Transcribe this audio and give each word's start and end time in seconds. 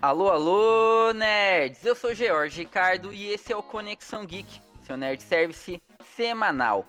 Alô, 0.00 0.30
alô, 0.30 1.12
nerds! 1.12 1.84
Eu 1.84 1.94
sou 1.94 2.14
George 2.14 2.62
Ricardo 2.62 3.12
e 3.12 3.28
esse 3.28 3.52
é 3.52 3.56
o 3.56 3.62
Conexão 3.62 4.24
Geek, 4.24 4.60
seu 4.82 4.96
nerd 4.96 5.22
service 5.22 5.80
semanal. 6.16 6.86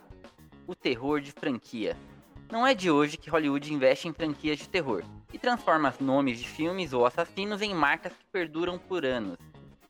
O 0.65 0.73
terror 0.73 1.19
de 1.19 1.31
franquia. 1.31 1.97
Não 2.51 2.65
é 2.65 2.73
de 2.73 2.89
hoje 2.91 3.17
que 3.17 3.29
Hollywood 3.29 3.73
investe 3.73 4.07
em 4.07 4.13
franquias 4.13 4.59
de 4.59 4.69
terror 4.69 5.03
e 5.33 5.37
transforma 5.37 5.93
nomes 5.99 6.39
de 6.39 6.47
filmes 6.47 6.93
ou 6.93 7.05
assassinos 7.05 7.61
em 7.61 7.73
marcas 7.73 8.13
que 8.13 8.25
perduram 8.31 8.77
por 8.77 9.05
anos. 9.05 9.37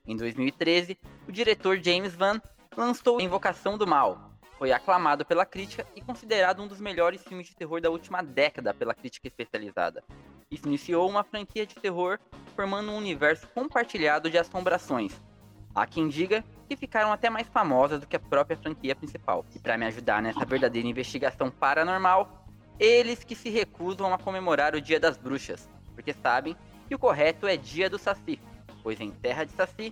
Em 0.06 0.16
2013, 0.16 0.98
o 1.28 1.32
diretor 1.32 1.80
James 1.82 2.16
Van 2.16 2.42
lançou 2.76 3.22
Invocação 3.22 3.78
do 3.78 3.86
Mal. 3.86 4.31
Foi 4.62 4.72
aclamado 4.72 5.26
pela 5.26 5.44
crítica 5.44 5.88
e 5.96 6.02
considerado 6.02 6.62
um 6.62 6.68
dos 6.68 6.80
melhores 6.80 7.24
filmes 7.24 7.48
de 7.48 7.56
terror 7.56 7.82
da 7.82 7.90
última 7.90 8.22
década 8.22 8.72
pela 8.72 8.94
crítica 8.94 9.28
especializada. 9.28 10.04
Isso 10.52 10.68
iniciou 10.68 11.10
uma 11.10 11.24
franquia 11.24 11.66
de 11.66 11.74
terror 11.74 12.20
formando 12.56 12.92
um 12.92 12.96
universo 12.96 13.48
compartilhado 13.56 14.30
de 14.30 14.38
assombrações. 14.38 15.20
Há 15.74 15.88
quem 15.88 16.08
diga 16.08 16.46
que 16.70 16.76
ficaram 16.76 17.12
até 17.12 17.28
mais 17.28 17.48
famosas 17.48 18.02
do 18.02 18.06
que 18.06 18.16
a 18.16 18.20
própria 18.20 18.56
franquia 18.56 18.96
principal. 18.96 19.44
E 19.56 19.58
para 19.58 19.80
me 19.80 19.88
ajudar 19.88 20.22
nessa 20.22 20.46
verdadeira 20.46 20.88
investigação 20.88 21.50
paranormal, 21.50 22.46
eles 22.80 23.24
que 23.24 23.34
se 23.34 23.50
recusam 23.50 24.14
a 24.14 24.20
comemorar 24.20 24.76
o 24.76 24.82
Dia 24.82 25.00
das 25.00 25.18
Bruxas, 25.18 25.68
porque 25.96 26.14
sabem 26.14 26.56
que 26.88 26.94
o 26.94 27.00
correto 27.00 27.48
é 27.48 27.58
Dia 27.58 27.90
do 27.90 27.98
Saci, 27.98 28.40
pois 28.84 29.02
em 29.02 29.10
terra 29.10 29.44
de 29.44 29.54
Saci, 29.54 29.92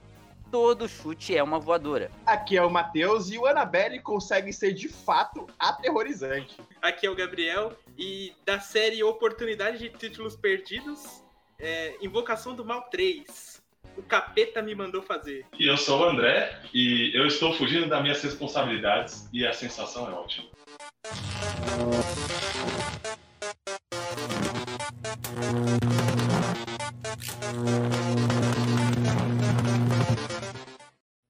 todo 0.51 0.87
chute 0.87 1.35
é 1.35 1.43
uma 1.43 1.59
voadora. 1.59 2.11
Aqui 2.25 2.57
é 2.57 2.63
o 2.63 2.69
Matheus 2.69 3.29
e 3.29 3.37
o 3.37 3.45
Annabelle 3.45 3.99
consegue 4.01 4.51
ser 4.51 4.73
de 4.73 4.87
fato 4.87 5.47
aterrorizante. 5.57 6.57
Aqui 6.81 7.05
é 7.05 7.09
o 7.09 7.15
Gabriel 7.15 7.73
e 7.97 8.33
da 8.45 8.59
série 8.59 9.03
Oportunidade 9.03 9.77
de 9.77 9.89
Títulos 9.89 10.35
Perdidos, 10.35 11.23
é, 11.59 11.95
Invocação 12.01 12.55
do 12.55 12.65
Mal 12.65 12.83
3. 12.83 13.61
O 13.97 14.03
capeta 14.03 14.61
me 14.61 14.73
mandou 14.73 15.01
fazer. 15.01 15.45
E 15.57 15.67
eu 15.67 15.77
sou 15.77 16.01
o 16.01 16.03
André 16.03 16.61
e 16.73 17.11
eu 17.13 17.25
estou 17.27 17.53
fugindo 17.53 17.87
das 17.87 18.01
minhas 18.01 18.21
responsabilidades 18.21 19.27
e 19.33 19.45
a 19.45 19.53
sensação 19.53 20.09
é 20.09 20.13
ótima. 20.13 20.47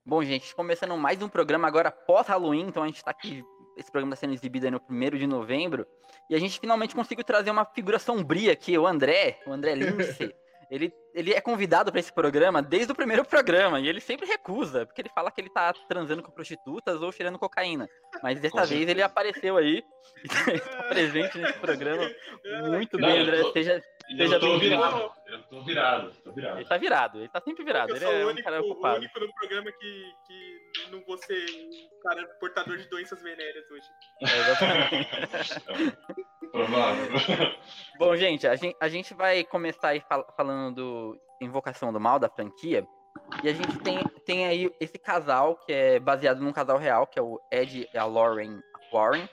Bom, 0.10 0.24
gente, 0.24 0.56
começando 0.56 0.98
mais 0.98 1.22
um 1.22 1.30
programa 1.30 1.68
agora 1.68 1.92
pós-Halloween, 1.92 2.62
então 2.68 2.82
a 2.82 2.88
gente 2.88 3.04
tá 3.04 3.12
aqui, 3.12 3.44
esse 3.78 3.92
programa 3.92 4.16
está 4.16 4.22
sendo 4.26 4.34
exibido 4.34 4.66
aí 4.66 4.72
no 4.72 4.80
primeiro 4.80 5.20
de 5.20 5.28
novembro, 5.28 5.86
e 6.28 6.34
a 6.34 6.40
gente 6.40 6.60
finalmente 6.60 6.96
conseguiu 6.96 7.24
trazer 7.24 7.52
uma 7.52 7.64
figura 7.64 8.00
sombria 8.00 8.52
aqui, 8.52 8.76
o 8.76 8.88
André, 8.88 9.40
o 9.46 9.54
André 9.54 9.76
Lindsay. 9.76 10.34
ele, 10.72 10.92
ele 11.14 11.32
é 11.32 11.40
convidado 11.40 11.92
para 11.92 12.00
esse 12.00 12.12
programa 12.12 12.60
desde 12.60 12.92
o 12.92 12.96
primeiro 12.96 13.24
programa, 13.24 13.80
e 13.80 13.88
ele 13.88 14.02
sempre 14.02 14.26
recusa, 14.26 14.84
porque 14.84 15.00
ele 15.00 15.12
fala 15.14 15.30
que 15.30 15.42
ele 15.42 15.50
tá 15.52 15.72
transando 15.88 16.24
com 16.24 16.32
prostitutas 16.32 17.04
ou 17.04 17.12
cheirando 17.12 17.38
cocaína. 17.38 17.88
Mas 18.24 18.40
dessa 18.40 18.66
vez 18.66 18.90
ele 18.90 19.04
apareceu 19.04 19.58
aí, 19.58 19.84
e 20.26 20.56
está 20.56 20.84
presente 20.86 21.38
nesse 21.38 21.60
programa. 21.60 22.10
Muito 22.68 22.98
Não, 22.98 23.08
bem, 23.08 23.20
André, 23.20 23.44
tô- 23.44 23.52
seja, 23.54 23.80
seja 24.18 24.36
eu 24.36 24.40
tô 24.40 24.48
bem-vindo. 24.60 24.76
virado. 24.76 25.12
Eu 25.28 25.44
tô 25.44 25.62
virado, 25.62 26.12
tô 26.24 26.32
virado. 26.32 26.58
Ele 26.60 26.66
tá 26.68 26.78
virado, 26.78 27.20
ele 27.20 27.30
tá 27.30 27.42
sempre 27.42 27.64
virado, 27.64 27.90
eu 27.90 27.96
ele 27.96 28.06
sou 28.06 28.14
é 28.14 28.24
o 28.24 28.26
um 28.26 28.30
único, 28.30 28.44
cara 28.44 28.62
o 28.62 28.96
único 28.96 29.20
no 29.20 29.34
programa 29.34 29.72
que, 29.72 30.14
que 30.28 30.90
não 30.92 31.02
vou 31.06 31.18
ser 31.18 31.46
um 31.46 32.02
cara 32.02 32.26
portador 32.40 32.78
de 32.78 32.88
doenças 32.90 33.22
venéreas 33.22 33.66
hoje. 33.70 33.88
É, 34.22 34.40
exatamente. 34.40 35.98
Provável. 36.52 37.56
Bom, 38.00 38.16
gente 38.16 38.48
a, 38.48 38.56
gente, 38.56 38.76
a 38.80 38.88
gente 38.88 39.14
vai 39.14 39.44
começar 39.44 39.90
aí 39.90 40.02
fal- 40.02 40.34
falando 40.36 40.76
do 40.76 41.22
Invocação 41.42 41.94
do 41.94 42.00
Mal, 42.00 42.18
da 42.20 42.30
franquia. 42.30 42.86
E 43.44 43.50
a 43.50 43.54
gente 43.54 43.78
tem, 43.80 44.00
tem 44.26 44.48
aí 44.48 44.72
esse 44.80 44.98
casal, 44.98 45.56
que 45.58 45.72
é 45.72 46.00
baseado 46.00 46.40
num 46.42 46.54
casal 46.54 46.78
real, 46.78 47.06
que 47.06 47.20
é 47.20 47.22
o 47.22 47.40
Ed 47.52 47.88
e 47.94 47.98
a 47.98 48.06
Lauren 48.06 48.60
Warren. 48.92 49.28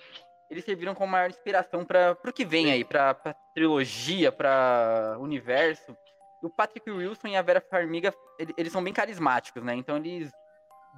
Eles 0.50 0.64
serviram 0.64 0.94
como 0.94 1.12
maior 1.12 1.28
inspiração 1.28 1.84
para 1.84 2.16
o 2.24 2.32
que 2.32 2.44
vem 2.44 2.70
aí, 2.70 2.84
pra 2.84 3.14
trilogia, 3.54 4.30
pra 4.30 5.16
universo. 5.18 5.96
O 6.42 6.48
Patrick 6.50 6.88
Wilson 6.90 7.28
e 7.28 7.36
a 7.36 7.42
Vera 7.42 7.60
Farmiga, 7.60 8.14
ele- 8.38 8.54
eles 8.56 8.72
são 8.72 8.82
bem 8.84 8.92
carismáticos, 8.92 9.62
né? 9.64 9.74
Então 9.74 9.96
eles 9.96 10.30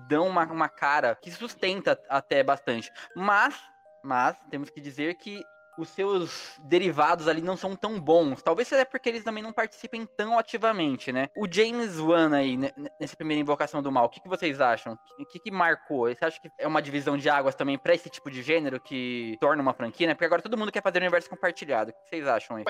dão 0.09 0.27
uma, 0.27 0.45
uma 0.45 0.69
cara 0.69 1.15
que 1.15 1.31
sustenta 1.31 1.99
até 2.09 2.43
bastante. 2.43 2.93
Mas, 3.17 3.59
mas, 4.05 4.37
temos 4.51 4.69
que 4.71 4.81
dizer 4.81 5.15
que 5.15 5.43
os 5.79 5.89
seus 5.91 6.59
derivados 6.65 7.29
ali 7.29 7.41
não 7.41 7.57
são 7.57 7.77
tão 7.77 8.01
bons. 8.01 8.43
Talvez 8.43 8.67
seja 8.69 8.85
porque 8.85 9.09
eles 9.09 9.23
também 9.25 9.43
não 9.43 9.53
participem 9.53 10.05
tão 10.05 10.39
ativamente, 10.39 11.13
né? 11.13 11.29
O 11.37 11.47
James 11.51 11.99
Wan 11.99 12.35
aí, 12.35 12.57
né, 12.57 12.71
nessa 13.01 13.17
primeira 13.17 13.41
invocação 13.41 13.81
do 13.83 13.93
mal, 13.93 14.07
o 14.07 14.09
que, 14.09 14.21
que 14.21 14.29
vocês 14.29 14.61
acham? 14.61 14.99
O 15.19 15.25
que, 15.25 15.39
que 15.39 15.51
marcou? 15.51 16.09
Você 16.09 16.25
acha 16.25 16.41
que 16.41 16.51
é 16.59 16.67
uma 16.67 16.83
divisão 16.83 17.17
de 17.17 17.31
águas 17.31 17.55
também 17.55 17.79
pra 17.79 17.95
esse 17.95 18.11
tipo 18.11 18.31
de 18.31 18.43
gênero 18.43 18.81
que 18.81 19.37
torna 19.41 19.63
uma 19.63 19.73
franquia, 19.73 20.09
né? 20.09 20.15
Porque 20.15 20.25
agora 20.25 20.43
todo 20.43 20.59
mundo 20.59 20.73
quer 20.73 20.83
fazer 20.83 20.99
um 20.99 21.03
universo 21.03 21.31
compartilhado. 21.31 21.91
O 21.91 21.95
que 21.95 22.09
vocês 22.11 22.27
acham 22.27 22.57
aí? 22.57 22.65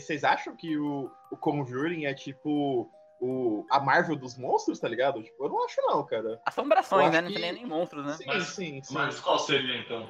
Vocês 0.00 0.22
acham 0.22 0.54
que 0.54 0.76
o, 0.76 1.10
o 1.32 1.36
Conjuring 1.36 2.04
é 2.04 2.12
tipo 2.14 2.90
o, 3.18 3.64
a 3.70 3.80
Marvel 3.80 4.14
dos 4.16 4.36
monstros, 4.36 4.78
tá 4.78 4.86
ligado? 4.88 5.22
Tipo, 5.22 5.44
eu 5.44 5.48
não 5.48 5.64
acho 5.64 5.80
não, 5.82 6.04
cara. 6.04 6.38
Assombrações, 6.44 7.10
né? 7.10 7.22
Não 7.22 7.28
que- 7.30 7.40
tem 7.40 7.52
nem 7.52 7.64
monstros, 7.66 8.04
né? 8.04 8.12
Sim, 8.12 8.24
Mas- 8.26 8.46
sim, 8.48 8.82
sim. 8.82 8.94
Mas 8.94 9.18
qual 9.20 9.38
seria 9.38 9.78
então? 9.80 10.06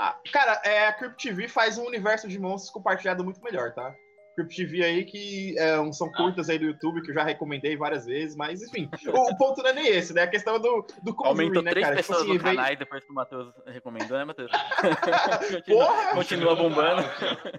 Ah, 0.00 0.16
cara, 0.32 0.60
é, 0.64 0.86
a 0.86 0.92
Crypt 0.92 1.28
TV 1.28 1.48
faz 1.48 1.76
um 1.76 1.84
universo 1.84 2.28
de 2.28 2.38
monstros 2.38 2.70
compartilhado 2.70 3.24
muito 3.24 3.42
melhor, 3.42 3.74
tá? 3.74 3.92
Crypt 4.36 4.54
TV 4.54 4.84
aí 4.84 5.04
que 5.04 5.58
é, 5.58 5.80
um- 5.80 5.92
são 5.92 6.08
curtas 6.12 6.48
aí 6.48 6.56
do 6.56 6.66
YouTube 6.66 7.02
que 7.02 7.10
eu 7.10 7.14
já 7.14 7.24
recomendei 7.24 7.76
várias 7.76 8.06
vezes, 8.06 8.36
mas 8.36 8.62
enfim, 8.62 8.88
o, 9.08 9.32
o 9.32 9.36
ponto 9.36 9.60
não 9.60 9.70
é 9.70 9.72
nem 9.72 9.88
esse, 9.88 10.14
né? 10.14 10.22
A 10.22 10.28
questão 10.28 10.60
do, 10.60 10.86
do 11.02 11.12
Conjuring, 11.12 11.40
Aumentou 11.46 11.62
né, 11.64 11.70
três 11.70 11.84
cara? 11.84 11.96
Tipo 11.96 12.06
pessoas 12.12 12.28
assim, 12.30 12.38
no 12.38 12.44
vem- 12.44 12.54
canal 12.56 12.76
depois 12.76 13.04
que 13.04 13.10
o 13.10 13.14
Matheus 13.14 13.52
recomendou, 13.66 14.16
né, 14.18 14.24
Matheus? 14.24 14.50
continua, 15.50 15.86
Porra! 15.86 16.14
continua 16.14 16.54
bombando. 16.54 17.02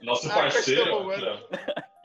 Nosso 0.02 0.32
Ah, 0.32 0.36
parceiro. 0.36 0.82
continua 0.84 1.04
bombando. 1.04 1.26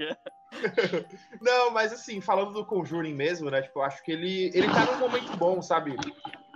Não. 0.00 0.16
Não, 1.40 1.70
mas 1.70 1.92
assim, 1.92 2.20
falando 2.20 2.52
do 2.52 2.66
Conjuring 2.66 3.14
mesmo, 3.14 3.50
né? 3.50 3.62
Tipo, 3.62 3.78
eu 3.80 3.84
acho 3.84 4.02
que 4.02 4.10
ele, 4.12 4.50
ele 4.54 4.66
tá 4.68 4.84
num 4.86 4.98
momento 4.98 5.36
bom, 5.36 5.60
sabe? 5.62 5.96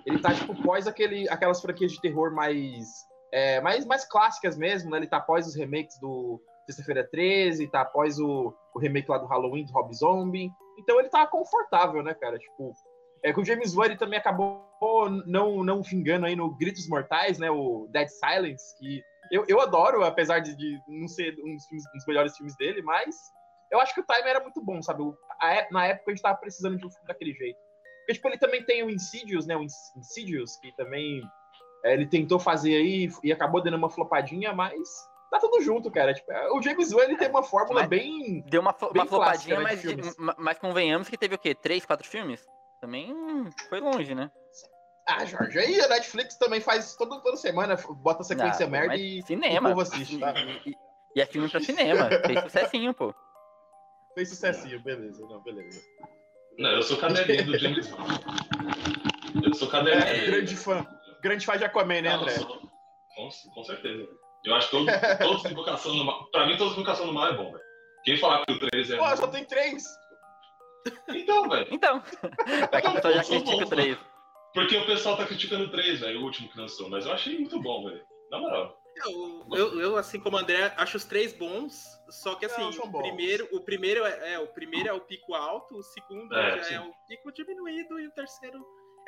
Ele 0.07 0.19
tá, 0.19 0.35
tipo, 0.35 0.55
pós 0.63 0.87
aquele, 0.87 1.29
aquelas 1.29 1.61
franquias 1.61 1.93
de 1.93 2.01
terror 2.01 2.33
mais, 2.33 3.07
é, 3.33 3.61
mais, 3.61 3.85
mais 3.85 4.05
clássicas 4.05 4.57
mesmo, 4.57 4.91
né? 4.91 4.99
Ele 4.99 5.07
tá 5.07 5.21
pós 5.21 5.47
os 5.47 5.55
remakes 5.55 5.99
do 5.99 6.41
Sexta-feira 6.67 7.03
13, 7.11 7.67
tá 7.69 7.81
após 7.81 8.19
o, 8.19 8.55
o 8.75 8.79
remake 8.79 9.11
lá 9.11 9.17
do 9.19 9.27
Halloween, 9.27 9.65
do 9.65 9.73
Rob 9.73 9.95
Zombie. 9.95 10.51
Então 10.79 10.99
ele 11.01 11.09
tá 11.09 11.27
confortável, 11.27 12.03
né, 12.03 12.13
cara? 12.15 12.39
Tipo, 12.39 12.73
é 13.25 13.33
que 13.33 13.41
o 13.41 13.45
James 13.45 13.75
Wan 13.75 13.87
ele 13.87 13.97
também 13.97 14.19
acabou 14.19 14.63
não, 15.27 15.65
não 15.65 15.83
vingando 15.83 16.27
aí 16.27 16.37
no 16.37 16.55
Gritos 16.57 16.87
Mortais, 16.89 17.39
né? 17.39 17.51
O 17.51 17.89
Dead 17.91 18.09
Silence, 18.09 18.77
que 18.79 19.03
eu, 19.33 19.45
eu 19.49 19.61
adoro, 19.61 20.05
apesar 20.05 20.41
de, 20.41 20.55
de 20.57 20.79
não 20.87 21.09
ser 21.09 21.35
um 21.45 21.55
dos, 21.55 21.67
filmes- 21.67 21.85
um 21.95 21.97
dos 21.97 22.07
melhores 22.07 22.37
filmes 22.37 22.57
dele, 22.57 22.83
mas 22.83 23.15
eu 23.73 23.81
acho 23.81 23.95
que 23.95 24.01
o 24.01 24.05
time 24.05 24.29
era 24.29 24.41
muito 24.41 24.63
bom, 24.63 24.81
sabe? 24.83 25.03
O- 25.03 25.15
a 25.41 25.55
é- 25.55 25.69
na 25.71 25.87
época 25.87 26.11
a 26.11 26.15
gente 26.15 26.23
tava 26.23 26.37
precisando 26.39 26.77
de 26.79 26.87
um 26.87 26.91
filme 26.91 27.07
daquele 27.07 27.33
jeito. 27.33 27.59
Porque, 28.01 28.13
tipo, 28.15 28.29
ele 28.29 28.39
também 28.39 28.65
tem 28.65 28.83
o 28.83 28.91
Insidious, 28.91 29.47
né? 29.47 29.57
O 29.57 29.63
Ins- 29.63 29.95
Insidious, 29.97 30.57
que 30.59 30.71
também 30.77 31.23
ele 31.85 32.07
tentou 32.07 32.39
fazer 32.39 32.75
aí 32.77 33.09
e 33.23 33.33
acabou 33.33 33.63
dando 33.63 33.77
uma 33.77 33.89
flopadinha, 33.91 34.53
mas 34.53 34.79
tá 35.31 35.39
tudo 35.39 35.61
junto, 35.61 35.91
cara. 35.91 36.13
Tipo, 36.15 36.33
é, 36.33 36.51
o 36.53 36.63
James 36.63 36.93
Wan, 36.93 37.05
ele 37.05 37.17
tem 37.17 37.29
uma 37.29 37.43
fórmula 37.43 37.81
Mas- 37.81 37.89
bem... 37.89 38.43
Deu 38.49 38.61
uma, 38.61 38.73
Bem 38.73 38.91
uma 38.95 39.07
flopadinha, 39.07 39.57
né, 39.61 39.63
mas, 39.63 40.17
mas 40.39 40.59
convenhamos 40.59 41.09
que 41.09 41.17
teve 41.19 41.35
o 41.35 41.39
quê? 41.39 41.55
Três, 41.55 41.85
quatro 41.85 42.07
filmes? 42.07 42.45
Também 42.81 43.15
foi 43.69 43.81
longe, 43.81 44.15
né? 44.15 44.31
Ah, 45.07 45.25
Jorge, 45.25 45.59
aí 45.59 45.81
a 45.81 45.89
Netflix 45.89 46.37
também 46.37 46.61
faz 46.61 46.95
todo, 46.95 47.21
toda 47.23 47.37
semana, 47.37 47.77
bota 48.03 48.23
sequência 48.23 48.67
Ah, 48.67 48.69
merda 48.69 48.95
e, 48.95 49.23
cinema. 49.23 49.69
e 49.71 49.73
o 49.73 49.75
povo 49.75 49.81
assiste, 49.81 50.19
tá? 50.19 50.35
E, 50.39 50.71
e- 50.71 50.75
e 51.17 51.21
é 51.21 51.27
filme 51.27 51.49
pra 51.49 51.61
cinema. 51.61 52.09
Fez 52.27 52.41
sucessinho, 52.43 52.93
pô. 52.95 53.15
Fez 54.15 54.29
sucessinho, 54.29 54.81
beleza, 54.83 55.27
não, 55.27 55.41
beleza. 55.43 55.81
Não, 56.59 56.71
eu 56.73 56.83
sou 56.83 56.99
cadelinha 56.99 57.43
do 57.45 57.59
James 57.59 57.91
Wan. 57.93 58.05
Eu 59.43 59.55
sou 59.55 59.69
cadelinha. 59.69 60.05
É, 60.05 60.27
grande 60.27 60.57
fã. 60.57 60.87
Grande 61.23 61.45
fã 61.45 61.57
de 61.57 61.65
Aquaman, 61.65 62.03
né, 62.03 62.11
André? 62.11 62.37
eu 62.37 62.47
Com, 62.47 63.29
com 63.55 63.65
certeza. 63.65 64.09
Eu 64.45 64.55
acho 64.55 64.71
que 64.71 64.77
todos, 64.77 64.95
todos 65.19 65.45
os 65.45 65.51
Invocação 65.51 65.97
do 65.97 66.05
Mal. 66.05 66.31
Pra 66.31 66.47
mim, 66.47 66.57
todos 66.57 66.73
os 66.73 66.79
Invocação 66.79 67.07
do 67.07 67.13
Mal 67.13 67.29
é 67.29 67.37
bom, 67.37 67.51
velho. 67.53 67.65
Quem 68.05 68.17
falar 68.17 68.45
que 68.47 68.53
o 68.53 68.59
3 68.59 68.91
é. 68.93 68.97
Pô, 68.97 69.17
só 69.17 69.27
tem 69.27 69.45
três. 69.45 69.85
Então, 71.09 71.49
velho. 71.49 71.67
Então, 71.71 72.03
vai 72.71 72.81
que 72.81 72.89
o 72.89 72.95
pessoal 72.95 73.15
já 73.15 73.25
critica 73.25 73.57
o 73.57 73.61
bons, 73.61 73.69
3. 73.69 73.99
Porque 74.55 74.77
o 74.77 74.87
pessoal 74.87 75.17
tá 75.17 75.27
criticando 75.27 75.65
o 75.65 75.71
3, 75.71 76.01
velho, 76.01 76.21
o 76.21 76.25
último 76.25 76.49
que 76.49 76.59
lançou. 76.59 76.89
Mas 76.89 77.05
eu 77.05 77.13
achei 77.13 77.39
muito 77.39 77.61
bom, 77.61 77.85
velho. 77.85 78.03
Na 78.31 78.39
moral. 78.39 78.79
Eu, 79.05 79.47
eu, 79.53 79.81
eu, 79.81 79.97
assim 79.97 80.19
como 80.19 80.37
o 80.37 80.41
André, 80.41 80.73
acho 80.77 80.97
os 80.97 81.05
três 81.05 81.33
bons, 81.33 81.85
só 82.09 82.35
que 82.35 82.47
assim, 82.47 82.63
Não, 82.63 82.71
o 82.71 82.99
primeiro, 82.99 83.49
o 83.53 83.61
primeiro 83.61 84.05
é, 84.05 84.35
é, 84.35 84.39
o 84.41 84.49
primeiro 84.49 84.89
é 84.89 84.93
o 84.93 85.01
pico 85.01 85.35
alto, 85.35 85.77
o 85.77 85.83
segundo 85.83 86.35
É, 86.35 86.57
já 86.57 86.65
sim. 86.65 86.75
é 86.75 86.81
o 86.81 86.93
pico 87.07 87.33
diminuído 87.33 88.01
e 88.01 88.09
o 88.09 88.11
terceiro 88.11 88.59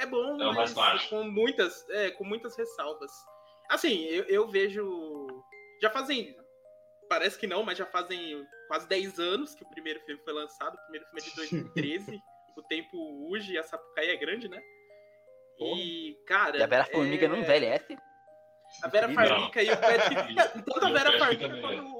é 0.02 0.06
bom, 0.06 0.40
É 0.40 0.52
mas 0.52 0.74
com 1.08 1.24
muitas, 1.24 1.88
é, 1.90 2.10
com 2.12 2.24
muitas 2.24 2.56
ressalvas. 2.56 3.10
Assim, 3.70 4.04
eu, 4.04 4.24
eu 4.24 4.48
vejo 4.48 5.26
já 5.80 5.90
fazem 5.90 6.36
parece 7.08 7.38
que 7.38 7.46
não, 7.46 7.64
mas 7.64 7.76
já 7.76 7.86
fazem 7.86 8.46
quase 8.68 8.88
10 8.88 9.18
anos 9.18 9.54
que 9.54 9.64
o 9.64 9.68
primeiro 9.70 10.00
filme 10.00 10.22
foi 10.22 10.32
lançado. 10.32 10.74
O 10.74 10.82
primeiro 10.82 11.06
filme 11.06 11.20
é 11.20 11.24
de 11.24 11.34
2013. 11.74 12.20
o 12.56 12.62
tempo 12.62 12.96
urge 13.30 13.52
e 13.52 13.58
a 13.58 13.62
Sapucaí 13.62 14.10
é 14.10 14.16
grande, 14.16 14.48
né? 14.48 14.60
E, 15.58 16.16
cara. 16.26 16.58
E 16.58 16.62
a 16.62 16.66
Vera 16.66 16.84
Formiga 16.86 17.26
é... 17.26 17.28
não 17.28 17.36
envelhece. 17.38 17.96
A 18.82 18.88
Vera 18.88 19.08
Não. 19.08 19.14
Farmiga 19.14 19.62
e 19.62 19.70
o 19.70 19.76
Patrick. 19.76 20.34
Tanto 20.64 20.86
a 20.86 20.90
Vera 20.92 21.18
Patrick 21.18 21.42
Farmiga 21.42 21.48
também, 21.48 21.60
quanto 21.60 21.78
é. 21.78 21.82
o. 21.82 21.99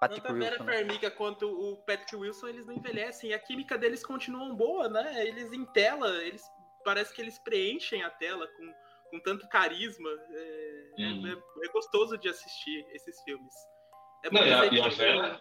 Patrick 0.00 0.22
Tanto 0.26 0.36
a 0.36 0.38
Vera 0.38 0.62
né? 0.62 0.72
Farmiga 0.72 1.10
quanto 1.10 1.46
o 1.48 1.76
Patrick 1.84 2.14
Wilson, 2.14 2.48
eles 2.48 2.66
não 2.66 2.74
envelhecem. 2.74 3.30
E 3.30 3.34
a 3.34 3.38
química 3.38 3.76
deles 3.76 4.04
continua 4.04 4.54
boa, 4.54 4.88
né? 4.88 5.26
Eles 5.26 5.52
em 5.52 5.64
tela, 5.66 6.08
eles 6.24 6.42
parece 6.84 7.12
que 7.14 7.20
eles 7.20 7.38
preenchem 7.38 8.02
a 8.02 8.10
tela 8.10 8.46
com, 8.46 8.72
com 9.10 9.20
tanto 9.20 9.48
carisma. 9.48 10.08
É, 10.10 10.90
é- 10.98 11.04
Uhum. 11.04 11.26
é- 11.26 11.66
é 11.66 11.72
gostoso 11.72 12.16
de 12.16 12.28
assistir 12.28 12.86
esses 12.92 13.20
filmes. 13.22 13.52
É 14.24 14.30
bom 14.30 14.38
Não, 14.38 14.46
e 14.46 14.52
a, 14.52 14.66
e 14.66 14.80
a 14.80 14.88
Vera. 14.88 15.40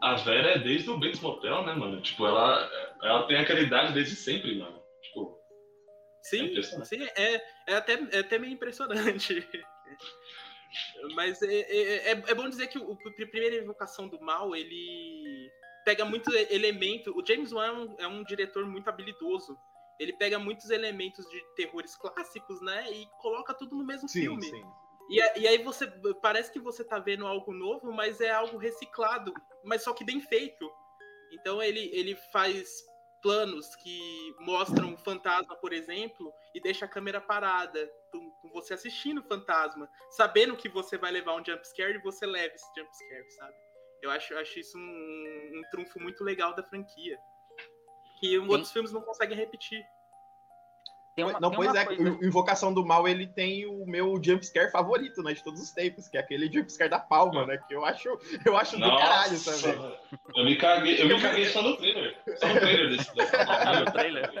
A 0.00 0.14
Vera 0.16 0.50
é 0.52 0.58
desde 0.58 0.90
o 0.90 0.98
Bates 0.98 1.20
Motel, 1.20 1.64
né, 1.64 1.74
mano? 1.74 2.00
Tipo, 2.00 2.26
ela, 2.26 2.70
ela 3.02 3.26
tem 3.26 3.36
aquela 3.36 3.60
idade 3.60 3.92
desde 3.92 4.16
sempre, 4.16 4.56
mano. 4.58 4.82
Tipo, 5.02 5.38
É 6.24 6.28
Sim, 6.28 6.44
impressionante. 6.46 6.88
sim 6.88 7.02
é, 7.16 7.42
é, 7.68 7.74
até, 7.76 7.92
é 8.12 8.18
até 8.20 8.38
meio 8.38 8.52
impressionante. 8.52 9.34
Mas 11.14 11.42
é, 11.42 11.54
é, 11.54 11.96
é- 12.12 12.24
é 12.26 12.34
bom 12.34 12.48
dizer 12.48 12.66
que 12.68 12.78
o, 12.78 12.92
o 12.92 12.96
primeira 13.14 13.56
invocação 13.56 14.08
do 14.08 14.20
mal, 14.20 14.54
ele 14.54 15.50
pega 15.84 16.04
muitos 16.04 16.34
elementos. 16.50 17.14
O 17.16 17.24
James 17.24 17.52
Wan 17.52 17.66
é 17.66 17.72
um, 17.72 17.94
é 18.00 18.06
um 18.06 18.24
diretor 18.24 18.66
muito 18.66 18.88
habilidoso. 18.88 19.58
Ele 19.98 20.12
pega 20.12 20.38
muitos 20.38 20.70
elementos 20.70 21.28
de 21.28 21.40
terrores 21.56 21.96
clássicos, 21.96 22.60
né? 22.62 22.90
E 22.92 23.06
coloca 23.18 23.52
tudo 23.54 23.74
no 23.76 23.84
mesmo 23.84 24.08
Sim, 24.08 24.20
filme. 24.20 24.42
sim. 24.42 24.62
E, 25.10 25.20
a- 25.22 25.38
e 25.38 25.48
aí 25.48 25.58
você 25.62 25.86
parece 26.20 26.52
que 26.52 26.60
você 26.60 26.84
tá 26.84 26.98
vendo 26.98 27.26
algo 27.26 27.52
novo, 27.52 27.90
mas 27.92 28.20
é 28.20 28.30
algo 28.30 28.58
reciclado, 28.58 29.32
mas 29.64 29.82
só 29.82 29.92
que 29.94 30.04
bem 30.04 30.20
feito. 30.20 30.70
Então 31.32 31.62
ele, 31.62 31.90
ele 31.92 32.14
faz 32.32 32.84
planos 33.22 33.74
que 33.76 34.34
mostram 34.40 34.94
o 34.94 34.98
fantasma, 34.98 35.56
por 35.56 35.72
exemplo, 35.72 36.32
e 36.54 36.60
deixa 36.60 36.84
a 36.84 36.88
câmera 36.88 37.20
parada, 37.20 37.90
com, 38.10 38.50
você 38.52 38.74
assistindo 38.74 39.18
o 39.20 39.24
fantasma, 39.24 39.88
sabendo 40.10 40.56
que 40.56 40.68
você 40.68 40.96
vai 40.96 41.10
levar 41.10 41.34
um 41.34 41.44
jumpscare 41.44 41.94
e 41.94 42.02
você 42.02 42.26
leva 42.26 42.54
esse 42.54 42.66
jumpscare, 42.76 43.30
sabe? 43.32 43.54
Eu 44.02 44.10
acho, 44.10 44.32
eu 44.32 44.38
acho 44.38 44.58
isso 44.58 44.78
um, 44.78 45.50
um 45.54 45.62
trunfo 45.70 46.00
muito 46.00 46.22
legal 46.22 46.54
da 46.54 46.62
franquia. 46.62 47.18
Que 48.20 48.38
outros 48.38 48.72
filmes 48.72 48.92
não 48.92 49.02
conseguem 49.02 49.36
repetir. 49.36 49.84
Tem 51.18 51.24
uma, 51.24 51.40
não, 51.40 51.50
tem 51.50 51.56
pois 51.56 51.70
uma 51.70 51.80
é, 51.80 51.84
coisa- 51.84 52.02
o 52.12 52.24
Invocação 52.24 52.72
do 52.72 52.86
Mal, 52.86 53.08
ele 53.08 53.26
tem 53.26 53.66
o 53.66 53.84
meu 53.84 54.20
jumpscare 54.22 54.70
favorito, 54.70 55.20
né, 55.20 55.32
de 55.32 55.42
todos 55.42 55.60
os 55.60 55.72
tempos, 55.72 56.06
que 56.06 56.16
é 56.16 56.20
aquele 56.20 56.46
jumpscare 56.52 56.88
da 56.88 57.00
palma, 57.00 57.44
né, 57.44 57.58
que 57.58 57.74
eu 57.74 57.84
acho, 57.84 58.08
eu 58.46 58.56
acho 58.56 58.76
do 58.78 58.82
caralho 58.96 59.36
também. 59.42 59.98
eu 60.36 60.44
me 60.44 60.56
caguei, 60.56 61.02
eu 61.02 61.08
me 61.08 61.20
caguei 61.20 61.46
só 61.46 61.60
no 61.60 61.76
trailer. 61.76 62.07
Só 62.38 62.48
no 62.48 62.60
trailer 62.60 62.98
Ah, 63.66 63.80
no 63.80 63.92
trailer? 63.92 64.32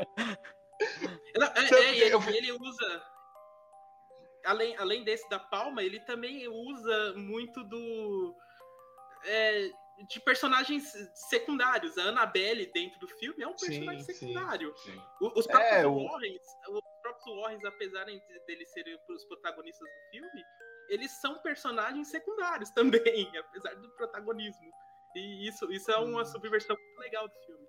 Não, 1.36 1.46
é, 1.48 1.74
é, 1.74 1.96
ele, 1.98 2.36
ele 2.36 2.52
usa. 2.52 3.02
Além, 4.44 4.76
além 4.76 5.04
desse 5.04 5.28
da 5.28 5.38
palma, 5.38 5.82
ele 5.82 6.00
também 6.00 6.46
usa 6.48 7.12
muito 7.14 7.62
do. 7.64 8.34
é, 9.24 9.70
de 10.08 10.20
personagens 10.20 10.92
secundários. 11.28 11.98
A 11.98 12.04
Annabelle 12.04 12.66
dentro 12.72 13.00
do 13.00 13.08
filme 13.08 13.42
é 13.42 13.48
um 13.48 13.58
Sim, 13.58 13.66
personagem 13.66 14.00
sim. 14.02 14.12
secundário. 14.14 14.72
Sim. 14.78 15.02
O- 15.20 15.38
Os 15.40 15.46
próprios 15.46 15.72
É, 15.72 15.86
o- 15.86 16.04
Warrens, 16.04 16.42
os 16.68 16.80
próprios 17.02 17.36
Warrens, 17.36 17.64
apesar 17.64 18.04
de 18.04 18.22
deles 18.46 18.70
serem 18.70 18.96
os 19.08 19.24
protagonistas 19.24 19.88
do 19.88 20.10
filme, 20.10 20.44
eles 20.88 21.10
são 21.20 21.36
personagens 21.42 22.08
secundários 22.08 22.70
também, 23.26 23.36
apesar 23.36 23.74
do 23.74 23.90
protagonismo. 23.96 24.70
E 25.16 25.48
isso, 25.48 25.70
isso 25.72 25.90
é 25.90 25.98
Hum. 25.98 26.10
uma 26.12 26.24
subversão 26.24 26.76
muito 26.76 27.00
legal 27.00 27.26
do 27.28 27.34
filme. 27.44 27.67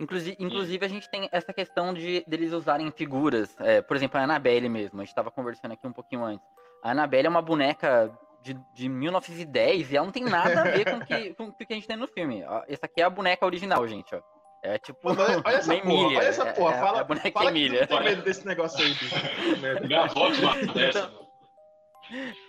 Inclusive, 0.00 0.36
inclusive, 0.40 0.84
a 0.84 0.88
gente 0.88 1.08
tem 1.10 1.28
essa 1.30 1.52
questão 1.52 1.92
de 1.92 2.24
deles 2.26 2.52
usarem 2.52 2.90
figuras. 2.90 3.54
é, 3.60 3.82
por 3.82 3.96
exemplo, 3.96 4.18
a 4.18 4.24
Annabelle 4.24 4.68
mesmo. 4.68 5.00
A 5.00 5.04
gente 5.04 5.14
tava 5.14 5.30
conversando 5.30 5.72
aqui 5.72 5.86
um 5.86 5.92
pouquinho 5.92 6.24
antes. 6.24 6.46
A 6.82 6.92
Annabelle 6.92 7.26
é 7.26 7.30
uma 7.30 7.42
boneca 7.42 8.10
de, 8.42 8.54
de 8.72 8.88
1910 8.88 9.92
e 9.92 9.96
ela 9.96 10.06
não 10.06 10.12
tem 10.12 10.24
nada 10.24 10.62
a 10.62 10.64
ver 10.64 10.90
com 10.90 10.96
o 10.96 11.04
que, 11.04 11.34
com 11.34 11.44
o 11.48 11.52
que 11.54 11.66
a 11.70 11.74
gente 11.74 11.86
tem 11.86 11.96
no 11.98 12.08
filme. 12.08 12.42
Ó, 12.44 12.62
Essa 12.66 12.86
aqui 12.86 13.02
é 13.02 13.04
a 13.04 13.10
boneca 13.10 13.44
original, 13.44 13.86
gente, 13.86 14.14
ó. 14.14 14.20
É 14.62 14.78
tipo. 14.78 15.14
Mano, 15.14 15.42
olha, 15.44 15.56
essa 15.56 15.72
uma 15.74 15.80
porra, 15.82 15.92
Emília. 15.94 16.18
olha 16.18 16.28
essa 16.28 16.42
É- 16.48 16.52
porra, 16.52 16.74
é 16.74 16.78
a- 16.78 16.80
fala, 16.80 16.98
é 16.98 17.00
a 17.00 17.04
boneca 17.04 17.30
fala 17.32 17.46
que 17.46 17.52
tu 17.52 17.58
Emília. 17.58 17.80
não 17.80 17.86
tem 17.86 18.02
medo 18.04 18.22
desse 18.22 18.46
negócio 18.46 18.78
aí, 18.84 18.94
bicho. 18.94 19.14
Uma 20.40 20.72
dessa, 20.74 21.02
mano. 21.08 21.30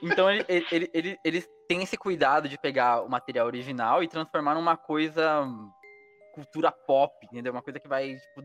Então 0.04 0.30
ele, 0.32 0.46
ele- 0.50 0.66
ele- 0.72 0.90
ele- 0.94 1.20
eles 1.24 1.48
têm 1.68 1.84
esse 1.84 1.96
cuidado 1.98 2.50
de 2.50 2.58
pegar 2.58 3.02
o 3.04 3.10
material 3.10 3.46
original 3.46 4.02
e 4.04 4.08
transformar 4.08 4.56
numa 4.56 4.76
coisa 4.76 5.42
hum, 5.42 5.70
cultura 6.32 6.72
pop, 6.72 7.14
entendeu? 7.26 7.52
Uma 7.52 7.62
coisa 7.62 7.80
que 7.80 7.88
vai, 7.88 8.16
tipo, 8.16 8.42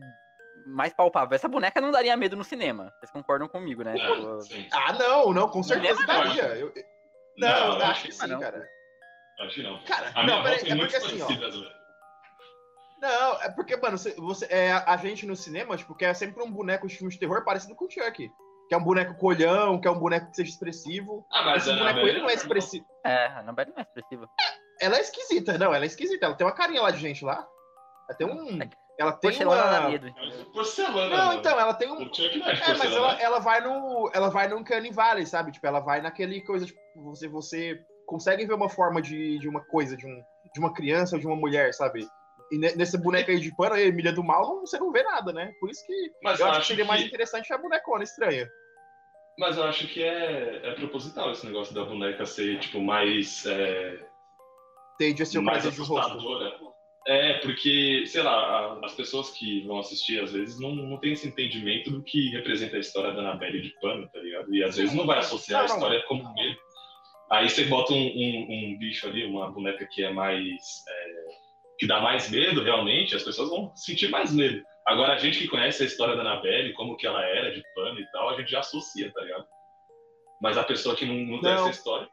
mais 0.67 0.93
palpável. 0.93 1.35
Essa 1.35 1.47
boneca 1.47 1.79
não 1.81 1.91
daria 1.91 2.15
medo 2.17 2.35
no 2.35 2.43
cinema. 2.43 2.91
Vocês 2.99 3.11
concordam 3.11 3.47
comigo, 3.47 3.83
né? 3.83 3.95
É, 3.97 4.13
Tipo. 4.43 4.67
Ah, 4.75 4.93
não, 4.93 5.33
não, 5.33 5.49
com 5.49 5.63
certeza 5.63 5.99
Não, 6.01 6.07
daria. 6.07 6.43
Eu- 6.55 6.73
não, 7.37 7.47
Não, 7.71 7.79
não, 7.79 7.85
acho 7.87 8.03
que 8.05 8.11
sim, 8.11 8.27
não. 8.27 8.39
cara. 8.39 8.67
Acho 9.39 9.55
que 9.55 9.63
não. 9.63 9.83
Cara, 9.83 10.11
A 10.15 10.23
não, 10.25 10.41
peraí, 10.43 10.59
é 10.69 10.75
muitos 10.75 10.97
porque 10.97 11.13
assim, 11.15 11.21
ó. 11.21 11.27
velho. 11.27 11.77
Não, 12.99 13.41
é 13.43 13.49
porque, 13.51 13.77
mano, 13.77 13.97
você, 13.97 14.15
você- 14.15 14.47
é, 14.49 14.71
a 14.71 14.97
gente 14.97 15.25
no 15.27 15.35
cinema, 15.35 15.77
tipo, 15.77 15.93
quer 15.93 16.15
sempre 16.15 16.41
um 16.41 16.51
boneco 16.51 16.87
de 16.87 16.95
filme 16.95 17.13
de 17.13 17.19
terror 17.19 17.43
parecido 17.45 17.75
com 17.75 17.85
o 17.85 17.89
Chuck. 17.89 18.27
Que 18.67 18.75
é 18.75 18.77
um 18.77 18.83
boneco 18.83 19.13
colhão, 19.15 19.79
que 19.79 19.87
é 19.87 19.91
um 19.91 19.99
boneco 19.99 20.29
que 20.29 20.35
seja 20.35 20.49
expressivo. 20.49 21.25
Ah, 21.31 21.43
mas 21.45 21.61
Esse 21.65 21.71
a 21.71 21.77
boneco 21.77 21.99
ele 21.99 22.19
não 22.19 22.29
é 22.29 22.33
expressivo. 22.33 22.85
é, 23.05 23.27
a 23.27 23.39
Annabelle 23.39 23.69
não 23.71 23.77
é 23.77 23.81
expressiva. 23.83 24.27
Ela 24.81 24.97
é 24.97 25.01
esquisita, 25.01 25.57
não, 25.57 25.73
ela 25.73 25.85
é 25.85 25.87
esquisita. 25.87 26.25
Ela 26.25 26.35
tem 26.35 26.45
uma 26.45 26.53
carinha 26.53 26.81
lá 26.81 26.91
de 26.91 26.97
gente 26.97 27.23
lá. 27.23 27.47
Ela 28.09 28.17
tem 28.17 28.27
um. 28.27 28.59
Ela 28.99 29.11
tem 29.11 29.29
Porcelana 29.29 29.87
uma. 29.89 29.95
É 29.95 30.43
porcelana. 30.53 31.17
Não, 31.17 31.33
então, 31.33 31.59
ela 31.59 31.73
tem 31.73 31.91
um. 31.91 32.01
É 32.01 32.71
É, 32.71 32.77
mas 32.77 32.91
ela, 32.95 33.21
ela 33.21 33.39
vai 33.39 33.61
no. 33.61 34.09
Ela 34.13 34.29
vai 34.29 34.47
no 34.47 34.57
Uncanny 34.57 34.91
Valley, 34.91 35.25
sabe? 35.25 35.51
Tipo, 35.51 35.67
ela 35.67 35.79
vai 35.79 36.01
naquele 36.01 36.41
coisa, 36.41 36.65
tipo, 36.65 36.79
você, 36.95 37.27
você 37.27 37.79
consegue 38.07 38.45
ver 38.45 38.53
uma 38.53 38.69
forma 38.69 39.01
de, 39.01 39.37
de 39.39 39.47
uma 39.47 39.61
coisa, 39.65 39.95
de, 39.95 40.05
um, 40.07 40.23
de 40.53 40.59
uma 40.59 40.73
criança 40.73 41.15
ou 41.15 41.19
de 41.19 41.27
uma 41.27 41.35
mulher, 41.35 41.73
sabe? 41.73 42.07
E 42.51 42.57
ne- 42.57 42.75
nesse 42.75 42.97
boneco 42.97 43.29
aí 43.29 43.39
de 43.39 43.53
pano, 43.55 43.75
a 43.75 43.81
Emília 43.81 44.13
do 44.13 44.23
Mal, 44.23 44.61
você 44.61 44.79
não 44.79 44.91
vê 44.91 45.03
nada, 45.03 45.33
né? 45.33 45.51
Por 45.59 45.69
isso 45.69 45.85
que 45.85 45.93
Mas 46.23 46.39
eu 46.39 46.47
acho 46.47 46.61
que 46.61 46.67
seria 46.67 46.85
mais 46.85 47.01
que- 47.01 47.07
interessante 47.07 47.51
a 47.53 47.57
bonecona 47.57 48.03
estranha. 48.03 48.49
Mas 49.37 49.57
eu 49.57 49.63
acho 49.65 49.87
que 49.89 50.01
é, 50.01 50.61
é 50.69 50.73
proposital 50.73 51.31
esse 51.31 51.45
negócio 51.45 51.75
da 51.75 51.83
boneca 51.83 52.25
ser, 52.25 52.57
tipo, 52.59 52.81
mais. 52.81 53.45
É, 53.45 53.99
Tem 54.97 55.13
de 55.13 55.23
ser 55.25 55.37
o 55.39 55.43
mais 55.43 55.61
prazer 55.61 55.73
de 55.73 55.87
rosto. 55.87 55.99
assustadora. 55.99 56.57
É, 57.09 57.35
porque, 57.39 58.03
sei 58.05 58.21
lá, 58.21 58.77
as 58.83 58.93
pessoas 58.93 59.29
que 59.31 59.61
vão 59.65 59.79
assistir, 59.79 60.21
às 60.21 60.33
vezes, 60.33 60.59
não, 60.59 60.75
não 60.75 60.97
tem 60.97 61.13
esse 61.13 61.25
entendimento 61.27 61.89
do 61.89 62.03
que 62.03 62.29
representa 62.31 62.75
a 62.75 62.79
história 62.79 63.13
da 63.13 63.21
Annabelle 63.21 63.61
de 63.61 63.69
pano, 63.79 64.09
tá 64.09 64.19
ligado? 64.19 64.53
E 64.53 64.61
às 64.63 64.75
vezes 64.75 64.93
não 64.93 65.05
vai 65.05 65.19
associar 65.19 65.61
a 65.61 65.65
história 65.65 66.03
como 66.07 66.33
medo. 66.33 66.57
Aí 67.31 67.49
você 67.49 67.63
bota 67.65 67.93
um, 67.93 67.97
um- 68.07 68.47
um 68.73 68.77
bicho 68.77 69.07
ali, 69.07 69.23
uma 69.25 69.49
boneca 69.51 69.87
que 69.89 70.03
é 70.03 70.11
mais. 70.11 70.83
é, 70.89 71.47
que 71.79 71.85
dá 71.87 72.01
mais 72.01 72.29
medo, 72.29 72.63
realmente, 72.63 73.15
as 73.15 73.23
pessoas 73.23 73.49
vão 73.49 73.71
sentir 73.75 74.09
mais 74.09 74.33
medo. 74.33 74.61
Agora, 74.85 75.13
a 75.13 75.17
gente 75.17 75.37
que 75.39 75.47
conhece 75.47 75.83
a 75.83 75.85
história 75.85 76.15
da 76.15 76.21
Annabelle, 76.21 76.73
como 76.73 76.97
que 76.97 77.05
ela 77.05 77.23
era 77.23 77.53
de 77.53 77.61
pano 77.75 77.99
e 77.99 78.05
tal, 78.11 78.29
a 78.29 78.37
gente 78.37 78.49
já 78.51 78.59
associa, 78.59 79.11
tá 79.13 79.21
ligado? 79.21 79.45
Mas 80.41 80.57
a 80.57 80.63
pessoa 80.63 80.95
que 80.95 81.05
não, 81.05 81.13
não 81.13 81.39
tem 81.41 81.51
Não. 81.53 81.59
essa 81.67 81.69
história. 81.69 82.07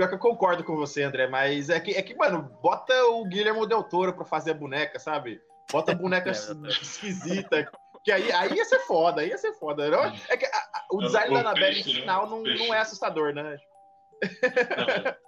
Pior 0.00 0.08
que 0.08 0.14
eu 0.14 0.18
concordo 0.18 0.64
com 0.64 0.74
você, 0.76 1.02
André, 1.02 1.26
mas 1.28 1.68
é 1.68 1.78
que, 1.78 1.90
é 1.90 2.00
que 2.00 2.14
mano, 2.14 2.56
bota 2.62 2.94
o 3.08 3.22
Guilherme 3.26 3.66
Del 3.66 3.82
Toro 3.82 4.14
pra 4.14 4.24
fazer 4.24 4.52
a 4.52 4.54
boneca, 4.54 4.98
sabe? 4.98 5.38
Bota 5.70 5.92
a 5.92 5.94
boneca 5.94 6.30
É, 6.32 6.32
esquisita. 6.70 7.70
Que 8.02 8.10
aí, 8.10 8.32
aí 8.32 8.54
ia 8.54 8.64
ser 8.64 8.78
foda, 8.86 9.20
aí 9.20 9.28
ia 9.28 9.36
ser 9.36 9.52
foda. 9.58 9.90
Não? 9.90 10.04
É 10.30 10.38
que 10.38 10.46
a- 10.46 10.48
a- 10.48 10.86
o 10.90 11.02
É, 11.02 11.04
design 11.04 11.34
da 11.34 11.40
Annabelle 11.40 11.74
peixe, 11.74 11.88
no 11.90 11.94
né? 11.96 12.00
final 12.00 12.30
não, 12.30 12.42
não 12.42 12.72
é 12.74 12.78
assustador, 12.78 13.34
né? 13.34 13.58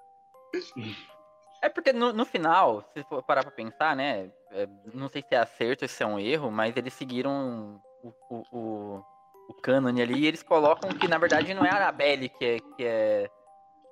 É 1.60 1.68
porque 1.68 1.92
no, 1.92 2.14
no 2.14 2.24
final, 2.24 2.82
se 2.94 3.04
for 3.04 3.22
parar 3.22 3.42
pra 3.42 3.52
pensar, 3.52 3.94
né? 3.94 4.30
é, 4.52 4.66
não 4.94 5.10
sei 5.10 5.20
se 5.20 5.34
é 5.34 5.38
acerto 5.38 5.84
ou 5.84 5.88
se 5.88 6.02
é 6.02 6.06
um 6.06 6.18
erro, 6.18 6.50
mas 6.50 6.74
eles 6.78 6.94
seguiram 6.94 7.78
o, 8.02 8.08
o, 8.30 8.42
o, 8.50 9.04
o 9.50 9.54
cânone 9.62 10.00
ali 10.00 10.20
e 10.20 10.26
eles 10.26 10.42
colocam 10.42 10.90
que 10.94 11.06
na 11.06 11.18
verdade 11.18 11.52
não 11.52 11.62
é 11.64 11.68
a 11.70 11.76
Annabelle 11.76 12.30
que 12.30 12.44
é, 12.44 12.58
que 12.58 12.84
é, 12.84 13.30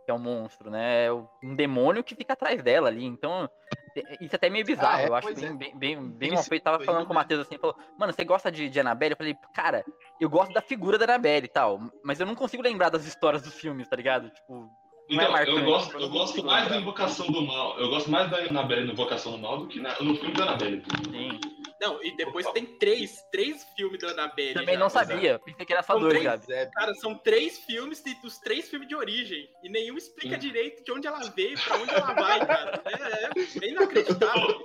que 0.05 0.11
é 0.11 0.15
um 0.15 0.19
monstro, 0.19 0.71
né? 0.71 1.07
É 1.07 1.13
um 1.13 1.55
demônio 1.55 2.03
que 2.05 2.15
fica 2.15 2.33
atrás 2.33 2.63
dela 2.63 2.89
ali. 2.89 3.05
Então, 3.05 3.49
é- 3.97 4.25
isso 4.25 4.35
é 4.35 4.37
até 4.37 4.49
meio 4.51 4.65
bizarro. 4.65 4.97
Ah, 4.99 5.03
é? 5.03 5.09
eu 5.09 5.15
acho 5.15 5.35
bem, 5.35 5.45
é. 5.45 5.53
bem, 5.53 5.77
bem, 5.79 6.11
bem 6.11 6.31
mal 6.33 6.43
feito. 6.43 6.63
Tava 6.63 6.83
falando 6.85 7.07
com 7.07 7.13
o 7.13 7.15
né? 7.15 7.21
Matheus 7.21 7.41
assim, 7.47 7.59
falou, 7.59 7.77
mano, 7.99 8.13
você 8.13 8.25
gosta 8.25 8.51
de, 8.51 8.69
de 8.69 8.81
Annabelle? 8.81 9.13
Eu 9.13 9.17
falei, 9.17 9.37
cara, 9.55 9.85
eu 10.21 10.29
gosto 10.31 10.53
da 10.53 10.61
figura 10.63 10.97
da 10.99 11.05
Annabelle 11.05 11.47
e 11.47 11.51
tal, 11.51 11.81
mas 12.05 12.19
eu 12.21 12.27
não 12.27 12.35
consigo 12.35 12.63
lembrar 12.63 12.89
das 12.91 13.05
histórias 13.07 13.43
dos 13.43 13.55
filmes, 13.55 13.89
tá 13.89 13.97
ligado? 13.97 14.31
Tipo, 14.31 14.71
Não 15.11 15.21
é 15.21 15.25
Então, 15.25 15.33
marcante, 15.33 15.59
eu 15.59 15.65
gosto, 15.65 15.99
eu 15.99 16.09
gosto 16.09 16.45
mais 16.45 16.69
da. 16.69 16.77
Invocação 16.77 17.27
do 17.27 17.43
Mal. 17.47 17.79
Eu 17.79 17.91
gosto 17.91 18.11
mais 18.11 18.31
da 18.31 18.39
Annabelle 18.39 18.85
no 18.87 18.93
Invocação 18.93 19.33
do 19.33 19.39
Mal 19.39 19.59
do 19.59 19.67
que 19.69 19.81
na- 19.81 20.01
no 20.01 20.15
filme 20.17 20.35
da 20.35 20.45
Annabelle. 20.45 20.83
sim. 21.11 21.60
Não, 21.81 22.03
e 22.05 22.15
depois 22.15 22.47
tem 22.53 22.67
três, 22.67 23.23
três 23.33 23.65
filmes 23.75 23.99
da 24.01 24.11
Annabelle. 24.11 24.55
Também 24.55 24.75
já. 24.75 24.81
não 24.81 24.91
sabia. 24.91 25.39
Pensei 25.39 25.65
que 25.65 25.73
era 25.73 25.83
só 25.83 25.95
São 25.95 26.01
dois, 26.03 26.13
três. 26.13 26.47
Gabi. 26.47 26.71
Cara, 26.73 26.95
são 26.95 27.15
três 27.15 27.59
filmes 27.61 28.05
e 28.05 28.15
dos 28.21 28.39
três 28.39 28.69
filmes 28.69 28.87
de 28.87 28.95
origem. 28.95 29.49
E 29.63 29.71
nenhum 29.71 29.97
explica 29.97 30.35
Sim. 30.35 30.41
direito 30.41 30.85
de 30.85 30.93
onde 30.93 31.07
ela 31.07 31.21
veio, 31.31 31.59
pra 31.59 31.77
onde 31.77 31.91
ela 31.91 32.13
vai, 32.13 32.47
cara. 32.47 32.83
É, 32.85 33.25
é, 33.25 33.67
é 33.67 33.69
inacreditável. 33.71 34.63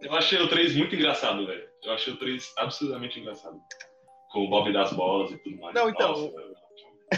Eu 0.00 0.14
achei 0.14 0.40
o 0.40 0.48
3 0.48 0.76
muito 0.76 0.94
engraçado, 0.94 1.46
velho. 1.46 1.68
Eu 1.84 1.92
achei 1.92 2.12
o 2.12 2.16
3 2.16 2.52
absurdamente 2.56 3.20
engraçado. 3.20 3.60
Com 4.30 4.46
o 4.46 4.50
Bob 4.50 4.72
das 4.72 4.92
bolas 4.92 5.30
e 5.32 5.38
tudo 5.38 5.58
mais. 5.58 5.74
Não, 5.74 5.88
então, 5.88 6.12
Nossa. 6.12 6.58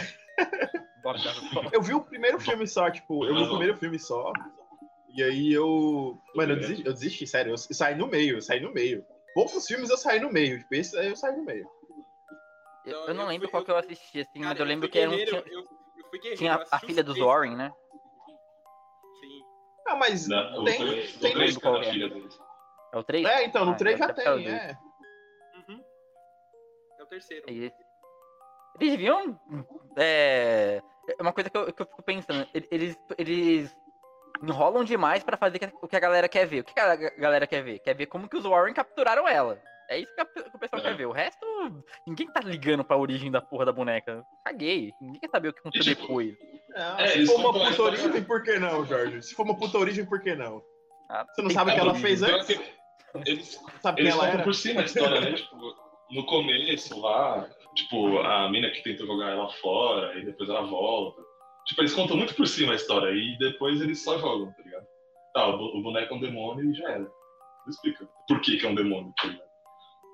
Eu 1.73 1.81
vi 1.81 1.95
o 1.95 2.01
primeiro 2.01 2.39
filme 2.39 2.67
só, 2.67 2.89
tipo, 2.91 3.25
eu 3.25 3.33
vi 3.33 3.41
o 3.41 3.49
primeiro 3.49 3.77
filme 3.77 3.97
só. 3.97 4.31
E 5.15 5.23
aí 5.23 5.51
eu. 5.51 6.17
Mano, 6.35 6.53
eu 6.53 6.59
desisti, 6.59 6.85
eu 6.85 6.93
desisti 6.93 7.27
sério. 7.27 7.51
Eu 7.53 7.57
saí 7.57 7.95
no 7.95 8.07
meio, 8.07 8.37
eu 8.37 8.41
saí 8.41 8.59
no 8.59 8.71
meio. 8.71 9.03
Poucos 9.33 9.65
filmes 9.65 9.89
eu 9.89 9.97
saí 9.97 10.19
no 10.19 10.31
meio. 10.31 10.59
Tipo, 10.59 10.75
esse 10.75 10.97
aí 10.97 11.07
eu 11.09 11.15
saí 11.15 11.35
no 11.35 11.43
meio. 11.43 11.65
Eu, 12.85 13.07
eu 13.07 13.13
não 13.13 13.23
eu 13.23 13.29
lembro 13.29 13.47
fui- 13.47 13.51
qual 13.51 13.63
que 13.65 13.71
eu 13.71 13.77
assisti, 13.77 14.21
assim, 14.21 14.39
Cara, 14.41 14.49
mas 14.49 14.59
eu 14.59 14.65
lembro 14.65 14.89
que 14.89 14.99
era 14.99 15.09
um, 15.11 15.15
tinha, 15.15 15.27
eu, 15.47 15.59
eu 15.61 15.65
fui 16.09 16.19
guerreiro, 16.19 16.37
tinha 16.37 16.53
eu 16.53 16.59
a, 16.61 16.65
a 16.71 16.79
filha 16.79 17.01
os 17.01 17.05
dos. 17.05 17.17
Warren, 17.19 17.55
né? 17.55 17.71
Sim. 19.19 19.41
Ah, 19.87 19.95
mas 19.95 20.27
Não, 20.27 20.61
o 20.61 20.65
tem. 20.65 20.77
três- 20.79 21.15
o 21.15 21.19
tem 21.19 21.33
três 21.33 21.57
qual 21.57 21.81
é. 21.81 21.91
É 22.93 22.97
o 22.97 23.03
3? 23.03 23.25
É, 23.27 23.45
então, 23.45 23.65
no 23.65 23.71
Ah, 23.71 23.75
3 23.75 23.97
já 23.99 24.13
tem, 24.13 24.25
dois. 24.25 24.47
é. 24.47 24.77
Uhum. 25.55 25.83
É 26.99 27.03
o 27.03 27.05
terceiro. 27.05 27.45
Eles 27.47 27.71
deviam. 28.77 29.39
É, 29.95 30.81
é 31.17 31.21
uma 31.21 31.31
coisa 31.33 31.49
que 31.49 31.57
eu, 31.57 31.71
que 31.71 31.81
eu 31.81 31.85
fico 31.85 32.03
pensando. 32.03 32.47
ele- 32.53 32.67
Eles, 32.71 32.97
eles 33.17 33.77
enrolam 34.41 34.83
demais 34.83 35.23
pra 35.23 35.37
fazer 35.37 35.71
o 35.81 35.87
que 35.87 35.95
a 35.95 35.99
galera 35.99 36.27
quer 36.29 36.45
ver. 36.45 36.61
O 36.61 36.63
que 36.63 36.79
a 36.79 36.95
galera 36.95 37.45
quer 37.47 37.63
ver? 37.63 37.79
Quer 37.79 37.95
ver 37.95 38.05
como 38.07 38.27
que 38.29 38.37
os 38.37 38.43
Warren 38.45 38.73
capturaram 38.73 39.27
ela. 39.27 39.61
É 39.89 39.99
isso 39.99 40.13
que, 40.15 40.21
a- 40.21 40.25
que 40.25 40.39
o 40.55 40.59
pessoal 40.59 40.81
É. 40.81 40.85
quer 40.85 40.95
ver. 40.95 41.05
O 41.05 41.11
resto, 41.11 41.45
ninguém 42.07 42.27
tá 42.31 42.39
ligando 42.39 42.83
pra 42.83 42.95
origem 42.97 43.29
da 43.29 43.41
porra 43.41 43.65
da 43.65 43.73
boneca. 43.73 44.23
Caguei. 44.45 44.93
Ninguém 45.01 45.19
quer 45.19 45.29
saber 45.29 45.49
o 45.49 45.53
que 45.53 45.59
aconteceu 45.59 45.93
tipo, 45.95 46.01
depois. 46.07 46.33
Não, 46.69 46.99
É, 46.99 47.07
se 47.09 47.25
for 47.27 47.39
uma 47.39 47.51
puta 47.53 47.69
história- 47.69 47.99
origem, 48.01 48.23
por 48.23 48.43
que 48.43 48.57
não, 48.59 48.85
Jorge? 48.85 49.21
Se 49.21 49.35
for 49.35 49.43
uma 49.43 49.57
puta 49.57 49.77
origem, 49.77 50.05
por 50.05 50.21
que 50.21 50.33
não? 50.33 50.61
Ah, 51.09 51.25
Você 51.35 51.41
não 51.41 51.49
sabe 51.49 51.71
o 51.71 51.73
que 51.73 51.79
ela 51.81 51.93
fez 51.95 52.21
Pior 52.23 52.39
antes? 52.39 52.57
que 52.57 52.81
Eles, 53.25 53.59
Sabe 53.81 54.01
eles 54.01 54.13
ela 54.13 54.21
contam 54.21 54.35
era? 54.35 54.43
por 54.43 54.55
cima 54.55 54.79
a 54.81 54.85
história, 54.85 55.19
né? 55.19 55.33
Tipo, 55.33 55.75
no 56.11 56.25
começo 56.25 56.97
lá, 57.01 57.45
tipo, 57.75 58.19
a 58.19 58.49
mina 58.49 58.69
que 58.71 58.81
tentou 58.81 59.05
jogar 59.05 59.31
ela 59.31 59.49
fora, 59.55 60.17
e 60.17 60.23
depois 60.23 60.49
ela 60.49 60.61
volta. 60.61 61.21
Tipo, 61.65 61.81
eles 61.81 61.93
contam 61.93 62.17
muito 62.17 62.35
por 62.35 62.47
cima 62.47 62.73
a 62.73 62.75
história, 62.75 63.11
e 63.11 63.37
depois 63.37 63.79
eles 63.81 64.03
só 64.03 64.17
jogam, 64.17 64.51
tá 64.53 64.63
ligado? 64.63 64.85
Tá, 65.33 65.47
o 65.47 65.57
bo- 65.57 65.77
o 65.77 65.81
boneco 65.83 66.13
é 66.13 66.17
um 66.17 66.19
demônio 66.19 66.69
e 66.69 66.73
já 66.73 66.89
era. 66.89 66.99
Não 67.03 67.69
explica 67.69 68.07
por 68.27 68.41
que, 68.41 68.57
que 68.57 68.65
é 68.65 68.69
um 68.69 68.75
demônio, 68.75 69.13
tá 69.21 69.27
ligado? 69.27 69.49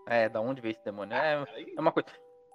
É, 0.09 0.29
da 0.29 0.39
onde 0.41 0.61
veio 0.61 0.71
esse 0.73 0.83
demônio? 0.83 1.15
É, 1.15 1.43
é 1.75 1.81
uma 1.81 1.91
coisa. 1.91 2.07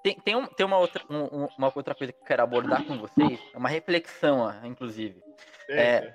Tem, 0.03 0.15
tem, 0.21 0.37
um- 0.37 0.47
tem 0.47 0.67
uma, 0.67 0.79
outra, 0.79 1.03
um- 1.09 1.45
um- 1.45 1.49
uma 1.59 1.73
outra 1.75 1.95
coisa 1.95 2.13
que 2.13 2.21
eu 2.21 2.25
quero 2.27 2.43
abordar 2.43 2.85
com 2.85 2.99
vocês, 2.99 3.41
é 3.55 3.59
uma 3.59 3.69
reflexão, 3.69 4.51
inclusive. 4.65 5.21
É, 5.69 6.15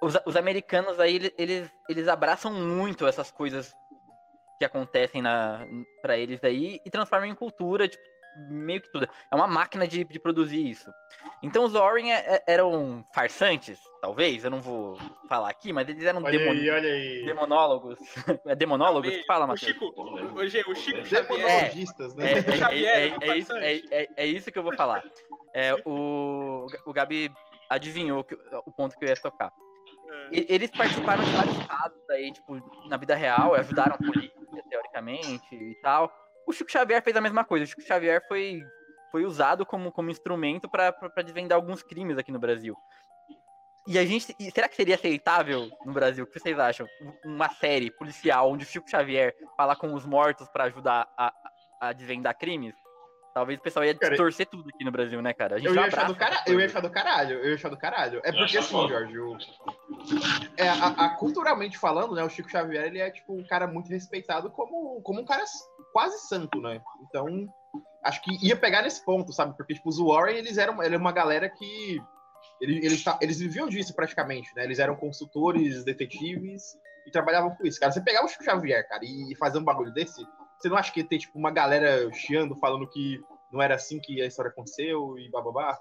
Os, 0.00 0.14
os 0.24 0.36
americanos 0.36 1.00
aí, 1.00 1.16
ele- 1.16 1.34
eles, 1.36 1.70
eles 1.88 2.06
abraçam 2.08 2.52
muito 2.52 3.04
essas 3.06 3.30
coisas 3.32 3.72
que 4.58 4.64
acontecem 4.64 5.20
na, 5.20 5.66
pra 6.00 6.16
eles 6.16 6.42
aí 6.44 6.80
e 6.84 6.90
transformam 6.90 7.28
em 7.28 7.34
cultura, 7.34 7.88
tipo, 7.88 8.02
meio 8.50 8.80
que 8.80 8.90
tudo. 8.90 9.08
É 9.30 9.34
uma 9.34 9.46
máquina 9.46 9.86
de, 9.86 10.04
de 10.04 10.18
produzir 10.18 10.66
isso. 10.68 10.90
Então 11.42 11.64
os 11.64 11.72
Warren 11.72 12.12
é- 12.12 12.36
é- 12.36 12.44
eram 12.46 13.04
farsantes, 13.14 13.78
talvez, 14.00 14.44
eu 14.44 14.50
não 14.50 14.60
vou 14.60 14.98
falar 15.28 15.48
aqui, 15.50 15.72
mas 15.72 15.88
eles 15.88 16.04
eram 16.04 16.22
olha 16.22 16.38
demon- 16.38 16.52
aí, 16.52 16.70
olha 16.70 16.92
aí. 16.92 17.24
demonólogos. 17.24 17.98
É 18.46 18.54
demonólogos 18.54 19.10
que 19.10 19.24
fala, 19.24 19.44
o 19.44 19.48
Matheus? 19.48 19.72
Chico, 19.72 19.92
o, 19.96 20.46
G- 20.48 20.64
o 20.66 20.74
Chico. 20.74 21.02
Demonologistas, 21.02 22.14
né? 22.14 22.32
É, 22.32 22.38
é- 22.38 22.38
é- 22.38 22.84
é- 22.84 23.08
é 23.08 23.30
é 23.32 23.36
isso, 23.36 23.52
é- 23.56 23.82
é- 23.90 24.08
é 24.16 24.26
isso 24.26 24.50
que 24.50 24.58
eu 24.58 24.62
vou 24.62 24.74
falar. 24.74 25.02
É, 25.54 25.74
o, 25.84 26.66
o 26.86 26.92
Gabi 26.92 27.30
adivinhou 27.68 28.24
que- 28.24 28.38
o 28.66 28.72
ponto 28.72 28.96
que 28.98 29.04
eu 29.04 29.08
ia 29.08 29.16
tocar. 29.16 29.52
Eles 30.30 30.70
participaram 30.70 31.22
de 31.24 31.30
vários 31.32 31.66
casos 31.66 32.10
aí, 32.10 32.32
tipo, 32.32 32.60
na 32.88 32.96
vida 32.96 33.14
real, 33.14 33.54
ajudaram 33.54 33.94
a 33.94 33.98
polícia, 33.98 34.30
teoricamente, 34.68 35.54
e 35.54 35.74
tal. 35.82 36.12
O 36.48 36.52
Chico 36.52 36.70
Xavier 36.72 37.02
fez 37.02 37.14
a 37.16 37.20
mesma 37.20 37.44
coisa. 37.44 37.64
O 37.64 37.68
Chico 37.68 37.82
Xavier 37.82 38.26
foi, 38.26 38.62
foi 39.12 39.24
usado 39.24 39.66
como, 39.66 39.92
como 39.92 40.10
instrumento 40.10 40.68
para 40.68 40.92
desvendar 41.24 41.56
alguns 41.56 41.82
crimes 41.82 42.16
aqui 42.16 42.32
no 42.32 42.38
Brasil. 42.38 42.74
E 43.86 43.98
a 43.98 44.04
gente. 44.04 44.34
e 44.38 44.50
será 44.50 44.68
que 44.68 44.76
seria 44.76 44.94
aceitável 44.94 45.68
no 45.84 45.92
Brasil? 45.92 46.24
O 46.24 46.26
que 46.26 46.38
vocês 46.40 46.58
acham? 46.58 46.86
Uma 47.24 47.48
série 47.50 47.90
policial 47.90 48.50
onde 48.50 48.64
o 48.64 48.66
Chico 48.66 48.88
Xavier 48.88 49.34
fala 49.56 49.76
com 49.76 49.92
os 49.92 50.04
mortos 50.06 50.48
para 50.48 50.64
ajudar 50.64 51.06
a, 51.18 51.32
a 51.80 51.92
desvendar 51.92 52.36
crimes? 52.36 52.74
Talvez 53.34 53.58
o 53.60 53.62
pessoal 53.62 53.84
ia 53.84 53.94
Cara, 53.94 54.10
distorcer 54.12 54.46
tudo 54.46 54.68
aqui 54.74 54.84
no 54.84 54.90
Brasil, 54.90 55.22
né, 55.22 55.32
cara? 55.32 55.56
A 55.56 55.58
gente 55.58 55.68
Eu 55.68 55.74
não 55.74 55.82
ia, 55.82 55.88
achar 55.88 56.06
do 56.06 56.16
cara... 56.16 56.42
eu 56.46 56.58
ia 56.58 56.66
achar 56.66 56.80
do 56.80 56.90
caralho, 56.90 57.38
eu 57.38 57.48
ia 57.50 57.54
achar 57.54 57.68
do 57.68 57.76
caralho. 57.76 58.20
É 58.24 58.32
porque 58.32 58.58
assim. 58.58 58.88
Jorge, 58.88 59.18
o- 59.18 59.38
é, 60.56 60.68
a, 60.68 60.86
a- 60.86 61.08
culturalmente 61.16 61.78
falando, 61.78 62.14
né, 62.14 62.22
o 62.24 62.28
Chico 62.28 62.50
Xavier 62.50 62.84
ele 62.84 62.98
é 62.98 63.10
tipo 63.10 63.34
um 63.38 63.44
cara 63.46 63.66
muito 63.66 63.88
respeitado 63.90 64.50
como, 64.50 65.00
como 65.02 65.20
um 65.20 65.24
cara 65.24 65.44
quase 65.98 66.28
santo, 66.28 66.60
né? 66.60 66.80
Então, 67.02 67.26
acho 68.04 68.22
que 68.22 68.46
ia 68.46 68.56
pegar 68.56 68.82
nesse 68.82 69.04
ponto, 69.04 69.32
sabe? 69.32 69.56
Porque 69.56 69.74
tipo, 69.74 69.88
os 69.88 69.98
Warren, 69.98 70.36
eles 70.36 70.56
eram 70.56 70.80
ele 70.80 70.94
é 70.94 70.98
uma 70.98 71.10
galera 71.10 71.50
que 71.50 72.00
eles, 72.60 72.84
eles, 72.84 73.02
ta- 73.02 73.18
eles 73.20 73.40
viviam 73.40 73.68
disso 73.68 73.92
praticamente, 73.96 74.48
né? 74.54 74.62
Eles 74.62 74.78
eram 74.78 74.94
consultores, 74.94 75.82
detetives 75.84 76.62
e 77.04 77.10
trabalhavam 77.10 77.50
com 77.56 77.66
isso, 77.66 77.80
cara. 77.80 77.90
Você 77.90 78.00
pegar 78.00 78.24
o 78.24 78.28
Chico 78.28 78.44
Xavier, 78.44 78.88
cara, 78.88 79.00
e 79.04 79.34
fazer 79.36 79.58
um 79.58 79.64
bagulho 79.64 79.92
desse, 79.92 80.24
você 80.56 80.68
não 80.68 80.76
acha 80.76 80.92
que 80.92 81.02
tem 81.02 81.18
tipo 81.18 81.36
uma 81.36 81.50
galera 81.50 82.08
chiando 82.12 82.54
falando 82.54 82.88
que 82.88 83.20
não 83.52 83.60
era 83.60 83.74
assim 83.74 83.98
que 83.98 84.22
a 84.22 84.26
história 84.26 84.52
aconteceu 84.52 85.18
e 85.18 85.28
bababá? 85.30 85.76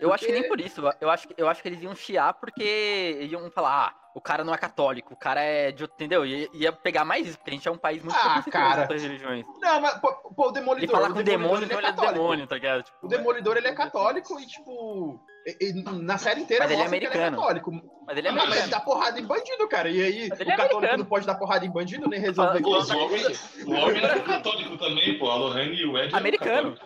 Eu 0.00 0.12
acho 0.12 0.26
que 0.26 0.32
nem 0.32 0.46
por 0.48 0.60
isso. 0.60 0.82
Eu 1.00 1.10
acho, 1.10 1.26
que- 1.28 1.34
eu 1.38 1.48
acho 1.48 1.62
que 1.62 1.68
eles 1.68 1.82
iam 1.82 1.94
chiar 1.94 2.34
porque 2.34 3.18
iam 3.30 3.50
falar, 3.50 3.88
ah, 3.88 3.94
o 4.14 4.20
cara 4.20 4.44
não 4.44 4.52
é 4.54 4.58
católico, 4.58 5.14
o 5.14 5.16
cara 5.16 5.40
é 5.42 5.70
de 5.72 5.82
outro, 5.84 5.94
entendeu? 5.96 6.24
Ia, 6.26 6.48
ia 6.54 6.72
pegar 6.72 7.04
mais 7.04 7.26
isso, 7.26 7.38
porque 7.38 7.50
a 7.50 7.54
gente 7.54 7.68
é 7.68 7.70
um 7.70 7.78
país 7.78 8.02
muito 8.02 8.14
Ah, 8.16 8.20
preconceituoso 8.20 8.50
cara. 8.50 8.74
com 8.74 8.80
outras 8.82 9.02
religiões. 9.02 9.46
Não, 9.60 9.80
mas 9.80 9.94
pô, 10.00 10.12
pô, 10.34 10.42
o 10.44 10.46
Ele 10.46 10.52
Demolidor. 10.54 10.90
fala 10.96 11.08
o 11.10 11.14
com 11.14 11.20
o 11.20 11.22
demônio, 11.22 11.56
ele 11.58 11.64
então 11.66 11.78
é 11.78 11.80
ele 11.80 11.86
é 11.86 11.90
católico. 11.90 12.14
demônio, 12.14 12.46
tá 12.46 12.54
ligado? 12.56 12.82
Tipo, 12.82 12.96
O 13.02 13.08
Demolidor 13.08 13.56
ele 13.56 13.68
é 13.68 13.72
católico 13.74 14.40
e, 14.40 14.46
tipo, 14.46 15.20
e- 15.46 15.68
e 15.70 15.82
na 16.02 16.18
série 16.18 16.40
inteira 16.42 16.64
Mas 16.64 16.72
ele 16.72 16.82
é 16.82 16.86
americano. 16.86 17.16
ele 17.20 17.24
é 17.26 17.30
católico. 17.30 17.70
Mas 18.06 18.16
ele 18.18 18.26
é 18.28 18.30
Ah, 18.30 18.34
mas 18.34 18.42
ele 18.44 18.52
americano. 18.52 18.70
dá 18.72 18.80
porrada 18.80 19.20
em 19.20 19.24
bandido, 19.26 19.68
cara. 19.68 19.88
E 19.90 20.02
aí, 20.02 20.08
o 20.08 20.14
ele 20.14 20.24
é 20.24 20.56
católico 20.56 20.76
americano. 20.76 20.98
não 21.02 21.06
pode 21.06 21.26
dar 21.26 21.34
porrada 21.36 21.64
em 21.66 21.70
bandido 21.70 22.08
nem 22.08 22.20
resolver 22.20 22.62
Os 22.66 22.88
Warren, 22.88 23.36
o 23.66 23.70
Warren 23.72 24.04
era 24.04 24.20
católico 24.20 24.76
também, 24.78 25.18
pô. 25.18 25.30
A 25.30 25.36
Lorraine 25.36 25.74
e 25.76 25.86
o 25.86 25.96
Ed 25.98 26.08
eram 26.08 26.18
Americano. 26.18 26.78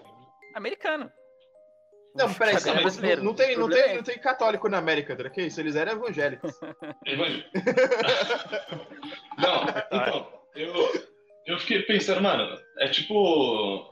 Americano. 0.55 1.11
Não, 2.15 2.33
peraí, 2.35 2.57
é 2.57 2.75
não, 2.75 2.83
brasileiro. 2.83 3.23
não 3.23 3.35
tem, 3.35 3.57
não, 3.57 3.67
O 3.67 3.69
problema 3.69 3.85
tem, 3.85 3.93
é 3.93 3.97
não 3.97 4.03
tem 4.03 4.19
católico 4.19 4.69
na 4.69 4.79
América, 4.79 5.13
André, 5.13 5.31
que 5.31 5.43
isso? 5.43 5.61
Eles 5.61 5.77
eram 5.77 5.93
evangélicos. 5.93 6.53
Não, 9.39 9.65
então, 9.93 10.33
eu, 10.55 10.75
eu 11.47 11.59
fiquei 11.59 11.83
pensando, 11.83 12.21
mano, 12.21 12.59
é 12.79 12.89
tipo. 12.89 13.89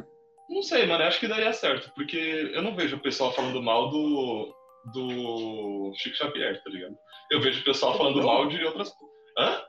Não 0.48 0.62
sei, 0.62 0.86
mano, 0.86 1.04
eu 1.04 1.08
acho 1.08 1.20
que 1.20 1.28
daria 1.28 1.52
certo, 1.52 1.92
porque 1.94 2.50
eu 2.52 2.62
não 2.62 2.74
vejo 2.74 2.96
o 2.96 3.00
pessoal 3.00 3.32
falando 3.32 3.62
mal 3.62 3.90
do, 3.90 4.54
do 4.92 5.92
Chico 5.96 6.16
Xavier, 6.16 6.62
tá 6.62 6.70
ligado? 6.70 6.96
Eu 7.30 7.40
vejo 7.40 7.60
o 7.60 7.64
pessoal 7.64 7.96
falando 7.96 8.16
não? 8.16 8.24
mal 8.26 8.48
de 8.48 8.64
outras. 8.64 8.90
Hã? 9.38 9.62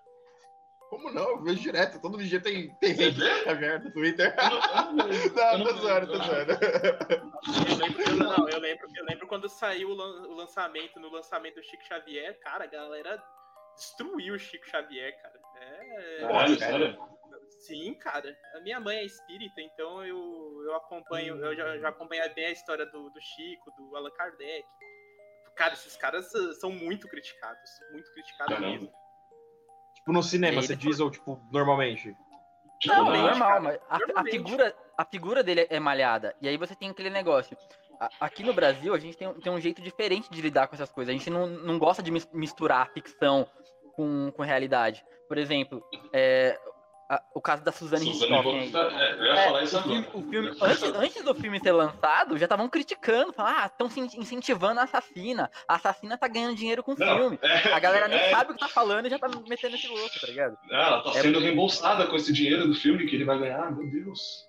Como 0.90 1.12
não? 1.12 1.30
Eu 1.30 1.44
vejo 1.44 1.60
direto. 1.62 2.02
Todo 2.02 2.18
dia 2.18 2.42
tem, 2.42 2.74
tem 2.76 2.96
gente 2.96 3.20
vê? 3.20 3.44
Xavier 3.44 3.84
no 3.84 3.92
Twitter. 3.92 4.36
Eu 4.38 5.58
não, 5.60 5.66
tô 5.66 5.74
zoando, 5.74 6.08
tô 6.08 6.18
zoando. 6.18 6.52
Eu 8.52 8.60
lembro, 8.60 8.88
eu, 8.96 9.28
quando 9.28 9.48
saiu 9.48 9.90
o, 9.90 9.94
lan- 9.94 10.28
o 10.28 10.34
lançamento, 10.34 11.00
no 11.00 11.10
lançamento 11.10 11.56
do 11.56 11.64
Chico 11.64 11.84
Xavier, 11.86 12.40
cara, 12.40 12.64
a 12.64 12.68
galera 12.68 13.24
destruiu 13.76 14.34
o 14.34 14.40
Chico 14.40 14.68
Xavier, 14.68 15.16
cara. 15.22 15.40
É. 15.62 16.18
Caralho, 16.22 16.60
Cara. 16.60 16.72
sério? 16.72 17.10
Sim, 17.60 17.94
cara. 17.96 18.36
A 18.56 18.60
minha 18.62 18.80
mãe 18.80 18.98
é 18.98 19.06
espírita, 19.06 19.62
então 19.62 20.04
eu, 20.06 20.64
eu 20.66 20.76
acompanho, 20.76 21.36
eu 21.44 21.56
já, 21.56 21.78
já 21.78 21.90
acompanhei 21.90 22.28
bem 22.30 22.46
a 22.48 22.52
história 22.52 22.86
do, 22.86 23.10
do 23.10 23.22
Chico, 23.22 23.72
do 23.78 23.96
Allan 23.96 24.12
Kardec. 24.12 24.66
Cara, 25.56 25.74
esses 25.74 25.96
caras 25.98 26.34
uh, 26.34 26.54
são 26.54 26.72
muito 26.72 27.08
criticados. 27.08 27.70
Muito 27.92 28.12
criticados 28.14 28.56
Caramba. 28.56 28.72
mesmo. 28.72 28.92
Tipo, 30.10 30.14
no 30.14 30.24
cinema, 30.24 30.62
você 30.62 30.76
diz, 30.76 31.00
ou 31.00 31.12
tipo, 31.12 31.40
normalmente. 31.52 32.16
Tipo, 32.80 32.96
Não, 32.96 33.06
normal, 33.06 33.48
cara, 33.50 33.62
mas 33.62 33.80
a, 33.90 34.22
a 34.22 34.24
figura, 34.24 34.76
a 34.98 35.06
figura 35.06 35.44
dele 35.44 35.68
é 35.70 35.80
malhada. 35.80 36.36
E 36.42 36.48
aí 36.48 36.58
você 36.58 36.76
tem 36.76 36.90
aquele 36.90 37.10
negócio. 37.10 37.56
A- 38.00 38.10
Aqui 38.22 38.42
no 38.44 38.54
Brasil, 38.54 38.94
a 38.94 39.00
gente 39.00 39.18
tem, 39.18 39.28
um- 39.28 39.34
tem 39.40 39.52
um 39.52 39.60
jeito 39.60 39.82
diferente 39.82 40.30
de 40.32 40.42
lidar 40.42 40.68
com 40.68 40.76
essas 40.76 40.92
coisas. 40.92 41.14
A 41.14 41.18
gente 41.18 41.30
não, 41.30 41.46
não 41.46 41.78
gosta 41.78 42.02
de 42.02 42.10
mis- 42.10 42.28
misturar 42.34 42.90
ficção 42.94 43.46
com, 43.94 44.32
com 44.36 44.42
realidade. 44.44 45.04
Por 45.28 45.38
exemplo, 45.38 45.84
é, 46.14 46.58
a- 47.10 47.24
o 47.34 47.42
caso 47.42 47.64
da 47.64 47.72
Suzane. 47.72 48.06
Bolt, 48.06 48.74
é, 48.76 49.12
eu 49.14 49.24
ia 49.26 49.32
É, 49.34 49.46
falar 49.46 49.64
isso 49.64 49.76
o 49.76 49.80
agora. 49.80 50.04
filme, 50.04 50.08
o 50.14 50.30
filme- 50.30 50.50
antes, 50.62 50.84
antes 50.84 51.24
do 51.24 51.34
filme 51.36 51.60
ser 51.60 51.72
lançado, 51.72 52.38
já 52.38 52.46
estavam 52.46 52.70
criticando, 52.70 53.34
falando, 53.34 53.56
ah, 53.58 53.66
estão 53.66 53.88
incentivando 54.18 54.80
a 54.80 54.84
assassina. 54.84 55.50
A 55.68 55.76
assassina 55.76 56.18
tá 56.18 56.28
ganhando 56.28 56.56
dinheiro 56.56 56.84
com 56.84 56.94
o 56.94 56.96
filme. 56.96 57.40
é, 57.42 57.74
A 57.74 57.80
galera 57.80 58.08
nem 58.08 58.20
é, 58.20 58.30
sabe 58.30 58.52
o 58.52 58.54
que 58.54 58.60
tá 58.60 58.68
falando 58.68 59.08
e 59.08 59.10
já 59.10 59.18
tá 59.18 59.28
metendo 59.48 59.76
esse 59.76 59.88
louco, 59.88 60.20
tá 60.22 60.28
ligado? 60.28 60.56
Ela 60.72 61.02
tá 61.04 61.10
É 61.10 61.22
sendo 61.22 61.40
reembolsada 61.40 62.06
com 62.08 62.16
esse 62.16 62.32
dinheiro 62.32 62.68
do 62.68 62.76
filme 62.76 63.06
que 63.08 63.16
ele 63.16 63.26
vai 63.26 63.40
ganhar. 63.40 63.72
Meu 63.76 63.90
Deus. 63.90 64.48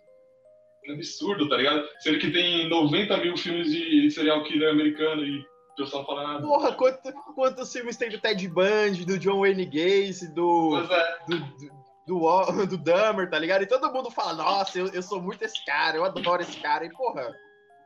Que 0.83 0.93
absurdo, 0.93 1.49
tá 1.49 1.57
ligado? 1.57 1.87
Sendo 2.01 2.19
que 2.19 2.31
tem 2.31 2.69
90 2.69 3.17
mil 3.19 3.37
filmes 3.37 3.71
de 3.71 4.11
serial 4.11 4.43
killer 4.45 4.71
americano 4.71 5.23
e 5.25 5.39
o 5.41 5.75
pessoal 5.77 6.07
fala 6.07 6.27
nada. 6.27 6.47
Porra, 6.47 6.73
quanto- 6.73 7.13
quantos 7.35 7.71
filmes 7.73 7.97
tem 7.99 8.09
do 8.11 8.19
Ted 8.19 8.49
Bundy, 8.49 9.05
do 9.05 9.19
John 9.19 9.41
Wayne 9.41 9.67
Gacy, 9.67 10.27
é, 10.27 10.29
do, 10.35 10.81
do, 11.29 11.80
do, 12.19 12.67
do 12.67 12.77
Dahmer, 12.77 13.31
tá 13.31 13.39
ligado? 13.39 13.63
E 13.63 13.67
todo 13.67 13.93
mundo 13.93 14.11
fala, 14.11 14.33
nossa, 14.35 14.79
eu, 14.79 14.89
eu 14.89 15.03
sou 15.03 15.21
muito 15.23 15.43
esse 15.45 15.65
cara, 15.65 15.97
eu 15.97 16.05
adoro 16.05 16.43
esse 16.43 16.59
cara. 16.61 16.85
E, 16.85 16.91
porra, 16.91 17.33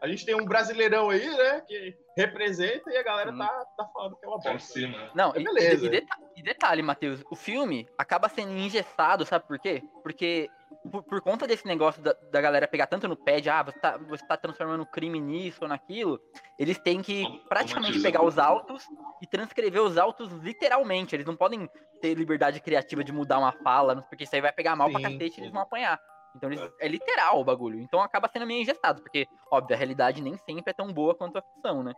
a 0.03 0.09
gente 0.09 0.25
tem 0.25 0.35
um 0.35 0.45
brasileirão 0.45 1.11
aí, 1.11 1.27
né, 1.29 1.61
que 1.67 1.95
representa 2.17 2.91
e 2.91 2.97
a 2.97 3.03
galera 3.03 3.33
Hum. 3.33 3.39
tá, 3.39 3.65
tá 3.77 3.87
falando 3.93 4.17
que 4.17 4.25
é 4.25 4.29
uma 4.29 4.41
tá 4.41 4.53
bosta. 4.53 4.73
cima. 4.73 5.11
Não, 5.15 5.33
É 5.35 5.41
e, 5.41 5.45
beleza. 5.45 5.87
e, 5.87 5.89
deta- 5.91 6.17
e 6.37 6.43
detalhe, 6.43 6.83
Matheus, 6.83 7.23
o 7.31 7.37
filme 7.37 7.87
acaba 7.99 8.29
sendo 8.29 8.53
engessado, 8.57 9.25
sabe 9.27 9.47
por 9.47 9.59
quê? 9.59 9.83
Porque 10.03 10.49
por, 10.91 11.03
por 11.03 11.21
conta 11.21 11.47
desse 11.47 11.67
negócio 11.67 12.03
da, 12.03 12.13
da 12.31 12.41
galera 12.41 12.69
pegar 12.69 12.87
tanto 12.87 13.09
no 13.09 13.17
pé 13.17 13.41
de, 13.41 13.49
ah, 13.51 13.63
você 13.63 13.79
tá, 13.79 13.97
você 13.97 14.27
tá 14.27 14.37
transformando 14.37 14.87
crime 14.87 15.21
nisso 15.21 15.59
ou 15.63 15.69
naquilo, 15.69 16.21
eles 16.59 16.79
têm 16.79 17.03
que 17.03 17.25
praticamente 17.49 18.01
pegar 18.01 18.23
os 18.23 18.39
autos 18.39 18.85
e 19.23 19.27
transcrever 19.27 19.83
os 19.83 19.97
autos 19.99 20.31
literalmente. 20.43 21.15
Eles 21.15 21.27
não 21.27 21.37
podem 21.37 21.69
ter 22.01 22.15
liberdade 22.15 22.61
criativa 22.61 23.03
de 23.03 23.13
mudar 23.13 23.39
uma 23.39 23.53
fala, 23.53 24.03
porque 24.03 24.25
isso 24.25 24.35
aí 24.35 24.41
vai 24.41 24.53
pegar 24.53 24.77
mal 24.77 24.91
pra 24.91 24.99
Sim, 24.99 25.19
cacete 25.19 25.41
e 25.41 25.43
eles 25.43 25.53
vão 25.53 25.63
apanhar. 25.63 26.01
Então 26.37 26.51
eles, 26.51 26.61
é 26.81 26.89
literal 26.89 27.41
o 27.41 27.45
bagulho. 27.45 27.81
Então 27.81 28.01
acaba 28.01 28.29
sendo 28.29 28.47
meio 28.47 28.63
engessado, 28.63 29.03
porque, 29.03 29.27
óbvio, 29.51 29.75
a 29.75 29.79
realidade 29.79 30.21
nem 30.21 30.37
sempre 30.39 30.71
é 30.71 30.75
tão 30.75 30.93
boa 30.93 31.15
quanto 31.15 31.39
a 31.39 31.43
ficção, 31.43 31.83
né? 31.83 31.93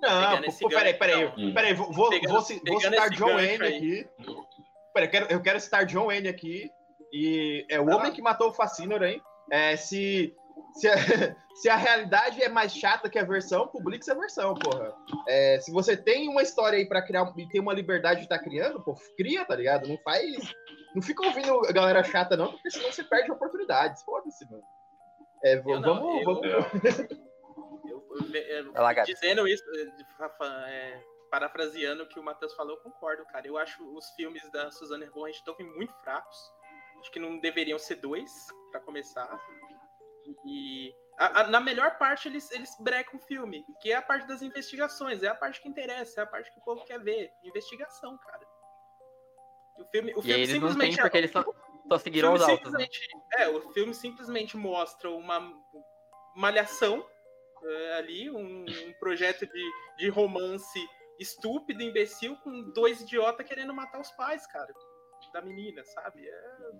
Não, 0.00 0.42
pô, 0.42 0.68
peraí, 0.68 0.94
peraí, 0.94 1.22
então. 1.24 1.54
peraí, 1.54 1.74
vou, 1.74 1.92
vou, 1.92 2.10
Pegando- 2.10 2.32
vou, 2.32 2.42
vou 2.66 2.80
citar 2.80 3.10
John 3.10 3.34
Wayne 3.34 3.66
aqui. 3.66 4.08
Peraí, 4.94 5.06
eu 5.06 5.10
quero, 5.10 5.26
eu 5.32 5.42
quero 5.42 5.60
citar 5.60 5.84
John 5.86 6.06
Wayne 6.06 6.28
aqui. 6.28 6.70
E 7.12 7.66
é 7.70 7.80
o 7.80 7.90
Ah. 7.90 7.96
homem 7.96 8.12
que 8.12 8.22
matou 8.22 8.48
o 8.50 8.52
Fascínor, 8.54 9.02
hein? 9.02 9.22
É, 9.50 9.76
se, 9.76 10.36
se, 10.74 10.88
a, 10.88 10.94
se 11.54 11.68
a 11.70 11.76
realidade 11.76 12.42
é 12.42 12.48
mais 12.48 12.74
chata 12.74 13.08
que 13.08 13.18
a 13.18 13.24
versão, 13.24 13.66
publique 13.68 14.02
essa 14.02 14.18
versão, 14.18 14.54
porra. 14.54 14.94
É, 15.26 15.58
se 15.60 15.72
você 15.72 15.96
tem 15.96 16.28
uma 16.28 16.42
história 16.42 16.78
aí 16.78 16.86
pra 16.86 17.00
criar 17.02 17.32
e 17.36 17.48
tem 17.48 17.60
uma 17.60 17.72
liberdade 17.72 18.20
de 18.20 18.26
estar 18.26 18.38
criando, 18.38 18.82
pô, 18.82 18.94
cria, 19.16 19.44
tá 19.44 19.54
ligado? 19.56 19.88
Não 19.88 19.96
faz. 19.98 20.54
Não 20.94 21.02
fica 21.02 21.24
ouvindo 21.26 21.66
a 21.66 21.72
galera 21.72 22.02
chata, 22.04 22.36
não, 22.36 22.52
porque 22.52 22.70
senão 22.70 22.90
você 22.92 23.04
perde 23.04 23.30
oportunidades. 23.30 24.02
Foda-se, 24.02 24.44
mano. 24.50 24.62
É, 25.44 25.56
v- 25.56 25.70
Eu 25.72 25.80
não, 25.80 25.94
vamos, 26.24 26.44
eu- 26.44 26.62
vamos. 26.62 26.68
Eu, 27.88 28.04
eu, 28.34 28.72
eu- 28.74 29.04
dizendo 29.04 29.46
isso, 29.46 29.62
eh, 29.76 29.86
Rafa, 30.18 30.44
é, 30.68 31.00
parafraseando 31.30 32.02
o 32.02 32.08
que 32.08 32.18
o 32.18 32.22
Matheus 32.22 32.52
falou, 32.54 32.74
eu 32.76 32.82
concordo, 32.82 33.24
cara. 33.26 33.46
Eu 33.46 33.56
acho 33.56 33.82
os 33.96 34.10
filmes 34.16 34.42
da 34.50 34.70
Suzanne 34.72 35.06
von 35.06 35.24
Richthofen 35.24 35.66
muito 35.76 35.92
fracos. 36.02 36.36
Acho 37.00 37.10
que 37.10 37.18
não 37.20 37.38
deveriam 37.38 37.78
ser 37.78 37.96
dois, 37.96 38.30
pra 38.70 38.80
começar. 38.80 39.28
E 40.44 40.92
a- 41.18 41.40
a- 41.40 41.46
na 41.48 41.60
melhor 41.60 41.96
parte 41.98 42.28
eles, 42.28 42.50
eles 42.50 42.70
brecam 42.80 43.18
o 43.18 43.22
filme, 43.22 43.64
que 43.80 43.90
é 43.92 43.96
a 43.96 44.02
parte 44.02 44.26
das 44.26 44.42
investigações, 44.42 45.22
é 45.22 45.28
a 45.28 45.34
parte 45.34 45.60
que 45.60 45.68
interessa, 45.68 46.20
é 46.20 46.24
a 46.24 46.26
parte 46.26 46.52
que 46.52 46.58
o 46.60 46.62
povo 46.64 46.84
quer 46.84 47.00
ver. 47.00 47.32
Investigação, 47.44 48.16
cara. 48.18 48.46
O 49.78 49.84
filme, 49.86 50.12
o 50.14 50.18
E 50.20 50.22
filme 50.22 50.46
simplesmente 50.46 51.00
porque 51.00 51.18
eles 51.18 51.30
só, 51.30 51.44
só 51.88 51.98
seguiram 51.98 52.34
os 52.34 52.42
autos. 52.42 52.72
Né? 52.72 52.86
É, 53.34 53.48
o 53.48 53.72
filme 53.72 53.94
simplesmente 53.94 54.56
mostra 54.56 55.08
uma 55.10 55.40
malhação 56.34 57.06
é, 57.64 57.94
ali, 57.94 58.30
um, 58.30 58.64
um 58.64 58.92
projeto 59.00 59.46
de, 59.46 59.70
de 59.96 60.08
romance 60.08 60.78
estúpido, 61.18 61.82
imbecil, 61.82 62.36
com 62.36 62.70
dois 62.72 63.00
idiotas 63.00 63.46
querendo 63.46 63.74
matar 63.74 64.00
os 64.00 64.10
pais, 64.12 64.46
cara, 64.46 64.72
da 65.38 65.42
menina, 65.42 65.84
sabe? 65.84 66.28
É, 66.28 66.70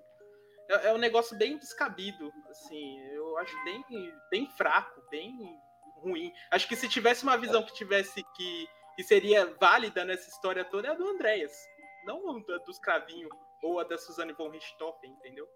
é, 0.71 0.87
é 0.89 0.93
um 0.93 0.99
negócio 0.99 1.37
bem 1.39 1.57
descabido, 1.57 2.33
assim, 2.51 3.01
eu 3.13 3.39
acho 3.39 3.65
bem, 3.65 3.85
bem 4.31 4.47
fraco, 4.51 5.01
bem 5.11 5.33
ruim. 6.03 6.33
Acho 6.51 6.69
que 6.69 6.77
se 6.77 6.89
tivesse 6.89 7.23
uma 7.23 7.37
visão 7.37 7.63
que 7.63 7.75
tivesse 7.75 8.23
que, 8.37 8.69
que 8.97 9.03
seria 9.03 9.47
válida 9.59 10.05
nessa 10.05 10.29
história 10.29 10.65
toda 10.65 10.89
é 10.89 10.91
a 10.91 10.95
do 10.95 11.09
Andréas, 11.09 11.57
não 12.05 12.31
a 12.31 12.59
dos 12.59 12.79
Cravinho 12.79 13.29
ou 13.63 13.81
a 13.81 13.85
da 13.85 13.97
Suzanne 13.97 14.33
von 14.33 14.51
Richthofen, 14.51 15.11
entendeu? 15.11 15.47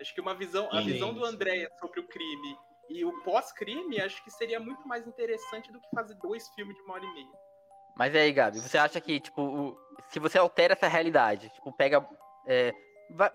Acho 0.00 0.14
que 0.14 0.20
uma 0.20 0.34
visão, 0.34 0.68
a 0.72 0.82
Sim, 0.82 0.92
visão 0.92 1.14
do. 1.14 1.24
Andréas 1.24 1.70
sobre 1.78 2.00
o 2.00 2.06
crime 2.06 2.58
e 2.90 3.04
o 3.04 3.22
pós-crime, 3.22 4.00
acho 4.00 4.22
que 4.22 4.30
seria 4.30 4.60
muito 4.60 4.86
mais 4.86 5.06
interessante 5.06 5.72
do 5.72 5.80
que 5.80 5.88
fazer 5.94 6.14
dois 6.16 6.48
filmes 6.50 6.76
de 6.76 6.82
uma 6.82 6.94
hora 6.94 7.04
e 7.04 7.14
meia. 7.14 7.46
Mas 7.96 8.14
aí, 8.14 8.30
Gabi, 8.30 8.60
você 8.60 8.76
acha 8.76 9.00
que, 9.00 9.18
tipo, 9.18 9.74
se 10.10 10.18
você 10.18 10.36
altera 10.36 10.74
essa 10.74 10.86
realidade, 10.86 11.48
tipo, 11.48 11.72
pega. 11.72 12.06
É, 12.46 12.72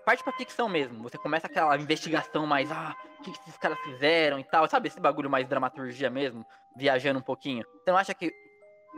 parte 0.04 0.22
pra 0.22 0.32
ficção 0.32 0.68
mesmo. 0.68 1.02
Você 1.02 1.18
começa 1.18 1.46
aquela 1.46 1.76
investigação 1.76 2.46
mais, 2.46 2.70
ah, 2.70 2.94
o 3.18 3.22
que, 3.22 3.32
que 3.32 3.40
esses 3.40 3.56
caras 3.56 3.78
fizeram 3.80 4.38
e 4.38 4.44
tal. 4.44 4.68
Sabe 4.68 4.88
esse 4.88 5.00
bagulho 5.00 5.30
mais 5.30 5.46
dramaturgia 5.46 6.10
mesmo? 6.10 6.44
Viajando 6.76 7.18
um 7.18 7.22
pouquinho. 7.22 7.64
Você 7.64 7.90
não 7.90 7.98
acha 7.98 8.14
que 8.14 8.32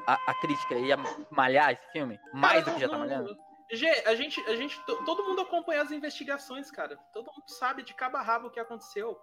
a, 0.06 0.14
a 0.30 0.34
crítica 0.34 0.74
ia 0.74 0.96
malhar 1.30 1.72
esse 1.72 1.92
filme? 1.92 2.18
Mais 2.32 2.64
Cara, 2.64 2.64
do 2.64 2.74
que 2.74 2.80
já 2.80 2.88
tá 2.88 2.98
malhando? 2.98 3.36
Gê, 3.72 3.90
a 4.06 4.14
gente, 4.14 4.40
a 4.42 4.54
gente, 4.54 4.78
to- 4.84 5.04
todo 5.04 5.24
mundo 5.24 5.40
acompanha 5.40 5.82
as 5.82 5.90
investigações, 5.90 6.70
cara. 6.70 6.96
Todo 7.12 7.32
mundo 7.32 7.48
sabe 7.48 7.82
de 7.82 7.94
cabo 7.94 8.16
a 8.16 8.22
rabo 8.22 8.48
o 8.48 8.50
que 8.50 8.60
aconteceu. 8.60 9.18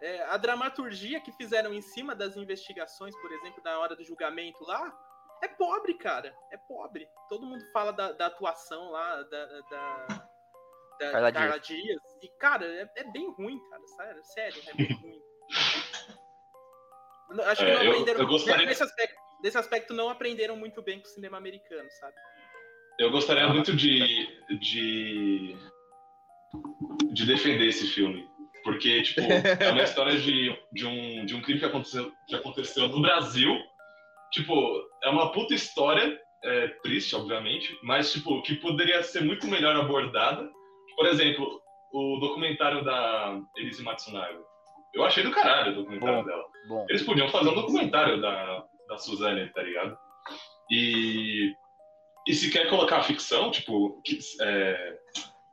É, 0.00 0.24
a 0.24 0.36
dramaturgia 0.36 1.20
que 1.20 1.30
fizeram 1.32 1.72
em 1.72 1.80
cima 1.82 2.14
das 2.14 2.36
investigações, 2.36 3.14
por 3.20 3.30
exemplo, 3.30 3.62
na 3.62 3.78
hora 3.78 3.94
do 3.94 4.02
julgamento 4.02 4.64
lá, 4.64 4.92
é 5.42 5.46
pobre, 5.46 5.94
cara. 5.94 6.34
É 6.50 6.56
pobre. 6.56 7.06
Todo 7.28 7.46
mundo 7.46 7.62
fala 7.72 7.92
da, 7.92 8.12
da 8.12 8.26
atuação 8.26 8.90
lá, 8.90 9.22
da, 9.22 9.46
da, 9.70 10.28
da 11.06 11.12
Carla 11.12 11.32
Carla 11.32 11.58
Dias. 11.60 12.00
E, 12.22 12.28
cara, 12.38 12.64
é, 12.66 12.88
é 12.96 13.04
bem 13.12 13.30
ruim, 13.32 13.58
cara. 13.70 13.82
Sério, 13.86 14.20
sério, 14.24 14.62
é 14.68 14.74
bem 14.74 14.92
ruim. 14.96 15.20
Acho 17.46 17.64
que 17.64 17.70
É, 17.70 17.74
não 17.74 17.82
eu- 17.82 17.90
aprenderam. 17.92 18.20
eu 18.20 18.26
gostaria- 18.26 18.66
nesse, 18.66 18.82
aspecto, 18.82 19.16
nesse 19.42 19.58
aspecto, 19.58 19.94
não 19.94 20.08
aprenderam 20.08 20.56
muito 20.56 20.82
bem 20.82 21.00
com 21.00 21.06
o 21.06 21.10
cinema 21.10 21.38
americano, 21.38 21.88
sabe? 21.92 22.14
Eu 22.98 23.10
gostaria 23.10 23.48
muito 23.48 23.74
de, 23.74 23.98
de, 24.58 25.56
de 27.12 27.26
defender 27.26 27.66
esse 27.68 27.86
filme. 27.88 28.30
Porque, 28.62 29.02
tipo, 29.02 29.20
é 29.22 29.70
uma 29.72 29.82
história 29.82 30.16
de, 30.20 30.56
de, 30.72 30.86
um, 30.86 31.24
de 31.24 31.34
um 31.34 31.42
crime 31.42 31.58
que 31.58 31.66
aconteceu, 31.66 32.12
que 32.28 32.34
aconteceu 32.36 32.86
no 32.88 33.00
Brasil. 33.00 33.58
Tipo, 34.30 34.54
é 35.02 35.08
uma 35.08 35.32
puta 35.32 35.52
história, 35.54 36.20
é, 36.44 36.68
triste, 36.82 37.16
obviamente, 37.16 37.76
mas, 37.82 38.12
tipo, 38.12 38.40
que 38.42 38.54
poderia 38.56 39.02
ser 39.02 39.22
muito 39.22 39.46
melhor 39.48 39.74
abordada. 39.74 40.48
Por 40.96 41.06
exemplo, 41.06 41.60
o 41.92 42.18
documentário 42.20 42.84
da 42.84 43.38
Elise 43.56 43.82
Matsunaga. 43.82 44.38
Eu 44.94 45.04
achei 45.04 45.22
do 45.22 45.30
caralho 45.30 45.72
o 45.72 45.76
documentário 45.76 46.18
Bom. 46.18 46.24
dela. 46.24 46.44
Bom. 46.68 46.86
Eles 46.88 47.02
podiam 47.02 47.28
fazer 47.28 47.48
um 47.48 47.54
documentário 47.54 48.20
da, 48.20 48.64
da 48.88 48.98
Suzane, 48.98 49.48
tá 49.52 49.62
ligado? 49.62 49.96
E, 50.70 51.54
e 52.28 52.34
se 52.34 52.50
quer 52.50 52.68
colocar 52.68 53.02
ficção, 53.02 53.50
tipo. 53.50 54.00
que- 54.02 54.18
é, 54.40 54.98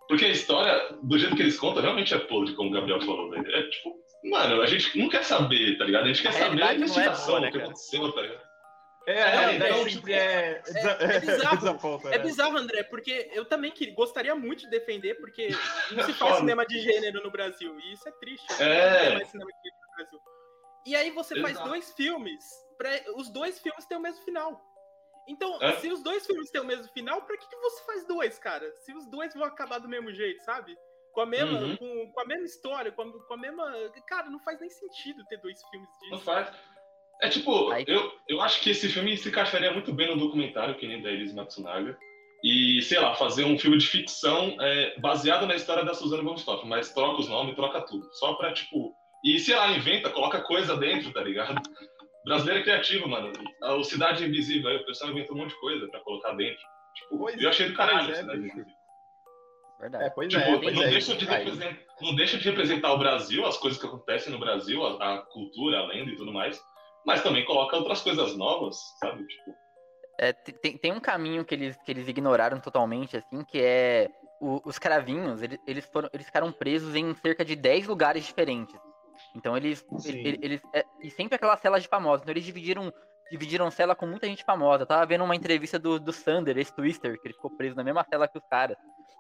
porque 0.08 0.26
a 0.26 0.30
história, 0.30 0.98
do 1.04 1.18
jeito 1.18 1.36
que 1.36 1.42
eles 1.44 1.58
contam, 1.60 1.82
realmente 1.84 2.14
é 2.14 2.20
podre, 2.20 2.54
como 2.56 2.70
o 2.70 2.74
Gabriel 2.74 3.02
falou, 3.02 3.30
velho. 3.30 3.50
É 3.56 3.64
tipo. 3.70 3.94
Mano, 4.26 4.62
a 4.62 4.66
gente 4.66 4.98
não 4.98 5.08
quer 5.08 5.24
saber, 5.24 5.78
tá 5.78 5.86
ligado? 5.86 6.04
A 6.04 6.08
gente 6.08 6.22
quer 6.22 6.30
A 6.30 6.34
saber 6.34 6.62
a 6.62 6.66
não 6.66 6.72
é 6.72 6.76
investigação, 6.76 7.28
boa, 7.28 7.40
né, 7.40 7.48
o 7.48 7.52
que 7.52 7.58
aconteceu, 7.60 8.12
tá 8.12 8.22
ligado? 8.22 8.49
É, 9.12 9.20
É, 9.22 9.56
então, 9.56 9.90
sempre 9.90 10.14
é. 10.14 10.60
desa- 10.60 10.90
é 11.02 11.20
bizarro. 11.20 11.58
desaponta, 11.58 12.08
É 12.10 12.12
né? 12.12 12.20
bizarro, 12.20 12.58
André, 12.58 12.84
porque 12.84 13.30
eu 13.34 13.44
também 13.46 13.72
que, 13.72 13.92
gostaria 13.92 14.36
muito 14.36 14.62
de 14.62 14.70
defender, 14.70 15.16
porque 15.16 15.50
não 15.92 16.04
se 16.04 16.14
faz 16.14 16.38
cinema 16.38 16.66
de 16.66 16.80
gênero 16.80 17.24
no 17.24 17.32
Brasil. 17.32 17.80
E 17.80 17.94
isso 17.94 18.08
é 18.08 18.12
triste. 18.14 18.46
É. 18.62 19.10
Não 19.10 19.16
mais 19.16 19.28
cinema 19.30 19.50
de 19.52 19.58
gênero 19.70 19.82
no 19.90 19.96
Brasil. 19.96 20.20
E 20.86 20.96
aí 20.96 21.10
você 21.12 21.42
faz 21.42 21.54
Exato. 21.56 21.70
dois 21.70 21.94
filmes, 21.94 22.44
pra, 22.78 22.90
os 23.16 23.30
dois 23.32 23.60
filmes 23.60 23.86
têm 23.86 23.98
o 23.98 24.02
mesmo 24.02 24.24
final. 24.24 24.62
Então, 25.28 25.62
É. 25.62 25.76
se 25.78 25.92
os 25.92 26.02
dois 26.04 26.26
filmes 26.26 26.50
têm 26.52 26.62
o 26.62 26.66
mesmo 26.66 26.88
final, 26.94 27.22
pra 27.24 27.38
que, 27.38 27.48
que 27.48 27.56
você 27.58 27.84
faz 27.86 28.06
dois, 28.06 28.38
cara? 28.40 28.72
Se 28.78 28.94
os 28.94 29.06
dois 29.08 29.34
vão 29.34 29.44
acabar 29.46 29.80
do 29.80 29.88
mesmo 29.90 30.12
jeito, 30.14 30.44
sabe? 30.44 30.76
Com 31.14 31.22
a 31.22 31.26
mesma, 31.26 31.60
Uhum. 31.60 31.78
com, 31.78 32.12
com 32.12 32.22
a 32.22 32.26
mesma 32.26 32.46
história, 32.46 32.92
com 32.92 33.02
a, 33.02 33.26
com 33.28 33.34
a 33.34 33.38
mesma. 33.38 33.72
Cara, 34.08 34.30
não 34.30 34.40
faz 34.40 34.60
nem 34.60 34.70
sentido 34.70 35.26
ter 35.26 35.38
dois 35.38 35.60
filmes 35.70 35.90
disso. 36.00 36.12
Não 36.12 36.20
faz. 36.20 36.56
É 37.22 37.28
tipo, 37.30 37.70
Aí- 37.72 37.84
eu, 37.88 38.12
eu 38.28 38.42
acho 38.42 38.62
que 38.62 38.70
esse 38.70 38.88
filme 38.90 39.16
se 39.18 39.28
encaixaria 39.30 39.72
muito 39.74 39.92
bem 39.94 40.08
no 40.08 40.18
documentário, 40.18 40.76
que 40.76 40.88
nem 40.88 41.02
da 41.02 41.12
Elise 41.12 41.36
Matsunaga. 41.36 41.98
E, 42.42 42.82
sei 42.84 42.98
lá, 43.00 43.14
fazer 43.16 43.44
um 43.44 43.60
filme 43.60 43.78
de 43.78 43.86
ficção 43.86 44.56
é, 44.62 44.98
baseado 45.00 45.46
na 45.46 45.56
história 45.56 45.84
da 45.84 45.94
Suzana 45.94 46.24
von 46.24 46.34
Richthofen, 46.36 46.70
mas 46.70 46.94
troca 46.94 47.20
os 47.20 47.28
nomes, 47.28 47.56
troca 47.56 47.82
tudo. 47.82 48.08
Só 48.14 48.34
pra, 48.36 48.54
tipo. 48.54 48.94
E, 49.26 49.38
sei 49.40 49.56
lá, 49.56 49.70
inventa, 49.72 50.10
coloca 50.10 50.40
coisa 50.42 50.78
dentro, 50.78 51.12
tá 51.12 51.22
ligado? 51.22 51.62
Brasileiro 52.24 52.62
é 52.62 52.64
criativo, 52.64 53.10
mano. 53.10 53.34
O 53.62 53.84
Cidade 53.84 54.24
Invisível, 54.24 54.70
aí 54.70 54.78
o 54.78 54.86
pessoal 54.86 55.12
inventou 55.12 55.36
um 55.36 55.40
monte 55.40 55.50
de 55.50 55.60
coisa 55.60 55.88
pra 55.90 56.00
colocar 56.00 56.32
dentro. 56.34 56.62
Tipo, 56.96 57.18
Pois 57.18 57.42
eu 57.42 57.50
achei 57.50 57.68
do 57.68 57.76
caralho 57.76 58.10
é, 58.10 58.12
a 58.14 58.16
Cidade. 58.16 58.40
Invisível. 58.40 58.66
Verdade. 59.82 60.04
É, 60.06 60.10
pois 60.10 60.30
Tipo, 60.30 60.44
é, 60.44 60.52
não, 60.52 60.60
pois 60.62 60.80
é. 60.80 60.90
deixa 60.90 61.16
de 61.16 61.26
não 62.02 62.16
deixa 62.16 62.38
de 62.38 62.44
representar 62.50 62.94
o 62.94 62.98
Brasil, 62.98 63.46
as 63.46 63.58
coisas 63.58 63.80
que 63.80 63.86
acontecem 63.88 64.32
no 64.32 64.40
Brasil, 64.40 64.86
a, 64.86 65.16
a 65.16 65.18
cultura, 65.18 65.80
a 65.80 65.88
lenda 65.88 66.12
e 66.12 66.16
tudo 66.16 66.32
mais, 66.32 66.62
mas 67.06 67.22
também 67.24 67.46
coloca 67.46 67.78
outras 67.78 68.02
coisas 68.02 68.36
novas, 68.38 68.78
sabe? 69.00 69.26
Tipo, 69.26 69.56
É, 70.22 70.34
te- 70.34 70.52
tem, 70.52 70.78
tem 70.78 70.92
um 70.92 71.00
caminho 71.00 71.46
que 71.46 71.56
eles, 71.56 71.78
que 71.86 71.92
eles 71.92 72.08
ignoraram 72.08 72.60
totalmente, 72.60 73.16
assim, 73.16 73.44
que 73.46 73.60
é 73.62 74.10
o- 74.42 74.62
os 74.66 74.78
cravinhos, 74.78 75.42
eles, 75.42 75.58
eles, 75.66 75.86
foram, 75.86 76.10
eles 76.12 76.26
ficaram 76.26 76.52
presos 76.52 76.94
em 76.96 77.14
cerca 77.16 77.46
de 77.46 77.56
10 77.56 77.88
lugares 77.88 78.26
diferentes. 78.26 78.76
Então 79.36 79.56
eles. 79.56 79.86
Sim. 80.00 80.18
ele- 80.20 80.40
eles 80.42 80.62
é, 80.74 80.84
e 81.02 81.10
sempre 81.10 81.36
aquelas 81.36 81.60
celas 81.62 81.82
de 81.84 81.88
famosos. 81.90 82.22
Então 82.24 82.34
eles 82.34 82.44
dividiram, 82.44 82.92
dividiram 83.32 83.70
cela 83.72 83.96
com 83.96 84.06
muita 84.06 84.28
gente 84.28 84.44
famosa. 84.44 84.84
Eu 84.84 84.88
tava 84.88 85.06
vendo 85.06 85.24
uma 85.24 85.36
entrevista 85.36 85.78
do, 85.80 86.00
do 86.00 86.12
Sander, 86.12 86.58
esse 86.58 86.74
Twister, 86.76 87.18
que 87.22 87.28
ele 87.28 87.34
ficou 87.34 87.52
preso 87.56 87.76
na 87.76 87.84
mesma 87.84 88.04
cela 88.10 88.28
que 88.28 88.38
os 88.38 88.46
caras. 88.50 88.76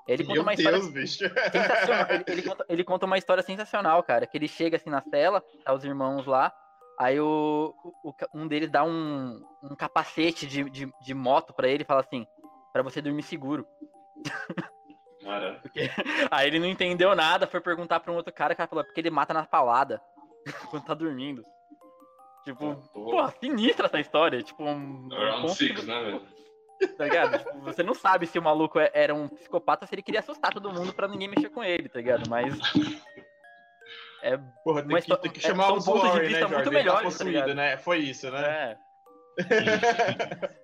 Ele 0.08 0.24
conta 0.24 0.34
Meu 0.34 0.42
uma 0.42 0.54
história 0.54 0.80
Deus, 0.80 0.92
bicho. 0.92 1.18
sensacional. 1.52 2.08
Ele, 2.10 2.24
ele 2.28 2.42
conta, 2.44 2.66
ele 2.68 2.84
conta 2.84 3.06
uma 3.06 3.18
história 3.18 3.44
sensacional, 3.44 4.02
cara. 4.04 4.26
Que 4.26 4.38
ele 4.38 4.48
chega 4.48 4.76
assim 4.78 4.90
na 4.90 5.02
cela, 5.02 5.42
tá 5.64 5.74
os 5.74 5.84
irmãos 5.86 6.26
lá. 6.26 6.52
Aí 7.00 7.18
o, 7.20 7.74
o- 8.04 8.14
um 8.34 8.46
deles 8.48 8.70
dá 8.70 8.84
um, 8.84 9.42
um 9.64 9.74
capacete 9.76 10.46
de, 10.46 10.70
de, 10.70 10.94
de 11.02 11.14
moto 11.14 11.54
pra 11.54 11.68
ele 11.70 11.84
e 11.84 11.86
fala 11.86 12.02
assim: 12.02 12.28
pra 12.74 12.84
você 12.84 13.02
dormir 13.02 13.24
seguro. 13.24 13.66
cara, 15.24 15.62
Aí 16.32 16.48
ele 16.48 16.60
não 16.60 16.68
entendeu 16.68 17.16
nada, 17.16 17.48
foi 17.48 17.62
perguntar 17.62 18.00
pra 18.02 18.12
um 18.12 18.16
outro 18.16 18.34
cara, 18.34 18.54
o 18.54 18.58
cara 18.58 18.68
falou: 18.70 18.84
porque 18.84 19.00
ele 19.00 19.10
mata 19.10 19.34
na 19.34 19.46
palada 19.46 20.02
quando 20.70 20.84
tá 20.86 20.94
dormindo. 20.94 21.44
Tipo, 22.44 22.76
pô, 22.94 23.12
pô, 23.12 23.28
sinistra 23.40 23.86
essa 23.88 24.00
história. 24.00 24.42
Tipo, 24.42 24.64
um. 24.64 25.10
Around 25.12 25.50
Six, 25.56 25.80
que- 25.80 25.86
né, 25.86 26.02
velho? 26.04 26.22
Tá 26.98 27.04
ligado? 27.04 27.38
Tipo, 27.40 27.60
você 27.60 27.84
não 27.84 27.94
sabe 27.94 28.26
se 28.26 28.40
o 28.40 28.42
maluco 28.42 28.80
é- 28.80 28.90
era 28.94 29.14
um 29.14 29.28
psicopata, 29.28 29.86
se 29.86 29.94
ele 29.94 30.02
queria 30.02 30.22
assustar 30.22 30.54
todo 30.54 30.72
mundo 30.72 30.94
pra 30.94 31.10
ninguém 31.10 31.28
mexer 31.28 31.50
com 31.50 31.62
ele, 31.62 31.90
tá 31.90 32.00
ligado? 32.00 32.30
Mas. 32.30 32.58
É. 34.22 34.38
Porra, 34.64 34.82
tem 34.82 34.92
Mas 34.92 35.06
que, 35.06 35.12
to- 35.12 35.18
tem 35.18 35.32
que 35.32 35.40
é, 35.40 35.42
chamar 35.50 35.66
são 35.68 35.78
o 35.78 35.84
pontos 35.84 36.02
de 36.02 36.08
Warren, 36.08 36.22
né, 36.22 36.28
vista 36.28 36.40
Jorge? 36.40 36.56
muito 36.56 36.68
Ele 36.68 36.78
tá 36.78 36.84
melhores, 36.84 37.18
tá 37.18 37.24
possuído, 37.26 37.56
né? 37.56 37.78
Foi 37.78 37.98
isso, 38.00 38.32
né? 38.32 38.78
é. 38.78 38.78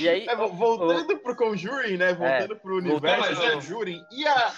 E 0.00 0.08
aí. 0.08 0.26
É, 0.26 0.34
vo- 0.34 0.48
voltando 0.48 1.18
pro 1.18 1.36
Conjuring, 1.36 1.98
né? 1.98 2.14
Voltando 2.14 2.56
pro 2.56 2.76
universo 2.78 3.28
do 3.34 3.36
mas 3.36 3.40
é- 3.44 3.52
Conjuring. 3.52 4.00
E 4.10 4.26
a... 4.26 4.52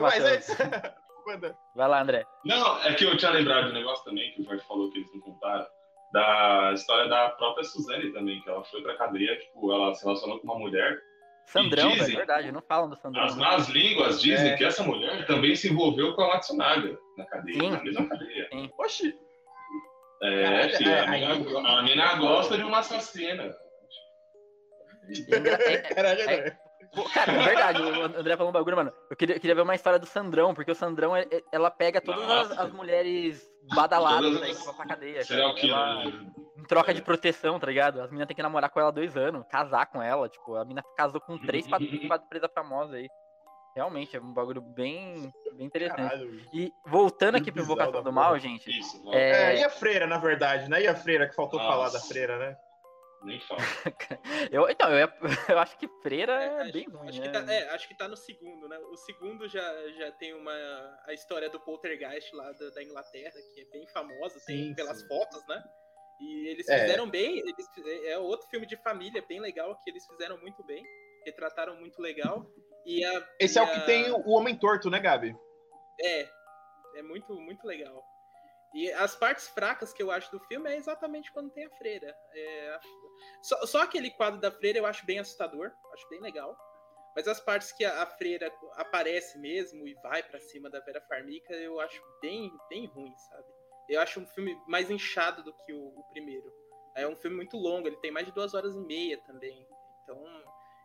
Mas. 0.00 0.56
Manda. 1.26 1.56
Vai 1.76 1.88
lá, 1.88 2.02
André. 2.02 2.24
Não, 2.44 2.82
é 2.82 2.94
que 2.94 3.04
eu 3.04 3.16
tinha 3.16 3.30
lembrado 3.30 3.66
de 3.66 3.70
um 3.70 3.74
negócio 3.74 4.04
também, 4.04 4.32
que 4.32 4.40
o 4.40 4.44
Jorge 4.44 4.64
falou 4.66 4.90
que 4.90 4.98
eles 4.98 5.12
não 5.14 5.20
contaram, 5.20 5.66
da 6.12 6.72
história 6.74 7.08
da 7.08 7.28
própria 7.30 7.62
Suzane 7.64 8.12
também, 8.12 8.40
que 8.42 8.48
ela 8.48 8.64
foi 8.64 8.82
pra 8.82 8.96
cadeia, 8.96 9.38
tipo, 9.38 9.72
ela 9.72 9.94
se 9.94 10.02
relacionou 10.04 10.40
com 10.40 10.46
uma 10.46 10.58
mulher. 10.58 10.98
Sandrão, 11.52 11.90
dizem- 11.90 12.04
velho, 12.06 12.16
verdade, 12.16 12.52
não 12.52 12.62
falam 12.62 12.88
do 12.88 12.96
Sandrão. 12.96 13.24
As 13.24 13.36
né? 13.36 13.44
más 13.44 13.68
línguas 13.68 14.20
dizem 14.22 14.52
É. 14.52 14.56
que 14.56 14.64
essa 14.64 14.82
mulher 14.82 15.26
também 15.26 15.54
se 15.54 15.70
envolveu 15.70 16.14
com 16.14 16.22
a 16.22 16.28
Matsunaga 16.28 16.98
na 17.18 17.26
cadeia, 17.26 17.60
Sim. 17.60 17.70
na 17.70 17.82
mesma 17.82 18.08
cadeia. 18.08 18.48
Oxi. 18.78 19.14
É, 20.22 20.68
filho, 20.70 20.90
é, 20.90 21.00
a, 21.00 21.06
mina, 21.10 21.32
aí- 21.34 21.66
a 21.66 21.82
mina 21.82 22.14
gosta 22.14 22.56
de 22.56 22.62
uma 22.64 22.78
assassina. 22.78 23.54
É 25.08 25.36
engra- 25.36 25.58
é- 25.62 26.56
é- 26.96 27.00
é- 27.00 27.08
Cara, 27.14 27.32
é 27.32 27.38
verdade, 27.44 27.82
o 27.82 28.04
André 28.04 28.36
falou 28.36 28.50
um 28.50 28.52
bagulho, 28.52 28.76
mano. 28.76 28.92
Eu 29.10 29.16
queria, 29.16 29.38
queria 29.38 29.54
ver 29.54 29.62
uma 29.62 29.74
história 29.74 29.98
do 29.98 30.06
Sandrão, 30.06 30.54
porque 30.54 30.70
o 30.70 30.74
Sandrão, 30.74 31.16
é- 31.16 31.26
é- 31.30 31.42
ela 31.52 31.70
pega 31.70 32.00
todas 32.00 32.28
as, 32.30 32.58
as 32.58 32.72
mulheres 32.72 33.46
badaladas 33.74 34.42
aí 34.42 34.50
as- 34.50 34.58
que 34.58 34.64
vão 34.64 34.74
pra 34.74 34.86
cadeia. 34.86 35.24
Serial 35.24 35.54
cara. 35.54 35.66
Ela, 35.68 36.04
né? 36.04 36.26
em 36.58 36.64
troca 36.64 36.94
de 36.94 37.02
proteção, 37.02 37.58
tá 37.58 37.66
ligado? 37.66 38.00
As 38.00 38.06
meninas 38.10 38.28
têm 38.28 38.36
que 38.36 38.42
namorar 38.42 38.70
com 38.70 38.78
ela 38.78 38.90
há 38.90 38.92
dois 38.92 39.16
anos, 39.16 39.44
casar 39.50 39.86
com 39.86 40.00
ela. 40.02 40.28
Tipo, 40.28 40.54
a 40.56 40.64
mina 40.64 40.82
casou 40.96 41.20
com 41.20 41.36
três, 41.38 41.66
quatro, 41.68 42.06
quatro 42.08 42.28
presas 42.28 42.50
famosas 42.54 42.94
aí. 42.94 43.08
Realmente, 43.74 44.14
é 44.16 44.20
um 44.20 44.32
bagulho 44.34 44.60
bem, 44.60 45.32
bem 45.56 45.66
interessante. 45.66 46.02
Caralho. 46.02 46.40
E 46.52 46.70
voltando 46.86 47.36
aqui 47.36 47.46
Que 47.46 47.52
pro 47.52 47.62
Invocação 47.62 48.02
do 48.02 48.12
Mal, 48.12 48.26
porra. 48.28 48.38
gente. 48.38 48.68
Isso, 48.70 49.02
É, 49.12 49.54
É, 49.56 49.60
e 49.60 49.64
a 49.64 49.70
freira, 49.70 50.06
na 50.06 50.18
verdade, 50.18 50.68
né? 50.68 50.82
E 50.82 50.86
a 50.86 50.94
freira, 50.94 51.26
que 51.26 51.34
faltou 51.34 51.58
Nossa. 51.58 51.72
falar 51.72 51.88
da 51.90 51.98
freira, 52.00 52.38
né? 52.38 52.56
Nem 53.24 53.40
fala. 53.40 53.60
eu, 54.50 54.68
então, 54.68 54.88
eu, 54.90 54.98
ia- 54.98 55.16
eu 55.48 55.58
acho 55.58 55.76
que 55.78 55.88
freira 56.02 56.32
é, 56.32 56.60
acho, 56.62 56.72
bem 56.72 56.88
ruim, 56.88 57.08
acho 57.08 57.20
né? 57.20 57.26
que 57.26 57.32
tá, 57.32 57.52
é, 57.52 57.68
acho 57.70 57.88
que 57.88 57.94
tá 57.94 58.08
no 58.08 58.16
segundo, 58.16 58.68
né? 58.68 58.78
O 58.78 58.96
segundo 58.96 59.48
já, 59.48 59.88
já 59.92 60.10
tem 60.12 60.34
uma 60.34 60.52
a 61.06 61.12
história 61.12 61.48
do 61.48 61.60
poltergeist 61.60 62.34
lá 62.34 62.50
da, 62.52 62.70
da 62.70 62.82
Inglaterra, 62.82 63.32
que 63.54 63.60
é 63.60 63.64
bem 63.66 63.86
famosa, 63.88 64.40
tem 64.46 64.68
Sim, 64.68 64.74
pelas 64.74 65.00
sim. 65.00 65.08
fotos, 65.08 65.46
né? 65.46 65.62
E 66.20 66.48
eles 66.48 66.68
É. 66.68 66.80
fizeram 66.80 67.08
bem, 67.08 67.38
eles, 67.38 67.66
é 68.04 68.18
outro 68.18 68.46
filme 68.48 68.66
de 68.66 68.76
família 68.76 69.24
bem 69.28 69.40
legal 69.40 69.76
que 69.82 69.90
eles 69.90 70.06
fizeram 70.06 70.38
muito 70.38 70.62
bem, 70.64 70.84
retrataram 71.24 71.74
muito 71.76 72.00
legal. 72.00 72.46
E 72.86 73.04
a, 73.04 73.28
Esse 73.40 73.58
e 73.58 73.60
é 73.60 73.62
o 73.62 73.70
que 73.70 73.78
a- 73.78 73.84
tem 73.86 74.10
o 74.10 74.16
o 74.18 74.30
Homem 74.32 74.56
Torto, 74.56 74.88
né, 74.90 75.00
Gabi? 75.00 75.34
É, 76.00 76.28
é 76.96 77.02
muito, 77.02 77.32
muito 77.40 77.66
legal. 77.66 78.04
E 78.74 78.90
as 78.92 79.14
partes 79.14 79.48
fracas 79.48 79.92
que 79.92 80.02
eu 80.02 80.10
acho 80.10 80.30
do 80.30 80.40
filme 80.40 80.70
é 80.70 80.76
exatamente 80.76 81.30
quando 81.32 81.50
tem 81.50 81.66
a 81.66 81.70
freira. 81.70 82.14
É, 82.34 82.80
só, 83.42 83.66
só 83.66 83.82
aquele 83.82 84.10
quadro 84.10 84.40
da 84.40 84.50
freira 84.50 84.78
eu 84.78 84.86
acho 84.86 85.04
bem 85.04 85.18
assustador, 85.18 85.70
acho 85.92 86.08
bem 86.08 86.20
legal. 86.20 86.56
Mas 87.14 87.28
as 87.28 87.40
partes 87.40 87.72
que 87.72 87.84
a, 87.84 88.02
a 88.02 88.06
freira 88.06 88.50
aparece 88.76 89.38
mesmo 89.38 89.86
e 89.86 89.94
vai 90.02 90.22
pra 90.22 90.40
cima 90.40 90.70
da 90.70 90.80
Vera 90.80 91.02
Farmica, 91.02 91.52
eu 91.52 91.78
acho 91.80 92.02
bem, 92.22 92.50
bem 92.70 92.86
ruim, 92.86 93.14
sabe? 93.18 93.44
Eu 93.88 94.00
acho 94.00 94.20
um 94.20 94.26
filme 94.26 94.58
mais 94.66 94.90
inchado 94.90 95.42
do 95.42 95.52
que 95.52 95.72
o, 95.72 95.88
o 95.88 96.04
primeiro. 96.10 96.50
É 96.94 97.06
um 97.06 97.16
filme 97.16 97.36
muito 97.36 97.58
longo, 97.58 97.86
ele 97.86 97.96
tem 97.98 98.10
mais 98.10 98.26
de 98.26 98.32
duas 98.32 98.54
horas 98.54 98.74
e 98.74 98.80
meia 98.80 99.18
também. 99.26 99.66
Então 100.02 100.24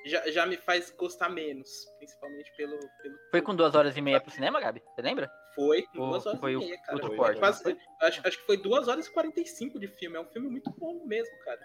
já, 0.06 0.30
já 0.30 0.46
me 0.46 0.58
faz 0.58 0.92
gostar 0.92 1.30
menos, 1.30 1.86
principalmente 1.98 2.52
pelo. 2.56 2.78
pelo 3.02 3.18
Foi 3.32 3.42
com 3.42 3.56
duas 3.56 3.76
horas 3.76 3.96
e 3.96 4.02
meia 4.02 4.20
pro 4.20 4.32
cinema, 4.32 4.60
Gabi? 4.60 4.84
Você 4.94 5.02
lembra? 5.02 5.32
Foi 5.58 5.84
duas 5.94 6.26
horas 6.26 6.40
foi 6.40 6.52
e 6.54 6.56
o- 6.56 6.60
meia, 6.60 6.78
cara. 6.82 7.00
Foi 7.00 7.16
corte, 7.18 7.40
quase- 7.40 7.64
não 7.74 7.78
acho, 8.08 8.22
acho 8.26 8.38
que 8.40 8.46
foi 8.46 8.58
duas 8.58 8.88
horas 8.88 9.08
e 9.08 9.12
45 9.12 9.80
de 9.80 9.88
filme. 9.88 10.16
É 10.16 10.22
um 10.22 10.26
filme 10.30 10.48
muito 10.50 10.72
longo 10.80 11.06
mesmo, 11.06 11.36
cara. 11.44 11.60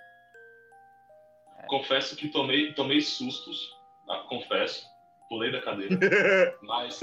Confesso 1.69 2.17
que 2.17 2.29
tomei, 2.29 2.73
tomei 2.75 3.01
sustos, 3.01 3.57
ah, 4.09 4.25
confesso, 4.29 4.85
pulei 5.29 5.53
da 5.53 5.61
cadeira. 5.61 5.95
Mas, 6.63 7.01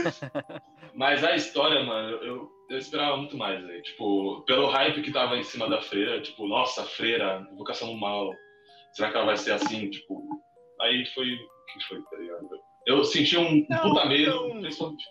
mas 0.93 1.23
a 1.23 1.35
história, 1.35 1.83
mano, 1.83 2.17
eu, 2.17 2.49
eu 2.69 2.77
esperava 2.77 3.15
muito 3.17 3.37
mais, 3.37 3.63
velho. 3.65 3.81
Tipo, 3.83 4.41
pelo 4.45 4.67
hype 4.67 5.01
que 5.01 5.11
tava 5.11 5.37
em 5.37 5.43
cima 5.43 5.69
da 5.69 5.81
freira, 5.81 6.21
tipo, 6.21 6.47
nossa, 6.47 6.83
freira, 6.83 7.47
invocação 7.51 7.87
do 7.87 7.97
mal. 7.99 8.33
Será 8.93 9.11
que 9.11 9.17
ela 9.17 9.25
vai 9.27 9.37
ser 9.37 9.51
assim? 9.53 9.89
Tipo, 9.89 10.21
aí 10.81 11.05
foi. 11.13 11.33
O 11.33 11.65
que 11.73 11.83
foi, 11.87 12.01
tá 12.03 12.17
ligado? 12.17 12.49
Eu 12.87 13.03
senti 13.03 13.37
um 13.37 13.65
Não, 13.69 13.81
puta 13.81 14.05
medo, 14.05 14.47
não. 14.49 14.59
principalmente. 14.61 15.03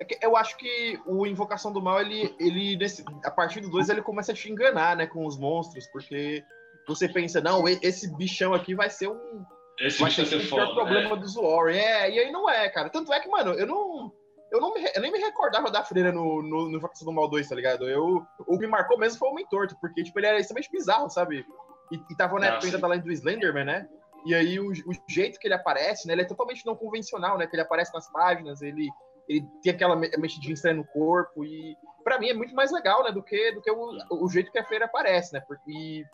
É 0.00 0.26
eu 0.26 0.36
acho 0.36 0.56
que 0.56 1.00
o 1.06 1.26
Invocação 1.26 1.72
do 1.72 1.82
Mal, 1.82 2.00
ele, 2.00 2.34
ele 2.38 2.76
nesse, 2.76 3.04
a 3.24 3.30
partir 3.30 3.60
do 3.60 3.70
2, 3.70 3.88
ele 3.88 4.02
começa 4.02 4.30
a 4.32 4.34
te 4.34 4.50
enganar, 4.50 4.96
né, 4.96 5.06
com 5.06 5.26
os 5.26 5.36
monstros, 5.36 5.88
porque 5.88 6.44
você 6.86 7.08
pensa, 7.08 7.40
não, 7.40 7.68
esse 7.68 8.10
bichão 8.16 8.54
aqui 8.54 8.74
vai 8.74 8.88
ser 8.88 9.08
um. 9.08 9.44
Esse 9.78 10.00
Vai 10.00 10.10
ser 10.10 10.26
ser 10.26 10.36
o 10.36 10.40
pior 10.40 10.66
foda. 10.66 10.74
problema 10.74 11.14
né? 11.14 11.20
dos 11.20 11.34
Warren. 11.34 11.78
É, 11.78 12.10
e 12.10 12.18
aí 12.18 12.32
não 12.32 12.50
é, 12.50 12.68
cara. 12.68 12.90
Tanto 12.90 13.12
é 13.12 13.20
que, 13.20 13.28
mano, 13.28 13.52
eu 13.52 13.66
não. 13.66 14.12
Eu, 14.50 14.60
não 14.60 14.72
me, 14.72 14.82
eu 14.94 15.02
nem 15.02 15.12
me 15.12 15.18
recordava 15.18 15.70
da 15.70 15.84
freira 15.84 16.10
no, 16.10 16.42
no, 16.42 16.70
no 16.70 16.76
Invocação 16.78 17.06
do 17.06 17.12
Mal 17.12 17.28
2, 17.28 17.46
tá 17.46 17.54
ligado? 17.54 17.88
Eu, 17.88 18.26
o 18.46 18.58
que 18.58 18.64
me 18.64 18.66
marcou 18.66 18.98
mesmo 18.98 19.18
foi 19.18 19.28
o 19.28 19.32
Homem 19.32 19.46
Torto, 19.46 19.76
porque, 19.78 20.02
tipo, 20.02 20.18
ele 20.18 20.26
era 20.26 20.40
extremamente 20.40 20.72
bizarro, 20.72 21.10
sabe? 21.10 21.44
E, 21.92 21.96
e 22.10 22.16
tava 22.16 22.40
na 22.40 22.46
época 22.46 22.64
ainda 22.64 22.78
da 22.78 22.88
lenda 22.88 23.04
do 23.04 23.12
Slenderman, 23.12 23.64
né? 23.64 23.86
E 24.24 24.34
aí 24.34 24.58
o, 24.58 24.70
o 24.70 24.92
jeito 25.06 25.38
que 25.38 25.46
ele 25.46 25.54
aparece, 25.54 26.06
né? 26.06 26.14
Ele 26.14 26.22
é 26.22 26.26
totalmente 26.26 26.64
não 26.64 26.74
convencional, 26.74 27.36
né? 27.36 27.46
Que 27.46 27.54
ele 27.54 27.62
aparece 27.62 27.92
nas 27.92 28.10
páginas, 28.10 28.62
ele, 28.62 28.88
ele 29.28 29.46
tem 29.62 29.72
aquela 29.72 29.94
me- 29.94 30.10
mexidinha 30.18 30.54
estranha 30.54 30.76
no 30.76 30.84
corpo 30.86 31.44
e 31.44 31.76
pra 32.02 32.18
mim 32.18 32.28
é 32.30 32.34
muito 32.34 32.54
mais 32.54 32.72
legal, 32.72 33.04
né? 33.04 33.12
Do 33.12 33.22
que, 33.22 33.52
do 33.52 33.60
que 33.60 33.70
o, 33.70 33.90
o 34.24 34.28
jeito 34.28 34.50
que 34.50 34.58
a 34.58 34.64
feira 34.64 34.86
aparece, 34.86 35.32
né? 35.34 35.40
Porque 35.46 36.04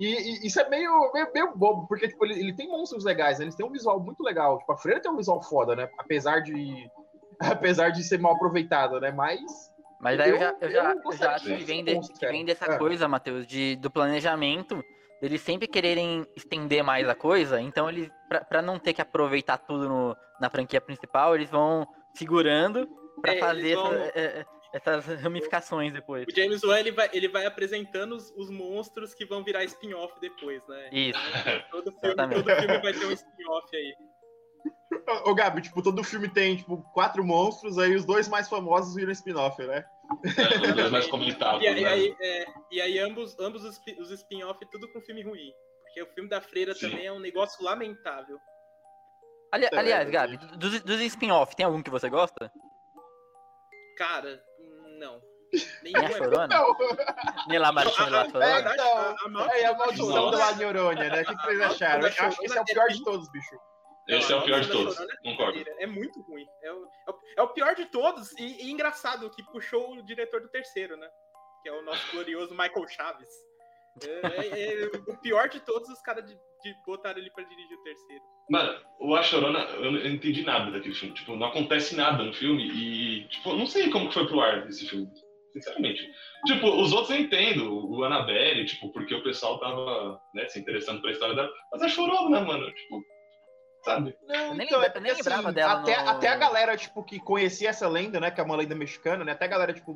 e, 0.00 0.06
e 0.06 0.46
isso 0.46 0.58
é 0.60 0.68
meio, 0.68 1.10
meio, 1.12 1.30
meio 1.32 1.56
bobo, 1.56 1.86
porque 1.86 2.08
tipo, 2.08 2.24
ele, 2.24 2.40
ele 2.40 2.54
tem 2.54 2.68
monstros 2.68 3.04
legais, 3.04 3.38
né? 3.38 3.44
eles 3.44 3.54
têm 3.54 3.66
um 3.66 3.70
visual 3.70 4.00
muito 4.00 4.22
legal. 4.22 4.58
Tipo, 4.58 4.72
a 4.72 4.78
freira 4.78 5.00
tem 5.00 5.10
um 5.12 5.16
visual 5.16 5.42
foda, 5.42 5.76
né? 5.76 5.88
Apesar 5.98 6.40
de 6.40 6.90
apesar 7.40 7.90
de 7.90 8.02
ser 8.02 8.18
mal 8.18 8.34
aproveitado, 8.34 8.98
né? 9.00 9.10
Mas 9.12 9.40
Mas 10.00 10.18
aí 10.18 10.30
eu, 10.30 10.36
Eu- 10.36 10.40
já, 10.40 10.56
eu, 10.60 10.70
já, 10.70 10.94
eu 11.04 11.12
já 11.12 11.34
acho 11.34 11.44
que 11.44 11.64
vem, 11.64 11.84
de- 11.84 11.94
monstro, 11.94 12.18
que 12.18 12.26
vem 12.26 12.44
dessa 12.44 12.64
É. 12.64 12.78
coisa, 12.78 13.06
Matheus, 13.06 13.46
de, 13.46 13.76
do 13.76 13.90
planejamento, 13.90 14.82
deles 15.20 15.42
sempre 15.42 15.68
quererem 15.68 16.26
estender 16.34 16.82
mais 16.82 17.06
a 17.08 17.14
coisa, 17.14 17.60
então 17.60 17.88
eles, 17.88 18.10
pra, 18.28 18.40
pra 18.42 18.62
não 18.62 18.78
ter 18.78 18.94
que 18.94 19.02
aproveitar 19.02 19.58
tudo 19.58 19.86
no- 19.88 20.16
na 20.40 20.48
franquia 20.48 20.80
principal, 20.80 21.34
eles 21.34 21.50
vão 21.50 21.86
segurando 22.14 22.88
pra 23.22 23.34
É, 23.34 23.38
fazer 23.38 23.74
vão- 23.74 23.92
essa- 23.92 24.18
é, 24.18 24.20
é, 24.40 24.46
essas 24.72 25.06
ramificações 25.20 25.92
depois. 25.92 26.26
O 26.26 26.34
James 26.34 26.62
Wan 26.62 26.78
ele 26.78 26.92
vai, 26.92 27.10
ele 27.12 27.28
vai 27.28 27.44
apresentando 27.46 28.14
os, 28.14 28.30
os 28.36 28.50
monstros 28.50 29.12
que 29.14 29.24
vão 29.24 29.42
virar 29.44 29.64
spin-off 29.64 30.14
depois, 30.20 30.62
né? 30.68 30.88
Isso. 30.92 31.18
Todo 31.70 31.92
filme, 31.92 32.16
todo 32.16 32.56
filme 32.56 32.78
vai 32.78 32.92
ter 32.92 33.06
um 33.06 33.12
spin-off 33.12 33.76
aí. 33.76 33.94
Ô, 35.24 35.34
Gabi, 35.34 35.62
tipo, 35.62 35.82
todo 35.82 36.04
filme 36.04 36.28
tem, 36.28 36.56
tipo, 36.56 36.82
quatro 36.92 37.24
monstros, 37.24 37.78
aí 37.78 37.94
os 37.94 38.04
dois 38.04 38.28
mais 38.28 38.48
famosos 38.48 38.94
viram 38.94 39.10
spin-off, 39.12 39.60
né? 39.62 39.84
É, 40.36 40.66
os 40.68 40.74
dois 40.74 40.90
mais 40.90 41.06
comentados. 41.06 41.62
E 41.62 41.66
aí, 41.68 41.82
né? 41.82 41.88
aí, 41.90 42.16
é, 42.20 42.44
e 42.70 42.80
aí 42.80 42.98
ambos, 42.98 43.38
ambos 43.38 43.64
os, 43.64 43.80
os 43.98 44.10
spin-off 44.10 44.58
tudo 44.70 44.88
com 44.92 45.00
filme 45.00 45.22
ruim. 45.22 45.52
Porque 45.82 46.02
o 46.02 46.06
filme 46.14 46.28
da 46.28 46.40
Freira 46.40 46.74
Sim. 46.74 46.90
também 46.90 47.06
é 47.06 47.12
um 47.12 47.18
negócio 47.18 47.64
lamentável. 47.64 48.38
Ali- 49.52 49.64
Puta 49.64 49.80
aliás, 49.80 50.08
Gabi, 50.10 50.36
dos, 50.36 50.80
dos 50.82 51.00
spin-off, 51.00 51.56
tem 51.56 51.66
algum 51.66 51.82
que 51.82 51.90
você 51.90 52.08
gosta? 52.08 52.52
Cara, 53.96 54.42
não. 54.98 55.20
Nem 55.82 55.96
a 55.96 56.00
Nenhum 56.02 56.14
é 56.14 56.18
Chorona? 56.18 56.46
Não, 56.46 56.76
Nem 57.48 57.58
lá 57.58 57.72
Martinho 57.72 58.08
lá 58.10 58.20
é, 58.24 58.30
Chorona? 58.30 58.72
então, 58.72 58.98
a- 58.98 59.28
maior- 59.28 59.50
é 59.50 59.64
a 59.66 59.74
maldição 59.76 60.30
La 60.30 60.52
Neurônia, 60.52 61.08
né? 61.10 61.22
O 61.22 61.24
que, 61.26 61.36
que 61.36 61.42
vocês 61.44 61.60
acharam? 61.60 62.00
Eu 62.02 62.06
acho 62.06 62.38
que 62.38 62.44
esse 62.46 62.56
é 62.56 62.60
o 62.60 62.64
pior 62.64 62.88
de 62.88 63.02
todos, 63.04 63.32
bicho. 63.32 63.56
Esse 64.08 64.32
é 64.32 64.36
o 64.36 64.42
pior 64.44 64.60
de 64.60 64.70
todos. 64.70 64.98
É 65.00 65.06
Concordo. 65.24 65.64
É 65.78 65.86
muito 65.86 66.20
ruim. 66.22 66.46
É 66.62 66.72
o, 66.72 66.84
é 66.84 67.10
o- 67.10 67.18
é 67.38 67.42
o 67.42 67.48
pior 67.48 67.74
de 67.74 67.86
todos 67.86 68.30
e, 68.38 68.66
e 68.66 68.70
engraçado 68.70 69.28
que 69.30 69.42
puxou 69.50 69.92
o 69.94 70.02
diretor 70.04 70.40
do 70.40 70.48
terceiro, 70.48 70.96
né? 70.96 71.08
Que 71.62 71.68
é 71.68 71.72
o 71.72 71.82
nosso 71.82 72.10
glorioso 72.12 72.50
Michael 72.54 72.86
Chaves. 72.88 73.28
É, 74.02 74.46
é- 74.46 74.82
é 74.84 74.86
o 74.86 75.16
pior 75.20 75.48
de 75.48 75.60
todos 75.60 75.88
os 75.88 76.00
caras 76.02 76.24
de, 76.24 76.34
de 76.34 76.74
botaram 76.86 77.18
ele 77.18 77.30
pra 77.30 77.44
dirigir 77.44 77.76
o 77.76 77.82
terceiro. 77.82 78.22
Mano, 78.48 78.80
o 79.00 79.14
A 79.14 79.22
Chorona, 79.22 79.60
eu 79.76 79.92
não 79.92 80.06
entendi 80.06 80.42
nada 80.42 80.70
daquele 80.70 80.94
filme. 80.94 81.14
Tipo, 81.14 81.36
não 81.36 81.48
acontece 81.48 81.94
nada 81.96 82.22
no 82.22 82.32
filme 82.32 82.66
e, 82.68 83.28
tipo, 83.28 83.50
eu 83.50 83.56
não 83.58 83.66
sei 83.66 83.90
como 83.90 84.08
que 84.08 84.14
foi 84.14 84.26
pro 84.26 84.40
ar 84.40 84.68
esse 84.68 84.88
filme. 84.88 85.08
Sinceramente. 85.52 86.08
Tipo, 86.46 86.68
os 86.80 86.92
outros 86.92 87.10
eu 87.10 87.16
entendo. 87.22 87.90
O 87.90 88.04
Annabelle, 88.04 88.64
tipo, 88.66 88.92
porque 88.92 89.14
o 89.14 89.22
pessoal 89.22 89.58
tava, 89.58 90.20
né, 90.32 90.46
se 90.48 90.60
interessando 90.60 91.00
pela 91.00 91.12
história 91.12 91.34
dela. 91.34 91.50
Mas 91.72 91.82
a 91.82 91.88
Chorona, 91.88 92.40
mano, 92.40 92.72
tipo, 92.72 93.02
sabe? 93.84 94.16
Não, 94.28 94.34
Eu 94.34 94.54
nem 94.54 94.66
então, 94.68 94.80
lembra- 94.80 94.98
é 94.98 95.00
nem 95.00 95.12
porque, 95.14 95.22
lembrava 95.28 95.48
assim, 95.48 95.54
dela 95.54 95.72
até, 95.80 96.02
no- 96.02 96.08
até 96.10 96.28
a 96.28 96.36
galera, 96.36 96.76
tipo, 96.76 97.02
que 97.04 97.18
conhecia 97.18 97.68
essa 97.70 97.88
lenda, 97.88 98.20
né? 98.20 98.30
Que 98.30 98.40
é 98.40 98.44
uma 98.44 98.56
lenda 98.56 98.74
mexicana, 98.76 99.24
né? 99.24 99.32
Até 99.32 99.46
a 99.46 99.48
galera, 99.48 99.72
tipo, 99.72 99.92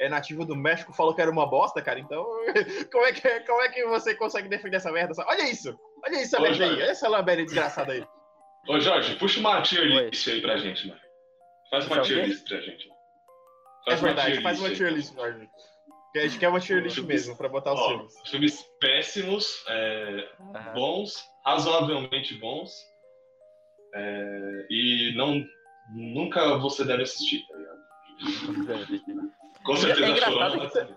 é 0.00 0.08
nativa 0.08 0.44
do 0.44 0.54
México, 0.56 0.92
falou 0.92 1.14
que 1.14 1.20
era 1.22 1.30
uma 1.30 1.46
bosta, 1.46 1.80
cara. 1.82 1.98
Então, 1.98 2.24
como 2.92 3.04
é 3.04 3.12
que, 3.12 3.40
como 3.40 3.62
é 3.62 3.68
que 3.68 3.84
você 3.86 4.14
consegue 4.14 4.48
defender 4.48 4.76
essa 4.76 4.92
merda? 4.92 5.14
Olha 5.26 5.50
isso! 5.50 5.78
Olha 6.04 6.22
isso, 6.22 6.40
merda 6.40 6.64
aí! 6.64 6.72
Olha 6.72 6.84
essa 6.84 7.08
lambeira 7.08 7.44
desgraçada 7.44 7.92
aí. 7.92 8.04
Ô, 8.68 8.80
Jorge, 8.80 9.16
puxa 9.16 9.38
uma 9.40 9.62
tier 9.62 9.84
list 9.84 10.26
aí 10.28 10.40
pra 10.40 10.56
gente, 10.56 10.88
mano. 10.88 11.00
Faz 11.70 11.86
uma 11.86 12.00
tier 12.00 12.26
list 12.26 12.48
pra 12.48 12.60
gente. 12.60 12.88
É 13.88 13.94
verdade, 13.94 14.42
faz 14.42 14.58
uma 14.58 14.70
tier 14.74 14.92
list, 14.92 15.14
Jorge. 15.14 15.48
A 16.16 16.20
gente 16.20 16.38
quer 16.38 16.48
uma 16.48 16.58
tier 16.60 16.82
list 16.82 16.98
mesmo, 16.98 17.36
pra 17.36 17.48
botar 17.48 17.74
os 17.74 17.80
Ó, 17.80 17.88
filmes. 17.90 18.14
filmes 18.30 18.62
péssimos, 18.80 19.64
é, 19.68 20.28
bons, 20.74 21.22
razoavelmente 21.44 22.34
bons. 22.40 22.72
é, 23.94 24.66
e 24.70 25.14
não, 25.16 25.44
nunca 25.94 26.56
você 26.58 26.84
deve 26.84 27.02
assistir, 27.02 27.46
tá 27.46 27.56
ligado? 27.56 27.76
Com 29.66 29.72
É 29.72 29.76
certeza 29.76 30.06
a 30.06 30.10
engraçado 30.10 30.32
Chorona 30.52 30.68
que-. 30.70 30.94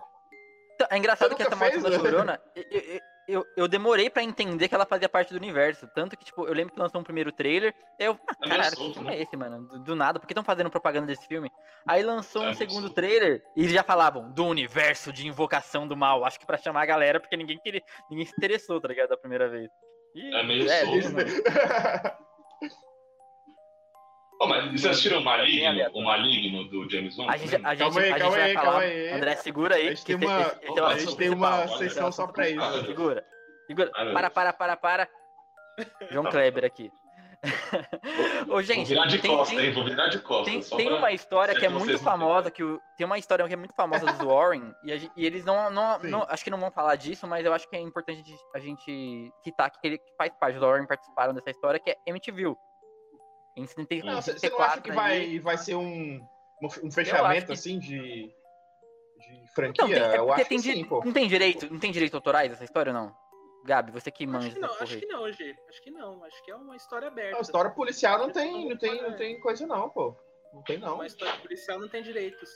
Então, 0.74 0.88
é 0.90 0.96
engraçado 0.96 1.36
que 1.36 1.42
essa 1.42 1.56
maldição 1.56 1.82
da 1.82 1.90
fez, 1.90 2.02
né? 2.02 2.10
Chorona, 2.10 2.40
eu, 2.56 2.64
eu, 2.70 3.00
eu, 3.28 3.46
eu 3.56 3.68
demorei 3.68 4.08
pra 4.08 4.22
entender 4.22 4.66
que 4.66 4.74
ela 4.74 4.86
fazia 4.86 5.08
parte 5.10 5.30
do 5.32 5.36
universo. 5.36 5.86
Tanto 5.94 6.16
que, 6.16 6.24
tipo, 6.24 6.46
eu 6.46 6.54
lembro 6.54 6.72
que 6.72 6.80
lançou 6.80 7.00
um 7.00 7.04
primeiro 7.04 7.30
trailer, 7.30 7.74
eu, 7.98 8.18
ah, 8.26 8.34
É 8.42 8.48
caralho, 8.48 8.76
que 8.76 8.94
filme 8.94 9.10
né? 9.10 9.16
é 9.16 9.22
esse, 9.22 9.36
mano? 9.36 9.68
Do, 9.68 9.78
do 9.80 9.94
nada, 9.94 10.18
por 10.18 10.26
que 10.26 10.32
estão 10.32 10.42
fazendo 10.42 10.70
propaganda 10.70 11.06
desse 11.06 11.26
filme? 11.26 11.50
Aí 11.86 12.02
lançou 12.02 12.44
É 12.44 12.50
um 12.50 12.54
segundo 12.54 12.80
solto. 12.86 12.94
trailer 12.94 13.42
e 13.54 13.60
eles 13.60 13.72
já 13.72 13.82
falavam 13.82 14.30
do 14.32 14.46
universo 14.46 15.12
de 15.12 15.26
invocação 15.28 15.86
do 15.86 15.94
mal. 15.96 16.24
Acho 16.24 16.40
que 16.40 16.46
pra 16.46 16.56
chamar 16.56 16.82
a 16.82 16.86
galera, 16.86 17.20
porque 17.20 17.36
ninguém 17.36 17.58
queria, 17.58 17.82
ninguém 18.10 18.24
se 18.24 18.32
interessou, 18.36 18.80
tá 18.80 18.88
ligado? 18.88 19.10
Da 19.10 19.16
primeira 19.18 19.48
vez. 19.50 19.68
E, 20.14 20.34
É 20.34 20.42
meio 20.42 20.66
solto, 20.66 21.14
mas 24.48 24.64
vocês 24.66 24.86
assistiram 24.86 25.18
o 25.20 25.24
Maligno, 25.24 25.90
o 25.94 26.02
Maligno 26.02 26.64
do 26.68 26.88
James 26.90 27.16
Wan? 27.18 27.26
A 27.30 27.36
gente, 27.36 27.54
a 27.56 27.74
gente, 27.74 27.78
Calma 27.78 28.00
aí, 28.00 28.06
a 28.06 28.12
gente 28.12 28.20
calma 28.20 28.36
vai 28.36 28.42
aí, 28.42 28.54
falar. 28.54 28.64
calma 28.66 28.80
aí. 28.80 29.08
André, 29.10 29.36
segura 29.36 29.74
aí. 29.76 29.86
A 29.86 29.90
gente 29.90 30.04
tem 30.06 30.16
uma- 30.16 30.40
esse- 30.40 30.56
esse 30.64 30.78
é 30.78 30.82
o 30.82 30.86
a 30.86 30.98
gente 30.98 31.16
tem 31.16 31.28
uma 31.30 31.68
sessão 31.68 32.12
só 32.12 32.26
pra 32.26 32.48
isso. 32.48 32.60
Ah, 32.62 32.84
Segura. 32.84 33.24
Segura. 33.66 33.90
Ah, 33.94 34.12
Para, 34.12 34.30
para, 34.30 34.52
para, 34.52 34.76
para. 34.76 35.08
João 36.10 36.24
Kleber 36.24 36.64
aqui. 36.64 36.90
Ô, 38.48 38.52
Vou 38.52 38.62
gente, 38.62 38.88
virar 38.88 39.06
de 39.06 39.18
tem, 39.18 39.30
costa, 39.34 39.54
tem- 39.56 39.64
hein? 39.66 39.72
Vou 39.72 39.84
virar 39.84 40.08
de 40.08 40.18
costa. 40.18 40.44
tem- 40.50 40.60
tem 40.60 40.92
uma 40.92 41.10
história 41.12 41.54
que 41.54 41.64
é 41.64 41.68
muito 41.70 41.98
famosa, 41.98 42.50
que 42.50 42.62
o- 42.62 42.78
tem 42.98 43.06
uma 43.06 43.18
história 43.18 43.46
que 43.48 43.54
é 43.54 43.56
muito 43.56 43.74
famosa 43.74 44.04
dos 44.04 44.18
Warren, 44.18 44.74
e, 44.84 44.92
a 44.92 44.96
e 44.96 45.24
eles 45.26 45.42
não, 45.44 45.70
não, 45.70 45.98
não- 46.00 46.26
acho 46.28 46.44
que 46.44 46.50
não 46.50 46.58
vão 46.60 46.70
falar 46.70 46.96
disso, 46.96 47.26
mas 47.26 47.44
eu 47.46 47.54
acho 47.54 47.66
que 47.68 47.76
é 47.76 47.80
importante 47.80 48.20
a 48.20 48.24
gente- 48.24 48.44
a 48.54 48.58
gente 48.58 49.32
citar 49.42 49.70
que 49.70 49.78
ele 49.86 49.96
que 49.98 50.14
faz 50.18 50.30
parte, 50.38 50.56
os 50.56 50.60
Warren 50.62 50.86
participaram 50.86 51.32
dessa 51.32 51.50
história, 51.50 51.80
que 51.80 51.90
é 51.90 51.96
MTV. 52.06 52.54
Em 53.56 53.66
70 53.66 54.06
Não, 54.06 54.22
você 54.22 54.32
em 54.32 54.38
você 54.38 54.50
não 54.50 54.58
acha 54.60 54.76
74 54.76 54.82
que 54.82 54.92
vai, 54.92 55.38
vai 55.40 55.58
ser 55.58 55.74
um, 55.74 56.20
um 56.82 56.90
fechamento, 56.90 57.46
que- 57.46 57.52
assim, 57.52 57.78
de, 57.78 58.32
de 59.18 59.46
franquia? 59.54 59.84
Então, 59.84 59.88
tem, 59.88 60.02
é 60.02 60.18
eu 60.18 60.32
acho 60.32 60.48
tem, 60.48 60.58
que 60.58 60.62
sim, 60.62 60.84
pô. 60.84 61.04
não 61.04 61.12
tem 61.12 61.28
direito, 61.28 61.72
não 61.72 61.80
tem 61.80 61.92
direito 61.92 62.14
autorais 62.14 62.52
essa 62.52 62.64
história 62.64 62.92
ou 62.92 62.98
não? 62.98 63.14
Gabi, 63.64 63.92
você 63.92 64.10
que 64.10 64.26
manja 64.26 64.46
Acho 64.46 64.54
que 64.54 64.60
não, 64.60 64.74
acho 64.74 64.98
que 64.98 65.06
não, 65.06 65.32
G. 65.32 65.56
Acho 65.68 65.82
que 65.82 65.90
não. 65.90 66.24
Acho 66.24 66.44
que 66.44 66.50
é 66.50 66.54
uma 66.54 66.76
história 66.76 67.08
aberta. 67.08 67.36
A 67.36 67.40
história 67.40 67.70
policial 67.70 68.18
não 68.18 68.30
tem, 68.30 68.68
não 68.68 68.76
tem, 68.76 69.02
não 69.02 69.16
tem 69.16 69.38
coisa 69.40 69.66
não, 69.66 69.90
pô. 69.90 70.16
Não 70.54 70.62
tem 70.62 70.78
não. 70.78 70.94
Uma 70.94 71.06
história 71.06 71.38
policial 71.40 71.78
não 71.78 71.88
tem 71.88 72.02
direitos. 72.02 72.48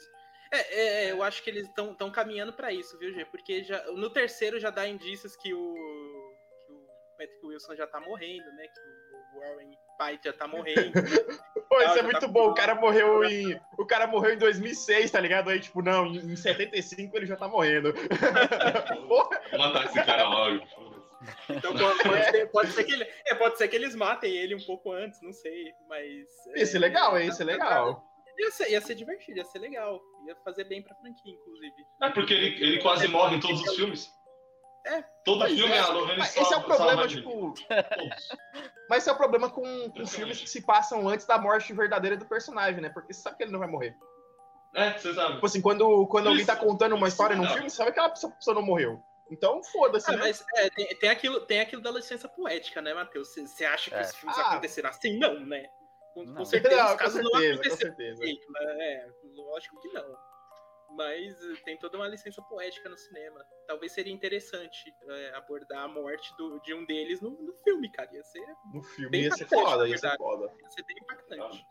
É, 0.51 1.07
é, 1.07 1.13
eu 1.13 1.23
acho 1.23 1.43
que 1.43 1.51
eles 1.51 1.69
estão 1.69 2.11
caminhando 2.11 2.53
pra 2.53 2.73
isso, 2.73 2.97
viu, 2.99 3.13
G? 3.13 3.25
Porque 3.27 3.65
já, 3.65 3.85
no 3.93 4.09
terceiro 4.09 4.59
já 4.61 4.71
dá 4.71 4.89
indícios 4.89 5.37
que 5.37 5.53
o, 5.53 5.75
que 6.65 6.73
o 6.73 6.87
Patrick 7.19 7.47
Wilson 7.47 7.75
já 7.75 7.87
tá 7.87 8.01
morrendo, 8.01 8.51
né? 8.53 8.67
Que 8.69 8.81
o 8.81 9.04
Warren 9.35 9.75
pai 9.97 10.19
já 10.23 10.33
tá 10.33 10.47
morrendo. 10.47 10.93
Pô, 11.69 11.81
isso 11.81 11.93
é 11.93 11.97
já 11.97 12.03
muito 12.03 12.21
tá 12.21 12.29
bom. 12.29 12.51
O 12.51 12.55
cara 12.55 12.75
morreu 12.75 13.25
em. 13.25 13.59
O 13.79 13.87
cara 13.87 14.07
morreu 14.07 14.35
em 14.35 14.39
2006, 14.39 15.11
tá 15.11 15.21
ligado? 15.21 15.51
Aí, 15.51 15.61
tipo, 15.61 15.83
não, 15.83 16.07
em 16.07 16.33
em 16.33 16.37
75 16.37 17.17
ele 17.17 17.27
já 17.27 17.37
tá 17.37 17.49
morrendo. 17.49 17.93
Matar 19.57 19.87
esse 19.87 20.05
cara 20.05 20.29
logo. 20.29 20.65
Então 21.49 21.75
pode, 21.77 22.03
pode 22.03 22.25
ser, 22.31 22.51
pode 22.51 22.73
ser 22.73 22.85
que 22.85 22.93
ele, 22.93 23.07
é, 23.27 23.35
pode 23.35 23.57
ser 23.57 23.69
que 23.69 23.77
eles 23.77 23.95
matem 23.95 24.37
ele 24.37 24.55
um 24.55 24.65
pouco 24.65 24.93
antes, 24.93 25.21
não 25.23 25.33
sei. 25.33 25.73
Mas. 25.89 26.27
Isso 26.55 26.77
é 26.77 26.81
legal, 26.81 27.19
hein? 27.19 27.29
Isso 27.29 27.43
é 27.43 27.47
legal. 27.47 28.05
Ia 28.39 28.51
ser, 28.51 28.71
ia 28.71 28.81
ser 28.81 28.95
divertido, 28.95 29.39
ia 29.39 29.45
ser 29.45 29.59
legal. 29.61 30.01
Ia 30.27 30.37
fazer 30.45 30.65
bem 30.65 30.83
pra 30.83 30.95
franquia, 30.97 31.33
inclusive. 31.33 31.75
É 32.03 32.11
porque 32.11 32.35
ele, 32.35 32.63
ele 32.63 32.83
quase 32.83 33.09
morre 33.09 33.37
em 33.37 33.41
todos 33.41 33.63
os 33.63 33.75
filmes. 33.75 34.11
É. 34.87 35.03
Todo 35.25 35.47
filme 35.47 35.73
é, 35.73 35.79
a 35.79 35.89
Lorraine 35.89 36.19
Mas 36.19 36.29
salva- 36.31 36.47
esse 36.47 36.55
é 36.55 36.57
o 36.59 36.63
problema, 36.63 37.09
tipo. 37.09 37.55
Mas 38.89 38.99
esse 39.03 39.11
é 39.11 39.13
o 39.13 39.17
problema 39.17 39.49
com, 39.51 39.91
com 39.91 40.07
filmes 40.07 40.41
que 40.41 40.49
se 40.49 40.61
passam 40.63 41.09
antes 41.09 41.27
da 41.27 41.39
morte 41.39 41.73
verdadeira 41.73 42.17
do 42.17 42.27
personagem, 42.27 42.81
né? 42.81 42.91
Porque 42.91 43.13
você 43.13 43.21
sabe 43.23 43.37
que 43.37 43.43
ele 43.45 43.53
não 43.53 43.59
vai 43.59 43.69
morrer. 43.69 43.97
É, 44.75 44.93
você 44.99 45.15
sabe. 45.15 45.35
Tipo 45.35 45.47
assim, 45.47 45.61
quando, 45.63 46.07
quando 46.09 46.29
alguém 46.29 46.45
tá 46.45 46.57
contando 46.57 46.95
uma 46.95 47.09
história 47.09 47.37
num 47.37 47.47
filme, 47.49 47.71
você 47.71 47.77
sabe 47.77 47.93
que 47.93 47.99
aquela 48.01 48.11
pessoa, 48.11 48.55
não 48.55 48.63
morreu. 48.63 49.01
Então, 49.31 49.63
foda-se, 49.65 50.11
Ah, 50.11 50.17
né? 50.17 50.19
mas 50.23 50.45
é, 50.57 50.69
tem, 50.71 50.87
tem, 50.99 51.09
aquilo, 51.09 51.41
tem 51.41 51.61
aquilo 51.61 51.81
da 51.81 51.91
licença 51.91 52.29
poética, 52.29 52.83
né, 52.83 52.93
Matheus? 52.93 53.29
Você 53.35 53.65
acha 53.65 53.91
que 53.91 53.97
É. 53.97 54.03
os 54.03 54.15
filmes 54.15 54.37
Ah. 54.39 54.51
aconteceram 54.51 54.91
assim? 54.91 55.19
Não, 55.19 55.41
né? 55.41 55.65
Com, 56.13 56.27
com 56.27 56.33
Não. 56.33 56.45
certeza 56.45 56.77
Não, 56.77 56.85
os 56.87 56.93
com 56.93 56.99
casos 56.99 57.23
não 57.25 57.31
certeza, 57.41 57.71
com 57.71 57.77
certeza. 57.77 58.23
jeito, 58.25 58.53
né? 58.53 58.61
É, 58.85 59.07
lógico 59.35 59.81
que 59.81 59.89
não. 59.89 60.05
Mas 60.91 61.43
eh, 61.43 61.57
tem 61.65 61.77
toda 61.79 61.97
uma 61.97 62.07
licença 62.09 62.41
poética 62.43 62.89
no 62.89 62.97
cinema. 62.97 63.45
Talvez 63.67 63.93
seria 63.93 64.13
interessante 64.13 64.95
é, 65.09 65.35
abordar 65.35 65.85
a 65.85 65.89
morte 65.89 66.35
do- 66.37 66.61
de 66.61 66.73
um 66.75 66.85
deles 66.87 67.21
no, 67.21 67.31
no 67.31 67.53
filme, 67.65 67.91
cara. 67.91 68.09
Ia 68.15 68.23
ser, 68.23 68.47
No 68.73 68.83
filme 68.83 69.11
Bem 69.11 69.23
ia 69.23 69.31
ser 69.33 69.45
impactante, 69.45 69.65
foda, 69.65 69.89
ia 69.89 69.99
ser 69.99 70.17
foda. 70.17 70.53
ia 70.63 70.71
ser 70.71 70.83
bem 70.85 70.97
impactante. 71.01 71.67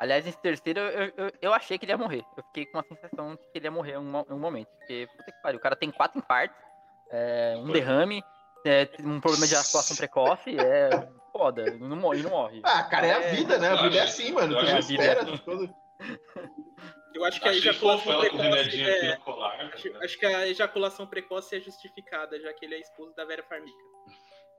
Aliás, 0.00 0.24
nesse 0.24 0.38
terceiro 0.40 0.80
eu, 0.80 1.12
eu, 1.16 1.32
eu 1.40 1.54
achei 1.54 1.78
que 1.78 1.84
ele 1.84 1.92
ia 1.92 1.98
morrer. 1.98 2.24
Eu 2.36 2.42
fiquei 2.44 2.66
com 2.66 2.78
a 2.78 2.82
sensação 2.82 3.36
de 3.36 3.42
que 3.52 3.58
ele 3.58 3.66
ia 3.66 3.70
morrer 3.70 3.92
em 3.92 3.98
um, 3.98 4.24
um 4.28 4.38
momento. 4.38 4.68
Porque, 4.78 5.06
puta 5.16 5.30
que 5.30 5.42
pariu, 5.42 5.58
o 5.58 5.62
cara 5.62 5.76
tem 5.76 5.90
quatro 5.92 6.18
infartos, 6.18 6.56
é, 7.10 7.54
um 7.58 7.70
derrame, 7.70 8.20
é, 8.66 8.88
um 9.00 9.20
problema 9.20 9.46
de 9.46 9.54
atuação 9.54 9.96
precoce, 9.96 10.58
é 10.58 10.90
foda, 11.30 11.70
não 11.78 11.96
morre, 11.96 12.22
não 12.24 12.30
morre. 12.30 12.60
Ah, 12.64 12.82
cara, 12.82 13.06
é 13.06 13.12
a 13.14 13.20
É, 13.22 13.34
vida, 13.36 13.56
né? 13.58 13.68
A 13.68 13.82
vida 13.82 13.96
é 13.98 14.00
assim, 14.02 14.32
mano. 14.32 14.58
Tu 14.58 14.64
não 14.64 14.78
espera. 14.78 15.20
é 15.20 15.38
todo- 15.38 15.76
Eu 17.14 17.24
acho 17.24 17.40
que 17.40 17.46
a 17.46 17.50
Achei 17.52 17.60
ejaculação 17.70 18.16
o 18.16 18.20
precoce. 18.20 18.82
É, 18.82 19.16
colar. 19.18 19.70
acho, 19.72 19.86
ligado? 19.86 20.04
acho 20.04 20.18
que 20.18 20.26
a 20.26 20.48
ejaculação 20.48 21.06
precoce 21.06 21.56
é 21.56 21.60
justificada, 21.60 22.40
já 22.40 22.52
que 22.52 22.64
ele 22.64 22.74
é 22.74 22.80
esposo 22.80 23.14
da 23.14 23.24
Vera 23.24 23.42
Farmiga. 23.44 23.72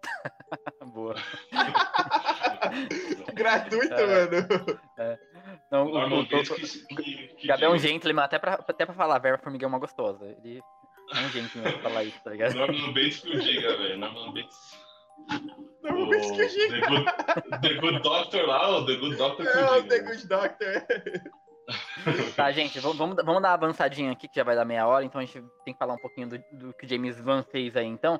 Boa. 0.93 1.15
Gratuito, 3.33 3.93
É. 3.93 4.05
mano. 4.05 4.47
Não, 5.71 5.85
O 5.85 5.89
o, 5.89 5.93
Norman 5.93 6.19
o, 6.19 6.27
Bates 6.27 6.49
o, 6.49 6.55
que, 6.55 6.61
que, 6.95 7.27
que 7.35 7.45
o 7.45 7.47
Gabi 7.47 7.63
é 7.65 7.69
um 7.69 7.75
diga. 7.77 7.87
gentleman, 7.89 8.23
até 8.23 8.39
pra, 8.39 8.53
até 8.53 8.85
pra 8.85 8.95
falar, 8.95 9.15
a 9.15 9.19
Vera 9.19 9.37
Formiga 9.37 9.65
é 9.65 9.67
uma 9.67 9.79
gostosa. 9.79 10.25
Ele 10.25 10.61
é 11.13 11.19
um 11.19 11.29
gentleman 11.29 11.71
pra 11.73 11.81
falar 11.81 12.03
isso, 12.03 12.19
tá 12.23 12.29
ligado? 12.31 12.53
Norman 12.55 12.93
Bates 12.93 13.19
que 13.19 13.35
o 13.35 13.39
diga, 13.41 13.77
velho. 13.77 13.97
Norman 13.97 14.33
Bates. 14.33 14.85
Não 15.83 15.95
vou 15.95 16.07
O 16.07 16.13
esquecer. 16.15 16.69
The 16.81 16.87
Good, 16.87 17.05
The 17.61 17.73
Good 17.75 17.99
Doctor 18.01 18.45
lá, 18.47 18.77
o 18.77 18.85
The 18.85 18.95
Good 18.95 19.15
Doctor 19.17 19.45
que 19.51 19.57
É, 19.57 19.61
o 19.61 19.79
o 19.79 19.83
The 19.83 19.99
diga. 19.99 20.03
Good 20.11 20.27
Doctor. 20.27 20.85
Tá, 22.35 22.51
gente, 22.51 22.79
vamos, 22.79 22.97
vamos, 22.97 23.15
vamos 23.15 23.41
dar 23.41 23.49
uma 23.49 23.53
avançadinha 23.53 24.11
aqui, 24.11 24.27
que 24.27 24.35
já 24.35 24.43
vai 24.43 24.55
dar 24.55 24.65
meia 24.65 24.85
hora, 24.87 25.03
então 25.03 25.19
a 25.19 25.25
gente 25.25 25.43
tem 25.63 25.73
que 25.73 25.79
falar 25.79 25.93
um 25.95 25.99
pouquinho 25.99 26.27
do, 26.29 26.37
do 26.51 26.73
que 26.73 26.85
o 26.85 26.89
James 26.89 27.19
Van 27.19 27.43
fez 27.43 27.75
aí, 27.75 27.87
então. 27.87 28.19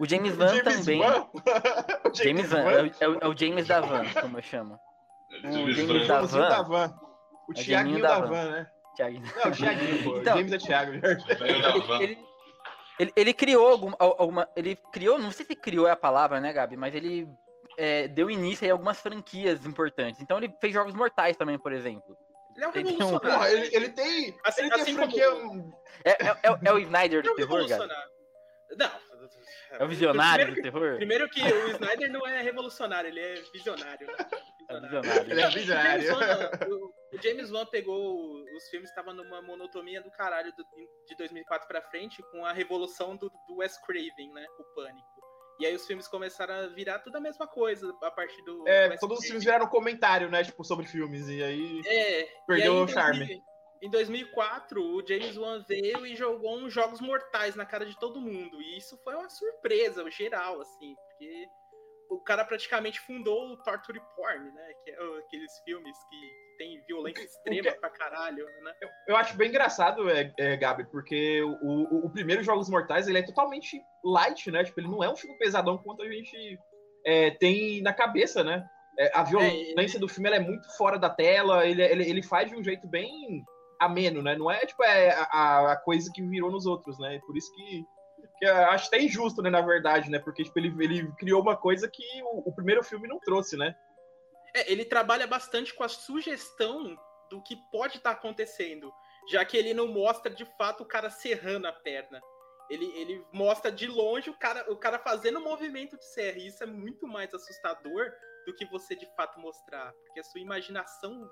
O 0.00 0.06
James 0.08 0.34
Van 0.34 0.48
James 0.48 0.78
também. 0.80 1.00
Wan? 1.00 1.26
O 2.10 2.14
James 2.14 2.50
Van, 2.50 2.60
é, 2.62 2.82
o- 2.82 2.86
é 3.00 3.08
o, 3.08 3.18
é 3.20 3.28
o 3.28 3.36
James 3.36 3.66
da 3.68 3.80
Van, 3.80 4.04
como 4.20 4.38
eu 4.38 4.42
chamo. 4.42 4.78
James 5.42 5.76
James 5.76 6.06
Van. 6.06 6.06
da 6.08 6.22
O 6.22 6.26
Van. 6.26 6.48
da 6.48 6.62
Van. 6.62 7.00
O 7.48 7.52
É 7.52 7.54
Tiaguinho 7.54 7.98
Jaminho 7.98 8.02
da 8.02 8.18
da 8.20 8.26
Van, 8.26 8.50
né? 8.50 8.70
Thiago. 8.96 9.20
Não, 9.20 9.50
o 9.50 9.54
Tiaguinho, 9.54 10.02
pô. 10.04 10.16
Então- 10.18 10.36
James 10.38 10.52
é 10.52 10.58
Thiago. 10.58 10.92
Van. 11.86 12.02
Ele, 12.02 12.18
ele, 12.98 13.12
ele 13.14 13.32
criou 13.34 13.68
alguma, 13.68 13.96
alguma. 13.98 14.48
Ele 14.56 14.76
criou, 14.92 15.18
não 15.18 15.30
sei 15.30 15.46
se 15.46 15.54
criou 15.54 15.86
é 15.86 15.92
a 15.92 15.96
palavra, 15.96 16.40
né, 16.40 16.52
Gabi? 16.52 16.76
Mas 16.76 16.94
ele 16.94 17.28
é, 17.78 18.08
deu 18.08 18.28
início 18.30 18.68
a 18.68 18.72
algumas 18.72 19.00
franquias 19.00 19.64
importantes. 19.64 20.20
Então 20.20 20.38
ele 20.38 20.52
fez 20.60 20.72
Jogos 20.74 20.94
Mortais 20.94 21.36
também, 21.36 21.58
por 21.58 21.72
exemplo. 21.72 22.16
Ele 22.56 22.64
é 22.64 22.68
um 22.68 22.72
Ele 22.74 22.84
tem 22.84 22.84
um- 22.84 22.98
revolucionário. 22.98 23.38
Porra, 23.38 23.50
ele, 23.52 23.76
ele 23.76 23.88
tem. 23.90 24.38
Assim- 24.44 24.60
ele 24.62 24.70
tem 24.70 24.82
assim 24.82 24.94
franquia. 24.94 25.24
É, 26.04 26.10
é- 26.10 26.36
é 26.44 26.50
o- 26.50 26.58
é 26.64 26.72
o 26.72 26.78
Snyder 26.78 27.18
Ele 27.20 27.28
é 27.28 27.30
do 27.30 27.36
terror, 27.36 27.68
cara? 27.68 27.82
revolucionário. 27.84 28.10
Não. 28.76 29.10
É 29.72 29.84
o 29.84 29.88
visionário 29.88 30.44
Primeiro 30.46 30.54
do 30.54 30.62
terror? 30.80 30.96
primeiro 30.96 31.28
que 31.28 31.40
o 31.42 31.68
Snyder 31.70 32.10
não 32.10 32.26
é 32.26 32.40
revolucionário, 32.42 33.08
ele 33.08 33.20
é 33.20 33.34
visionário. 33.52 34.06
Né? 34.06 34.14
É 34.68 34.80
Visionário. 34.80 35.24
visionário. 35.24 35.30
Ele 35.32 35.40
é 35.40 35.46
O 35.46 35.50
James 35.50 35.54
visionário. 35.54 36.74
O- 36.74 36.94
James 37.22 37.50
Wan 37.50 37.66
pegou 37.66 38.42
os 38.56 38.68
filmes 38.68 38.88
estavam 38.88 39.12
numa 39.14 39.42
monotonia 39.42 40.00
do 40.00 40.10
caralho 40.10 40.52
do- 40.56 40.64
de 41.06 41.16
2004 41.16 41.66
pra 41.68 41.82
frente 41.82 42.22
com 42.30 42.44
a 42.44 42.52
revolução 42.52 43.16
do, 43.16 43.28
do 43.48 43.56
Wes 43.56 43.76
Craven, 43.84 44.32
né? 44.32 44.46
O 44.58 44.64
Pânico. 44.74 45.20
E 45.60 45.66
aí 45.66 45.74
os 45.74 45.86
filmes 45.86 46.08
começaram 46.08 46.54
a 46.54 46.66
virar 46.68 47.00
tudo 47.00 47.16
a 47.16 47.20
mesma 47.20 47.46
coisa 47.46 47.94
a 48.02 48.10
partir 48.10 48.42
do. 48.42 48.66
É, 48.66 48.96
todos 48.96 49.18
os 49.18 49.26
filmes 49.26 49.44
viraram 49.44 49.66
comentário, 49.66 50.30
né? 50.30 50.42
Tipo, 50.42 50.64
sobre 50.64 50.86
filmes. 50.86 51.28
E 51.28 51.42
aí. 51.42 51.82
É, 51.84 52.28
Perdeu 52.46 52.72
aí, 52.72 52.80
o 52.80 52.88
charme. 52.88 53.18
2000 53.18 53.42
Em 53.82 53.90
2004, 53.90 54.82
o 54.82 55.06
James 55.06 55.36
Wan 55.36 55.62
veio 55.68 56.06
e 56.06 56.16
jogou 56.16 56.56
uns 56.56 56.72
jogos 56.72 57.00
mortais 57.02 57.54
na 57.54 57.66
cara 57.66 57.84
de 57.84 57.98
todo 57.98 58.22
mundo. 58.22 58.60
E 58.62 58.78
isso 58.78 58.96
foi 59.04 59.14
uma 59.14 59.28
surpresa, 59.28 60.10
geral, 60.10 60.62
assim, 60.62 60.94
porque 60.94 61.46
o 62.10 62.18
cara 62.18 62.44
praticamente 62.44 63.00
fundou 63.00 63.52
o 63.52 63.56
Torture 63.58 64.00
Porn, 64.16 64.50
né? 64.52 64.72
Que 64.84 64.90
é 64.90 65.18
aqueles 65.18 65.52
filmes 65.64 65.96
que 66.10 66.56
tem 66.58 66.82
violência 66.86 67.22
extrema 67.22 67.72
pra 67.80 67.88
caralho, 67.90 68.44
né? 68.62 68.72
Eu 69.06 69.16
acho 69.16 69.36
bem 69.36 69.48
engraçado, 69.48 70.10
é, 70.10 70.32
é, 70.38 70.56
Gabi, 70.56 70.84
porque 70.90 71.40
o, 71.42 71.52
o, 71.62 72.06
o 72.06 72.10
primeiro 72.10 72.42
Jogos 72.42 72.68
Mortais 72.68 73.06
ele 73.06 73.18
é 73.18 73.22
totalmente 73.22 73.80
light, 74.04 74.50
né? 74.50 74.64
Tipo, 74.64 74.80
ele 74.80 74.88
não 74.88 75.04
é 75.04 75.08
um 75.08 75.16
filme 75.16 75.38
pesadão 75.38 75.78
quanto 75.78 76.02
a 76.02 76.10
gente 76.10 76.58
é, 77.06 77.30
tem 77.30 77.80
na 77.80 77.94
cabeça, 77.94 78.42
né? 78.42 78.68
É, 78.98 79.16
a 79.16 79.22
violência 79.22 79.98
do 79.98 80.08
filme 80.08 80.28
é 80.30 80.40
muito 80.40 80.68
fora 80.76 80.98
da 80.98 81.08
tela, 81.08 81.64
ele, 81.64 81.82
ele, 81.82 82.10
ele 82.10 82.22
faz 82.22 82.50
de 82.50 82.56
um 82.56 82.62
jeito 82.62 82.88
bem 82.88 83.42
ameno, 83.80 84.20
né? 84.20 84.36
Não 84.36 84.50
é 84.50 84.58
tipo 84.66 84.82
é, 84.82 85.10
a, 85.32 85.72
a 85.72 85.76
coisa 85.76 86.10
que 86.12 86.22
virou 86.22 86.50
nos 86.50 86.66
outros, 86.66 86.98
né? 86.98 87.18
Por 87.26 87.36
isso 87.36 87.50
que, 87.54 87.84
que 88.40 88.46
acho 88.46 88.86
até 88.86 89.00
injusto, 89.00 89.42
né? 89.42 89.50
Na 89.50 89.60
verdade, 89.60 90.10
né? 90.10 90.18
Porque 90.18 90.42
tipo, 90.42 90.58
ele, 90.58 90.74
ele 90.82 91.12
criou 91.12 91.42
uma 91.42 91.56
coisa 91.56 91.88
que 91.88 92.02
o, 92.22 92.48
o 92.48 92.54
primeiro 92.54 92.82
filme 92.82 93.06
não 93.06 93.20
trouxe, 93.20 93.56
né? 93.56 93.76
É, 94.54 94.72
ele 94.72 94.84
trabalha 94.84 95.26
bastante 95.26 95.74
com 95.74 95.84
a 95.84 95.88
sugestão 95.88 96.96
do 97.28 97.42
que 97.42 97.56
pode 97.70 97.98
estar 97.98 98.12
acontecendo, 98.12 98.92
já 99.30 99.44
que 99.44 99.56
ele 99.56 99.74
não 99.74 99.86
mostra 99.86 100.32
de 100.32 100.44
fato 100.56 100.82
o 100.82 100.86
cara 100.86 101.10
serrando 101.10 101.68
a 101.68 101.72
perna. 101.72 102.20
Ele, 102.70 102.86
ele 102.96 103.24
mostra 103.32 103.70
de 103.70 103.86
longe 103.86 104.30
o 104.30 104.38
cara, 104.38 104.64
o 104.72 104.76
cara 104.76 104.98
fazendo 104.98 105.38
o 105.38 105.44
movimento 105.44 105.98
de 105.98 106.04
serra. 106.06 106.38
E 106.38 106.46
isso 106.46 106.62
é 106.62 106.66
muito 106.66 107.06
mais 107.06 107.32
assustador 107.34 108.10
do 108.46 108.54
que 108.54 108.64
você 108.66 108.96
de 108.96 109.06
fato 109.14 109.38
mostrar. 109.38 109.92
Porque 110.06 110.20
a 110.20 110.24
sua 110.24 110.40
imaginação 110.40 111.28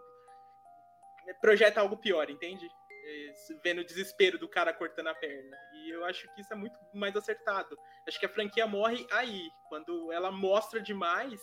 projeta 1.41 1.81
algo 1.81 1.97
pior, 1.97 2.29
entende? 2.29 2.69
É, 3.11 3.33
Vendo 3.65 3.81
o 3.81 3.85
desespero 3.85 4.39
do 4.39 4.47
cara 4.49 4.73
cortando 4.73 5.07
a 5.07 5.15
perna. 5.15 5.57
E 5.75 5.91
eu 5.91 6.05
acho 6.05 6.29
que 6.35 6.41
isso 6.43 6.53
é 6.53 6.57
muito 6.57 6.79
mais 6.93 7.17
acertado. 7.17 7.77
Acho 8.07 8.21
que 8.21 8.27
a 8.27 8.29
franquia 8.29 8.67
morre 8.67 9.07
aí, 9.11 9.41
quando 9.69 10.13
ela 10.13 10.31
mostra 10.31 10.81
demais 10.81 11.41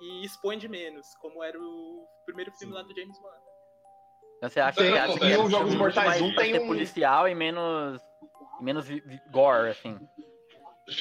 e 0.00 0.24
expõe 0.24 0.58
de 0.58 0.66
menos, 0.68 1.14
como 1.20 1.42
era 1.44 1.58
o 1.60 2.06
primeiro 2.24 2.50
filme 2.52 2.74
lá 2.74 2.82
do 2.82 2.94
James 2.94 3.16
Wan. 3.22 3.30
Então 4.38 4.48
você 4.48 4.60
acha 4.60 4.80
Tem- 4.80 4.92
que 4.92 4.98
acha 4.98 5.18
que 5.18 5.32
é 5.32 5.38
o 5.38 5.42
um 5.42 5.50
Jogos 5.50 5.68
filme 5.68 5.76
Mortais 5.76 6.06
mais 6.08 6.22
um, 6.22 6.32
pra 6.32 6.42
tem 6.42 6.52
ser 6.54 6.60
um- 6.60 6.66
policial 6.66 7.28
e 7.28 7.34
menos, 7.34 8.00
e 8.60 8.64
menos 8.64 8.86
gore, 9.30 9.68
assim. 9.70 9.98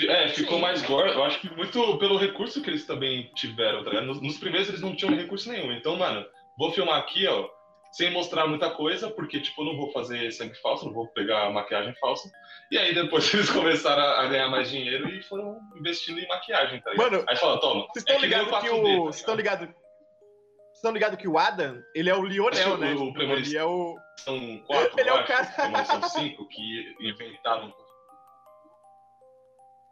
É, 0.08 0.28
ficou 0.30 0.60
mais 0.60 0.84
gore. 0.84 1.10
Eu 1.12 1.24
acho 1.24 1.40
que 1.40 1.50
muito 1.56 1.98
pelo 1.98 2.18
recurso 2.18 2.62
que 2.62 2.70
eles 2.70 2.86
também 2.86 3.32
tiveram, 3.34 3.84
tá 3.84 3.90
ligado? 3.90 4.06
Nos, 4.08 4.22
nos 4.22 4.38
primeiros 4.38 4.70
eles 4.70 4.82
não 4.82 4.96
tinham 4.96 5.16
recurso 5.16 5.50
nenhum. 5.50 5.72
Então, 5.72 5.96
mano, 5.96 6.24
vou 6.58 6.72
filmar 6.74 7.00
aqui, 7.00 7.26
ó, 7.28 7.50
sem 7.92 8.12
mostrar 8.12 8.48
muita 8.48 8.70
coisa, 8.72 9.10
porque, 9.10 9.40
tipo, 9.42 9.62
eu 9.62 9.66
não 9.66 9.78
vou 9.78 9.92
fazer 9.92 10.32
sangue 10.32 10.56
falso, 10.62 10.86
não 10.86 10.94
vou 10.94 11.08
pegar 11.08 11.50
maquiagem 11.52 11.94
falsa. 11.96 12.30
E 12.72 12.78
aí 12.78 12.94
depois 12.94 13.32
eles 13.34 13.50
começaram 13.50 14.04
a, 14.04 14.28
ganhar 14.28 14.50
mais 14.50 14.70
dinheiro 14.70 15.10
e 15.10 15.24
foram 15.24 15.60
investindo 15.76 16.20
em 16.20 16.28
maquiagem, 16.28 16.82
tá 16.82 16.92
ligado? 16.92 17.12
Mano, 17.12 17.26
aí 17.28 17.36
fala, 17.36 17.60
toma. 17.60 17.88
Vocês 17.88 17.98
estão 17.98 18.16
é 18.16 18.20
que 18.20 18.26
ligados 18.26 18.48
que 18.60 18.68
4D, 18.68 18.72
o. 18.72 18.84
tá 18.84 19.04
Vocês 19.04 19.16
estão 19.16 19.36
ligado? 19.36 19.60
ligados. 19.62 19.80
Vocês 19.80 20.76
estão 20.76 20.92
ligados 20.92 21.20
que 21.20 21.28
o 21.28 21.38
Adam, 21.38 21.82
ele 21.96 22.10
é 22.10 22.16
o 22.16 22.24
Lionel, 22.24 22.76
que 22.76 22.82
né? 22.82 22.94
o 22.94 23.08
Tipo, 23.08 23.22
ele 23.22 23.58
é 23.58 23.66
o. 23.66 23.98
São 24.18 24.58
quatro, 24.68 24.94
Ele 25.00 25.10
é 25.10 25.14
o 25.14 25.26
cara- 25.26 25.86
são 25.86 26.04
cinco 26.10 26.48
que 26.48 26.96
inventaram. 27.02 27.74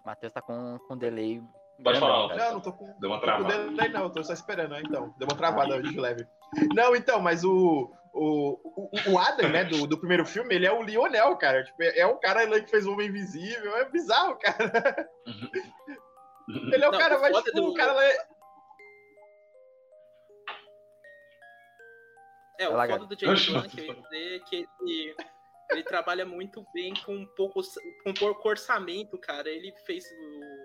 O 0.03 0.07
Matheus 0.07 0.31
tá 0.31 0.41
com, 0.41 0.77
com 0.87 0.97
delay. 0.97 1.41
Pode 1.83 1.99
grandão, 1.99 2.27
falar. 2.29 2.35
Não, 2.37 2.53
não 2.53 2.61
tô 2.61 2.73
com. 2.73 2.99
Deu 2.99 3.09
uma 3.09 3.21
travada. 3.21 3.65
delay, 3.69 3.89
não, 3.89 4.09
tô 4.09 4.23
só 4.23 4.33
esperando, 4.33 4.71
né? 4.71 4.81
Então. 4.83 5.13
Deu 5.17 5.27
uma 5.27 5.37
travada 5.37 5.81
de 5.81 5.99
leve. 5.99 6.27
Não, 6.73 6.95
então, 6.95 7.19
mas 7.21 7.43
o. 7.43 7.91
O, 8.19 8.59
o, 8.63 9.11
o 9.11 9.19
Adam, 9.19 9.47
né, 9.49 9.63
do, 9.63 9.85
do 9.85 9.95
primeiro 9.99 10.25
filme, 10.25 10.55
ele 10.55 10.65
é 10.65 10.71
o 10.71 10.81
Lionel, 10.81 11.37
cara. 11.37 11.63
Tipo, 11.63 11.83
é, 11.83 11.99
é 11.99 12.05
o 12.07 12.17
cara 12.17 12.47
que 12.61 12.71
fez 12.71 12.87
o 12.87 12.93
Homem 12.93 13.09
Invisível. 13.09 13.77
É 13.77 13.87
bizarro, 13.89 14.35
cara. 14.39 15.07
Ele 16.73 16.83
é 16.83 16.87
o 16.89 16.91
Não, 16.91 16.97
cara 16.97 17.19
mais. 17.19 17.35
foda 17.35 17.51
Tipo, 17.51 17.61
do- 17.61 17.69
o 17.69 17.73
cara 17.75 17.93
lá 17.93 18.03
é- 18.03 18.27
É, 22.59 22.69
o 22.69 22.73
lá, 22.73 22.87
foda 22.87 23.05
do 23.05 23.19
James 23.19 23.49
Wan, 23.49 23.67
que 23.69 23.79
eu 23.81 23.85
ia 23.85 23.93
dizer, 23.93 24.35
é 24.35 24.39
que 24.39 24.55
ele, 24.81 25.15
ele 25.71 25.83
trabalha 25.83 26.25
muito 26.25 26.65
bem 26.73 26.93
com 27.05 27.23
pouco, 27.35 27.61
com 28.03 28.13
pouco 28.15 28.49
orçamento, 28.49 29.15
cara. 29.19 29.47
Ele 29.47 29.71
fez 29.85 30.03
o 30.05 30.56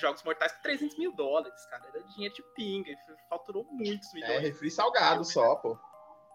Jogos 0.00 0.22
Mortais 0.22 0.52
por 0.52 0.62
300 0.62 0.98
mil 0.98 1.12
dólares, 1.12 1.64
cara. 1.66 1.84
Era 1.88 2.02
dinheiro 2.04 2.34
de 2.34 2.42
pinga, 2.54 2.90
faturou 3.28 3.64
muitos 3.70 4.08
É, 4.10 4.14
milhões. 4.14 4.40
refri 4.42 4.70
salgado 4.70 5.24
só, 5.24 5.56
pô. 5.56 5.78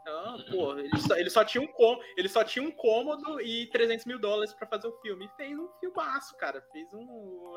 Então, 0.01 0.37
pô, 0.49 0.77
ele 0.79 0.97
só, 0.97 1.15
ele, 1.15 1.29
só 1.29 1.45
tinha 1.45 1.61
um 1.63 1.67
com, 1.67 1.99
ele 2.17 2.27
só 2.27 2.43
tinha 2.43 2.67
um 2.67 2.71
cômodo 2.71 3.39
e 3.39 3.67
300 3.69 4.05
mil 4.05 4.19
dólares 4.19 4.51
pra 4.53 4.65
fazer 4.67 4.87
o 4.87 4.97
filme. 5.01 5.25
E 5.25 5.29
fez 5.37 5.57
um 5.57 5.67
filmaço, 5.79 6.35
cara. 6.37 6.59
Fez 6.71 6.91
um. 6.93 7.53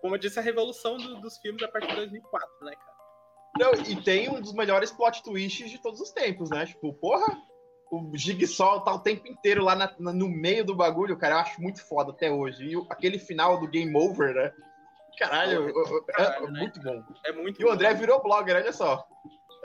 Como 0.00 0.14
eu 0.14 0.18
disse, 0.18 0.38
a 0.38 0.42
revolução 0.42 0.96
do- 0.96 1.20
dos 1.20 1.38
filmes 1.38 1.62
a 1.62 1.68
partir 1.68 1.88
de 1.88 1.96
2004, 1.96 2.48
né, 2.64 2.74
cara? 2.76 2.92
Não, 3.58 3.72
e 3.86 4.02
tem 4.02 4.28
um 4.30 4.40
dos 4.40 4.52
melhores 4.52 4.90
plot 4.92 5.22
twists 5.22 5.70
de 5.70 5.78
todos 5.82 6.00
os 6.00 6.10
tempos, 6.12 6.48
né? 6.50 6.64
Tipo, 6.66 6.92
porra, 6.94 7.26
o 7.90 8.10
Jigsaw 8.16 8.82
tá 8.82 8.94
o 8.94 9.00
tempo 9.00 9.26
inteiro 9.28 9.62
lá 9.64 9.74
na- 9.74 9.94
no 9.98 10.28
meio 10.28 10.64
do 10.64 10.74
bagulho, 10.74 11.18
cara, 11.18 11.34
eu 11.34 11.38
acho 11.40 11.60
muito 11.60 11.86
foda 11.86 12.10
até 12.12 12.30
hoje. 12.30 12.64
E 12.64 12.86
aquele 12.88 13.18
final 13.18 13.60
do 13.60 13.68
Game 13.68 13.94
Over, 13.96 14.34
né? 14.34 14.52
Caralho, 15.18 15.72
Porra, 15.72 15.96
é- 16.08 16.12
caralho, 16.12 16.46
é 16.46 16.50
né? 16.50 16.60
muito 16.60 16.80
bom. 16.80 17.02
É 17.26 17.32
muito. 17.32 17.60
E 17.60 17.64
o 17.64 17.70
André 17.70 17.92
bom. 17.94 18.00
virou 18.00 18.22
blogger, 18.22 18.56
olha 18.56 18.72
só. 18.72 19.04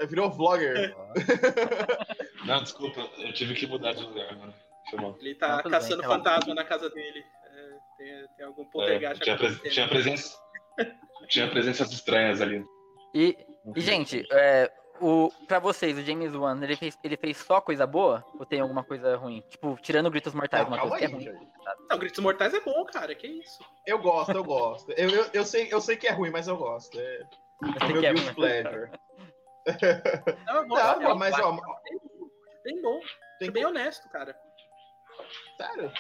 Virou 0.08 0.30
vlogger. 0.30 0.96
Não, 2.46 2.62
desculpa, 2.64 3.02
eu 3.18 3.34
tive 3.34 3.54
que 3.56 3.66
mudar 3.68 3.94
de 3.94 4.04
lugar, 4.04 4.36
mal. 4.36 5.16
Ele 5.20 5.36
tá 5.36 5.62
Não, 5.64 5.72
caçando 5.72 6.02
bem, 6.02 6.10
relaxa. 6.10 6.24
fantasma 6.24 6.54
na 6.56 6.64
casa 6.64 6.90
dele. 6.90 7.24
É, 7.46 7.70
tem, 7.98 8.28
tem 8.38 8.46
algum 8.46 8.62
É, 8.62 8.66
poltergeist 8.66 9.22
tinha, 9.24 9.38
pres- 9.38 9.62
tinha 9.74 9.88
presença. 9.88 10.38
Tinha 11.28 11.50
presenças 11.50 11.92
estranhas 11.92 12.42
ali. 12.42 12.64
E, 13.14 13.36
e, 13.76 13.82
gente, 13.82 14.24
é, 14.32 14.72
o, 15.02 15.32
pra 15.48 15.60
vocês, 15.60 15.98
o 15.98 16.02
James 16.02 16.34
Wan, 16.36 16.62
ele 16.64 16.76
fez, 16.76 16.98
ele 17.04 17.18
fez 17.18 17.38
só 17.38 17.60
coisa 17.62 17.86
boa? 17.88 18.24
Ou 18.40 18.46
tem 18.46 18.60
alguma 18.60 18.84
coisa 18.84 19.16
ruim? 19.18 19.42
Tipo, 19.50 19.78
tirando 19.82 20.10
Gritos 20.12 20.34
Mortais, 20.34 20.64
Não, 20.64 20.74
uma 20.76 20.80
coisa 20.82 20.98
que 20.98 21.06
aí, 21.06 21.12
é 21.12 21.16
ruim. 21.32 21.48
Não, 21.90 21.98
Gritos 21.98 22.20
Mortais 22.24 22.54
é 22.54 22.60
bom, 22.62 22.86
cara. 22.86 23.14
Que 23.16 23.28
isso? 23.28 23.64
Eu 23.86 24.00
gosto, 24.00 24.32
eu 24.32 24.44
gosto. 24.44 24.92
Eu, 24.94 25.10
eu, 25.10 25.26
eu 25.34 25.46
sei, 25.46 25.68
eu 25.72 25.80
sei 25.82 25.98
que 25.98 26.08
é 26.08 26.12
ruim, 26.12 26.30
mas 26.30 26.48
eu 26.48 26.58
gosto. 26.58 27.00
É, 27.00 27.22
Eu 27.62 27.70
é 27.70 27.80
sei 27.80 27.88
meu 27.94 28.00
que 28.02 28.06
é 28.08 28.14
guilty 28.14 28.26
ruim. 28.28 28.36
pleasure. 28.36 28.92
Não, 30.46 30.56
eu 30.56 30.62
Não, 30.62 30.68
gosto. 30.68 31.02
pô, 31.02 31.16
mas 31.16 31.36
ó, 31.40 31.52
Bem 32.64 32.82
bom. 32.82 33.00
tem 33.40 33.52
Bem 33.52 33.66
honesto, 33.66 34.10
cara. 34.10 34.36
Sério? 35.58 35.92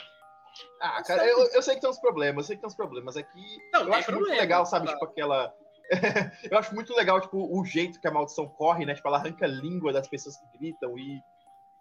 Ah, 0.81 1.03
cara, 1.03 1.25
eu, 1.27 1.37
eu 1.51 1.61
sei 1.61 1.75
que 1.75 1.81
tem 1.81 1.89
uns 1.89 1.99
problemas, 1.99 2.43
eu 2.45 2.47
sei 2.47 2.55
que 2.55 2.61
tem 2.61 2.67
uns 2.67 2.75
problemas. 2.75 3.15
É 3.15 3.23
que 3.23 3.69
Não, 3.73 3.81
eu 3.81 3.93
acho 3.93 4.11
muito 4.11 4.19
problema, 4.23 4.41
legal, 4.41 4.65
sabe, 4.65 4.85
claro. 4.85 4.99
tipo, 4.99 5.11
aquela. 5.11 5.53
eu 6.51 6.57
acho 6.57 6.73
muito 6.75 6.93
legal, 6.93 7.19
tipo, 7.21 7.37
o 7.37 7.63
jeito 7.65 7.99
que 7.99 8.07
a 8.07 8.11
maldição 8.11 8.47
corre, 8.47 8.85
né? 8.85 8.93
Tipo, 8.93 9.07
ela 9.07 9.17
arranca 9.17 9.45
a 9.45 9.49
língua 9.49 9.93
das 9.93 10.07
pessoas 10.07 10.37
que 10.37 10.57
gritam 10.57 10.97
e. 10.97 11.21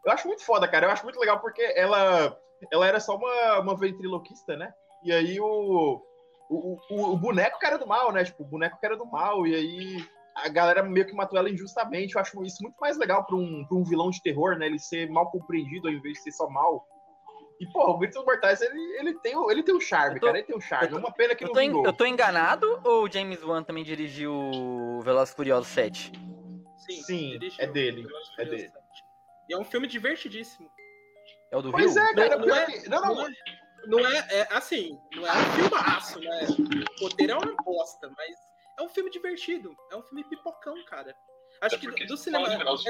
Eu 0.05 0.13
acho 0.13 0.27
muito 0.29 0.45
foda, 0.45 0.69
cara. 0.69 0.87
Eu 0.87 0.91
acho 0.91 1.05
muito 1.05 1.19
legal 1.19 1.41
porque 1.41 1.63
ela, 1.75 2.37
ela 2.71 2.87
era 2.87 3.01
só 3.01 3.17
uma, 3.17 3.61
uma 3.61 3.77
ventriloquista, 3.77 4.57
né? 4.57 4.73
E 5.03 5.13
aí 5.13 5.41
o, 5.41 6.03
o, 6.49 6.79
o, 6.91 7.13
o 7.13 7.17
boneco 7.17 7.59
cara 7.59 7.77
do 7.77 7.87
mal, 7.87 8.13
né? 8.13 8.25
Tipo, 8.25 8.45
o 8.45 8.47
boneco 8.47 8.79
cara 8.81 8.97
do 8.97 9.07
mal. 9.07 9.47
E 9.47 9.55
aí 9.55 10.07
a 10.37 10.49
galera 10.49 10.83
meio 10.83 11.07
que 11.07 11.15
matou 11.15 11.39
ela 11.39 11.51
injustamente. 11.51 12.15
Eu 12.15 12.21
acho 12.21 12.43
isso 12.45 12.63
muito 12.63 12.77
mais 12.81 12.97
legal 12.97 13.25
pra 13.25 13.37
um, 13.37 13.67
um 13.73 13.83
vilão 13.83 14.11
de 14.11 14.23
terror, 14.23 14.57
né? 14.57 14.67
Ele 14.67 14.79
ser 14.79 15.11
mal 15.11 15.31
compreendido 15.31 15.89
ao 15.89 15.95
invés 15.95 16.19
de 16.19 16.23
ser 16.23 16.33
só 16.33 16.49
mal. 16.49 16.87
E, 17.59 17.67
pô, 17.73 17.91
o 17.91 17.99
Gritos 17.99 18.23
Mortais, 18.25 18.61
ele, 18.61 18.79
ele, 18.99 19.15
tem, 19.21 19.35
o- 19.37 19.51
ele 19.51 19.63
tem 19.63 19.75
o 19.75 19.81
charme, 19.81 20.21
tô- 20.21 20.27
cara. 20.27 20.39
Ele 20.39 20.47
tem 20.47 20.57
o 20.57 20.61
charme. 20.61 20.87
eu 20.87 20.91
tô- 20.91 20.97
É 20.97 21.01
uma 21.01 21.13
pena 21.13 21.35
que 21.35 21.45
Eu 21.45 21.49
não 21.49 21.55
tô, 21.55 21.61
en- 21.61 21.69
vingou. 21.69 21.87
eu 21.87 21.93
tô 21.93 22.05
enganado 22.05 22.81
ou 22.85 23.05
o 23.05 23.11
James 23.11 23.43
Wan 23.43 23.63
também 23.63 23.83
dirigiu 23.83 24.33
o 24.35 25.01
Velozes 25.03 25.33
e 25.33 25.37
Furiosos 25.37 25.69
7? 25.69 26.13
Sim, 26.77 27.03
Sim, 27.03 27.35
é 27.59 27.67
dele, 27.67 28.07
é 28.39 28.45
dele. 28.45 28.69
7. 28.69 28.73
E 29.49 29.55
é 29.55 29.59
um 29.59 29.65
filme 29.65 29.87
divertidíssimo. 29.87 30.71
É 31.51 31.57
o 31.57 31.63
do 31.63 31.71
Pois 31.73 31.95
Rio? 31.95 32.03
é, 32.05 32.15
cara. 32.15 32.37
Não, 32.37 32.47
não 32.47 32.55
é- 32.57 32.67
que- 32.67 32.89
não, 32.89 33.01
não, 33.01 33.15
Não 33.15 33.27
é, 33.27 33.31
não 33.87 34.07
é, 34.07 34.27
é 34.31 34.49
assim, 34.51 34.99
não 35.15 35.27
é 35.27 35.31
um 35.33 35.53
filmaço, 35.53 36.21
né? 36.21 36.47
O 37.01 37.05
roteiro 37.05 37.33
é 37.33 37.37
uma 37.37 37.57
bosta, 37.65 38.13
mas 38.17 38.37
é 38.79 38.83
um 38.83 38.89
filme 38.89 39.11
divertido. 39.11 39.75
É 39.91 39.97
um 39.97 40.03
filme 40.03 40.25
pipocão, 40.25 40.75
cara. 40.85 41.17
Acho 41.63 41.77
É 41.77 41.79
que 41.79 42.05
do, 42.05 42.17
cinema. 42.19 42.53
É, 42.53 42.59
Velozes. 42.59 42.87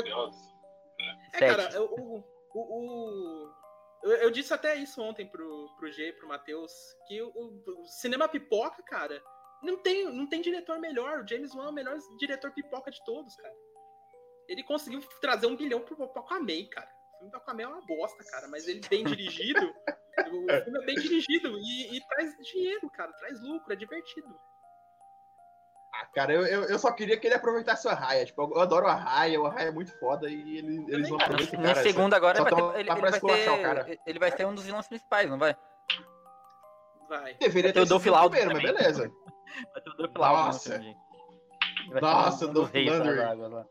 é, 1.35 1.39
cara, 1.39 1.83
o. 1.83 2.25
o, 2.53 2.61
o- 2.61 3.66
eu, 4.07 4.16
eu 4.18 4.30
disse 4.30 4.54
até 4.54 4.74
isso 4.76 5.02
ontem 5.02 5.26
pro, 5.26 5.68
pro 5.76 5.90
G, 5.90 6.12
pro 6.12 6.28
Matheus, 6.28 6.72
que 7.07 7.20
o, 7.20 7.30
o 7.34 7.86
cinema 7.86 8.28
pipoca, 8.28 8.82
cara, 8.84 9.22
não 9.62 9.76
tem, 9.78 10.04
não 10.04 10.28
tem 10.28 10.40
diretor 10.40 10.78
melhor. 10.78 11.20
O 11.20 11.28
James 11.28 11.54
Wan 11.54 11.66
é 11.66 11.68
o 11.70 11.72
melhor 11.72 11.98
diretor 12.18 12.52
pipoca 12.52 12.90
de 12.90 13.02
todos, 13.04 13.34
cara. 13.36 13.54
Ele 14.48 14.62
conseguiu 14.62 15.00
trazer 15.20 15.46
um 15.46 15.57
bilhão 15.57 15.80
pro, 15.80 15.96
pro 15.96 16.20
Aquaman, 16.20 16.66
cara. 16.70 16.88
O 17.14 17.18
filme 17.18 17.32
do 17.32 17.36
Aquaman 17.36 17.62
é 17.62 17.68
uma 17.68 17.86
bosta, 17.86 18.22
cara, 18.24 18.46
mas 18.48 18.68
ele 18.68 18.80
bem 18.88 19.04
dirigido. 19.04 19.61
o 20.18 20.62
filme 20.64 20.82
é 20.82 20.86
bem 20.86 20.94
dirigido 20.94 21.59
e, 21.59 21.96
e 21.96 22.07
traz 22.09 22.36
dinheiro, 22.52 22.88
cara, 22.90 23.12
traz 23.14 23.40
lucro, 23.42 23.72
é 23.72 23.76
divertido. 23.76 24.38
Ah, 25.99 26.07
cara, 26.14 26.32
eu, 26.32 26.44
eu, 26.47 26.64
eu 26.64 26.78
só 26.78 26.92
queria 26.92 27.16
que 27.18 27.26
ele 27.26 27.34
aproveitasse 27.36 27.86
o 27.86 27.90
Arraia. 27.90 28.24
Tipo, 28.26 28.42
eu 28.55 28.61
adoro 28.61 28.84
o 28.86 28.88
Arraia, 28.88 29.40
o 29.40 29.47
Arraia 29.47 29.68
é 29.68 29.72
muito 29.72 29.99
foda 29.99 30.28
e 30.28 30.59
ele, 30.59 30.76
eles 30.88 31.09
Também, 31.09 31.18
cara. 31.18 31.24
aproveitam, 31.24 31.61
No 31.61 31.66
cara. 31.68 31.82
segundo 31.82 32.14
agora 32.14 32.36
só 32.36 32.42
vai 32.44 32.53
ter, 32.53 32.80
ele, 32.80 32.90
ele 32.90 33.01
vai 33.01 33.18
o 33.18 33.62
cara. 33.62 33.84
ter, 33.84 34.01
ele 34.07 34.18
vai 34.18 34.30
ser 34.32 34.47
um 34.47 34.55
dos 34.55 34.64
vilões 34.64 34.86
principais, 34.88 35.30
não 35.30 35.38
vai? 35.38 35.57
Vai. 37.09 37.34
Deveria 37.34 37.70
o 37.70 37.72
ter 37.74 37.86
Dolph 37.86 38.07
o 38.07 38.11
Lundgren 38.11 38.47
primeiro, 38.49 38.53
mas 38.53 38.62
também. 38.62 38.74
beleza. 38.74 39.12
Vai 39.72 39.80
ter 39.82 39.90
o 39.90 39.94
Dolph 39.94 40.12
no 40.14 40.20
Nossa. 40.20 40.74
Ele 40.74 40.97
Nossa, 42.01 42.47
um 42.47 42.53
dos 42.53 42.70
Dolph 42.70 43.49
lá. 43.53 43.64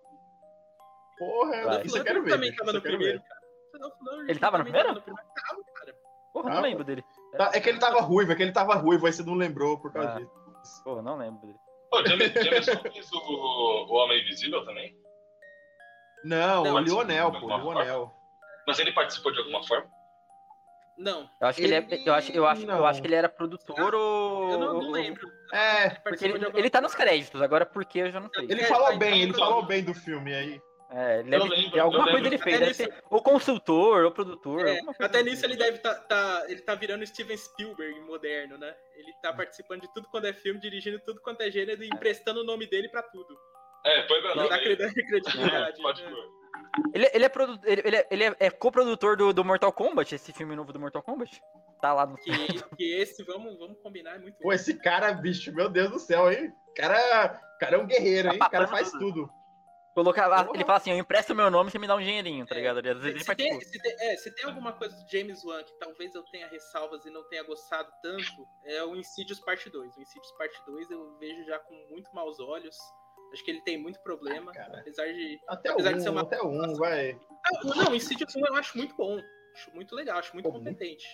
Porra, 1.19 1.63
Vai. 1.65 1.81
isso 1.83 1.97
eu 1.97 2.03
quero 2.03 2.23
ver. 2.23 2.29
também 2.31 2.49
bicho, 2.49 2.59
tava 2.63 2.73
no 2.73 2.81
primeiro, 2.81 3.21
cara. 3.21 3.41
Dolph 3.79 4.29
Ele 4.29 4.39
tava 4.39 4.57
no 4.57 4.63
também 4.65 4.81
primeiro? 4.83 5.01
Tava, 5.01 5.63
cara. 5.73 5.95
Porra, 6.33 6.49
não 6.49 6.61
lembro 6.61 6.83
dele. 6.83 7.03
Tá, 7.37 7.51
É 7.53 7.59
que 7.59 7.69
ele 7.69 7.79
tava 7.79 7.99
ruivo, 8.01 8.31
é 8.31 8.35
que 8.35 8.41
ele 8.43 8.51
tava 8.51 8.73
ruivo, 8.75 9.05
aí 9.05 9.13
você 9.13 9.21
não 9.23 9.35
lembrou 9.35 9.77
por 9.79 9.91
causa 9.93 10.09
Ah. 10.11 10.19
disso. 10.19 10.83
Porra, 10.83 11.01
não 11.01 11.17
lembro 11.17 11.41
dele. 11.45 11.59
Pô, 11.89 12.05
James, 12.05 12.31
James 12.33 12.67
Wan 12.67 12.91
fez 12.91 13.11
o, 13.11 13.17
o 13.17 13.93
Homem 13.95 14.21
Invisível 14.21 14.65
também? 14.65 14.95
Não, 16.23 16.63
Não, 16.63 16.75
o 16.75 16.79
Lionel, 16.79 17.31
pô, 17.31 17.51
alguma 17.51 17.75
Lionel. 17.83 18.11
Mas 18.67 18.79
ele 18.79 18.91
participou 18.91 19.31
de 19.31 19.39
alguma 19.39 19.63
forma? 19.63 19.87
Não, 20.97 21.29
Eu 21.41 21.47
acho 21.47 21.57
que 21.59 21.65
ele, 21.65 21.75
é, 21.75 21.87
eu 22.05 22.13
acho, 22.13 22.31
eu 22.31 22.47
acho, 22.47 22.61
eu 22.61 22.67
Não. 22.67 22.85
acho 22.85 23.01
que 23.01 23.07
ele 23.07 23.15
era 23.15 23.27
produtor 23.27 23.93
ou. 23.93 24.49
eu 24.49 24.57
não, 24.57 24.73
não 24.81 24.91
lembro. 24.91 25.27
É, 25.53 25.89
Porque 25.89 26.23
ele, 26.25 26.45
ele 26.53 26.69
tá 26.69 26.79
nos 26.79 26.95
créditos, 26.95 27.41
agora 27.41 27.65
por 27.65 27.83
que 27.85 27.99
eu 27.99 28.09
já 28.11 28.19
não 28.21 28.29
sei. 28.33 28.45
ele 28.45 28.61
É, 28.61 28.65
falou 28.65 28.87
tá, 28.91 28.95
bem, 28.95 29.21
ele 29.21 29.31
então- 29.31 29.45
falou 29.45 29.63
bem 29.65 29.83
do 29.83 29.93
filme 29.93 30.33
aí. 30.33 30.61
É, 30.97 31.19
ele 31.19 31.35
Eu 31.35 31.41
deve, 31.41 31.49
lembro, 31.55 31.81
alguma 31.81 32.05
eu 32.07 32.11
coisa 32.11 32.27
ele 32.27 32.37
fez, 32.37 32.77
ser 32.77 33.03
ou 33.09 33.21
consultor, 33.21 34.05
ou 34.05 34.11
produtor. 34.11 34.65
É, 34.65 34.79
até 34.97 35.19
assim. 35.19 35.29
nisso 35.29 35.45
ele 35.45 35.57
deve 35.57 35.79
tá, 35.79 35.93
tá- 35.93 36.45
ele 36.47 36.61
tá 36.61 36.73
virando 36.73 37.05
Steven 37.05 37.35
Spielberg 37.35 37.99
moderno, 38.01 38.57
né? 38.57 38.73
Ele 38.95 39.11
tá 39.21 39.33
participando 39.33 39.81
de 39.81 39.93
tudo 39.93 40.07
quanto 40.09 40.27
é 40.27 40.31
filme, 40.33 40.57
dirigindo 40.59 40.97
tudo 40.99 41.19
quanto 41.21 41.41
é 41.41 41.51
gênero 41.51 41.83
e 41.83 41.87
emprestando 41.87 42.39
o 42.39 42.43
nome 42.45 42.65
dele 42.65 42.87
pra 42.87 43.03
tudo. 43.03 43.37
É, 43.85 44.03
põe 44.03 44.21
meu 44.21 44.31
Ele 44.31 44.37
nome 44.39 44.49
dá 44.49 44.59
credibilidade. 44.93 45.81
Pode 45.81 46.03
né? 46.03 46.11
Ele, 46.93 47.09
ele 47.13 47.25
é, 47.25 47.29
produ- 47.29 47.59
ele, 47.65 47.81
ele 47.85 47.95
é, 47.97 48.07
ele 48.09 48.23
é- 48.23 48.35
é 48.39 48.49
coprodutor 48.49 49.17
do, 49.17 49.33
do 49.33 49.43
Mortal 49.43 49.73
Kombat, 49.73 50.15
esse 50.15 50.31
filme 50.31 50.55
novo 50.55 50.71
do 50.71 50.79
Mortal 50.79 51.03
Kombat. 51.03 51.41
Tá 51.81 51.91
lá 51.93 52.05
no. 52.05 52.15
Que, 52.17 52.31
que 52.77 52.93
esse, 52.95 53.21
vamos, 53.23 53.59
vamos 53.59 53.77
combinar, 53.81 54.15
é 54.15 54.19
muito 54.19 54.37
Pô, 54.39 54.53
esse 54.53 54.73
cara, 54.75 55.11
bicho, 55.11 55.53
meu 55.53 55.69
Deus 55.69 55.91
do 55.91 55.99
céu, 55.99 56.31
hein? 56.31 56.53
Cara, 56.75 57.29
cara 57.59 57.75
é 57.75 57.79
um 57.79 57.85
guerreiro, 57.85 58.29
hein? 58.29 58.39
O 58.41 58.49
cara 58.49 58.67
faz 58.67 58.89
Tudo. 58.97 59.29
Colocar 59.95 60.27
lá, 60.27 60.43
Porra. 60.43 60.57
ele 60.57 60.65
fala 60.65 60.77
assim: 60.77 60.91
eu 60.91 60.97
empresto 60.97 61.33
meu 61.33 61.49
nome, 61.49 61.71
você 61.71 61.79
me 61.79 61.87
dá 61.87 61.95
um 61.95 61.99
dinheirinho, 62.01 62.45
tá 62.45 62.53
ligado? 62.53 62.79
Ele, 62.79 62.89
às 62.89 62.97
vezes 62.97 63.11
ele 63.15 63.23
Se 63.23 63.35
tem, 63.35 63.49
participa. 63.51 63.71
se, 63.71 63.81
tem, 63.81 64.07
é, 64.09 64.17
se 64.17 64.35
tem 64.35 64.45
alguma 64.45 64.73
coisa 64.73 64.93
do 64.93 65.09
James 65.09 65.43
Wan 65.45 65.63
que 65.63 65.73
talvez 65.79 66.13
eu 66.13 66.21
tenha 66.23 66.47
ressalvas 66.49 67.05
e 67.05 67.09
não 67.09 67.23
tenha 67.29 67.43
gostado 67.43 67.89
tanto, 68.03 68.45
é 68.65 68.83
o 68.83 68.93
Insidious 68.95 69.39
Parte 69.39 69.69
2. 69.69 69.95
O 69.95 70.01
Insidious 70.01 70.31
Parte 70.37 70.61
2 70.67 70.91
eu 70.91 71.17
vejo 71.17 71.45
já 71.45 71.57
com 71.59 71.73
muito 71.89 72.13
maus 72.13 72.39
olhos. 72.41 72.77
Acho 73.31 73.43
que 73.45 73.51
ele 73.51 73.61
tem 73.61 73.77
muito 73.77 73.99
problema, 74.03 74.51
Ah, 74.55 74.79
apesar 74.79 75.05
de. 75.07 75.39
Até 75.47 75.69
Apesar 75.69 75.93
de 75.93 76.01
ser 76.03 76.09
um, 76.09 76.11
uma- 76.11 76.21
até 76.21 76.41
um, 76.43 76.73
vai. 76.75 77.17
Ah, 77.45 77.63
não, 77.63 77.91
o 77.93 77.95
Insidious 77.95 78.35
1 78.35 78.45
eu 78.45 78.55
acho 78.55 78.77
muito 78.77 78.95
bom. 78.97 79.17
Acho 79.55 79.73
muito 79.73 79.95
legal, 79.95 80.19
acho 80.19 80.33
muito 80.33 80.45
Pô, 80.45 80.51
competente. 80.57 81.05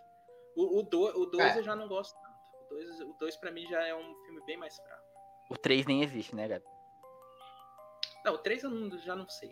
O 0.58 0.82
2 0.82 1.16
o 1.16 1.26
dois 1.28 1.56
É. 1.56 1.60
eu 1.60 1.64
já 1.64 1.76
não 1.76 1.88
gosto 1.88 2.14
tanto. 2.20 2.36
O 2.66 2.70
2 2.76 3.00
o 3.02 3.14
dois 3.20 3.36
pra 3.38 3.52
mim 3.52 3.66
já 3.68 3.86
é 3.86 3.94
um 3.96 4.14
filme 4.26 4.44
bem 4.46 4.58
mais 4.58 4.76
fraco. 4.76 5.04
O 5.52 5.56
3 5.58 5.86
nem 5.86 6.04
existe, 6.04 6.36
né, 6.36 6.48
Gabi? 6.48 6.66
Não, 8.26 8.34
o 8.34 8.38
3 8.38 8.64
eu 8.64 8.70
não- 8.70 8.98
já 9.00 9.16
não 9.16 9.28
sei. 9.28 9.50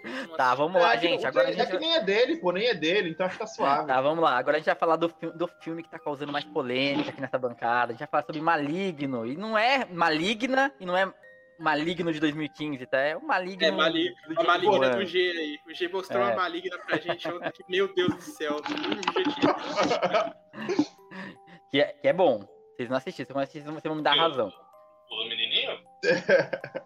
Três 0.00 0.16
eu 0.22 0.28
não 0.28 0.36
Tá, 0.36 0.54
vamos 0.54 0.80
lá, 0.80 0.94
É 0.94 0.96
que- 0.98 1.08
gente. 1.08 1.24
o 1.24 1.28
Agora 1.28 1.48
a 1.48 1.52
três- 1.52 1.58
É 1.58 1.64
gente. 1.70 1.72
que 1.72 1.78
nem 1.86 1.94
é 1.96 2.02
dele, 2.02 2.36
pô, 2.36 2.52
nem 2.52 2.66
é 2.68 2.74
dele, 2.74 3.10
então 3.10 3.26
acho 3.26 3.34
que 3.36 3.40
tá 3.40 3.46
suave. 3.46 3.86
Tá, 3.86 4.00
vamos 4.00 4.22
lá. 4.22 4.36
Agora 4.38 4.56
a 4.56 4.58
gente 4.60 4.66
vai 4.66 4.74
falar 4.74 4.96
do, 4.96 5.08
do 5.34 5.48
filme 5.62 5.82
que 5.82 5.90
tá 5.90 5.98
causando 5.98 6.32
mais 6.32 6.44
polêmica 6.44 7.10
aqui 7.10 7.20
nessa 7.20 7.38
bancada. 7.38 7.90
A 7.90 7.92
gente 7.92 8.00
vai 8.00 8.08
falar 8.08 8.22
sobre 8.24 8.40
Maligno. 8.40 9.26
E 9.26 9.36
não 9.36 9.56
é 9.58 9.84
Maligna 9.86 10.72
e 10.80 10.86
não 10.86 10.96
é 10.96 11.12
Maligno 11.58 12.12
de 12.12 12.20
2015, 12.20 12.84
tá? 12.86 12.98
É 12.98 13.16
o 13.16 13.26
Maligno. 13.26 13.64
É, 13.66 13.70
Mali- 13.70 14.14
do 14.28 14.40
A 14.40 14.44
maligna 14.44 14.90
do 14.90 15.06
G 15.06 15.18
aí. 15.18 15.58
O 15.66 15.74
G 15.74 15.88
mostrou 15.88 16.22
É. 16.22 16.26
uma 16.26 16.36
maligna 16.36 16.76
pra 16.78 16.98
gente 16.98 17.26
ontem. 17.28 17.50
que, 17.52 17.64
Meu 17.70 17.92
Deus 17.94 18.14
do 18.14 18.20
céu. 18.22 18.56
Que 21.70 21.80
é, 21.80 21.86
que 21.94 22.08
é 22.08 22.12
bom. 22.12 22.46
Vocês 22.76 22.88
não 22.88 22.96
assistiram, 22.96 23.26
vocês 23.26 23.34
vão 23.34 23.42
assistir, 23.42 23.62
vocês 23.62 23.82
vão 23.82 23.96
me 23.96 24.02
dar 24.02 24.14
razão. 24.14 24.52
O 25.10 25.28
menininho? 25.28 25.80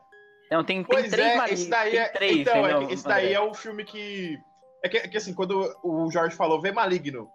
Não, 0.51 0.65
tem, 0.65 0.83
tem 0.83 1.09
três 1.09 1.33
é, 1.33 1.37
Malignos. 1.37 1.61
esse 1.61 1.71
daí 1.71 1.97
é. 1.97 2.09
três, 2.09 2.39
então, 2.39 2.67
é 2.67 2.93
esse 2.93 3.05
daí 3.05 3.33
é 3.33 3.41
o 3.41 3.55
filme 3.55 3.85
que. 3.85 4.39
É 4.83 4.89
que, 4.89 4.97
é 4.97 5.09
que, 5.09 5.17
assim, 5.17 5.35
quando 5.35 5.77
o 5.85 6.11
Jorge 6.11 6.35
falou, 6.35 6.61
vê 6.61 6.73
Maligno. 6.73 7.31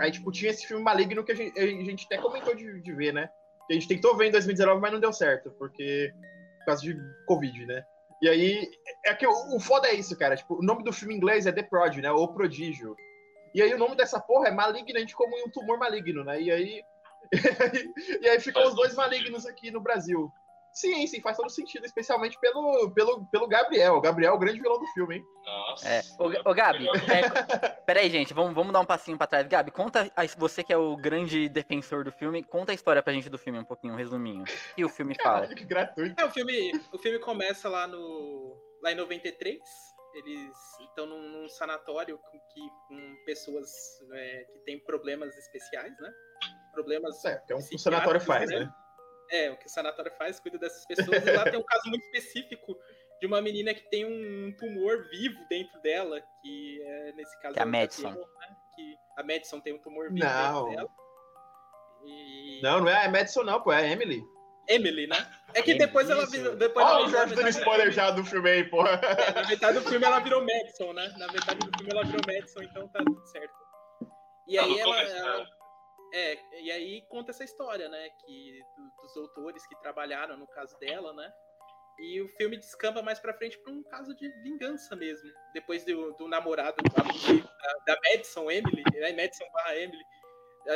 Aí, 0.00 0.10
tipo, 0.10 0.30
tinha 0.30 0.50
esse 0.50 0.66
filme 0.66 0.82
Maligno 0.82 1.24
que 1.24 1.32
a 1.32 1.34
gente, 1.34 1.58
a 1.58 1.66
gente 1.66 2.04
até 2.06 2.18
comentou 2.18 2.54
de, 2.54 2.82
de 2.82 2.92
ver, 2.92 3.14
né? 3.14 3.30
Que 3.66 3.72
a 3.72 3.74
gente 3.74 3.88
tentou 3.88 4.16
ver 4.16 4.28
em 4.28 4.32
2019, 4.32 4.80
mas 4.80 4.92
não 4.92 5.00
deu 5.00 5.12
certo, 5.12 5.50
porque. 5.58 6.12
Por 6.58 6.66
causa 6.66 6.82
de 6.82 6.96
Covid, 7.26 7.66
né? 7.66 7.84
E 8.20 8.28
aí. 8.28 8.70
É 9.06 9.14
que 9.14 9.26
o, 9.26 9.56
o 9.56 9.60
foda 9.60 9.88
é 9.88 9.94
isso, 9.94 10.16
cara. 10.18 10.36
Tipo, 10.36 10.58
o 10.58 10.62
nome 10.62 10.82
do 10.84 10.92
filme 10.92 11.14
em 11.14 11.16
inglês 11.16 11.46
é 11.46 11.52
The 11.52 11.62
Prod, 11.62 11.96
né? 11.96 12.10
O 12.10 12.28
Prodígio. 12.28 12.94
E 13.54 13.62
aí 13.62 13.72
o 13.72 13.78
nome 13.78 13.96
dessa 13.96 14.20
porra 14.20 14.48
é 14.48 14.50
malignante 14.50 15.16
como 15.16 15.34
um 15.42 15.48
tumor 15.48 15.78
maligno, 15.78 16.22
né? 16.22 16.42
E 16.42 16.50
aí. 16.50 16.82
e 18.20 18.28
aí 18.28 18.38
ficou 18.40 18.62
Faz 18.62 18.74
os 18.74 18.76
dois 18.76 18.94
malignos 18.94 19.46
aqui 19.46 19.70
no 19.70 19.80
Brasil. 19.80 20.30
Sim, 20.76 21.06
sim, 21.06 21.22
faz 21.22 21.38
todo 21.38 21.48
sentido, 21.48 21.86
especialmente 21.86 22.38
pelo, 22.38 22.90
pelo, 22.90 23.24
pelo 23.28 23.48
Gabriel. 23.48 23.94
O 23.94 24.00
Gabriel 24.02 24.32
é 24.32 24.36
o 24.36 24.38
grande 24.38 24.60
vilão 24.60 24.78
do 24.78 24.86
filme, 24.88 25.16
hein? 25.16 25.24
Nossa. 25.42 25.88
É. 25.88 26.02
Ô, 26.18 26.50
ô, 26.50 26.52
Gabi, 26.54 26.86
é, 26.86 27.68
peraí, 27.86 28.10
gente, 28.10 28.34
vamos, 28.34 28.54
vamos 28.54 28.74
dar 28.74 28.80
um 28.80 28.84
passinho 28.84 29.16
pra 29.16 29.26
trás. 29.26 29.46
Gabi, 29.46 29.70
conta, 29.70 30.12
a- 30.14 30.26
você 30.36 30.62
que 30.62 30.74
é 30.74 30.76
o 30.76 30.94
grande 30.94 31.48
defensor 31.48 32.04
do 32.04 32.12
filme, 32.12 32.44
conta 32.44 32.72
a 32.72 32.74
história 32.74 33.02
pra 33.02 33.14
gente 33.14 33.30
do 33.30 33.38
filme 33.38 33.58
um 33.58 33.64
pouquinho, 33.64 33.94
um 33.94 33.96
resuminho. 33.96 34.42
O 34.42 34.74
que 34.74 34.84
o 34.84 34.88
filme 34.90 35.14
fala? 35.14 35.36
Caralho, 35.40 35.56
que 35.56 35.64
gratuito. 35.64 36.20
É, 36.20 36.26
o 36.26 36.30
filme, 36.30 36.72
o 36.92 36.98
filme 36.98 37.18
começa 37.20 37.70
lá 37.70 37.86
no. 37.86 38.54
lá 38.82 38.92
em 38.92 38.96
93. 38.96 39.58
Eles 40.14 40.52
estão 40.80 41.06
num, 41.06 41.22
num 41.22 41.48
sanatório 41.48 42.18
com, 42.18 42.38
que, 42.38 42.60
com 42.88 43.16
pessoas 43.24 43.70
é, 44.12 44.44
que 44.52 44.58
têm 44.66 44.78
problemas 44.80 45.34
especiais, 45.38 45.98
né? 46.00 46.12
Problemas. 46.74 47.24
É, 47.24 47.36
que 47.46 47.52
é 47.54 47.56
um 47.56 47.60
que 47.60 47.64
o 47.64 47.68
psiquiátricos, 47.68 47.82
sanatório 47.82 48.20
faz, 48.20 48.50
né? 48.50 48.70
É, 49.30 49.50
o 49.50 49.56
que 49.56 49.66
o 49.66 49.70
sanatório 49.70 50.12
faz, 50.16 50.38
cuida 50.40 50.58
dessas 50.58 50.84
pessoas. 50.86 51.24
E 51.26 51.30
lá 51.30 51.44
tem 51.44 51.58
um 51.58 51.62
caso 51.64 51.88
muito 51.88 52.04
específico 52.04 52.76
de 53.20 53.26
uma 53.26 53.40
menina 53.40 53.72
que 53.74 53.88
tem 53.90 54.04
um 54.04 54.54
tumor 54.56 55.08
vivo 55.10 55.38
dentro 55.48 55.80
dela, 55.80 56.22
que 56.42 56.82
é, 56.82 57.12
nesse 57.12 57.38
caso 57.40 57.54
Que 57.54 57.60
é 57.60 57.62
a 57.62 57.66
Madison. 57.66 58.10
Né? 58.10 58.56
Que 58.74 58.94
a 59.18 59.22
Madison 59.22 59.60
tem 59.60 59.72
um 59.74 59.78
tumor 59.78 60.10
vivo 60.12 60.24
Não. 60.24 60.64
dentro 60.68 60.76
dela. 60.76 60.90
E... 62.04 62.60
Não, 62.62 62.80
não 62.80 62.88
é 62.88 63.06
a 63.06 63.10
Madison, 63.10 63.42
não, 63.42 63.60
pô, 63.60 63.72
é 63.72 63.78
a 63.78 63.86
Emily. 63.90 64.22
Emily, 64.68 65.06
né? 65.06 65.16
É 65.54 65.62
que 65.62 65.70
Emily, 65.70 65.86
depois 65.86 66.10
ela 66.10 66.26
virou. 66.26 66.56
Depois 66.56 66.84
Olha 66.86 66.94
ela 66.98 67.06
o 67.06 67.10
Jorge 67.10 67.34
dando 67.36 67.48
spoiler 67.48 67.90
já 67.92 68.10
do 68.10 68.24
filme 68.24 68.50
aí, 68.50 68.64
porra. 68.64 68.90
É, 68.90 69.32
na 69.42 69.48
metade 69.48 69.78
do 69.78 69.88
filme 69.88 70.04
ela 70.04 70.18
virou 70.18 70.44
Madison, 70.44 70.92
né? 70.92 71.14
Na 71.18 71.26
metade 71.28 71.58
do 71.60 71.78
filme 71.78 71.92
ela 71.92 72.04
virou 72.04 72.20
Madison, 72.26 72.62
então 72.62 72.88
tá 72.88 72.98
tudo 73.04 73.24
certo. 73.26 73.54
E 74.48 74.58
Ah, 74.58 74.62
aí 74.64 74.78
ela. 74.80 74.94
começo, 74.96 75.16
ela- 75.16 75.38
né? 75.38 75.46
É, 76.12 76.60
e 76.60 76.70
aí 76.70 77.02
conta 77.08 77.30
essa 77.30 77.44
história, 77.44 77.88
né? 77.88 78.08
Que 78.24 78.60
do- 78.76 79.02
dos 79.02 79.14
doutores 79.14 79.66
que 79.66 79.76
trabalharam 79.80 80.36
no 80.36 80.46
caso 80.48 80.78
dela, 80.78 81.12
né? 81.12 81.32
E 81.98 82.20
o 82.20 82.28
filme 82.36 82.56
descamba 82.58 83.02
mais 83.02 83.18
pra 83.18 83.32
frente 83.34 83.58
pra 83.58 83.72
um 83.72 83.82
caso 83.84 84.14
de 84.14 84.28
vingança 84.42 84.94
mesmo. 84.94 85.30
Depois 85.54 85.84
do, 85.84 86.12
do 86.14 86.28
namorado 86.28 86.76
da, 86.82 87.94
da 87.94 88.00
Madison, 88.04 88.50
Emily, 88.50 88.84
né? 88.94 89.12
Madison 89.12 89.46
barra 89.52 89.76
Emily, 89.76 90.04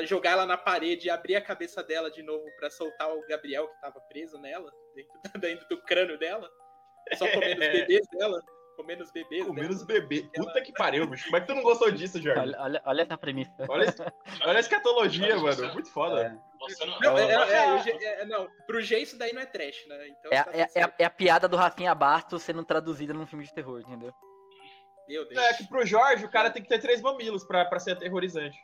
jogar 0.04 0.30
ela 0.32 0.46
na 0.46 0.56
parede 0.56 1.08
e 1.08 1.10
abrir 1.10 1.36
a 1.36 1.42
cabeça 1.42 1.82
dela 1.82 2.10
de 2.10 2.22
novo 2.22 2.44
pra 2.56 2.70
soltar 2.70 3.14
o 3.14 3.26
Gabriel 3.26 3.68
que 3.68 3.80
tava 3.80 4.00
preso 4.02 4.38
nela, 4.38 4.72
dentro, 4.94 5.12
dentro 5.40 5.68
do 5.68 5.82
crânio 5.82 6.18
dela. 6.18 6.50
Só 7.14 7.28
comendo 7.30 7.60
os 7.60 7.68
bebês 7.68 8.06
dela. 8.08 8.40
Comendo 8.80 9.02
os 9.04 9.10
bebês 9.10 9.46
Com 9.46 9.54
dela. 9.54 9.66
menos 9.68 9.82
bebê. 9.84 10.28
Puta 10.34 10.60
que 10.62 10.72
pariu, 10.72 11.06
bicho. 11.06 11.24
Como 11.24 11.36
é 11.36 11.40
que 11.40 11.46
tu 11.46 11.54
não 11.54 11.62
gostou 11.62 11.90
disso, 11.90 12.20
Jorge? 12.20 12.40
Olha, 12.40 12.60
olha, 12.60 12.82
olha 12.86 13.02
essa 13.02 13.18
premissa. 13.18 13.52
Olha, 13.68 13.84
esse- 13.84 14.02
olha 14.44 14.56
a 14.56 14.60
escatologia, 14.60 15.36
mano. 15.36 15.72
Muito 15.74 15.90
foda. 15.92 16.38
Você 16.60 16.84
não. 16.86 16.98
Não, 17.00 17.18
é, 17.18 17.22
é, 17.30 17.64
é, 17.64 17.72
o 17.74 17.78
G- 17.82 18.04
é, 18.04 18.24
não, 18.24 18.48
pro 18.66 18.80
G 18.80 18.98
isso 18.98 19.18
daí 19.18 19.32
não 19.32 19.42
é 19.42 19.46
trash, 19.46 19.86
né? 19.86 20.08
Então, 20.08 20.32
É, 20.32 20.38
a- 20.38 20.44
tá 20.44 20.50
é, 20.52 20.58
é, 20.60 20.62
a, 20.64 20.68
certo. 20.68 20.94
é 21.00 21.04
a 21.04 21.10
piada 21.10 21.46
do 21.48 21.56
Rafinha 21.56 21.94
Bastos 21.94 22.42
sendo 22.42 22.64
traduzida 22.64 23.12
num 23.12 23.26
filme 23.26 23.44
de 23.44 23.52
terror, 23.52 23.80
entendeu? 23.80 24.12
Meu 25.08 25.28
Deus. 25.28 25.42
É 25.42 25.54
que 25.54 25.66
pro 25.68 25.84
Jorge, 25.84 26.24
o 26.24 26.30
cara 26.30 26.50
tem 26.50 26.62
que 26.62 26.68
ter 26.68 26.78
três 26.78 27.00
mamilos 27.02 27.44
pra, 27.44 27.64
pra 27.64 27.78
ser 27.80 27.92
aterrorizante. 27.92 28.56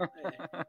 É. 0.00 0.64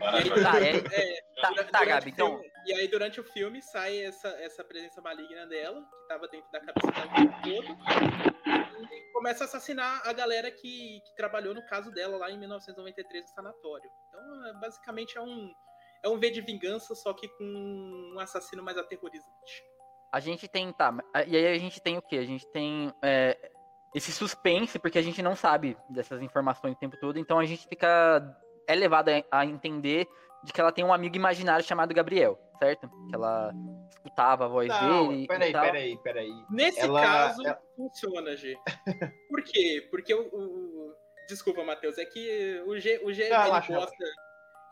Tá, 0.00 0.60
é, 0.60 0.76
é, 0.76 1.22
tá, 1.42 1.64
tá, 1.64 1.84
Gabi, 1.84 2.10
então, 2.10 2.38
filme- 2.38 2.49
E 2.66 2.72
aí, 2.74 2.88
durante 2.88 3.20
o 3.20 3.24
filme, 3.24 3.62
sai 3.62 4.04
essa, 4.04 4.28
essa 4.40 4.62
presença 4.62 5.00
maligna 5.00 5.46
dela, 5.46 5.82
que 5.82 6.08
tava 6.08 6.28
dentro 6.28 6.50
da 6.52 6.60
cabeça 6.60 6.90
dela 6.92 7.40
todo, 7.42 7.78
e 8.92 9.12
começa 9.12 9.44
a 9.44 9.46
assassinar 9.46 10.02
a 10.06 10.12
galera 10.12 10.50
que, 10.50 11.00
que 11.00 11.16
trabalhou 11.16 11.54
no 11.54 11.64
caso 11.66 11.90
dela 11.90 12.16
lá 12.16 12.30
em 12.30 12.38
1993 12.38 13.24
no 13.24 13.28
sanatório. 13.30 13.90
Então, 14.08 14.46
é, 14.46 14.52
basicamente, 14.54 15.16
é 15.16 15.20
um, 15.20 15.52
é 16.02 16.08
um 16.08 16.18
V 16.18 16.30
de 16.30 16.40
vingança, 16.40 16.94
só 16.94 17.12
que 17.12 17.28
com 17.28 17.44
um 17.44 18.18
assassino 18.18 18.62
mais 18.62 18.76
aterrorizante. 18.76 19.64
A 20.12 20.20
gente 20.20 20.48
tem, 20.48 20.72
tá, 20.72 20.92
e 21.26 21.36
aí 21.36 21.46
a 21.54 21.58
gente 21.58 21.80
tem 21.80 21.96
o 21.96 22.02
quê? 22.02 22.16
A 22.16 22.26
gente 22.26 22.46
tem 22.48 22.92
é, 23.00 23.50
esse 23.94 24.12
suspense, 24.12 24.78
porque 24.78 24.98
a 24.98 25.02
gente 25.02 25.22
não 25.22 25.36
sabe 25.36 25.76
dessas 25.88 26.20
informações 26.20 26.74
o 26.74 26.78
tempo 26.78 26.96
todo, 26.96 27.18
então 27.18 27.38
a 27.38 27.44
gente 27.44 27.66
fica, 27.68 28.36
é 28.66 28.74
levado 28.74 29.08
a, 29.08 29.40
a 29.40 29.46
entender 29.46 30.08
de 30.42 30.52
que 30.52 30.60
ela 30.60 30.72
tem 30.72 30.84
um 30.84 30.92
amigo 30.92 31.16
imaginário 31.16 31.64
chamado 31.64 31.94
Gabriel, 31.94 32.38
certo? 32.60 32.88
Que 33.08 33.14
ela 33.14 33.52
escutava 33.90 34.44
a 34.44 34.48
voz 34.48 34.68
Não, 34.68 35.08
dele. 35.08 35.26
peraí, 35.26 35.48
e 35.50 35.52
tal. 35.52 35.62
peraí, 35.64 35.98
peraí. 36.02 36.30
Nesse 36.50 36.80
Ela- 36.80 37.00
caso, 37.02 37.46
ela- 37.46 37.60
funciona, 37.76 38.36
G. 38.36 38.56
Por 39.28 39.42
quê? 39.42 39.88
Porque 39.90 40.14
o. 40.14 40.22
o- 40.22 40.94
Desculpa, 41.28 41.62
Matheus, 41.62 41.96
é 41.96 42.04
que 42.04 42.60
o 42.66 42.76
G, 42.80 43.00
o 43.04 43.12
G 43.12 43.28
Não, 43.28 43.56
ele, 43.56 43.66
gosta, 43.68 44.04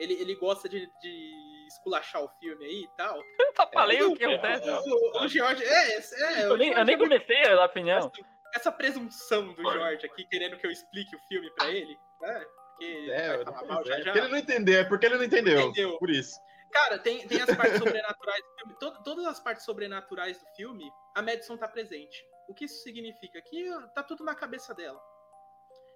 ele, 0.01 0.15
ele 0.15 0.35
gosta 0.35 0.69
de, 0.69 0.81
de 1.01 1.33
esculachar 1.69 2.21
o 2.21 2.29
filme 2.41 2.65
aí 2.65 2.83
e 2.83 2.89
tal. 2.97 3.17
Eu 3.17 3.53
só 3.55 3.71
falei 3.73 4.03
o 4.03 4.17
que 4.17 4.25
É, 4.25 4.35
acontece. 4.35 4.69
O, 4.69 5.23
o 5.25 5.29
George. 5.29 5.63
É, 5.65 5.99
é, 5.99 6.45
Eu 6.47 6.57
nem, 6.57 6.73
eu 6.73 6.85
nem 6.85 6.97
é 6.97 6.99
comecei 6.99 7.43
a 7.45 7.65
opinião. 7.65 8.11
Essa 8.57 8.73
presunção 8.73 9.53
do 9.53 9.63
George 9.63 10.05
aqui, 10.05 10.25
querendo 10.25 10.57
que 10.57 10.67
eu 10.67 10.71
explique 10.73 11.15
o 11.15 11.21
filme 11.29 11.49
pra 11.55 11.69
ele, 11.71 11.97
né? 12.23 12.45
Porque 12.73 13.09
É, 13.13 13.37
vai 13.37 13.45
falar 13.45 13.65
mal 13.65 13.85
já 13.85 13.95
é, 13.95 13.99
já. 13.99 14.05
porque 14.07 14.19
ele 14.19 14.29
não 14.29 14.39
entendeu, 14.39 14.81
é 14.81 14.85
porque 14.85 15.07
ele 15.07 15.17
não 15.17 15.25
entendeu. 15.25 15.61
Entendeu. 15.61 15.99
Por 15.99 16.11
isso. 16.11 16.41
Cara, 16.73 16.99
tem, 16.99 17.27
tem 17.27 17.41
as 17.41 17.55
partes 17.57 17.79
sobrenaturais 17.79 18.43
do 18.45 18.55
filme. 18.59 18.75
to- 18.79 19.03
todas 19.03 19.25
as 19.27 19.41
partes 19.41 19.65
sobrenaturais 19.65 20.39
do 20.39 20.47
filme, 20.57 20.91
a 21.15 21.23
Madison 21.23 21.57
tá 21.57 21.67
presente. 21.69 22.25
O 22.49 22.55
que 22.55 22.65
isso 22.67 22.83
significa? 22.83 23.41
Que 23.43 23.71
tá 23.95 24.03
tudo 24.03 24.25
na 24.25 24.35
cabeça 24.35 24.75
dela. 24.75 25.01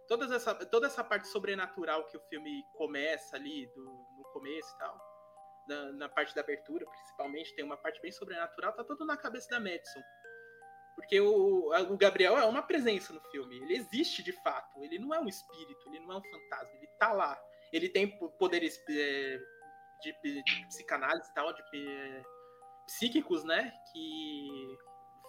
Todas 0.09 0.31
essa, 0.33 0.55
toda 0.66 0.87
essa 0.87 1.03
parte 1.05 1.29
sobrenatural 1.29 2.07
que 2.07 2.16
o 2.16 2.20
filme 2.29 2.64
começa 2.75 3.37
ali, 3.37 3.66
do, 3.75 3.83
no 3.85 4.25
começo 4.33 4.75
e 4.75 4.79
tal, 4.79 5.01
na, 5.68 5.93
na 5.93 6.09
parte 6.09 6.35
da 6.35 6.41
abertura, 6.41 6.85
principalmente, 6.87 7.55
tem 7.55 7.64
uma 7.64 7.77
parte 7.77 8.01
bem 8.03 8.11
sobrenatural, 8.12 8.73
tá 8.73 8.83
tudo 8.85 9.05
na 9.07 9.16
cabeça 9.16 9.49
da 9.51 9.61
Madison. 9.61 10.03
Porque 10.97 11.18
o, 11.20 11.70
o 11.91 11.97
Gabriel 11.97 12.37
é 12.37 12.45
uma 12.45 12.62
presença 12.62 13.12
no 13.14 13.20
filme. 13.31 13.57
Ele 13.62 13.77
existe 13.77 14.23
de 14.23 14.33
fato. 14.43 14.83
Ele 14.85 14.99
não 14.99 15.14
é 15.14 15.20
um 15.20 15.29
espírito, 15.29 15.89
ele 15.89 16.01
não 16.01 16.12
é 16.12 16.16
um 16.18 16.23
fantasma. 16.23 16.75
Ele 16.77 16.87
tá 16.99 17.12
lá. 17.12 17.41
Ele 17.73 17.89
tem 17.89 18.18
po- 18.18 18.29
poderes 18.33 18.79
é, 18.91 19.41
de, 20.03 20.43
de 20.43 20.67
psicanálise 20.67 21.31
e 21.31 21.35
tal, 21.35 21.53
de 21.53 21.63
psíquicos, 22.87 23.45
né? 23.45 23.73
Que 23.93 24.77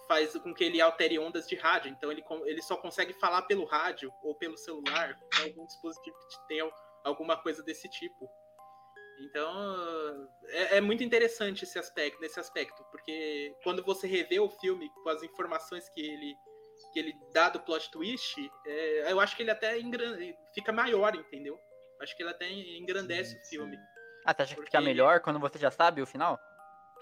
faz 0.06 0.36
com 0.38 0.52
que 0.52 0.64
ele 0.64 0.80
altere 0.80 1.18
ondas 1.18 1.46
de 1.46 1.56
rádio. 1.56 1.90
Então 1.90 2.10
ele, 2.10 2.22
ele 2.44 2.62
só 2.62 2.76
consegue 2.76 3.12
falar 3.14 3.42
pelo 3.42 3.64
rádio 3.64 4.12
ou 4.22 4.34
pelo 4.34 4.56
celular, 4.56 5.18
algum 5.42 5.66
dispositivo 5.66 6.16
que 6.28 6.46
tenha 6.48 6.70
alguma 7.04 7.36
coisa 7.36 7.62
desse 7.62 7.88
tipo. 7.88 8.28
Então 9.20 10.28
é, 10.48 10.78
é 10.78 10.80
muito 10.80 11.04
interessante 11.04 11.64
esse 11.64 11.78
aspecto, 11.78 12.20
nesse 12.20 12.40
aspecto, 12.40 12.84
porque 12.90 13.54
quando 13.62 13.82
você 13.82 14.06
revê 14.06 14.40
o 14.40 14.50
filme 14.50 14.90
com 15.02 15.08
as 15.08 15.22
informações 15.22 15.88
que 15.90 16.00
ele 16.00 16.34
que 16.92 16.98
ele 16.98 17.14
dá 17.32 17.48
do 17.48 17.60
plot 17.60 17.90
twist, 17.90 18.36
é, 18.66 19.12
eu 19.12 19.20
acho 19.20 19.36
que 19.36 19.42
ele 19.42 19.50
até 19.50 19.76
fica 20.52 20.72
maior, 20.72 21.14
entendeu? 21.14 21.58
Acho 22.00 22.16
que 22.16 22.22
ele 22.22 22.30
até 22.30 22.50
engrandece 22.50 23.32
Sim, 23.32 23.38
o 23.38 23.48
filme. 23.48 23.76
Ah, 24.24 24.32
você 24.34 24.42
acha 24.42 24.54
que 24.54 24.60
Porque- 24.60 24.70
fica 24.70 24.80
melhor 24.80 25.20
quando 25.20 25.38
você 25.38 25.58
já 25.58 25.70
sabe 25.70 26.00
o 26.02 26.06
final? 26.06 26.38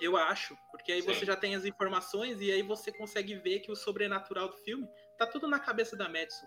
Eu 0.01 0.17
acho, 0.17 0.57
porque 0.71 0.91
aí 0.91 1.03
Sim. 1.03 1.15
você 1.15 1.25
já 1.25 1.37
tem 1.37 1.55
as 1.55 1.65
informações 1.65 2.41
e 2.41 2.51
aí 2.51 2.63
você 2.63 2.91
consegue 2.91 3.37
ver 3.37 3.61
que 3.61 3.71
o 3.71 3.77
sobrenatural 3.77 4.49
do 4.49 4.57
filme 4.59 4.89
tá 5.17 5.27
tudo 5.27 5.47
na 5.47 5.61
cabeça 5.61 5.97
da 5.97 6.09
Madison. 6.09 6.47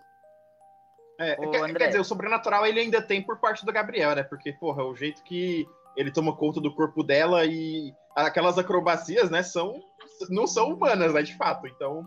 É, 1.18 1.32
Ô, 1.40 1.50
quer, 1.50 1.62
André. 1.62 1.78
quer 1.78 1.86
dizer, 1.86 2.00
o 2.00 2.04
sobrenatural 2.04 2.66
ele 2.66 2.80
ainda 2.80 3.00
tem 3.00 3.22
por 3.22 3.40
parte 3.40 3.64
do 3.64 3.72
Gabriel, 3.72 4.14
né? 4.14 4.22
Porque, 4.22 4.52
porra, 4.52 4.84
o 4.84 4.94
jeito 4.94 5.22
que 5.24 5.64
ele 5.96 6.12
toma 6.12 6.36
conta 6.36 6.60
do 6.60 6.74
corpo 6.74 7.02
dela 7.02 7.46
e 7.46 7.94
aquelas 8.14 8.58
acrobacias, 8.58 9.30
né, 9.30 9.42
são 9.42 9.80
não 10.28 10.46
são 10.46 10.68
humanas, 10.74 11.14
né, 11.14 11.22
de 11.22 11.34
fato. 11.38 11.66
Então, 11.66 12.04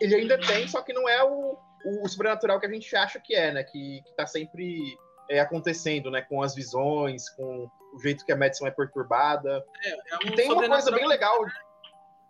ele 0.00 0.14
ainda 0.14 0.38
tem, 0.38 0.66
só 0.66 0.80
que 0.80 0.94
não 0.94 1.06
é 1.06 1.22
o, 1.22 1.58
o 2.02 2.08
sobrenatural 2.08 2.58
que 2.58 2.64
a 2.66 2.72
gente 2.72 2.94
acha 2.96 3.20
que 3.20 3.34
é, 3.34 3.52
né? 3.52 3.62
Que, 3.64 4.00
que 4.06 4.16
tá 4.16 4.26
sempre 4.26 4.96
é, 5.28 5.40
acontecendo, 5.40 6.10
né? 6.10 6.22
Com 6.22 6.42
as 6.42 6.54
visões, 6.54 7.28
com 7.30 7.68
o 7.94 7.98
jeito 8.00 8.24
que 8.24 8.32
a 8.32 8.36
Madison 8.36 8.66
é 8.66 8.70
perturbada. 8.70 9.64
É, 9.84 9.90
é 9.90 10.16
um 10.16 10.28
E 10.28 10.34
tem 10.34 10.50
uma 10.50 10.68
coisa 10.68 10.90
bem 10.90 11.06
legal 11.06 11.44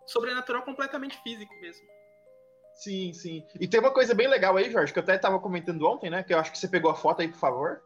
Sobrenatural 0.05 0.63
completamente 0.63 1.21
físico 1.21 1.53
mesmo. 1.61 1.85
Sim, 2.73 3.13
sim. 3.13 3.45
E 3.59 3.67
tem 3.67 3.79
uma 3.79 3.91
coisa 3.91 4.15
bem 4.15 4.27
legal 4.27 4.57
aí, 4.57 4.71
Jorge, 4.71 4.91
que 4.91 4.97
eu 4.97 5.03
até 5.03 5.15
estava 5.15 5.39
comentando 5.39 5.85
ontem, 5.85 6.09
né? 6.09 6.23
Que 6.23 6.33
eu 6.33 6.39
acho 6.39 6.51
que 6.51 6.57
você 6.57 6.67
pegou 6.67 6.89
a 6.89 6.95
foto 6.95 7.21
aí, 7.21 7.27
por 7.27 7.37
favor. 7.37 7.81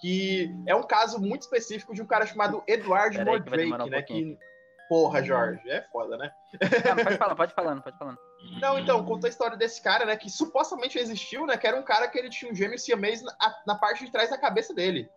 Que 0.00 0.54
é 0.66 0.74
um 0.74 0.82
caso 0.82 1.18
muito 1.18 1.42
específico 1.42 1.94
de 1.94 2.02
um 2.02 2.06
cara 2.06 2.26
chamado 2.26 2.62
Edward 2.68 3.24
Mordrake, 3.24 3.72
um 3.72 3.86
né? 3.86 3.98
pouquinho. 3.98 4.36
Que. 4.36 4.54
Porra, 4.88 5.22
Jorge, 5.22 5.68
é 5.68 5.80
foda, 5.90 6.16
né? 6.16 6.30
Ah, 6.60 7.02
pode 7.02 7.16
falar, 7.18 7.34
pode 7.34 7.54
falando, 7.54 7.82
pode 7.82 7.98
falando. 7.98 8.18
Não, 8.60 8.78
então, 8.78 9.04
conta 9.04 9.26
a 9.26 9.30
história 9.30 9.56
desse 9.56 9.82
cara, 9.82 10.04
né? 10.04 10.16
Que 10.16 10.30
supostamente 10.30 10.98
existiu, 10.98 11.46
né? 11.46 11.56
Que 11.56 11.66
era 11.66 11.78
um 11.78 11.82
cara 11.82 12.08
que 12.08 12.18
ele 12.18 12.30
tinha 12.30 12.50
um 12.50 12.54
gêmeo 12.54 12.78
siamês 12.78 13.22
na, 13.22 13.32
na 13.66 13.74
parte 13.74 14.04
de 14.04 14.10
trás 14.12 14.30
da 14.30 14.38
cabeça 14.38 14.72
dele. 14.72 15.08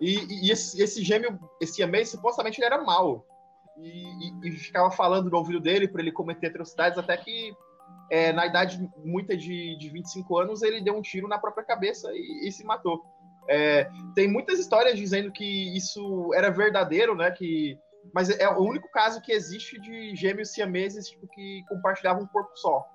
E, 0.00 0.46
e 0.46 0.50
esse, 0.50 0.82
esse 0.82 1.04
gêmeo, 1.04 1.38
esse 1.60 1.74
siamês, 1.74 2.08
supostamente 2.08 2.58
ele 2.58 2.66
era 2.66 2.82
mau. 2.82 3.24
E, 3.76 3.88
e- 3.88 4.48
e 4.48 4.52
ficava 4.52 4.90
falando 4.90 5.30
no 5.30 5.36
ouvido 5.36 5.60
dele 5.60 5.86
para 5.88 6.00
ele 6.02 6.12
cometer 6.12 6.48
atrocidades, 6.48 6.98
até 6.98 7.16
que 7.16 7.54
é, 8.10 8.32
na 8.32 8.46
idade 8.46 8.80
muita 9.04 9.36
de, 9.36 9.76
de 9.76 9.88
25 9.88 10.38
anos 10.38 10.62
ele 10.62 10.80
deu 10.80 10.96
um 10.96 11.02
tiro 11.02 11.28
na 11.28 11.38
própria 11.38 11.64
cabeça 11.64 12.10
e, 12.12 12.48
e 12.48 12.52
se 12.52 12.64
matou. 12.64 13.02
É, 13.48 13.88
tem 14.14 14.28
muitas 14.28 14.58
histórias 14.58 14.96
dizendo 14.98 15.30
que 15.32 15.76
isso 15.76 16.32
era 16.34 16.50
verdadeiro, 16.50 17.14
né? 17.14 17.30
Que, 17.30 17.78
mas 18.14 18.30
é 18.30 18.48
o 18.48 18.60
único 18.60 18.90
caso 18.90 19.20
que 19.20 19.32
existe 19.32 19.80
de 19.80 20.14
gêmeos 20.16 20.52
siameses 20.52 21.08
tipo, 21.08 21.26
que 21.28 21.64
compartilhavam 21.68 22.22
um 22.22 22.26
corpo 22.26 22.56
só. 22.56 22.88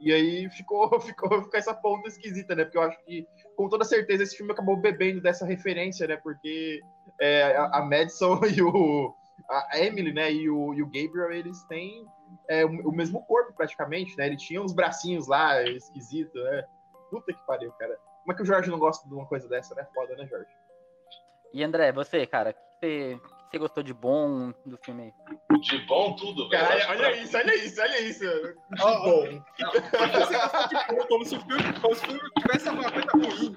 E 0.00 0.12
aí 0.12 0.50
ficou, 0.50 0.88
ficou, 1.00 1.42
ficou 1.42 1.58
essa 1.58 1.74
ponta 1.74 2.08
esquisita, 2.08 2.54
né? 2.54 2.64
Porque 2.64 2.78
eu 2.78 2.82
acho 2.82 2.98
que, 3.04 3.26
com 3.56 3.68
toda 3.68 3.84
certeza, 3.84 4.22
esse 4.24 4.36
filme 4.36 4.52
acabou 4.52 4.76
bebendo 4.76 5.20
dessa 5.20 5.46
referência, 5.46 6.06
né? 6.06 6.16
Porque 6.16 6.80
é, 7.20 7.56
a, 7.56 7.78
a 7.78 7.82
Madison 7.82 8.40
e 8.54 8.60
o. 8.62 9.14
A 9.48 9.78
Emily, 9.78 10.12
né? 10.12 10.32
E 10.32 10.48
o, 10.48 10.72
e 10.72 10.82
o 10.82 10.86
Gabriel, 10.86 11.32
eles 11.32 11.62
têm 11.64 12.06
é, 12.48 12.64
o, 12.64 12.92
mesmo 12.92 13.24
corpo, 13.26 13.52
praticamente, 13.54 14.16
né? 14.16 14.26
Ele 14.26 14.36
tinha 14.36 14.62
uns 14.62 14.72
bracinhos 14.72 15.26
lá, 15.26 15.62
esquisito, 15.62 16.38
né? 16.38 16.64
Puta 17.10 17.32
que 17.32 17.46
pariu, 17.46 17.72
cara. 17.72 17.98
Como 18.20 18.32
é 18.32 18.36
que 18.36 18.42
o 18.42 18.46
Jorge 18.46 18.70
não 18.70 18.78
gosta 18.78 19.06
de 19.08 19.14
uma 19.14 19.26
coisa 19.26 19.48
dessa, 19.48 19.74
né? 19.74 19.86
Foda, 19.94 20.14
né, 20.16 20.26
Jorge? 20.26 20.50
E 21.52 21.62
André, 21.62 21.92
você, 21.92 22.26
cara, 22.26 22.54
você, 22.78 23.20
você 23.52 23.58
gostou 23.58 23.82
de 23.82 23.92
bom 23.92 24.50
do 24.64 24.78
filme 24.78 25.02
aí? 25.50 25.58
De 25.60 25.78
bom 25.86 26.16
tudo, 26.16 26.48
velho. 26.48 26.64
Olha 26.88 26.96
pra- 26.96 27.12
isso, 27.12 27.36
olha 27.36 27.54
isso, 27.54 27.80
olha 27.82 28.00
isso. 28.00 28.24
Ó, 28.80 28.88
ó. 28.88 29.04
bom. 29.04 29.44
Você 29.58 30.34
gosta 30.34 30.68
de 30.68 30.84
filme 30.86 31.06
como 31.06 31.24
se 31.26 31.36
o 31.36 31.40
filme, 31.42 31.80
como 31.80 31.94
se 31.94 32.02
o 32.04 32.06
filme 32.08 32.30
tivesse 32.40 32.68
alguma 32.68 32.90
coisa 32.90 33.10
ruim. 33.12 33.52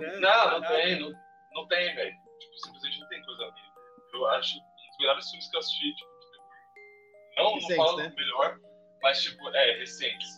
né? 0.00 0.16
Não, 0.20 0.50
não 0.60 0.68
tem, 0.68 1.00
não, 1.00 1.12
não 1.52 1.66
tem, 1.66 1.94
velho. 1.96 2.12
Tipo, 2.38 2.58
simplesmente 2.64 3.00
não 3.00 3.08
tem 3.08 3.22
coisa 3.24 3.42
ruim. 3.44 3.54
Eu 4.14 4.26
acho 4.28 4.56
um 4.56 4.60
dos 4.60 4.98
melhores 5.00 5.28
filmes 5.28 5.48
que 5.50 5.56
eu 5.56 5.60
assisti, 5.60 5.94
tipo, 5.96 6.10
de. 6.20 7.36
Não, 7.36 7.44
não 7.46 7.54
Recentes, 7.54 7.76
falo 7.76 7.96
né? 7.98 8.08
do 8.08 8.14
melhor, 8.14 8.60
mas, 9.02 9.20
tipo, 9.22 9.48
é, 9.50 9.78
recentes. 9.78 10.28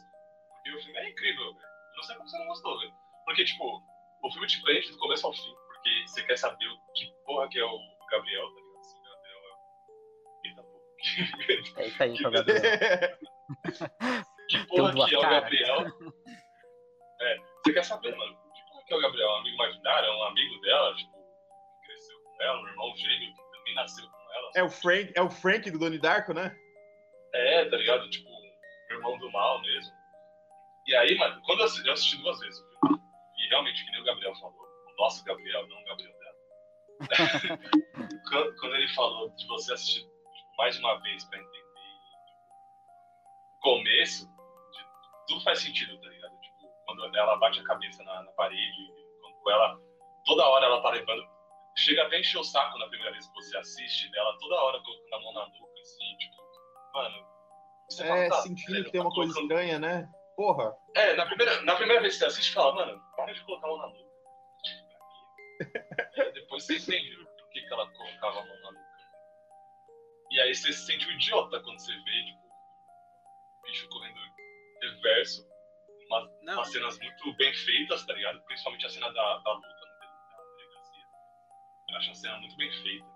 Porque 0.54 0.70
o 0.74 0.82
filme 0.82 0.98
é 0.98 1.10
incrível, 1.10 1.44
velho. 1.54 1.66
Eu 1.66 1.96
Não 1.96 2.02
sei 2.02 2.16
como 2.16 2.28
você 2.30 2.38
não 2.38 2.46
gostou, 2.46 2.78
velho. 2.80 2.92
Porque, 3.26 3.44
tipo, 3.44 3.82
o 4.22 4.30
filme 4.32 4.46
te 4.46 4.62
prende 4.62 4.90
do 4.90 4.98
começo 4.98 5.26
ao 5.26 5.34
fim, 5.34 5.54
porque 5.66 5.90
você 6.06 6.22
quer 6.22 6.38
saber 6.38 6.66
o 6.66 6.92
que 6.94 7.12
porra 7.26 7.46
que 7.50 7.58
é 7.58 7.64
o 7.64 7.78
Gabriel, 8.10 8.46
tá 8.54 8.60
É 11.76 11.86
isso 11.86 12.02
aí, 12.02 12.16
seu 12.16 12.30
Gabriel. 12.30 13.18
Que 14.48 14.66
porra 14.66 14.92
que 15.06 15.14
é 15.14 15.18
o. 15.18 15.22
Gabriel? 15.22 15.86
É, 17.20 17.36
você 17.64 17.72
quer 17.72 17.84
saber, 17.84 18.16
mano, 18.16 18.36
que 18.54 18.62
porra 18.70 18.84
que 18.84 18.94
é 18.94 18.96
o 18.96 19.00
Gabriel? 19.00 19.28
Um 19.28 19.36
amigo 19.36 19.54
imaginário? 19.54 20.08
É 20.08 20.16
um 20.16 20.22
amigo 20.24 20.60
dela, 20.60 20.94
tipo, 20.94 21.12
que 21.12 21.86
cresceu 21.86 22.16
com 22.22 22.42
ela, 22.42 22.60
um 22.60 22.68
irmão 22.68 22.96
gêmeo 22.96 23.34
que 23.34 23.58
também 23.58 23.74
nasceu 23.74 24.04
com 24.08 24.32
ela. 24.34 24.50
É 24.54 24.62
o 24.62 24.70
Frank, 24.70 25.12
é 25.14 25.22
o 25.22 25.30
Frank 25.30 25.70
do 25.70 25.78
Donnie 25.78 25.98
Darko, 25.98 26.32
né? 26.32 26.56
É, 27.34 27.64
tá 27.68 27.76
ligado? 27.76 28.08
Tipo, 28.10 28.28
um 28.30 28.94
irmão 28.94 29.18
do 29.18 29.30
mal 29.32 29.60
mesmo. 29.62 29.92
E 30.86 30.94
aí, 30.94 31.16
mano, 31.18 31.40
quando 31.42 31.60
eu 31.60 31.66
assisti, 31.66 31.86
eu 31.86 31.92
assisti 31.92 32.16
duas 32.18 32.38
vezes 32.38 32.60
o 32.60 32.86
filme, 32.86 33.02
e 33.38 33.48
realmente, 33.48 33.84
que 33.84 33.90
nem 33.90 34.00
o 34.00 34.04
Gabriel 34.04 34.34
falou, 34.36 34.54
o 34.56 35.02
nosso 35.02 35.24
Gabriel, 35.24 35.66
não 35.66 35.80
o 35.80 35.84
Gabriel 35.84 36.12
dela. 36.18 37.58
quando, 38.30 38.54
quando 38.60 38.74
ele 38.76 38.88
falou 38.94 39.28
de 39.30 39.46
você 39.48 39.72
assistir 39.72 40.15
mais 40.58 40.78
uma 40.78 40.98
vez 41.00 41.24
pra 41.24 41.38
entender 41.38 41.64
o 43.56 43.60
começo, 43.60 44.28
tudo 45.28 45.42
faz 45.42 45.60
sentido, 45.60 45.98
tá 46.00 46.08
ligado? 46.08 46.38
Tipo, 46.40 46.68
quando 46.86 47.16
ela 47.16 47.36
bate 47.36 47.60
a 47.60 47.64
cabeça 47.64 48.02
na, 48.04 48.22
na 48.22 48.32
parede, 48.32 48.92
quando 49.20 49.50
ela, 49.50 49.78
toda 50.24 50.46
hora 50.46 50.66
ela 50.66 50.82
tá 50.82 50.90
levando, 50.90 51.22
chega 51.76 52.04
até 52.06 52.16
a 52.16 52.20
encher 52.20 52.38
o 52.38 52.44
saco 52.44 52.78
na 52.78 52.88
primeira 52.88 53.12
vez 53.12 53.26
que 53.26 53.34
você 53.34 53.56
assiste 53.58 54.10
dela, 54.10 54.36
toda 54.38 54.54
hora 54.62 54.80
colocando 54.82 55.14
a 55.14 55.20
mão 55.20 55.32
na 55.34 55.46
nuca, 55.48 55.80
assim, 55.82 56.16
tipo, 56.18 56.36
mano. 56.94 57.26
Você 57.90 58.02
É, 58.02 58.08
fala, 58.08 58.28
tá, 58.28 58.42
sentindo 58.42 58.84
que 58.84 58.90
tem 58.90 59.00
uma 59.00 59.10
tá 59.10 59.14
coisa 59.16 59.32
colocando- 59.34 59.52
estranha, 59.60 59.78
né? 59.78 60.08
Porra. 60.36 60.76
É, 60.94 61.14
na 61.16 61.24
primeira, 61.26 61.62
na 61.62 61.76
primeira 61.76 62.02
vez 62.02 62.14
que 62.14 62.18
você 62.20 62.26
assiste, 62.26 62.52
fala, 62.52 62.74
mano, 62.74 63.00
para 63.16 63.32
de 63.32 63.42
colocar 63.44 63.66
a 63.66 63.70
mão 63.70 63.78
na 63.78 63.86
nuca. 63.88 64.06
Depois 66.34 66.64
você 66.64 66.76
entende 66.76 67.16
por 67.16 67.48
que, 67.50 67.60
que 67.62 67.72
ela 67.72 67.88
colocava 67.92 68.40
a 68.40 68.44
mão 68.46 68.56
na 68.62 68.72
nuca. 68.72 68.85
E 70.36 70.40
aí 70.40 70.54
você 70.54 70.70
se 70.70 70.84
sente 70.84 71.08
um 71.08 71.12
idiota 71.12 71.58
quando 71.60 71.78
você 71.78 71.92
vê, 71.92 72.24
tipo, 72.26 72.46
o 72.46 73.66
bicho 73.66 73.88
correndo 73.88 74.20
reverso. 74.82 75.48
Uma, 76.08 76.30
umas 76.42 76.70
cenas 76.70 76.98
muito 76.98 77.36
bem 77.38 77.54
feitas, 77.54 78.04
tá 78.04 78.12
ligado? 78.12 78.42
Principalmente 78.42 78.84
a 78.84 78.90
cena 78.90 79.10
da, 79.14 79.38
da 79.38 79.52
luta 79.54 79.66
na 79.66 80.44
delegacia. 80.58 81.04
Eu 81.88 81.96
acho 81.96 82.08
uma 82.08 82.14
cena 82.16 82.38
muito 82.38 82.56
bem 82.58 82.70
feita. 82.70 83.06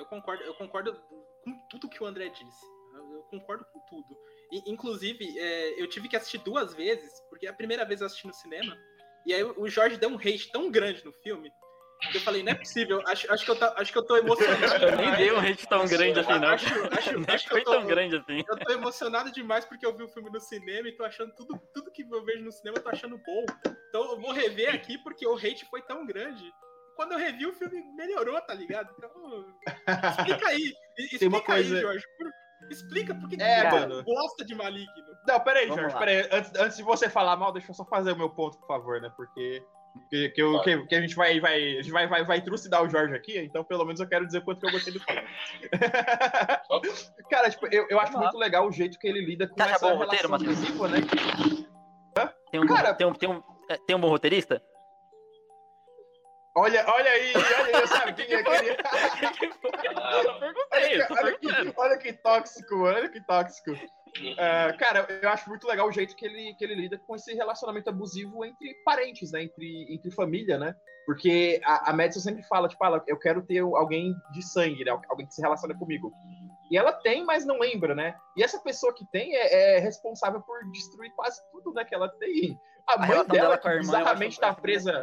eu 0.00 0.04
concordo, 0.04 0.44
eu 0.44 0.54
concordo 0.54 1.02
com 1.44 1.66
tudo 1.70 1.88
que 1.88 2.02
o 2.02 2.06
André 2.06 2.28
disse. 2.28 2.66
Eu, 2.92 3.22
concordo 3.30 3.64
com 3.72 3.80
tudo. 3.86 4.14
E, 4.52 4.70
inclusive, 4.70 5.38
é, 5.38 5.80
eu 5.80 5.88
tive 5.88 6.10
que 6.10 6.16
assistir 6.16 6.38
duas 6.38 6.74
vezes, 6.74 7.10
porque 7.30 7.46
a 7.46 7.54
primeira 7.54 7.86
vez 7.86 8.02
eu 8.02 8.06
assisti 8.06 8.26
no 8.26 8.34
cinema, 8.34 8.76
e 9.24 9.32
aí 9.32 9.42
o 9.42 9.66
Jorge 9.66 9.96
deu 9.96 10.10
um 10.10 10.18
hate 10.18 10.52
tão 10.52 10.70
grande 10.70 11.02
no 11.06 11.12
filme, 11.22 11.50
eu 12.14 12.20
falei, 12.22 12.42
não 12.42 12.52
é 12.52 12.54
possível, 12.54 13.02
acho, 13.06 13.30
acho, 13.32 13.44
que, 13.44 13.50
eu 13.50 13.56
tá- 13.56 13.74
acho 13.76 13.92
que 13.92 13.98
eu 13.98 14.04
tô 14.06 14.16
emocionado. 14.16 14.84
Eu 14.84 14.96
nem 14.96 15.16
dei 15.16 15.32
um 15.32 15.38
hate 15.38 15.66
tão 15.68 15.86
grande 15.86 16.18
assim, 16.20 16.38
não. 16.38 16.48
Acho, 16.48 16.66
acho, 16.94 17.18
Nem 17.20 17.34
acho 17.34 17.44
que 17.44 17.50
foi 17.50 17.60
eu 17.60 17.64
tô, 17.64 17.70
tão 17.72 17.86
grande 17.86 18.16
assim. 18.16 18.42
eu 18.48 18.58
tô 18.58 18.72
emocionado 18.72 19.30
demais 19.32 19.64
porque 19.64 19.84
eu 19.84 19.96
vi 19.96 20.02
o 20.04 20.08
filme 20.08 20.30
no 20.30 20.40
cinema 20.40 20.88
e 20.88 20.96
tô 20.96 21.04
achando 21.04 21.32
tudo, 21.34 21.60
tudo 21.74 21.90
que 21.92 22.02
eu 22.10 22.24
vejo 22.24 22.42
no 22.44 22.52
cinema, 22.52 22.78
eu 22.78 22.82
tô 22.82 22.88
achando 22.88 23.18
bom. 23.18 23.44
Então 23.88 24.12
eu 24.12 24.20
vou 24.20 24.32
rever 24.32 24.74
aqui 24.74 24.96
porque 24.98 25.26
o 25.26 25.36
hate 25.36 25.66
foi 25.70 25.82
tão 25.82 26.06
grande. 26.06 26.44
Quando 26.96 27.12
eu 27.12 27.18
revi, 27.18 27.46
o 27.46 27.52
filme 27.54 27.82
melhorou, 27.96 28.38
tá 28.42 28.52
ligado? 28.54 28.90
Então, 28.98 29.46
explica 30.10 30.48
aí. 30.48 30.72
e- 30.98 31.18
Tem 31.18 31.28
uma 31.28 31.38
Explica 31.38 31.54
aí, 31.54 31.62
coisa- 31.68 31.80
Jorge. 31.80 32.04
por- 32.18 32.30
Explica 32.70 33.14
por 33.14 33.26
que 33.28 33.40
É, 33.42 33.70
mano. 33.70 34.04
gosta 34.04 34.44
de 34.44 34.54
Maligno. 34.54 34.92
Não, 35.26 35.40
peraí, 35.40 35.66
Vamos 35.66 35.80
Jorge, 35.80 35.94
lá. 35.94 35.98
peraí. 36.00 36.28
Antes, 36.30 36.54
antes 36.60 36.76
de 36.76 36.82
você 36.82 37.08
falar 37.08 37.34
mal, 37.36 37.52
deixa 37.52 37.70
eu 37.70 37.74
só 37.74 37.86
fazer 37.86 38.12
o 38.12 38.16
meu 38.16 38.28
ponto, 38.28 38.58
por 38.60 38.66
favor, 38.66 39.00
né? 39.00 39.10
Porque. 39.16 39.62
Que, 40.08 40.28
que, 40.30 40.42
eu- 40.42 40.60
que- 40.62 40.86
que 40.86 40.94
a 40.94 41.00
gente 41.00 41.14
vai, 41.14 41.38
vai, 41.40 41.54
a 41.78 41.82
gente 41.82 41.90
vai, 41.92 42.06
vai, 42.06 42.24
vai 42.24 42.40
trucidar 42.40 42.82
o 42.82 42.88
Jorge 42.88 43.14
aqui, 43.14 43.38
então 43.38 43.62
pelo 43.64 43.84
menos 43.84 44.00
eu 44.00 44.08
quero 44.08 44.26
dizer 44.26 44.40
quanto 44.42 44.60
que 44.60 44.66
eu 44.66 44.72
gostei 44.72 44.92
do 44.92 45.00
filme. 45.00 45.22
Cara, 47.30 47.50
tipo, 47.50 47.66
eu, 47.72 47.86
eu 47.88 48.00
acho 48.00 48.16
muito 48.18 48.36
legal 48.38 48.66
o 48.66 48.72
jeito 48.72 48.98
que 48.98 49.06
ele 49.06 49.20
lida 49.24 49.46
com 49.48 49.54
Tá, 49.54 49.66
tá 49.66 49.70
essa 49.72 49.88
bom 49.88 49.96
roteiro, 49.96 50.28
relação 50.28 50.48
abusiva, 50.48 50.88
né? 50.88 50.98
Tem 52.50 52.60
um, 52.60 52.66
Cara- 52.66 52.94
tem 52.94 53.06
um, 53.06 53.12
tem 53.12 53.28
um, 53.28 53.42
é, 53.68 53.76
tem 53.86 53.94
um 53.96 54.00
bom 54.00 54.08
roteirista? 54.08 54.60
Olha, 56.56 56.84
olha 56.88 57.10
aí, 57.10 57.32
olha 57.36 57.78
aí, 57.78 57.86
sabe? 57.86 58.12
Quem 58.14 58.34
é 58.34 58.40
aquele... 58.40 58.70
eu 60.16 60.22
só 60.24 60.32
perguntei, 60.40 61.00
eu 61.00 61.06
só 61.06 61.14
olha, 61.14 61.38
que, 61.38 61.72
olha 61.76 61.98
que 61.98 62.12
tóxico, 62.14 62.76
mano, 62.76 62.96
olha 62.98 63.08
que 63.08 63.20
tóxico. 63.24 63.70
É, 64.36 64.72
cara, 64.74 65.06
eu 65.22 65.28
acho 65.28 65.48
muito 65.48 65.66
legal 65.66 65.88
o 65.88 65.92
jeito 65.92 66.16
que 66.16 66.24
ele, 66.24 66.54
que 66.54 66.64
ele 66.64 66.74
lida 66.74 66.98
com 66.98 67.14
esse 67.14 67.32
relacionamento 67.34 67.90
abusivo 67.90 68.44
entre 68.44 68.74
parentes, 68.84 69.30
né? 69.32 69.44
Entre, 69.44 69.94
entre 69.94 70.10
família, 70.10 70.58
né? 70.58 70.74
Porque 71.06 71.60
a, 71.64 71.90
a 71.90 71.92
Madison 71.92 72.20
sempre 72.20 72.42
fala, 72.44 72.68
tipo, 72.68 72.82
ah, 72.84 73.02
eu 73.06 73.18
quero 73.18 73.42
ter 73.42 73.60
alguém 73.60 74.14
de 74.32 74.42
sangue, 74.42 74.84
né? 74.84 74.90
Alguém 75.08 75.26
que 75.26 75.34
se 75.34 75.42
relaciona 75.42 75.76
comigo. 75.76 76.12
E 76.70 76.76
ela 76.76 76.92
tem, 76.92 77.24
mas 77.24 77.44
não 77.44 77.58
lembra, 77.58 77.94
né? 77.94 78.14
E 78.36 78.42
essa 78.42 78.60
pessoa 78.60 78.94
que 78.94 79.04
tem 79.10 79.34
é, 79.34 79.76
é 79.76 79.78
responsável 79.78 80.40
por 80.40 80.58
destruir 80.70 81.12
quase 81.14 81.40
tudo, 81.50 81.72
né? 81.72 81.84
Que 81.84 81.94
ela 81.94 82.08
tem. 82.08 82.58
A, 82.86 82.94
A 82.94 82.98
mãe 82.98 83.08
dela, 83.08 83.24
dela 83.24 83.56
que 83.56 83.62
com 83.62 83.68
a 83.68 83.74
irmã, 83.74 83.98
bizarramente 83.98 84.32
acho, 84.32 84.40
tá 84.40 84.54
presa. 84.54 85.00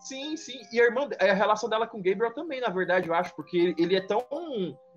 Sim, 0.00 0.36
sim. 0.36 0.60
E 0.72 0.80
a 0.80 0.84
irmã, 0.84 1.08
a 1.18 1.32
relação 1.32 1.68
dela 1.68 1.86
com 1.86 1.98
o 1.98 2.02
Gabriel 2.02 2.32
também, 2.32 2.60
na 2.60 2.70
verdade, 2.70 3.08
eu 3.08 3.14
acho, 3.14 3.34
porque 3.36 3.74
ele 3.76 3.94
é 3.94 4.00
tão 4.00 4.24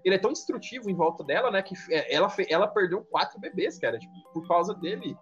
ele 0.04 0.16
é 0.16 0.20
tão 0.20 0.32
destrutivo 0.32 0.89
em 0.89 0.95
volta 0.95 1.24
dela, 1.24 1.49
né, 1.51 1.62
que 1.62 1.76
é, 1.91 2.14
ela 2.14 2.34
ela 2.49 2.68
perdeu 2.68 3.04
quatro 3.06 3.39
bebês, 3.39 3.78
cara, 3.80 3.97
tipo, 3.97 4.14
por 4.34 4.47
causa 4.47 4.74
dele. 4.76 5.16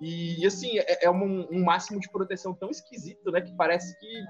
E 0.00 0.46
assim, 0.46 0.78
é, 0.78 1.04
é 1.04 1.10
um, 1.10 1.46
um 1.50 1.62
máximo 1.62 2.00
de 2.00 2.10
proteção 2.10 2.54
tão 2.54 2.70
esquisito, 2.70 3.30
né, 3.30 3.40
que 3.42 3.54
parece 3.54 3.98
que 3.98 4.24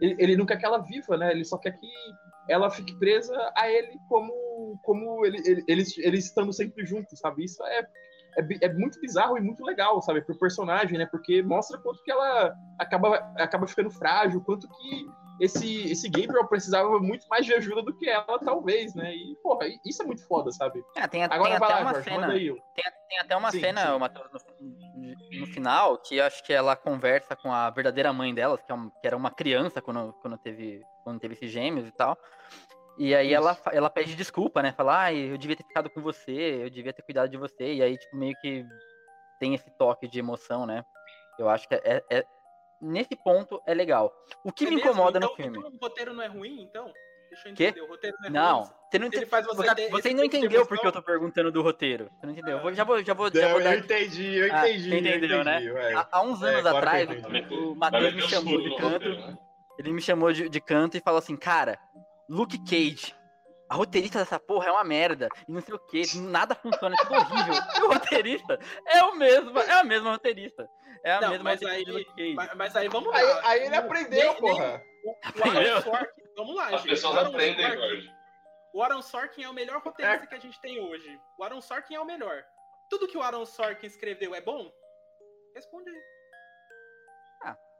ele, 0.00 0.16
ele 0.18 0.36
não 0.36 0.46
quer 0.46 0.56
que 0.58 0.64
ela 0.64 0.78
viva, 0.78 1.16
né? 1.16 1.32
Ele 1.32 1.44
só 1.44 1.58
quer 1.58 1.72
que 1.72 1.88
ela 2.48 2.70
fique 2.70 2.96
presa 2.98 3.34
a 3.56 3.68
ele 3.68 3.98
como 4.08 4.78
como 4.82 5.26
ele, 5.26 5.38
ele- 5.44 5.64
eles 5.66 5.98
eles 5.98 6.26
estando 6.26 6.52
sempre 6.52 6.86
juntos, 6.86 7.18
sabe? 7.18 7.44
Isso 7.44 7.62
é 7.64 7.86
é, 8.38 8.66
é 8.66 8.72
muito 8.72 9.00
bizarro 9.00 9.36
e 9.36 9.40
muito 9.40 9.64
legal, 9.64 10.00
sabe, 10.00 10.22
pro 10.22 10.38
personagem, 10.38 10.96
né? 10.98 11.06
Porque 11.06 11.42
mostra 11.42 11.78
quanto 11.78 12.02
que 12.04 12.10
ela 12.12 12.54
acaba, 12.78 13.16
acaba 13.36 13.66
ficando 13.66 13.90
frágil, 13.90 14.40
quanto 14.42 14.68
que 14.68 15.06
esse, 15.40 15.90
esse 15.90 16.08
Gabriel 16.08 16.46
precisava 16.48 16.98
muito 17.00 17.26
mais 17.28 17.46
de 17.46 17.54
ajuda 17.54 17.82
do 17.82 17.94
que 17.94 18.08
ela, 18.08 18.38
talvez, 18.38 18.94
né? 18.94 19.14
E, 19.14 19.36
porra, 19.42 19.66
isso 19.84 20.02
é 20.02 20.06
muito 20.06 20.26
foda, 20.26 20.50
sabe? 20.50 20.84
É, 20.96 21.06
tem, 21.06 21.24
a- 21.24 21.26
Agora 21.26 21.50
tem 21.50 21.58
vai 21.58 21.68
até 21.68 21.74
lá, 21.76 21.80
uma 21.82 21.92
Jorge, 21.92 22.10
cena. 22.10 22.26
Tem, 22.74 22.84
tem 23.08 23.18
até 23.20 23.36
uma 23.36 23.50
Sim, 23.50 23.60
cena, 23.60 23.92
sim. 23.92 23.98
Matheus, 23.98 24.28
no, 24.60 25.40
no 25.40 25.46
final, 25.46 25.98
que 25.98 26.20
acho 26.20 26.42
que 26.44 26.52
ela 26.52 26.74
conversa 26.76 27.36
com 27.36 27.52
a 27.52 27.70
verdadeira 27.70 28.12
mãe 28.12 28.34
delas, 28.34 28.60
que, 28.62 28.72
é 28.72 28.74
um- 28.74 28.90
que 28.90 29.06
era 29.06 29.16
uma 29.16 29.30
criança 29.30 29.80
quando, 29.80 30.12
quando, 30.20 30.36
teve, 30.38 30.82
quando 31.04 31.20
teve 31.20 31.34
esses 31.34 31.50
gêmeos 31.50 31.86
e 31.86 31.92
tal. 31.92 32.16
E 32.98 33.14
aí 33.14 33.32
ela, 33.32 33.56
ela 33.72 33.88
pede 33.88 34.16
desculpa, 34.16 34.60
né? 34.60 34.72
Fala, 34.72 35.02
ai, 35.04 35.16
eu 35.30 35.38
devia 35.38 35.54
ter 35.54 35.62
ficado 35.62 35.88
com 35.88 36.02
você, 36.02 36.62
eu 36.64 36.68
devia 36.68 36.92
ter 36.92 37.02
cuidado 37.02 37.28
de 37.30 37.36
você. 37.36 37.74
E 37.74 37.82
aí, 37.82 37.96
tipo, 37.96 38.16
meio 38.16 38.34
que 38.40 38.66
tem 39.38 39.54
esse 39.54 39.70
toque 39.78 40.08
de 40.08 40.18
emoção, 40.18 40.66
né? 40.66 40.84
Eu 41.38 41.48
acho 41.48 41.68
que 41.68 41.74
é, 41.76 42.02
é- 42.10 42.26
nesse 42.80 43.16
ponto 43.16 43.60
é 43.66 43.74
legal. 43.74 44.12
O 44.44 44.52
que 44.52 44.64
É 44.64 44.70
me 44.70 44.76
mesmo? 44.76 44.90
incomoda 44.90 45.18
então, 45.18 45.30
no 45.30 45.36
filme. 45.36 45.58
Então 45.58 45.70
o 45.72 45.76
roteiro 45.78 46.12
não 46.14 46.22
é 46.22 46.26
ruim, 46.26 46.62
então? 46.62 46.92
Deixa 47.30 47.48
eu 47.48 47.52
entender. 47.52 47.80
O 47.82 47.86
roteiro 47.88 48.16
não 48.20 48.26
é 48.26 48.30
Não, 48.30 48.58
ruim. 48.62 48.70
você 48.90 48.98
não, 48.98 49.28
faz 49.28 49.46
você 49.46 49.54
você, 49.54 49.82
esse 49.82 49.90
não 49.90 50.00
tipo 50.00 50.14
de 50.14 50.24
entendeu 50.24 50.66
porque 50.66 50.86
eu 50.86 50.92
tô 50.92 51.02
perguntando 51.02 51.52
do 51.52 51.60
roteiro. 51.62 52.10
Você 52.18 52.26
não 52.26 52.32
entendeu? 52.32 52.56
Eu 52.56 52.62
vou- 52.62 52.72
já 52.72 52.84
vou, 52.84 53.02
já 53.04 53.14
vou, 53.14 53.30
já 53.34 53.48
vou 53.52 53.62
dar 53.62 53.74
eu 53.74 53.80
entendi, 53.80 54.34
eu 54.34 54.52
Ah, 54.54 54.68
entendi. 54.68 54.90
eu 54.92 54.98
entendeu, 54.98 55.44
né? 55.44 55.56
entendi, 55.56 55.70
ué. 55.72 55.94
Há, 55.94 56.08
há 56.12 56.22
uns 56.22 56.42
É, 56.42 56.48
anos 56.48 56.62
claro 56.62 56.62
que 56.62 56.68
eu 56.68 56.76
atrás, 56.78 57.50
o 57.50 57.74
Matheus 57.74 58.14
me 58.14 58.22
chamou 58.22 58.60
de 58.62 58.68
no 58.70 58.76
canto. 58.76 58.92
roteiro, 58.92 59.26
né? 59.26 59.38
Ele 59.78 59.92
me 59.92 60.00
chamou 60.00 60.32
de, 60.32 60.48
de 60.48 60.60
canto 60.60 60.96
e 60.96 61.00
falou 61.00 61.18
assim, 61.18 61.36
cara, 61.36 61.78
Luke 62.28 62.58
Cage, 62.64 63.14
a 63.68 63.74
roteirista 63.74 64.18
dessa 64.18 64.38
porra 64.40 64.68
é 64.68 64.72
uma 64.72 64.84
merda. 64.84 65.28
E 65.46 65.52
não 65.52 65.60
sei 65.60 65.74
o 65.74 65.78
que, 65.78 66.18
nada 66.18 66.54
funciona, 66.54 66.94
é 66.98 67.04
tudo 67.04 67.14
horrível. 67.14 67.54
E 67.76 67.80
o 67.82 67.88
roteirista 67.92 68.58
é 68.86 69.02
o 69.04 69.14
mesmo, 69.14 69.58
é 69.58 69.72
a 69.72 69.84
mesma 69.84 70.12
roteirista. 70.12 70.68
É 71.04 71.12
a 71.12 71.20
Não, 71.20 71.30
mesma 71.30 71.44
mas 71.44 71.62
aí-. 71.62 72.34
Mas, 72.34 72.54
mas 72.54 72.76
aí 72.76 72.88
vamos 72.88 73.10
lá. 73.10 73.18
Aí, 73.18 73.40
aí 73.44 73.66
ele 73.66 73.76
aprendeu, 73.76 74.32
Nem- 74.32 74.40
porra. 74.40 74.82
O, 75.04 75.10
o 75.10 75.16
Aprendeu? 75.22 75.76
Aaron 75.76 75.82
Sorkin, 75.82 76.22
vamos 76.36 76.56
lá, 76.56 76.64
As 76.66 76.70
gente. 76.82 76.88
pessoas 76.88 77.14
O 77.14 77.18
Aaron 77.18 77.28
aprendem, 77.30 77.66
Sorkin- 77.66 77.80
Jorge. 77.80 78.12
O 78.74 78.82
Aaron 78.82 79.02
Sorkin 79.02 79.42
é 79.44 79.48
o 79.48 79.54
melhor 79.54 79.80
roteirista 79.80 80.26
que 80.26 80.34
a 80.34 80.38
gente 80.40 80.60
tem 80.60 80.80
hoje. 80.80 81.20
O 81.38 81.44
Aaron 81.44 81.60
Sorkin 81.60 81.94
é 81.94 82.00
o 82.00 82.04
melhor. 82.04 82.42
Tudo 82.90 83.06
que 83.06 83.16
o 83.16 83.22
Aaron 83.22 83.46
Sorkin 83.46 83.86
escreveu 83.86 84.34
é 84.34 84.40
bom? 84.40 84.70
Responde 85.54 85.88
aí. 85.90 86.02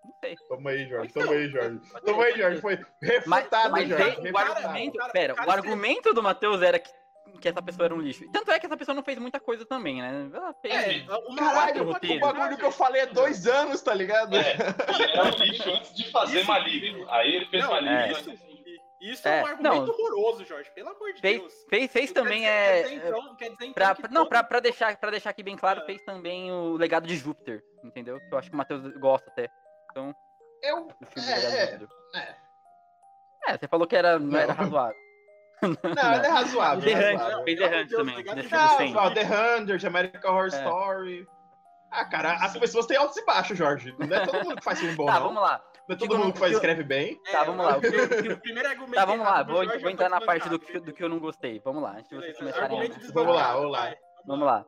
Não 0.04 0.12
sei. 0.20 0.36
Toma 0.48 0.70
aí, 0.70 0.88
Jorge, 0.88 1.08
Então, 1.10 1.22
toma 1.22 1.34
aí, 1.36 1.48
Jorge. 1.48 1.80
Toma 2.04 2.24
aí, 2.24 2.36
Jorge. 2.38 2.60
Foi 2.60 2.78
Mas, 3.26 3.38
refutado, 3.40 3.70
mas 3.72 3.88
Jorge. 3.88 4.04
aí, 4.04 4.10
o 4.16 4.20
o 4.20 4.22
refutado. 4.24 4.52
argumento, 4.52 4.98
cara- 4.98 5.12
pera, 5.12 5.32
o 5.32 5.36
cara 5.36 5.48
o 5.48 5.52
argumento 5.52 6.14
do 6.14 6.22
Matheus 6.22 6.62
era 6.62 6.78
que, 6.78 6.90
que 7.40 7.48
essa 7.48 7.60
pessoa 7.62 7.84
era 7.86 7.94
um 7.94 8.00
lixo. 8.00 8.24
Tanto 8.32 8.50
é 8.50 8.58
que 8.58 8.66
essa 8.66 8.76
pessoa 8.76 8.94
não 8.94 9.02
fez 9.02 9.18
muita 9.18 9.38
coisa 9.38 9.64
também, 9.66 10.00
né? 10.00 10.30
Ela 10.32 10.54
fez. 10.62 10.74
É, 10.74 11.06
Caralho, 11.36 11.82
o 11.90 12.20
bagulho 12.20 12.56
que 12.56 12.64
eu 12.64 12.72
falei 12.72 13.02
há 13.02 13.06
dois 13.06 13.46
anos, 13.46 13.82
tá 13.82 13.92
ligado? 13.94 14.34
É, 14.36 14.52
ele 14.94 15.12
era 15.12 15.24
um 15.24 15.30
lixo 15.30 15.70
antes 15.70 15.94
de 15.94 16.10
fazer 16.10 16.38
Isso- 16.38 16.48
maligno. 16.48 17.10
Aí 17.10 17.34
ele 17.36 17.46
fez 17.46 17.62
Não, 17.62 17.70
maligno. 17.70 17.94
É. 17.96 18.12
isso, 18.12 18.30
isso 19.00 19.28
é, 19.28 19.38
É, 19.40 19.42
um 19.42 19.46
argumento 19.46 19.74
não. 19.76 19.88
horroroso, 19.88 20.44
Jorge. 20.44 20.70
Pelo 20.74 20.88
amor 20.88 21.12
de 21.12 21.20
Fez, 21.20 21.38
Deus. 21.40 21.54
fez, 21.68 21.92
fez 21.92 22.12
também 22.12 22.40
dizer- 22.40 22.50
é. 22.50 22.82
Quer 22.82 22.88
dizer, 22.88 23.06
então, 23.08 23.36
quer 23.36 23.44
dizer, 23.50 23.64
então, 23.66 23.72
Pra, 23.74 23.94
que 23.94 24.02
não, 24.02 24.22
todo- 24.22 24.28
pra, 24.30 24.42
pra, 24.42 24.60
deixar, 24.60 24.96
pra 24.96 25.10
deixar 25.10 25.30
aqui 25.30 25.42
bem 25.42 25.56
claro, 25.56 25.80
Ah. 25.82 25.86
fez 25.86 26.02
também 26.02 26.50
o 26.50 26.76
legado 26.76 27.06
de 27.06 27.14
Júpiter, 27.16 27.62
entendeu? 27.84 28.18
Que 28.18 28.32
eu 28.34 28.38
acho 28.38 28.48
que 28.48 28.54
o 28.54 28.58
Matheus 28.58 28.96
gosta 28.96 29.30
até. 29.30 29.48
Então, 29.98 30.14
Eu. 30.62 30.88
É, 31.16 31.30
é, 31.30 31.80
é. 32.14 32.36
É, 33.48 33.58
você 33.58 33.68
falou 33.68 33.86
que 33.86 33.96
era, 33.96 34.18
não 34.18 34.38
era 34.38 34.48
Não. 34.54 34.54
razoável. 34.64 34.96
Não, 35.62 36.14
ele 36.14 36.26
é 36.26 36.30
razoável. 36.30 36.84
The 36.84 36.90
é 36.92 37.12
Hunt, 37.14 37.18
razoável. 37.20 37.44
fez 37.44 37.58
Pelo 37.58 37.70
The 37.70 37.80
Hunt 37.80 37.90
também. 37.90 38.92
Não, 38.94 39.14
The 39.14 39.24
Hundred, 39.24 39.86
American 39.86 40.30
Horror 40.32 40.44
É. 40.54 40.56
Story. 40.58 41.26
Ah, 41.90 42.04
cara, 42.04 42.32
as 42.34 42.56
pessoas 42.56 42.86
têm 42.86 42.96
altos 42.96 43.16
e 43.16 43.24
baixos, 43.24 43.56
Jorge. 43.56 43.94
Não 43.98 44.14
é 44.16 44.26
todo 44.26 44.44
mundo 44.44 44.56
que 44.56 44.64
faz 44.64 44.78
filme 44.78 44.94
bom, 44.94 45.06
Tá, 45.06 45.14
não. 45.14 45.22
vamos 45.28 45.42
lá. 45.42 45.62
Não 45.88 45.94
é 45.94 45.98
Digo, 45.98 46.12
todo 46.12 46.22
mundo 46.22 46.32
que 46.34 46.38
faz, 46.38 46.52
eu- 46.52 46.58
escreve 46.58 46.82
bem. 46.84 47.18
É, 47.26 47.32
Tá, 47.32 47.44
vamos 47.44 47.64
lá. 47.64 47.72
O, 47.72 47.80
o- 47.80 48.32
o 48.34 48.40
primeiro 48.40 48.68
argumento 48.68 48.94
Tá, 48.94 49.04
vamos 49.06 49.24
lá. 49.26 49.42
Vou, 49.42 49.64
Jorge 49.64 49.78
vou 49.80 49.90
entrar 49.90 50.08
na 50.10 50.20
parte 50.20 50.48
do, 50.50 50.58
que- 50.58 50.78
do 50.80 50.92
que 50.92 51.02
eu 51.02 51.08
não 51.08 51.18
gostei. 51.18 51.60
Vamos 51.64 51.82
lá, 51.82 51.92
antes 51.92 52.08
de 52.10 52.16
vocês 52.16 52.36
começarem. 52.38 52.68
Vamos 53.14 53.34
lá, 53.34 53.52
vamos 53.54 53.72
lá. 53.72 53.94
Vamos 54.26 54.46
lá. 54.46 54.64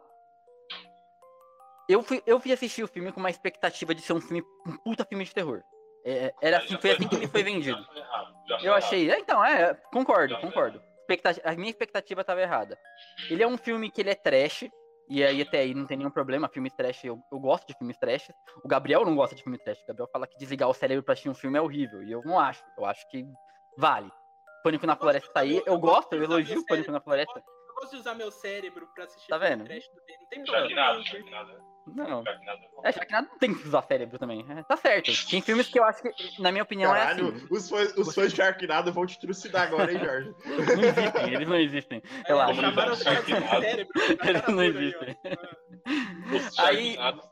Eu 1.93 2.03
fui, 2.03 2.23
eu 2.27 2.39
fui 2.41 2.53
assistir 2.53 2.83
o 2.85 2.89
filme 2.89 3.11
com 3.13 3.19
uma 3.21 3.31
expectativa 3.31 3.95
de 3.95 4.01
ser 4.03 4.13
um 4.13 4.21
filme, 4.21 4.43
um 4.67 4.77
puta 4.77 5.05
filme 5.05 5.25
de 5.25 5.35
terror. 5.35 5.63
É, 6.05 6.33
era 6.41 6.59
Aí 6.59 6.65
assim, 6.65 6.79
foi 6.79 6.93
assim 6.93 7.09
que 7.09 7.17
me 7.17 7.27
foi 7.27 7.41
Já 7.41 7.45
vendido. 7.45 7.85
foi 7.85 7.99
errado, 7.99 8.35
já 8.49 8.59
foi 8.59 8.69
Eu 8.69 8.75
achei. 8.75 9.11
É, 9.11 9.19
então, 9.19 9.45
é, 9.45 9.75
concordo, 9.93 10.39
concordo. 10.39 10.81
A 11.45 11.53
minha 11.57 11.69
expectativa 11.71 12.21
estava 12.21 12.41
errada. 12.41 12.79
Ele 13.29 13.43
é 13.43 13.47
um 13.47 13.59
filme 13.59 13.91
que 13.91 14.01
ele 14.01 14.11
é 14.11 14.15
trash, 14.15 14.71
E 15.09 15.25
aí 15.25 15.43
até 15.43 15.59
aí 15.59 15.75
não 15.75 15.85
tem 15.85 15.97
nenhum 15.97 16.11
problema, 16.11 16.49
filmes 16.49 16.73
trash, 16.73 17.03
eu, 17.05 17.19
eu 17.33 17.41
gosto 17.41 17.67
de 17.67 17.75
filmes 17.75 17.99
trash. 17.99 18.31
O 18.63 18.69
Gabriel 18.69 19.05
não 19.05 19.17
gosta 19.17 19.35
de 19.35 19.43
filmes 19.43 19.61
trash. 19.65 19.83
O 19.83 19.87
Gabriel 19.89 20.09
fala 20.13 20.25
que 20.29 20.39
desligar 20.39 20.69
o 20.69 20.75
cérebro 20.75 21.03
pra 21.03 21.15
assistir 21.15 21.29
um 21.29 21.35
filme 21.35 21.59
é 21.59 21.61
horrível. 21.61 22.01
E 22.05 22.13
eu 22.13 22.23
não 22.25 22.39
acho. 22.39 22.63
Eu 22.79 22.85
acho 22.87 23.09
que 23.11 23.27
vale. 23.77 24.09
Pânico 24.63 24.87
na 24.87 24.95
Floresta 24.95 25.33
tá 25.33 25.41
aí. 25.41 25.61
Eu 25.67 25.77
gosto, 25.79 26.13
eu 26.15 26.23
elogio 26.23 26.61
o 26.61 26.65
Pânico 26.67 26.93
na 26.93 27.01
Floresta. 27.01 27.43
Eu 27.69 27.75
gosto 27.75 27.91
de 27.91 27.97
usar 27.97 28.15
meu 28.15 28.31
cérebro 28.31 28.87
pra 28.95 29.05
assistir 29.05 29.27
Tá 29.29 29.41
filme 29.41 29.57
vendo? 29.57 29.65
trash 29.67 29.89
também. 29.89 30.19
Não 30.21 30.27
tem 30.29 30.45
problema. 30.45 31.03
Sharknado. 31.95 32.11
Não. 32.11 32.25
Sharknado 32.25 32.59
é 32.65 32.69
bom. 32.77 32.83
É, 32.85 32.93
já 32.93 33.05
que 33.05 33.13
nada 33.13 33.29
não 33.31 33.39
tem 33.39 33.55
que 33.55 33.67
usar 33.67 33.83
cérebro 33.83 34.19
também. 34.19 34.45
É, 34.49 34.63
tá 34.63 34.77
certo. 34.77 35.11
Tem 35.31 35.41
filmes 35.43 35.69
que 35.69 35.79
eu 35.79 35.85
acho 35.85 36.03
que, 36.03 36.43
na 36.43 36.51
minha 36.51 36.63
opinião, 36.63 36.93
Caralho, 36.93 37.27
é 37.27 37.37
assim. 37.37 37.47
os 37.51 37.69
fãs, 37.69 37.97
os 37.97 38.15
fãs 38.15 38.31
de 38.31 38.37
Sharknado 38.37 38.93
vão 38.93 39.07
te 39.07 39.19
trucidar 39.21 39.63
agora, 39.69 39.93
hein, 39.93 39.99
Jorge? 39.99 40.35
Não 40.47 40.85
existem, 40.85 41.33
eles 41.35 41.49
não 41.49 41.57
existem. 41.57 42.03
É, 42.25 42.29
Relaxa. 42.29 42.61
chamaram 42.61 42.93
os 42.93 42.99
de 42.99 43.05
Sharknado. 43.05 43.61
cérebro. 43.63 43.93
Eles 44.25 44.47
não 44.49 44.63
existem. 44.65 45.17
Os 46.35 46.59
Aí- 46.59 46.95
Sharknado, 46.95 47.23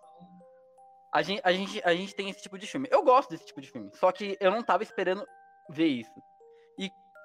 A 1.12 1.22
gente, 1.22 1.40
a, 1.44 1.52
gente, 1.52 1.82
a 1.84 1.94
gente 1.94 2.14
tem 2.14 2.28
esse 2.30 2.42
tipo 2.42 2.58
de 2.58 2.66
filme. 2.66 2.86
Eu 2.90 3.02
gosto 3.02 3.30
desse 3.30 3.46
tipo 3.46 3.60
de 3.60 3.70
filme. 3.70 3.90
Só 3.94 4.12
que 4.12 4.36
eu 4.40 4.50
não 4.50 4.62
tava 4.62 4.82
esperando 4.82 5.24
ver 5.70 5.86
isso. 5.86 6.10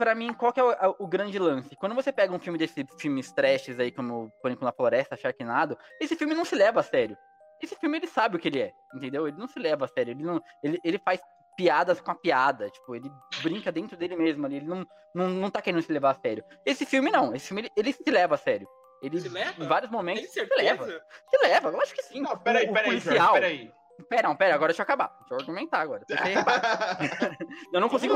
Pra 0.03 0.13
mim, 0.13 0.33
qual 0.33 0.51
que 0.51 0.59
é 0.59 0.63
o, 0.63 0.95
o 0.99 1.07
grande 1.07 1.39
lance? 1.39 1.77
Quando 1.77 1.95
você 1.95 2.11
pega 2.11 2.33
um 2.33 2.39
filme 2.39 2.59
desses 2.59 2.83
filmes 2.99 3.31
trashes 3.31 3.79
aí, 3.79 3.89
como 3.89 4.29
Pânico 4.41 4.65
na 4.65 4.73
Floresta, 4.73 5.15
Sharknado, 5.15 5.77
esse 6.01 6.13
filme 6.17 6.33
não 6.35 6.43
se 6.43 6.55
leva 6.55 6.81
a 6.81 6.83
sério. 6.83 7.17
Esse 7.61 7.73
filme 7.77 7.97
ele 7.99 8.07
sabe 8.07 8.35
o 8.35 8.39
que 8.39 8.49
ele 8.49 8.59
é, 8.59 8.73
entendeu? 8.93 9.25
Ele 9.29 9.37
não 9.37 9.47
se 9.47 9.57
leva 9.57 9.85
a 9.85 9.87
sério. 9.87 10.11
Ele, 10.11 10.21
não, 10.21 10.41
ele, 10.61 10.77
ele 10.83 10.99
faz 10.99 11.21
piadas 11.55 12.01
com 12.01 12.11
a 12.11 12.15
piada. 12.15 12.69
Tipo, 12.69 12.97
ele 12.97 13.09
brinca 13.41 13.71
dentro 13.71 13.95
dele 13.95 14.17
mesmo 14.17 14.45
ali. 14.45 14.57
Ele 14.57 14.65
não, 14.67 14.85
não, 15.15 15.29
não 15.29 15.49
tá 15.49 15.61
querendo 15.61 15.81
se 15.81 15.93
levar 15.93 16.09
a 16.11 16.15
sério. 16.15 16.43
Esse 16.65 16.85
filme 16.85 17.09
não. 17.09 17.33
Esse 17.33 17.47
filme 17.47 17.61
ele, 17.61 17.71
ele 17.77 17.93
se 17.93 18.11
leva 18.11 18.35
a 18.35 18.37
sério. 18.37 18.67
Ele, 19.01 19.21
Se 19.21 19.29
leva? 19.29 19.63
em 19.63 19.67
vários 19.67 19.89
momentos, 19.89 20.29
se 20.31 20.43
leva. 20.57 20.85
Se 20.85 21.37
leva, 21.41 21.69
eu 21.69 21.79
acho 21.81 21.93
que 21.93 22.03
sim. 22.03 22.19
Não, 22.19 22.37
peraí, 22.37 22.69
O- 22.69 22.73
peraí, 22.73 22.85
policial, 22.89 23.33
peraí. 23.33 23.71
Pera, 24.09 24.27
não, 24.27 24.35
pera, 24.35 24.55
agora 24.55 24.71
deixa 24.73 24.81
eu 24.81 24.83
acabar. 24.83 25.15
Deixa 25.19 25.33
eu 25.35 25.37
argumentar 25.39 25.79
agora. 25.79 26.03
Eu 27.71 27.79
não 27.79 27.87
consigo 27.87 28.15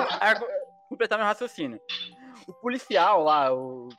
completar 0.90 1.18
meu 1.18 1.28
raciocínio. 1.28 1.80
O 2.48 2.54
policial 2.54 3.24
lá, 3.24 3.54
o 3.54 3.90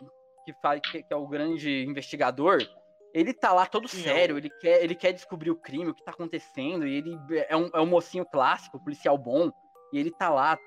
que, 0.44 0.52
faz, 0.62 0.80
que, 0.90 1.02
que 1.02 1.12
é 1.12 1.16
o 1.16 1.26
grande 1.26 1.84
investigador, 1.84 2.66
ele 3.14 3.32
tá 3.32 3.52
lá 3.52 3.66
todo 3.66 3.88
Sim, 3.88 4.02
sério, 4.02 4.36
ele 4.38 4.50
quer, 4.60 4.82
ele 4.82 4.94
quer 4.94 5.12
descobrir 5.12 5.50
o 5.50 5.56
crime, 5.56 5.88
o 5.90 5.94
que 5.94 6.04
tá 6.04 6.10
acontecendo, 6.12 6.86
e 6.86 6.94
ele 6.94 7.18
é 7.48 7.56
um, 7.56 7.70
é 7.74 7.80
um 7.80 7.86
mocinho 7.86 8.24
clássico, 8.24 8.82
policial 8.82 9.16
bom, 9.18 9.50
e 9.92 9.98
ele 9.98 10.10
tá 10.10 10.28
lá 10.28 10.58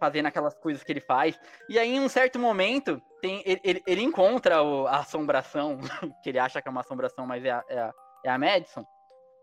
fazendo 0.00 0.26
aquelas 0.26 0.56
coisas 0.58 0.82
que 0.84 0.92
ele 0.92 1.00
faz. 1.00 1.38
E 1.68 1.78
aí, 1.78 1.94
em 1.94 2.00
um 2.00 2.08
certo 2.08 2.38
momento, 2.38 3.02
tem, 3.20 3.42
ele, 3.44 3.60
ele, 3.64 3.82
ele 3.86 4.02
encontra 4.02 4.62
o- 4.62 4.86
a 4.86 4.98
assombração, 4.98 5.78
que 6.22 6.30
ele 6.30 6.38
acha 6.38 6.62
que 6.62 6.68
é 6.68 6.70
uma 6.70 6.80
assombração, 6.80 7.26
mas 7.26 7.44
é 7.44 7.50
a, 7.50 7.64
é 7.68 7.78
a, 7.78 7.94
é 8.26 8.30
a 8.30 8.38
Madison, 8.38 8.84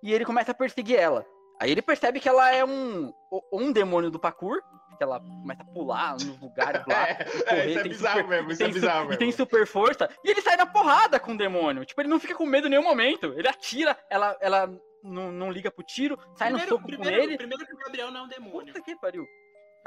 e 0.01 0.13
ele 0.13 0.25
começa 0.25 0.51
a 0.51 0.55
perseguir 0.55 0.97
ela. 0.97 1.25
Aí 1.59 1.71
ele 1.71 1.81
percebe 1.81 2.19
que 2.19 2.27
ela 2.27 2.51
é 2.53 2.63
um, 2.65 3.13
um 3.51 3.71
demônio 3.71 4.09
do 4.09 4.19
parkour, 4.19 4.61
que 4.95 5.03
ela 5.03 5.19
começa 5.19 5.61
a 5.61 5.65
pular 5.65 6.13
nos 6.13 6.39
lugares 6.39 6.81
lá. 6.87 7.07
É, 7.09 7.15
correr, 7.15 7.59
é, 7.59 7.67
isso 7.69 7.79
é 7.79 7.81
tem 7.83 7.91
bizarro 7.91 8.19
super- 8.21 8.29
mesmo, 8.37 8.51
isso 8.51 8.57
tem 8.59 8.67
é 8.67 8.69
su- 8.69 8.73
bizarro 8.79 9.13
e 9.13 9.17
tem 9.17 9.27
mesmo. 9.27 9.43
super 9.43 9.67
força, 9.67 10.09
e 10.23 10.29
ele 10.31 10.41
sai 10.41 10.55
na 10.57 10.65
porrada 10.65 11.19
com 11.19 11.33
o 11.33 11.37
demônio. 11.37 11.85
Tipo, 11.85 12.01
ele 12.01 12.09
não 12.09 12.19
fica 12.19 12.35
com 12.35 12.45
medo 12.45 12.67
em 12.67 12.69
nenhum 12.71 12.83
momento. 12.83 13.33
Ele 13.37 13.47
atira, 13.47 13.97
ela, 14.09 14.35
ela 14.41 14.67
não, 15.03 15.31
não 15.31 15.51
liga 15.51 15.69
pro 15.69 15.83
tiro, 15.83 16.17
sai 16.35 16.49
no 16.51 16.59
soco 16.59 16.81
com 16.81 16.87
primeiro, 16.87 17.21
ele. 17.23 17.37
primeiro 17.37 17.65
que 17.65 17.73
o 17.73 17.77
Gabriel 17.77 18.11
não 18.11 18.21
é 18.21 18.23
um 18.23 18.27
demônio. 18.27 18.73
Puta 18.73 18.81
que 18.81 18.95
pariu. 18.95 19.25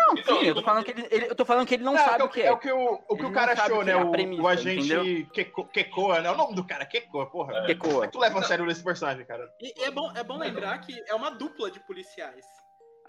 Não, 0.01 0.17
Então, 0.17 0.39
sim, 0.39 0.47
eu 0.47 0.55
tô 0.55 0.63
falando 0.63 0.85
que 0.85 0.91
ele, 0.93 1.09
ele- 1.11 1.27
eu 1.27 1.35
tô 1.35 1.45
falando 1.45 1.67
que 1.67 1.75
ele 1.75 1.83
não 1.83 1.93
Não, 1.95 2.05
sabe 2.05 2.23
é 2.23 2.25
o 2.25 2.29
que 2.29 2.41
é 2.41 2.47
é. 2.47 2.53
o 2.53 2.57
que 2.57 2.71
o, 2.71 3.01
o, 3.09 3.17
que 3.17 3.25
o 3.25 3.33
cara 3.33 3.53
achou, 3.55 3.83
né? 3.83 3.91
é 3.91 3.97
O, 3.97 4.13
premissa, 4.13 4.41
o 4.43 4.47
agente? 4.47 5.29
Keko- 5.33 5.65
Kekoa, 5.67 6.21
né? 6.21 6.31
O 6.31 6.37
nome 6.37 6.55
do 6.55 6.65
cara, 6.65 6.87
Kekoa, 6.87 7.27
porra. 7.29 7.65
Que 7.67 7.75
coa. 7.75 8.07
Tu 8.07 8.17
leva 8.17 8.39
a 8.39 8.43
sério 8.45 8.65
nesse 8.65 8.85
personagem, 8.85 9.27
cara. 9.27 9.51
E, 9.61 9.75
e 9.81 9.85
é, 9.85 9.91
bom, 9.91 10.13
é 10.15 10.23
bom 10.23 10.39
lembrar 10.39 10.79
que 10.79 10.95
é 11.09 11.15
uma 11.17 11.31
dupla 11.33 11.69
de 11.69 11.81
policiais. 11.81 12.47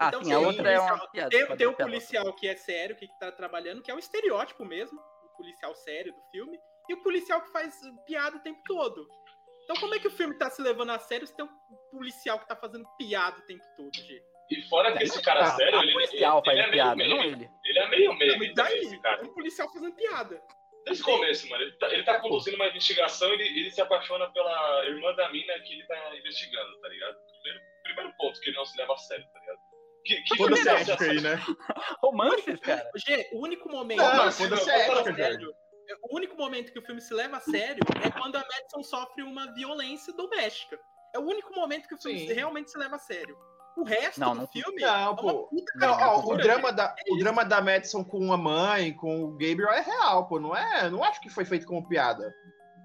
Ah, 0.00 0.08
Então, 0.08 0.24
sim, 0.24 0.32
a 0.32 0.36
tem 0.38 0.46
outra 0.46 0.62
um 0.62 0.66
é 0.72 0.78
uma 0.80 0.88
policial- 0.88 1.10
piada. 1.12 1.28
Tem, 1.30 1.46
tem 1.46 1.56
piada. 1.56 1.76
policial 1.84 2.32
que 2.34 2.48
é 2.48 2.56
sério, 2.56 2.96
que 2.96 3.06
tá 3.20 3.30
trabalhando, 3.30 3.82
que 3.82 3.90
é 3.90 3.94
o 3.94 3.98
estereótipo 3.98 4.64
mesmo, 4.64 4.98
o 4.98 5.36
policial 5.36 5.74
sério 5.74 6.12
do 6.14 6.22
filme, 6.30 6.58
e 6.88 6.94
o 6.94 7.02
policial 7.02 7.42
que 7.42 7.52
faz 7.52 7.78
piada 8.06 8.36
o 8.36 8.40
tempo 8.40 8.60
todo. 8.66 9.06
Então 9.64 9.76
como 9.76 9.94
é 9.94 9.98
que 9.98 10.08
o 10.08 10.10
filme 10.10 10.34
tá 10.38 10.50
se 10.50 10.60
levando 10.62 10.90
a 10.90 10.98
sério 10.98 11.26
se 11.26 11.36
tem 11.36 11.44
um 11.44 11.76
policial 11.92 12.38
que 12.38 12.48
tá 12.48 12.56
fazendo 12.56 12.84
piada 12.98 13.38
o 13.38 13.42
tempo 13.46 13.62
todo, 13.76 13.94
G? 13.94 14.22
E 14.50 14.62
fora 14.68 14.96
que 14.96 15.04
esse 15.04 15.22
cara 15.22 15.42
Ah, 15.42 15.50
sério, 15.52 15.78
a 15.78 15.82
ele, 15.82 15.92
policial 15.92 16.38
ele, 16.38 16.44
faz 16.46 16.58
ele 16.58 16.66
é 16.66 16.70
meio 16.70 16.72
piada, 16.82 16.96
meme. 16.96 17.10
não 17.14 17.22
ele. 17.22 17.50
Ele 17.64 17.78
é 17.78 17.88
meio 17.88 18.14
meme 18.14 18.32
também, 18.32 18.54
daí, 18.54 18.78
esse 18.80 18.98
cara. 19.00 19.22
um 19.22 19.32
policial 19.34 19.70
fazendo 19.72 19.94
piada. 19.94 20.42
Desde 20.86 21.02
o 21.02 21.06
começo, 21.06 21.48
mano. 21.50 21.62
Ele 21.62 21.72
tá, 21.76 21.92
ele 21.92 22.02
tá 22.04 22.18
conduzindo 22.20 22.56
uma 22.56 22.66
investigação 22.66 23.28
e 23.28 23.34
ele, 23.34 23.44
ele 23.60 23.70
se 23.70 23.80
apaixona 23.82 24.28
pela 24.32 24.84
irmã 24.86 25.14
da 25.14 25.30
mina 25.30 25.52
que 25.60 25.74
ele 25.74 25.86
tá 25.86 26.16
investigando, 26.16 26.80
tá 26.80 26.88
ligado? 26.88 27.16
Primeiro, 27.42 27.60
primeiro 27.84 28.16
ponto 28.16 28.40
que 28.40 28.48
ele 28.48 28.56
não 28.56 28.64
se 28.64 28.76
leva 28.78 28.94
a 28.94 28.96
sério, 28.96 29.24
tá 29.32 29.38
ligado? 29.38 29.58
Que, 30.04 30.16
que 30.22 30.36
Foda-se 30.36 30.62
que 30.62 30.68
a 30.68 30.72
ele 30.80 30.82
ética 30.90 31.04
aí, 31.04 31.20
né? 31.20 31.34
Romances, 32.02 32.60
cara. 32.60 32.90
G, 32.96 33.28
o 33.32 33.42
único 33.44 33.68
momento 33.70 33.98
Não, 33.98 34.10
que 34.10 34.16
não, 34.16 34.28
o 34.28 34.32
filme 34.32 34.50
foda-se 34.56 34.64
se 34.64 34.70
a 34.70 34.76
leva 34.76 34.92
ética, 35.00 35.10
a 35.10 35.14
sério- 35.16 35.54
o 36.04 36.16
único 36.16 36.36
momento 36.36 36.72
que 36.72 36.78
o 36.78 36.82
filme 36.86 37.00
se 37.00 37.12
leva 37.12 37.36
a 37.36 37.40
sério 37.40 37.82
é 38.04 38.10
quando 38.10 38.36
a 38.36 38.40
Madison 38.46 38.82
sofre 38.82 39.22
uma 39.24 39.52
violência 39.54 40.12
doméstica. 40.12 40.78
É 41.14 41.18
o 41.18 41.22
único 41.22 41.52
momento 41.54 41.88
que 41.88 41.94
o 41.96 42.00
filme 42.00 42.20
Sim. 42.28 42.32
realmente 42.32 42.70
se 42.70 42.78
leva 42.78 42.94
a 42.96 42.98
sério. 42.98 43.36
O 43.76 43.82
resto 43.84 44.20
Não, 44.20 44.32
do 44.34 44.40
não- 44.42 44.46
filme 44.48 44.80
Não, 44.80 45.12
é 45.12 45.16
pô. 45.16 45.48
puta 45.48 45.72
Não, 45.76 45.92
ó, 45.92 46.20
o 46.32 46.36
drama, 46.36 46.72
da, 46.72 46.94
É 47.06 47.12
o 47.12 47.16
drama 47.18 47.44
da 47.44 47.60
Madison 47.60 48.04
com 48.04 48.32
a 48.32 48.36
mãe, 48.36 48.92
com 48.94 49.24
o 49.24 49.30
Gabriel 49.32 49.70
é 49.70 49.80
real, 49.80 50.28
pô. 50.28 50.38
Não 50.38 50.54
é. 50.56 50.88
Não 50.88 51.02
acho 51.02 51.20
que 51.20 51.28
foi 51.28 51.44
feito 51.44 51.66
como 51.66 51.86
piada. 51.88 52.32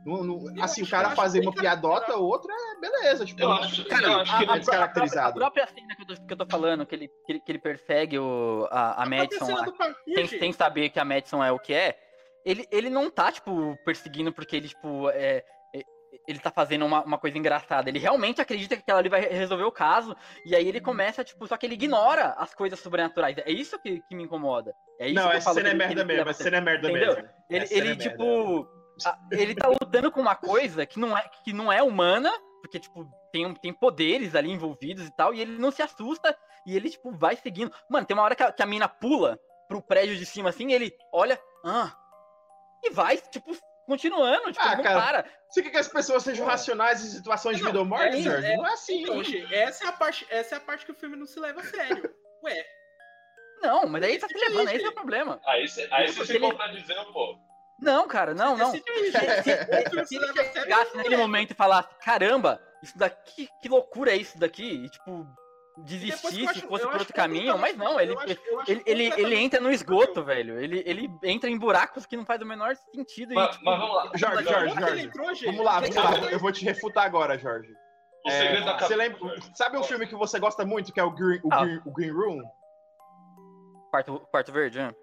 Não- 0.05 0.55
Eu 0.55 0.63
assim, 0.63 0.83
o 0.83 0.87
cara 0.89 1.11
fazer 1.15 1.39
uma 1.41 1.51
piadota, 1.51 2.15
outra 2.15 2.53
é 2.53 2.79
beleza. 2.79 3.25
Tipo, 3.25 3.41
Eu 3.41 3.51
acho, 3.53 3.85
Cara, 3.87 4.05
eu 4.05 4.19
acho 4.19 4.35
a, 4.35 4.37
que 4.37 4.49
a- 4.51 4.55
é 4.55 4.59
descaracterizado. 4.59 5.29
A 5.29 5.33
própria 5.33 5.65
cena 5.67 5.95
que 5.95 6.01
eu 6.03 6.07
tô, 6.07 6.27
que 6.27 6.33
eu 6.33 6.37
tô 6.37 6.45
falando, 6.45 6.85
que 6.85 6.93
ele, 6.95 7.07
que 7.07 7.31
ele, 7.31 7.39
que 7.39 7.51
ele 7.51 7.59
persegue 7.59 8.19
o, 8.19 8.67
a, 8.69 8.91
a 8.91 9.03
A 9.03 9.05
Madison 9.09 9.47
parkour, 9.55 9.95
sem, 10.13 10.27
sem 10.27 10.51
saber 10.53 10.89
que 10.89 10.99
a 10.99 11.05
Madison 11.05 11.43
é 11.43 11.51
o 11.51 11.57
que 11.59 11.73
é, 11.73 11.97
ele, 12.45 12.67
ele 12.71 12.89
não 12.91 13.09
tá, 13.09 13.31
tipo, 13.31 13.75
perseguindo 13.83 14.31
porque 14.31 14.55
ele, 14.55 14.67
tipo, 14.67 15.09
é, 15.09 15.43
é- 15.73 15.81
ele 16.27 16.37
tá 16.37 16.51
fazendo 16.51 16.85
uma, 16.85 17.03
uma 17.03 17.17
coisa 17.17 17.37
engraçada. 17.39 17.89
Ele 17.89 17.97
realmente 17.97 18.39
acredita 18.39 18.75
que 18.75 18.83
aquela 18.83 18.99
ali 18.99 19.09
vai 19.09 19.21
resolver 19.21 19.63
o 19.63 19.71
caso, 19.71 20.15
e 20.45 20.55
aí 20.55 20.67
ele 20.67 20.79
começa, 20.79 21.23
tipo, 21.23 21.47
só 21.47 21.57
que 21.57 21.65
ele 21.65 21.73
ignora 21.73 22.35
as 22.37 22.53
coisas 22.53 22.79
sobrenaturais. 22.79 23.37
É 23.39 23.49
isso 23.51 23.79
que, 23.79 24.01
que 24.07 24.15
me 24.15 24.23
incomoda. 24.23 24.71
É 24.99 25.07
isso 25.07 25.15
não, 25.15 25.23
que 25.23 25.33
eu 25.33 25.37
essa 25.37 25.45
falo 25.45 25.55
cena 25.55 25.69
é 25.69 25.71
ele- 25.71 25.77
merda 25.79 25.93
que 25.95 25.99
ele 26.01 26.13
mesmo. 26.13 26.27
a 26.27 26.31
Essa 26.31 26.43
cena 26.43 26.57
é 26.57 26.61
merda 26.61 26.89
Entendeu? 26.91 27.15
mesmo. 27.15 27.29
Ele, 27.49 27.63
Essa 27.63 27.67
cena 27.73 27.81
ele 27.81 27.87
é 27.91 27.95
merda. 27.95 28.09
tipo. 28.11 28.61
a- 28.71 28.74
ele 29.31 29.55
tá 29.55 29.67
lutando 29.67 30.11
com 30.11 30.21
uma 30.21 30.35
coisa 30.35 30.85
que 30.85 30.99
não 30.99 31.17
é, 31.17 31.29
que 31.43 31.51
não 31.53 31.71
é 31.71 31.81
humana, 31.83 32.31
porque, 32.61 32.79
tipo, 32.79 33.05
tem, 33.31 33.53
tem 33.55 33.73
poderes 33.73 34.35
ali 34.35 34.49
envolvidos 34.51 35.05
e 35.05 35.11
tal, 35.15 35.33
e 35.33 35.41
ele 35.41 35.57
não 35.57 35.71
se 35.71 35.81
assusta, 35.81 36.37
e 36.65 36.75
ele, 36.75 36.89
tipo, 36.89 37.11
vai 37.11 37.35
seguindo. 37.35 37.71
Mano, 37.89 38.05
tem 38.05 38.15
uma 38.15 38.23
hora 38.23 38.35
que 38.35 38.43
a, 38.43 38.51
que 38.51 38.63
a 38.63 38.65
mina 38.65 38.87
pula 38.87 39.39
pro 39.67 39.81
prédio 39.81 40.15
de 40.15 40.25
cima 40.25 40.49
assim, 40.49 40.69
e 40.69 40.73
ele 40.73 40.91
olha, 41.13 41.39
ah, 41.63 41.95
e 42.83 42.89
vai, 42.91 43.17
tipo, 43.17 43.55
continuando, 43.85 44.51
tipo, 44.51 44.65
Ah, 44.65 44.75
não 44.75 44.83
cara, 44.83 44.99
para. 44.99 45.25
Você 45.49 45.61
quer 45.61 45.69
que 45.69 45.77
as 45.77 45.87
pessoas 45.87 46.23
sejam 46.23 46.45
racionais 46.45 47.03
em 47.03 47.09
situações 47.09 47.57
de 47.57 47.63
Não, 47.63 47.69
vida 47.69 47.79
ou 47.79 47.85
morte, 47.85 48.17
é- 48.17 48.21
Jorge? 48.21 48.45
é- 48.47 48.57
Não 48.57 48.65
é 48.65 48.73
assim. 48.73 49.01
Então, 49.03 49.23
G, 49.23 49.47
essa 49.53 49.85
é 49.85 49.87
a 49.87 49.91
parte, 49.91 50.25
essa 50.29 50.55
é 50.55 50.57
a 50.57 50.61
parte 50.61 50.85
que 50.85 50.91
o 50.91 50.95
filme 50.95 51.15
não 51.15 51.25
se 51.25 51.39
leva 51.39 51.61
a 51.61 51.63
sério. 51.63 52.03
Ué, 52.43 52.65
Não, 53.61 53.87
mas 53.87 54.03
aí 54.03 54.17
tá 54.19 54.27
se 54.27 54.33
Decide 54.33 54.51
aí, 54.51 54.57
levando, 54.57 54.75
esse 54.75 54.85
é 54.85 54.89
o 54.89 54.93
problema. 54.93 55.39
Aí 55.45 55.67
você 55.67 55.87
aí 55.91 56.11
você 56.11 56.25
se 56.25 56.31
Ele- 56.35 56.47
contradizendo, 56.49 57.13
pô. 57.13 57.37
Não, 57.80 58.07
cara, 58.07 58.34
não, 58.34 58.55
não. 58.57 58.71
Se, 58.71 58.78
se- 58.80 59.43
se 59.43 60.05
se 60.05 60.15
ele 60.15 60.34
chegasse 60.53 60.95
naquele 60.95 61.15
é. 61.15 61.17
momento 61.17 61.51
e 61.51 61.55
falasse, 61.55 61.89
caramba, 62.03 62.61
isso 62.82 62.97
daqui, 62.97 63.49
que 63.61 63.67
loucura 63.69 64.11
é 64.11 64.15
isso 64.17 64.39
daqui? 64.39 64.63
E, 64.86 64.89
tipo, 64.89 65.28
desistisse, 65.84 66.47
acho- 66.47 66.67
fosse 66.67 66.86
por 66.86 66.95
outro 66.97 67.13
caminho, 67.13 67.57
mas 67.57 67.76
não, 67.76 67.88
completamente- 67.97 68.32
ele, 68.47 68.59
acho- 68.61 68.71
ele, 68.71 68.84
ele, 68.86 69.13
ele 69.21 69.36
entra 69.36 69.59
no 69.59 69.69
possível. 69.69 69.95
esgoto, 69.99 70.23
velho. 70.23 70.57
Ele, 70.57 70.82
ele 70.86 71.09
entra 71.23 71.49
em 71.49 71.57
buracos 71.59 72.05
que 72.05 72.15
não 72.15 72.26
faz 72.26 72.41
o 72.41 72.45
menor 72.45 72.76
sentido. 72.93 73.34
e, 73.34 73.36
Mas, 73.36 73.51
tipo, 73.51 73.65
mas 73.65 73.78
vamos 73.80 73.95
lá. 73.95 74.11
Jorge, 74.15 74.43
Jorge, 74.45 74.76
Jorge. 74.80 75.05
entrou? 75.05 75.28
Vamos 75.45 75.65
lá, 75.65 75.80
vamos 75.82 75.95
lá. 75.95 76.32
Eu 76.32 76.39
vou 76.39 76.51
te 76.53 76.63
refutar 76.63 77.05
agora, 77.05 77.38
Jorge. 77.38 77.69
O 78.26 78.30
É, 78.30 78.39
segredo 78.39 78.65
da 78.65 78.78
você 78.80 78.95
lembra, 78.95 79.19
sabe 79.53 79.78
um 79.78 79.84
filme 79.84 80.07
que 80.07 80.15
você 80.15 80.39
gosta 80.39 80.65
muito, 80.65 80.91
que 80.93 80.99
é 80.99 81.03
o 81.03 81.11
Green, 81.11 81.39
o 81.43 81.49
Ah. 81.53 81.63
Green, 81.65 81.82
o 81.86 81.91
Green 81.91 82.11
Room? 82.11 82.41
quarto, 83.91 84.19
quarto 84.32 84.51
verde, 84.51 84.80
né? 84.80 84.93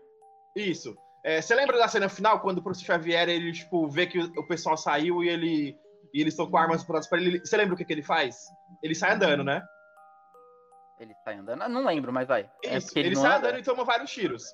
Isso. 0.57 0.95
É, 1.25 1.41
você 1.41 1.55
lembra 1.55 1.79
da 1.79 1.87
cena 1.87 2.09
final, 2.09 2.41
quando 2.41 2.59
o 2.59 2.63
professor 2.63 2.87
Xavier, 2.87 3.29
ele, 3.29 3.53
tipo, 3.53 3.89
vê 3.89 4.07
que 4.07 4.19
o 4.19 4.47
pessoal 4.47 4.77
saiu 4.77 5.23
e 5.23 5.29
ele 5.29 5.79
e 6.13 6.21
eles 6.21 6.35
estão 6.35 6.51
com 6.51 6.57
armas 6.57 6.85
prontas 6.85 7.09
pra 7.09 7.19
ele. 7.19 7.41
Você 7.41 7.57
lembra 7.57 7.75
o 7.75 7.77
que, 7.77 7.85
que 7.85 7.93
ele 7.93 8.03
faz? 8.03 8.47
Ele 8.83 8.95
sai 8.95 9.13
andando, 9.13 9.43
né? 9.43 9.63
Ele 11.01 11.15
sai 11.25 11.37
andando. 11.37 11.69
Não 11.69 11.85
lembro, 11.85 12.13
mas 12.13 12.29
vai. 12.29 12.51
É 12.65 12.77
Isso. 12.77 12.97
ele 12.99 13.17
sai 13.17 13.37
anda. 13.37 13.49
andando 13.49 13.59
e 13.61 13.63
toma 13.63 13.85
vários 13.85 14.11
tiros. 14.11 14.45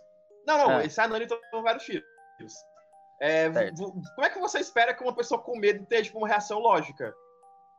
Não, 0.47 0.57
não, 0.57 0.73
É. 0.79 0.83
ele 0.83 0.91
sai 0.91 1.07
andando 1.07 1.23
e 1.23 1.27
toma 1.27 1.63
vários 1.63 1.85
tiros. 1.85 2.05
É, 3.21 3.51
como 3.51 4.25
é 4.25 4.31
que 4.31 4.39
você 4.39 4.61
espera 4.61 4.95
que 4.95 5.03
uma 5.03 5.15
pessoa 5.15 5.41
com 5.43 5.59
medo 5.59 5.85
tenha, 5.87 6.03
tipo, 6.03 6.19
uma 6.19 6.29
reação 6.29 6.61
lógica? 6.61 7.13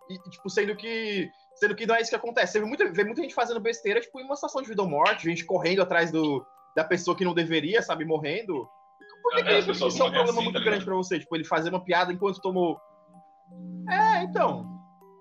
E, 0.10 0.30
tipo, 0.30 0.50
sendo 0.50 0.76
que. 0.76 1.30
Sendo 1.56 1.76
que 1.76 1.86
não 1.86 1.96
é 1.96 2.02
isso 2.02 2.10
que 2.10 2.16
acontece. 2.16 2.54
Você 2.54 2.60
vê 2.60 2.66
muita, 2.66 2.92
vê 2.92 3.04
muita 3.04 3.22
gente 3.22 3.34
fazendo 3.34 3.60
besteira, 3.60 4.02
tipo, 4.02 4.20
em 4.20 4.26
uma 4.26 4.36
situação 4.36 4.62
de 4.62 4.68
vida 4.68 4.82
ou 4.82 4.90
morte, 4.90 5.30
gente 5.30 5.46
correndo 5.46 5.82
atrás 5.82 6.12
do, 6.12 6.46
da 6.76 6.84
pessoa 6.84 7.16
que 7.16 7.26
não 7.26 7.34
deveria, 7.34 7.82
sabe, 7.82 8.04
morrendo. 8.04 8.70
Por 9.22 9.34
que, 9.34 9.40
É, 9.42 9.44
que 9.44 9.50
as 9.52 9.68
isso 9.68 9.84
é 9.84 9.88
um 9.88 10.12
problema 10.12 10.24
assim, 10.30 10.44
muito 10.44 10.58
tá 10.60 10.64
grande 10.66 10.86
pra 10.86 10.96
você? 10.96 11.20
Tipo, 11.20 11.36
ele 11.36 11.44
fazer 11.44 11.70
uma 11.70 11.84
piada 11.84 12.12
enquanto 12.14 12.42
tomou. 12.42 12.80
É, 13.90 14.24
então. 14.24 14.66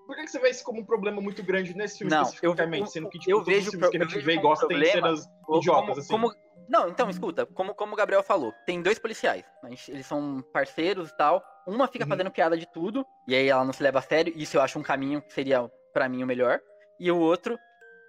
Por 0.05 0.15
que 0.15 0.23
que 0.23 0.31
você 0.31 0.39
vê 0.39 0.49
isso 0.49 0.63
como 0.63 0.81
um 0.81 0.85
problema 0.85 1.21
muito 1.21 1.43
grande 1.43 1.75
nesse 1.75 1.99
filme 1.99 2.11
Não, 2.11 2.19
eu- 2.19 2.23
especificamente? 2.23 2.81
eu- 2.81 2.87
sendo 2.87 3.09
que 3.09 3.19
tipo, 3.19 3.31
eu 3.31 3.37
todos 3.37 3.53
vejo 3.53 3.65
os 3.65 3.71
filmes 3.71 3.89
que 3.89 3.97
a 3.97 3.99
pro- 3.99 4.09
gente 4.09 4.19
eu 4.19 4.25
vê 4.25 4.33
e 4.33 4.37
gosta 4.41 4.67
tem 4.67 4.77
problema 4.77 4.91
cenas 4.93 5.29
idiotas, 5.57 5.85
como- 6.09 6.27
assim. 6.27 6.33
como- 6.37 6.49
Não, 6.67 6.87
então, 6.87 7.09
escuta, 7.09 7.45
como, 7.47 7.73
como 7.73 7.93
o 7.93 7.95
Gabriel 7.95 8.21
falou, 8.23 8.53
tem 8.65 8.81
dois 8.81 8.99
policiais. 8.99 9.43
gente- 9.69 9.91
Eles 9.91 10.05
são 10.05 10.43
parceiros 10.53 11.09
e 11.09 11.17
tal. 11.17 11.43
Uma 11.67 11.87
fica 11.87 12.05
Uhum. 12.05 12.09
fazendo 12.09 12.29
piada 12.31 12.55
de 12.57 12.65
tudo, 12.71 13.03
e 13.27 13.35
aí 13.35 13.47
ela 13.49 13.63
não 13.65 13.73
se 13.73 13.81
leva 13.83 13.99
a 13.99 14.01
sério. 14.03 14.33
Isso 14.35 14.55
eu 14.57 14.61
acho 14.61 14.77
um 14.79 14.83
caminho 14.83 15.21
que 15.21 15.33
seria, 15.33 15.67
pra 15.93 16.07
mim, 16.09 16.23
o 16.23 16.27
melhor. 16.27 16.59
E 16.99 17.11
o 17.11 17.17
outro 17.17 17.57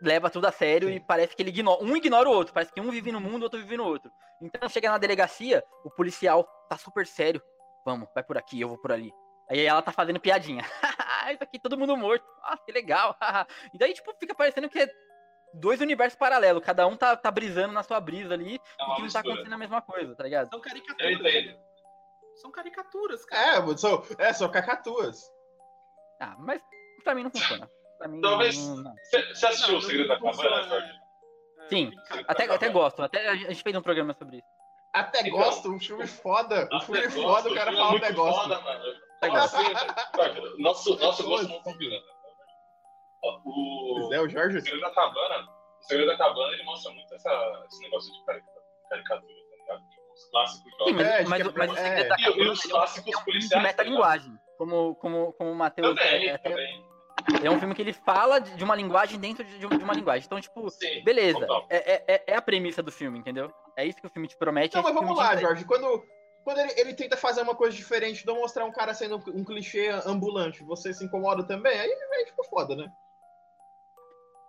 leva 0.00 0.30
tudo 0.30 0.46
a 0.46 0.52
sério 0.52 0.88
Sim. 0.88 0.94
e 0.94 1.00
parece 1.00 1.34
que 1.36 1.42
ele 1.42 1.50
ignora. 1.50 1.82
Um 1.82 1.96
ignora 1.96 2.28
o 2.28 2.32
outro. 2.32 2.52
Parece 2.54 2.72
que 2.72 2.80
um 2.80 2.90
vive 2.90 3.12
no 3.12 3.20
mundo, 3.20 3.42
o 3.42 3.44
outro 3.44 3.60
vive 3.60 3.76
no 3.76 3.84
outro. 3.84 4.10
Então 4.40 4.68
chega 4.68 4.90
na 4.90 4.98
delegacia, 4.98 5.62
o 5.84 5.90
policial 5.90 6.44
tá 6.68 6.76
super 6.76 7.06
sério. 7.06 7.42
Vamos, 7.84 8.08
vai 8.14 8.22
por 8.22 8.38
aqui, 8.38 8.60
eu 8.60 8.68
vou 8.68 8.78
por 8.78 8.92
ali. 8.92 9.12
Aí 9.48 9.64
ela 9.64 9.82
tá 9.82 9.92
fazendo 9.92 10.20
piadinha. 10.20 10.62
Isso 11.32 11.42
aqui, 11.42 11.58
todo 11.58 11.76
mundo 11.76 11.96
morto. 11.96 12.24
Ah, 12.42 12.56
que 12.56 12.72
legal. 12.72 13.16
e 13.74 13.78
daí, 13.78 13.92
tipo, 13.92 14.14
fica 14.18 14.34
parecendo 14.34 14.68
que 14.68 14.78
é 14.78 14.90
dois 15.54 15.80
universos 15.80 16.18
paralelos. 16.18 16.62
Cada 16.64 16.86
um 16.86 16.96
tá, 16.96 17.16
tá 17.16 17.30
brisando 17.30 17.72
na 17.72 17.82
sua 17.82 18.00
brisa 18.00 18.34
ali 18.34 18.54
É 18.78 18.84
e 18.84 18.94
que 18.96 19.02
não 19.02 19.08
tá 19.08 19.20
acontecendo 19.20 19.52
a 19.52 19.58
mesma 19.58 19.82
coisa, 19.82 20.14
tá 20.14 20.22
ligado? 20.24 20.48
São 20.50 20.60
caricaturas. 20.60 21.56
São 22.36 22.50
caricaturas, 22.50 23.24
cara. 23.24 23.58
É, 23.58 23.76
são, 23.76 24.02
é, 24.18 24.32
são 24.32 24.50
cacatuas. 24.50 25.20
Ah, 26.20 26.36
mas 26.38 26.62
pra 27.02 27.14
mim 27.14 27.24
não 27.24 27.30
funciona. 27.30 27.68
Pra 28.00 28.08
mim 28.08 28.20
Talvez-. 28.22 28.56
Você 28.56 29.46
assistiu 29.46 29.72
Não, 29.72 29.78
O 29.78 29.82
Segredo 29.82 30.08
da 30.08 30.14
Cabana, 30.18 30.62
Jorge? 30.68 30.90
é, 31.60 31.68
Sim. 31.68 31.92
Até, 32.26 32.44
até 32.50 32.68
gosto. 32.70 33.02
Até 33.02 33.28
a 33.28 33.34
gente 33.36 33.62
fez 33.62 33.76
um 33.76 33.82
programa 33.82 34.14
sobre 34.14 34.38
isso. 34.38 34.46
Até 34.94 35.20
Então, 35.20 35.32
gosto, 35.38 35.70
um 35.70 35.78
filme 35.78 36.06
foda. 36.06 36.66
Um 36.72 36.80
filme 36.80 37.02
gosto, 37.02 37.22
foda, 37.22 37.50
o 37.50 37.54
cara 37.54 37.72
fala 37.72 37.90
um 37.94 37.98
negócio. 37.98 38.42
Foda, 38.42 38.60
mano. 38.62 38.84
Assim? 39.22 40.62
Nosso, 40.62 40.96
nosso 40.98 41.22
gosto 41.24 41.46
não 41.48 41.60
combina. 41.62 41.94
O, 43.22 44.10
é, 44.14 44.20
o 44.20 44.28
Jorge. 44.30 44.56
o 44.56 44.62
Segredo 44.62 44.80
da 44.80 44.90
Cabana, 44.92 45.46
o 45.78 45.82
Segredo 45.84 46.08
da 46.08 46.16
Cabana, 46.16 46.52
ele 46.54 46.62
mostra 46.64 46.90
muito 46.92 47.14
essa, 47.14 47.64
esse 47.66 47.80
negócio 47.82 48.10
de 48.12 48.24
carica- 48.24 48.46
caricatura, 48.88 49.34
tá 49.50 49.56
ligado? 49.56 49.88
Tipo, 49.90 50.12
os 50.14 50.30
clássicos 50.30 50.72
Sim, 50.86 50.92
mas, 50.94 51.06
É, 51.06 51.22
de 51.22 51.28
mas, 51.28 51.40
é- 51.46 51.52
mas 51.54 51.76
é. 51.76 52.04
da 52.08 52.16
E- 52.18 52.22
e 52.38 52.48
os 52.48 52.64
é 52.64 52.68
clássicos 52.70 53.14
é 53.14 53.18
um 53.18 53.24
policiais, 53.24 53.62
tá 53.62 53.68
metalinguagem. 53.68 54.38
Como, 54.56 54.94
como, 54.96 55.32
como 55.34 55.50
o 55.52 55.54
Matheus. 55.54 55.88
Também, 55.88 56.28
É, 56.28 56.32
é, 56.32 56.38
também. 56.38 56.84
É 57.44 57.50
um 57.50 57.58
filme 57.58 57.74
que 57.74 57.82
ele 57.82 57.92
fala 57.92 58.40
de 58.40 58.62
uma 58.64 58.74
linguagem 58.74 59.18
dentro 59.18 59.44
de, 59.44 59.66
uma 59.66 59.94
linguagem. 59.94 60.24
Então, 60.26 60.40
tipo, 60.40 60.68
Sim, 60.70 61.02
beleza. 61.04 61.46
É, 61.68 61.92
é, 61.94 62.04
é- 62.14 62.24
é 62.28 62.36
a 62.36 62.42
premissa 62.42 62.82
do 62.82 62.90
filme, 62.92 63.18
entendeu? 63.18 63.52
É 63.76 63.84
isso 63.84 63.98
que 64.00 64.06
o 64.06 64.10
filme 64.10 64.28
te 64.28 64.36
promete. 64.36 64.74
Não, 64.74 64.80
é 64.82 64.84
mas 64.84 64.94
vamos 64.94 65.08
filme 65.10 65.22
lá, 65.22 65.36
te 65.36 65.42
Jorge. 65.42 65.64
Quando, 65.64 66.04
quando 66.44 66.58
ele, 66.58 66.72
ele 66.76 66.94
tenta 66.94 67.16
fazer 67.16 67.42
uma 67.42 67.54
coisa 67.54 67.76
diferente, 67.76 68.26
não 68.26 68.36
mostrar 68.36 68.64
um 68.64 68.72
cara 68.72 68.92
sendo 68.94 69.16
um 69.34 69.44
clichê 69.44 69.88
ambulante, 70.06 70.62
você 70.64 70.92
se 70.92 71.04
incomoda 71.04 71.42
também? 71.44 71.78
Aí 71.78 71.90
aí 71.90 72.26
fica 72.26 72.44
foda, 72.44 72.74
né? 72.76 72.90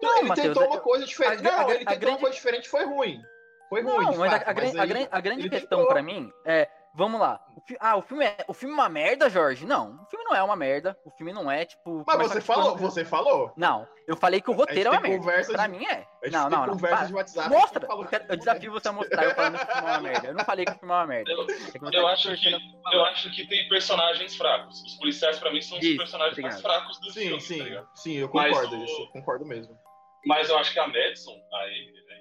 Não, 0.01 0.17
ele 0.17 0.29
Matheus, 0.29 0.47
tentou 0.47 0.63
eu- 0.63 0.69
uma 0.69 0.79
coisa 0.79 1.05
diferente. 1.05 1.45
a- 1.47 1.49
a- 1.53 1.61
não, 1.63 1.69
ele 1.69 1.79
tentou 1.85 1.99
grande- 1.99 2.15
uma 2.15 2.19
coisa 2.19 2.35
diferente 2.35 2.67
foi 2.69 2.85
ruim. 2.85 3.21
Foi 3.69 3.81
ruim, 3.83 4.05
Não, 4.05 4.11
de 4.11 4.17
mas 4.17 4.33
a, 4.33 4.37
fato, 4.39 4.49
a 4.49 4.53
grande, 4.53 4.77
a 4.77 4.81
aí 4.83 5.07
a 5.11 5.21
grande 5.21 5.49
questão 5.49 5.79
tentou. 5.79 5.87
pra 5.93 6.01
mim 6.03 6.29
é, 6.43 6.67
vamos 6.93 7.19
lá. 7.19 7.39
O 7.55 7.61
fi- 7.61 7.77
ah, 7.79 7.95
o 7.97 8.01
filme, 8.01 8.25
é, 8.25 8.37
o 8.47 8.53
filme 8.53 8.73
é 8.73 8.77
uma 8.77 8.89
merda, 8.89 9.29
Jorge? 9.29 9.65
Não, 9.65 10.01
o 10.01 10.05
filme 10.05 10.25
não 10.25 10.35
é 10.35 10.41
uma 10.43 10.55
merda. 10.55 10.97
O 11.05 11.11
filme 11.11 11.31
não 11.33 11.49
é, 11.51 11.65
tipo... 11.65 12.03
Mas 12.05 12.17
você 12.29 12.41
falou, 12.41 12.71
quando- 12.73 12.81
você 12.81 13.05
falou. 13.05 13.53
Não, 13.55 13.87
eu 14.07 14.15
falei 14.17 14.41
que 14.41 14.49
o 14.49 14.53
roteiro 14.53 14.89
é 14.89 14.91
uma 14.91 15.01
merda. 15.01 15.17
conversa 15.17 15.51
Pra 15.53 15.67
de, 15.67 15.77
mim 15.77 15.85
é. 15.85 16.05
Não, 16.31 16.49
não, 16.49 16.65
não. 16.65 16.73
conversa 16.73 17.07
de 17.07 17.13
WhatsApp. 17.13 17.49
Mostra! 17.49 17.87
falou 17.87 18.03
Eu, 18.03 18.09
que 18.09 18.17
quero- 18.17 18.31
eu 18.31 18.37
desafio 18.37 18.71
você 18.71 18.87
a 18.87 18.91
mostrar 18.93 19.23
eu 19.23 19.35
falando 19.35 19.57
que 19.57 19.63
o 19.63 19.67
filme 19.67 19.87
é 19.87 19.91
uma 19.91 19.99
merda. 20.01 20.27
Eu 20.27 20.33
não 20.33 20.45
falei 20.45 20.65
que 20.65 20.71
o 20.71 20.75
filme 20.79 20.93
é 20.93 20.97
uma 20.97 21.07
merda. 21.07 21.31
Eu, 21.31 21.41
É 21.41 21.97
eu 21.97 22.03
tá 22.03 22.09
acho 22.11 22.35
que, 22.35 22.51
eu 22.93 23.05
acho 23.05 23.31
que 23.31 23.47
tem 23.47 23.69
personagens 23.69 24.35
fracos. 24.35 24.81
Os 24.83 24.95
policiais, 24.95 25.39
pra 25.39 25.51
mim, 25.51 25.61
são 25.61 25.77
os 25.77 25.83
Isso, 25.83 25.97
personagens 25.97 26.37
mais 26.39 26.55
obrigado. 26.55 26.79
fracos 26.81 26.99
do 26.99 27.11
Sim, 27.11 27.19
filme, 27.21 27.41
sim, 27.41 27.57
tá 27.57 27.63
ligado? 27.63 27.89
sim, 27.95 28.13
eu 28.17 28.29
Mas 28.33 28.53
concordo 28.53 28.75
o- 28.77 28.83
isso, 28.85 29.01
eu 29.01 29.07
concordo 29.11 29.45
mesmo. 29.45 29.77
Mas 30.25 30.49
eu 30.49 30.57
acho 30.59 30.71
que 30.73 30.79
a 30.79 30.87
Madison, 30.87 31.31
a 31.53 31.67
Emily, 31.67 31.93
né, 32.07 32.15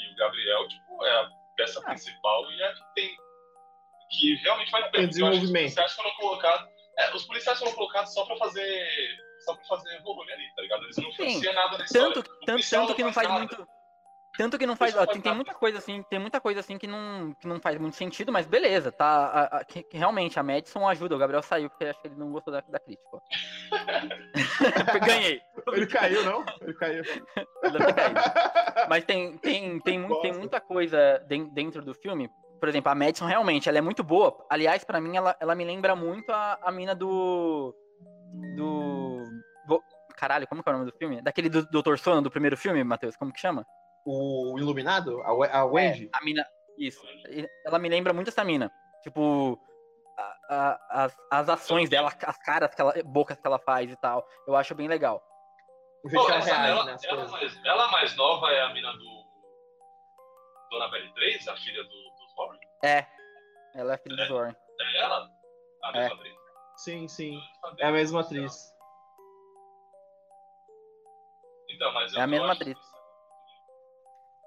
e 0.00 0.12
o 0.12 0.16
Gabriel, 0.16 0.68
tipo, 0.68 1.04
é 1.04 1.10
a 1.20 1.28
peça 1.56 1.80
Ah. 1.80 1.84
principal 1.90 2.50
e 2.50 2.60
é 2.62 2.66
a 2.68 2.72
que 2.74 2.80
tem. 2.94 3.10
Que 4.10 4.34
realmente 4.36 4.70
vale 4.70 4.84
a 4.84 4.88
pena. 4.90 5.02
Tem 5.04 5.08
porque 5.10 5.22
eu 5.22 5.26
acho 5.26 5.34
que 5.40 5.46
desenvolvimento. 5.46 5.68
Os 5.68 5.74
policiais 5.74 5.92
foram 5.94 6.10
colocados. 6.16 6.68
É, 6.98 7.14
os 7.14 7.24
policiais 7.24 7.58
foram 7.58 7.72
colocados 7.72 8.12
só 8.14 8.24
pra 8.24 8.36
fazer. 8.36 8.88
só 9.44 9.54
pra 9.54 9.64
fazer 9.66 10.02
volume 10.02 10.32
ali, 10.32 10.44
tá 10.54 10.62
ligado? 10.62 10.84
Eles 10.84 10.96
não 10.96 11.04
Sim. 11.04 11.10
influenciam 11.10 11.54
nada 11.54 11.78
na. 11.78 11.84
Tanto, 11.84 12.22
tanto, 12.46 12.70
tanto 12.70 12.94
que 12.94 13.04
não 13.04 13.12
faz 13.12 13.28
nada. 13.28 13.38
muito. 13.40 13.68
Tanto 14.38 14.58
que 14.58 14.66
não 14.66 14.76
faz. 14.76 14.94
Ó, 14.94 14.98
faz 14.98 15.10
tem, 15.12 15.20
tem 15.22 15.34
muita 15.34 15.54
coisa 15.54 15.78
assim, 15.78 16.02
tem 16.10 16.18
muita 16.18 16.38
coisa 16.42 16.60
assim 16.60 16.76
que 16.76 16.86
não, 16.86 17.34
que 17.40 17.48
não 17.48 17.58
faz 17.58 17.78
muito 17.78 17.96
sentido, 17.96 18.30
mas 18.30 18.46
beleza, 18.46 18.92
tá. 18.92 19.06
a- 19.06 19.56
a- 19.58 19.64
que- 19.64 19.82
que 19.82 19.96
realmente, 19.96 20.38
a 20.38 20.42
Madison 20.42 20.86
ajuda. 20.86 21.14
O 21.14 21.18
Gabriel 21.18 21.42
saiu 21.42 21.70
porque 21.70 21.86
acho 21.86 21.98
que 22.02 22.08
ele 22.08 22.16
não 22.16 22.30
gostou 22.30 22.52
da, 22.52 22.60
da 22.68 22.78
crítica. 22.78 23.18
Ganhei. 25.06 25.40
Ele 25.72 25.86
caiu, 25.86 26.22
não? 26.24 26.44
Ele 26.60 26.74
caiu. 26.74 27.02
Mas 28.88 29.04
tem, 29.04 29.38
tem, 29.38 29.80
tem, 29.80 30.00
tem 30.00 30.06
Gosto. 30.06 30.38
muita 30.38 30.60
coisa 30.60 31.18
den- 31.26 31.48
dentro 31.48 31.82
do 31.82 31.94
filme. 31.94 32.30
Por 32.58 32.68
exemplo, 32.68 32.90
a 32.90 32.94
Madison 32.94 33.26
realmente, 33.26 33.68
ela 33.68 33.78
é 33.78 33.82
muito 33.82 34.02
boa. 34.02 34.46
Aliás, 34.50 34.82
pra 34.84 35.00
mim, 35.00 35.16
ela, 35.16 35.36
ela 35.40 35.54
me 35.54 35.64
lembra 35.64 35.94
muito 35.94 36.30
a, 36.30 36.58
a 36.62 36.70
mina 36.72 36.94
do. 36.94 37.74
Do. 38.56 39.22
vo- 39.66 39.82
Caralho, 40.16 40.46
como 40.48 40.62
que 40.62 40.68
é 40.68 40.72
o 40.72 40.78
nome 40.78 40.90
do 40.90 40.96
filme? 40.96 41.20
Daquele 41.22 41.48
do 41.48 41.66
Dr. 41.66 41.96
Sono, 41.98 42.22
do 42.22 42.30
primeiro 42.30 42.56
filme, 42.56 42.82
Matheus? 42.82 43.16
Como 43.16 43.32
que 43.32 43.40
chama? 43.40 43.64
O 44.04 44.56
Iluminado? 44.58 45.20
A, 45.22 45.58
a 45.58 45.64
Wendy? 45.64 46.08
A 46.12 46.24
mina. 46.24 46.44
Isso. 46.78 47.02
Ela 47.64 47.78
me 47.78 47.88
lembra 47.88 48.12
muito 48.12 48.28
essa 48.28 48.44
mina. 48.44 48.70
Tipo. 49.02 49.58
a- 50.18 50.36
a- 50.48 51.04
as, 51.04 51.16
as 51.30 51.48
ações 51.50 51.88
dela, 51.90 52.08
as 52.26 52.38
caras 52.38 52.74
que 52.74 52.80
ela. 52.80 52.94
bocas 53.04 53.38
que 53.38 53.46
ela 53.46 53.58
faz 53.58 53.90
e 53.90 53.96
tal. 53.96 54.26
Eu 54.46 54.56
acho 54.56 54.74
bem 54.74 54.88
legal. 54.88 55.22
Pô, 56.02 56.30
essa- 56.30 56.54
reage, 56.54 56.70
ela, 56.70 56.84
né, 56.84 56.96
ela 57.04 57.28
mais, 57.28 57.60
ela 57.64 57.88
mais 57.90 58.16
nova 58.16 58.50
é 58.50 58.62
a 58.62 58.72
mina 58.72 58.92
do. 58.92 59.26
Dona 60.70 60.88
Belly 60.90 61.12
3, 61.14 61.48
a 61.48 61.56
filha 61.56 61.82
do 61.84 62.05
Warren? 62.36 62.60
É. 62.84 63.06
Ela 63.74 63.94
é 63.94 63.98
filha 63.98 64.16
do 64.16 64.26
Zorin. 64.26 64.54
É 64.80 64.98
ela? 65.00 65.30
A 65.84 65.88
É. 65.90 66.00
mesma 66.00 66.14
atriz? 66.16 66.34
Sim, 66.78 67.08
sim. 67.08 67.38
É 67.78 67.86
a 67.86 67.92
mesma 67.92 68.20
atriz. 68.20 68.72
Então, 71.70 71.92
mas 71.92 72.14
É 72.14 72.20
a 72.20 72.26
mesma 72.26 72.52
acho 72.52 72.62
atriz. 72.62 72.78
que- 72.78 72.96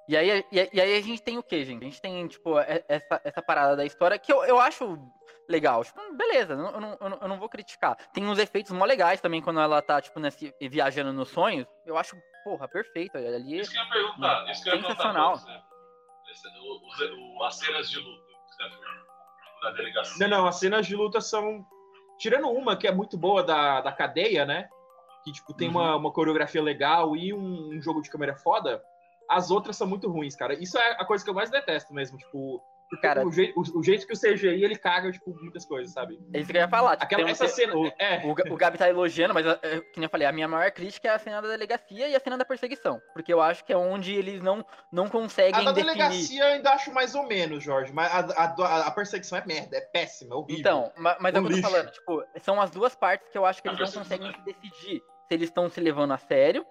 E 0.09 0.17
aí, 0.17 0.43
e, 0.51 0.59
aí 0.81 0.97
a 0.97 1.01
gente 1.01 1.21
tem 1.21 1.37
o 1.37 1.43
que, 1.43 1.63
gente? 1.63 1.83
A 1.83 1.85
gente 1.85 2.01
tem, 2.01 2.27
tipo, 2.27 2.59
e- 2.59 2.83
essa, 2.87 3.21
essa 3.23 3.41
parada 3.43 3.75
da 3.75 3.85
história 3.85 4.17
que 4.17 4.33
eu, 4.33 4.43
eu 4.43 4.59
acho 4.59 4.97
legal. 5.47 5.83
Tipo, 5.83 6.01
beleza, 6.15 6.53
eu 6.53 6.57
não, 6.57 6.71
eu, 6.99 7.09
não, 7.09 7.17
eu 7.21 7.27
não- 7.27 7.39
vou 7.39 7.47
criticar. 7.49 7.95
Tem 8.11 8.25
uns 8.25 8.39
efeitos 8.39 8.71
mó 8.71 8.85
legais 8.85 9.21
também 9.21 9.39
quando 9.41 9.59
ela 9.59 9.81
tá, 9.83 10.01
tipo, 10.01 10.19
nesse, 10.19 10.51
viajando 10.61 11.13
nos 11.13 11.29
sonhos. 11.29 11.67
Eu 11.85 11.95
acho, 11.95 12.15
porra, 12.43 12.67
perfeito. 12.67 13.17
Ali. 13.17 13.59
Isso 13.59 13.71
que 13.71 13.77
eu 13.77 13.83
ia 13.83 13.89
perguntar. 13.91 14.49
Isso 14.51 14.63
que 14.63 14.69
eu 14.69 14.75
ia 14.75 14.81
perguntar 14.81 14.95
pra 14.95 15.11
Sensacional. 15.13 15.68
As 17.45 17.55
cenas 17.55 17.89
de 17.89 17.99
luta 17.99 18.29
da 19.61 19.71
delegacia. 19.71 20.27
Não, 20.27 20.37
não, 20.37 20.47
as 20.47 20.55
cenas 20.57 20.85
de 20.85 20.95
luta 20.95 21.21
são. 21.21 21.65
Tirando 22.17 22.49
uma 22.49 22.75
que 22.75 22.87
é 22.87 22.91
muito 22.91 23.17
boa 23.17 23.43
da, 23.43 23.81
da 23.81 23.91
cadeia, 23.91 24.45
né? 24.45 24.67
Que 25.23 25.31
tipo, 25.31 25.53
tem 25.53 25.69
uma, 25.69 25.95
uma 25.95 26.11
coreografia 26.11 26.61
legal 26.61 27.15
e 27.15 27.33
um, 27.33 27.69
um 27.75 27.81
jogo 27.81 28.01
de 28.01 28.09
câmera 28.09 28.35
foda. 28.35 28.81
As 29.29 29.51
outras 29.51 29.77
são 29.77 29.87
muito 29.87 30.09
ruins, 30.09 30.35
cara. 30.35 30.53
Isso 30.53 30.77
é 30.77 30.91
a 30.91 31.05
coisa 31.05 31.23
que 31.23 31.29
eu 31.29 31.33
mais 31.33 31.49
detesto 31.49 31.93
mesmo. 31.93 32.17
Tipo, 32.17 32.61
Cara- 33.01 33.23
o, 33.23 33.29
o- 33.29 33.79
o 33.79 33.83
jeito 33.83 34.07
que 34.07 34.13
o 34.13 34.17
CGI 34.19 34.63
ele 34.63 34.75
caga, 34.75 35.11
tipo, 35.11 35.31
muitas 35.39 35.63
coisas, 35.63 35.93
sabe? 35.93 36.19
É 36.33 36.39
isso 36.39 36.49
que 36.49 36.57
eu 36.57 36.61
ia 36.61 36.67
falar. 36.67 36.91
Tipo, 36.97 37.03
Aquela, 37.05 37.21
tem 37.23 37.29
um- 37.29 37.31
essa 37.31 37.47
cena. 37.47 37.75
O, 37.77 37.85
é, 37.99 38.25
o, 38.25 38.33
Ga- 38.33 38.43
o 38.51 38.57
Gabi 38.57 38.77
tá 38.79 38.89
elogiando, 38.89 39.33
mas, 39.33 39.45
é, 39.45 39.57
que 39.81 39.99
nem 39.99 40.05
eu 40.05 40.09
falei, 40.09 40.25
a 40.27 40.31
minha 40.31 40.47
maior 40.47 40.71
crítica 40.71 41.07
é 41.07 41.11
a 41.11 41.19
cena 41.19 41.41
da 41.41 41.47
delegacia 41.49 42.07
e 42.07 42.15
a 42.15 42.19
cena 42.19 42.37
da 42.37 42.43
perseguição. 42.45 42.99
Porque 43.13 43.31
eu 43.31 43.39
acho 43.41 43.63
que 43.63 43.71
é 43.71 43.77
onde 43.77 44.13
eles 44.15 44.41
não, 44.41 44.65
não 44.91 45.05
a 45.05 45.09
conseguem 45.09 45.63
da 45.63 45.71
definir. 45.71 45.93
delegacia 45.95 46.43
eu 46.43 46.47
ainda 46.47 46.71
acho 46.71 46.91
mais 46.93 47.13
ou 47.13 47.27
menos, 47.27 47.63
Jorge. 47.63 47.93
Mas 47.93 48.11
a, 48.11 48.43
a- 48.43 48.87
a 48.87 48.91
perseguição 48.91 49.37
é 49.37 49.45
merda, 49.45 49.77
é 49.77 49.81
péssima, 49.81 50.33
é 50.33 50.37
horrível. 50.37 50.59
Então, 50.59 50.91
ma- 50.97 51.17
mas 51.19 51.35
é 51.35 51.39
o 51.39 51.45
que 51.45 51.53
eu 51.53 51.61
tô 51.61 51.67
falando, 51.69 51.91
tipo, 51.91 52.23
são 52.41 52.59
as 52.59 52.71
duas 52.71 52.95
partes 52.95 53.29
que 53.29 53.37
eu 53.37 53.45
acho 53.45 53.61
que 53.61 53.69
A 53.69 53.73
eles 53.73 53.93
não 53.93 54.01
conseguem 54.01 54.33
se 54.33 54.41
decidir 54.41 54.99
se 55.27 55.33
eles 55.35 55.49
estão 55.49 55.69
se 55.69 55.79
levando 55.79 56.11
a 56.13 56.17
sério, 56.17 56.65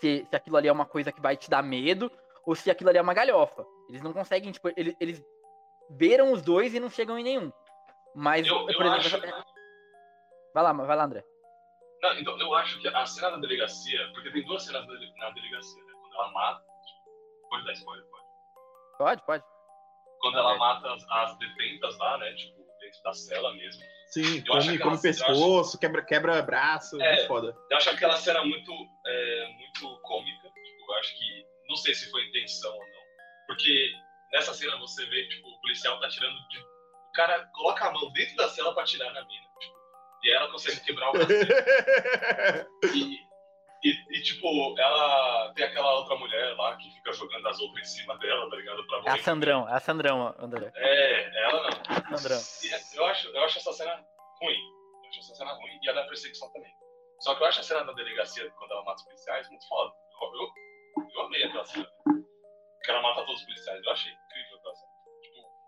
se, 0.00 0.24
se 0.30 0.36
aquilo 0.36 0.56
ali 0.56 0.68
é 0.68 0.72
uma 0.72 0.86
coisa 0.86 1.10
que 1.10 1.20
vai 1.20 1.36
te 1.36 1.50
dar 1.50 1.62
medo, 1.64 2.10
ou 2.46 2.54
se 2.54 2.70
aquilo 2.70 2.90
ali 2.90 2.98
é 2.98 3.02
uma 3.02 3.14
galhofa. 3.14 3.64
Eles 3.88 4.02
não 4.02 4.12
conseguem, 4.12 4.52
tipo, 4.52 4.70
eles, 4.76 4.94
eles 5.00 5.22
beiram 5.90 6.32
os 6.32 6.42
dois 6.42 6.74
e 6.74 6.80
não 6.80 6.90
chegam 6.90 7.18
em 7.18 7.22
nenhum. 7.24 7.52
Mas, 8.14 8.46
Eu, 8.46 8.56
eu 8.56 8.66
por 8.66 8.86
exemplo, 8.86 8.94
acho. 8.96 9.16
essa- 9.16 9.44
vai 10.54 10.62
lá, 10.62 10.72
vai 10.72 10.96
lá, 10.96 11.04
André. 11.04 11.24
Não, 12.02 12.18
então, 12.18 12.38
eu 12.38 12.54
acho 12.54 12.80
que 12.80 12.88
a 12.88 13.06
cena 13.06 13.30
da 13.30 13.36
delegacia. 13.38 14.10
Porque 14.12 14.30
tem 14.30 14.44
duas 14.44 14.62
cenas 14.64 14.86
na 14.86 15.30
delegacia, 15.30 15.82
né? 15.84 15.92
Quando 16.00 16.14
ela 16.14 16.32
mata. 16.32 16.64
Pode 17.50 17.64
dar 17.64 17.72
spoiler, 17.72 18.04
pode. 18.10 18.24
Pode, 18.98 19.22
pode. 19.26 19.44
Quando 20.20 20.38
ela 20.38 20.56
mata 20.56 20.92
as, 20.92 21.04
as 21.10 21.38
detentas 21.38 21.96
lá, 21.98 22.18
né? 22.18 22.32
Tipo, 22.34 22.62
dentro 22.80 23.02
da 23.02 23.12
cela 23.12 23.52
mesmo. 23.54 23.82
Sim, 24.08 24.44
Eu 24.46 24.54
acho 24.54 24.66
come, 24.68 24.78
come 24.78 24.96
eu 24.96 25.00
pescoço, 25.00 25.78
quebra, 25.78 26.04
quebra 26.04 26.42
braço, 26.42 27.00
É. 27.00 27.14
muito 27.16 27.26
foda. 27.26 27.56
Eu 27.70 27.76
acho 27.76 27.90
aquela 27.90 28.16
cena 28.16 28.44
muito, 28.44 28.70
é, 29.06 29.48
muito 29.58 30.00
cômica. 30.02 30.48
Tipo, 30.48 30.92
eu 30.92 30.94
acho 30.98 31.18
que. 31.18 31.46
Não 31.68 31.76
sei 31.76 31.94
se 31.94 32.10
foi 32.10 32.22
intenção 32.28 32.72
ou 32.72 32.78
não. 32.80 33.00
Porque 33.46 33.90
nessa 34.34 34.52
cena 34.52 34.76
você 34.78 35.06
vê, 35.06 35.28
tipo, 35.28 35.48
o 35.48 35.60
policial 35.60 35.98
tá 36.00 36.08
tirando 36.08 36.36
de. 36.48 36.58
O 36.58 37.12
cara 37.14 37.46
coloca 37.54 37.86
a 37.86 37.92
mão 37.92 38.12
dentro 38.12 38.36
da 38.36 38.48
cela 38.48 38.74
pra 38.74 38.84
tirar 38.84 39.12
na 39.12 39.24
mina. 39.24 39.46
Tipo, 39.60 39.74
e 40.24 40.30
ela 40.30 40.50
consegue 40.50 40.80
quebrar 40.80 41.10
o 41.10 41.12
braço 41.12 41.28
dele. 41.28 42.66
E, 43.84 43.90
e, 43.90 44.18
e, 44.18 44.22
tipo, 44.22 44.46
ela 44.78 45.52
tem 45.54 45.66
aquela 45.66 45.92
outra 45.98 46.16
mulher 46.16 46.56
lá 46.56 46.74
que 46.76 46.90
fica 46.90 47.12
jogando 47.12 47.46
as 47.46 47.60
outras 47.60 47.86
em 47.86 47.98
cima 47.98 48.16
dela, 48.16 48.48
tá 48.48 48.56
ligado? 48.56 48.86
Pra 48.86 49.02
É 49.04 49.10
a. 49.10 49.22
Sandrão, 49.22 49.68
é 49.68 49.74
a 49.74 49.80
Sandrão, 49.80 50.34
André. 50.38 50.72
É, 50.74 51.44
ela 51.44 51.70
não. 51.70 52.16
Sandrão. 52.16 52.40
E 52.62 52.96
eu 52.96 53.04
acho, 53.04 53.28
eu 53.28 53.44
acho 53.44 53.58
essa 53.58 53.72
cena 53.74 53.92
ruim. 54.40 54.56
Eu 55.02 55.08
acho 55.10 55.18
essa 55.20 55.34
cena 55.34 55.52
ruim 55.52 55.78
e 55.82 55.90
a 55.90 55.92
da 55.92 56.04
perseguição 56.04 56.50
também. 56.54 56.72
Só 57.20 57.34
que 57.34 57.42
eu 57.42 57.46
acho 57.46 57.60
a 57.60 57.62
cena 57.62 57.84
da 57.84 57.92
delegacia, 57.92 58.50
quando 58.52 58.72
ela 58.72 58.84
mata 58.84 58.96
os 58.96 59.04
policiais, 59.04 59.48
muito 59.50 59.68
foda. 59.68 59.92
Eu, 60.22 60.32
eu, 60.34 61.06
eu 61.14 61.20
amei 61.26 61.44
aquela 61.44 61.64
cena. 61.66 61.86
Que 62.82 62.90
ela 62.90 63.02
mata 63.02 63.20
todos 63.26 63.40
os 63.40 63.46
policiais. 63.46 63.84
Eu 63.84 63.92
achei 63.92 64.12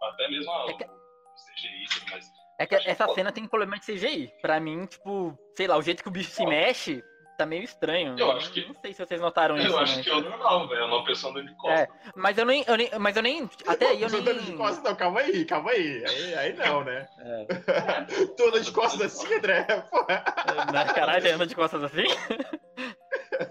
até 0.09 0.29
mesmo 0.29 0.51
a, 0.53 0.67
É 0.71 0.75
que- 0.75 0.85
o 0.85 0.89
CGI 0.89 1.85
tudo 1.93 2.11
mais. 2.11 2.27
É 2.59 2.67
que 2.67 2.75
essa 2.75 3.07
cena 3.09 3.31
tem 3.31 3.47
problema 3.47 3.79
de 3.79 3.85
CGI. 3.85 4.33
Pra 4.41 4.59
mim, 4.59 4.87
tipo, 4.87 5.39
sei 5.55 5.67
lá, 5.67 5.77
o 5.77 5.83
jeito 5.83 6.03
que 6.03 6.09
o 6.09 6.13
bicho 6.13 6.31
se 6.31 6.43
Ó. 6.43 6.49
mexe 6.49 7.05
tá 7.37 7.45
meio 7.45 7.63
estranho. 7.65 8.19
Eu 8.19 8.33
acho 8.33 8.51
que- 8.51 8.65
Não 8.67 8.75
sei 8.77 8.95
se 8.95 9.05
vocês 9.07 9.21
notaram 9.21 9.59
isso. 9.59 9.67
Eu 9.69 9.79
acho 9.79 9.97
mas... 9.97 10.05
que 10.07 10.11
é 10.11 10.15
o 10.15 10.23
normal, 10.23 10.67
velho. 10.69 10.81
É 10.81 10.85
uma 10.87 11.05
pessoa 11.05 11.31
andando 11.33 11.49
de 11.49 11.55
costas. 11.57 11.81
É, 11.81 11.89
mas 12.17 12.39
eu 12.39 12.47
nem, 12.47 12.65
eu 12.67 12.77
nem. 12.79 12.91
Mas 12.99 13.15
eu 13.15 13.23
nem. 13.23 13.51
Até 13.67 13.89
aí 13.89 14.01
eu 14.01 14.09
Tô 14.09 14.17
andando 14.17 14.41
de 14.41 14.49
nem. 14.49 14.57
costas, 14.57 14.83
não, 14.83 14.97
calma 14.97 15.21
aí, 15.21 15.45
calma 15.45 15.71
aí. 15.71 16.03
Aí, 16.07 16.35
aí 16.35 16.53
não, 16.55 16.83
né? 16.83 17.07
É, 17.19 17.47
Tô 18.39 18.47
andando 18.49 18.65
de 18.65 18.73
costas 18.73 19.03
assim, 19.03 19.35
André? 19.35 19.63
Porra. 19.91 20.25
na 20.73 20.95
caralho, 20.95 21.35
anda 21.35 21.47
de 21.47 21.55
costas 21.55 21.83
assim? 21.85 22.05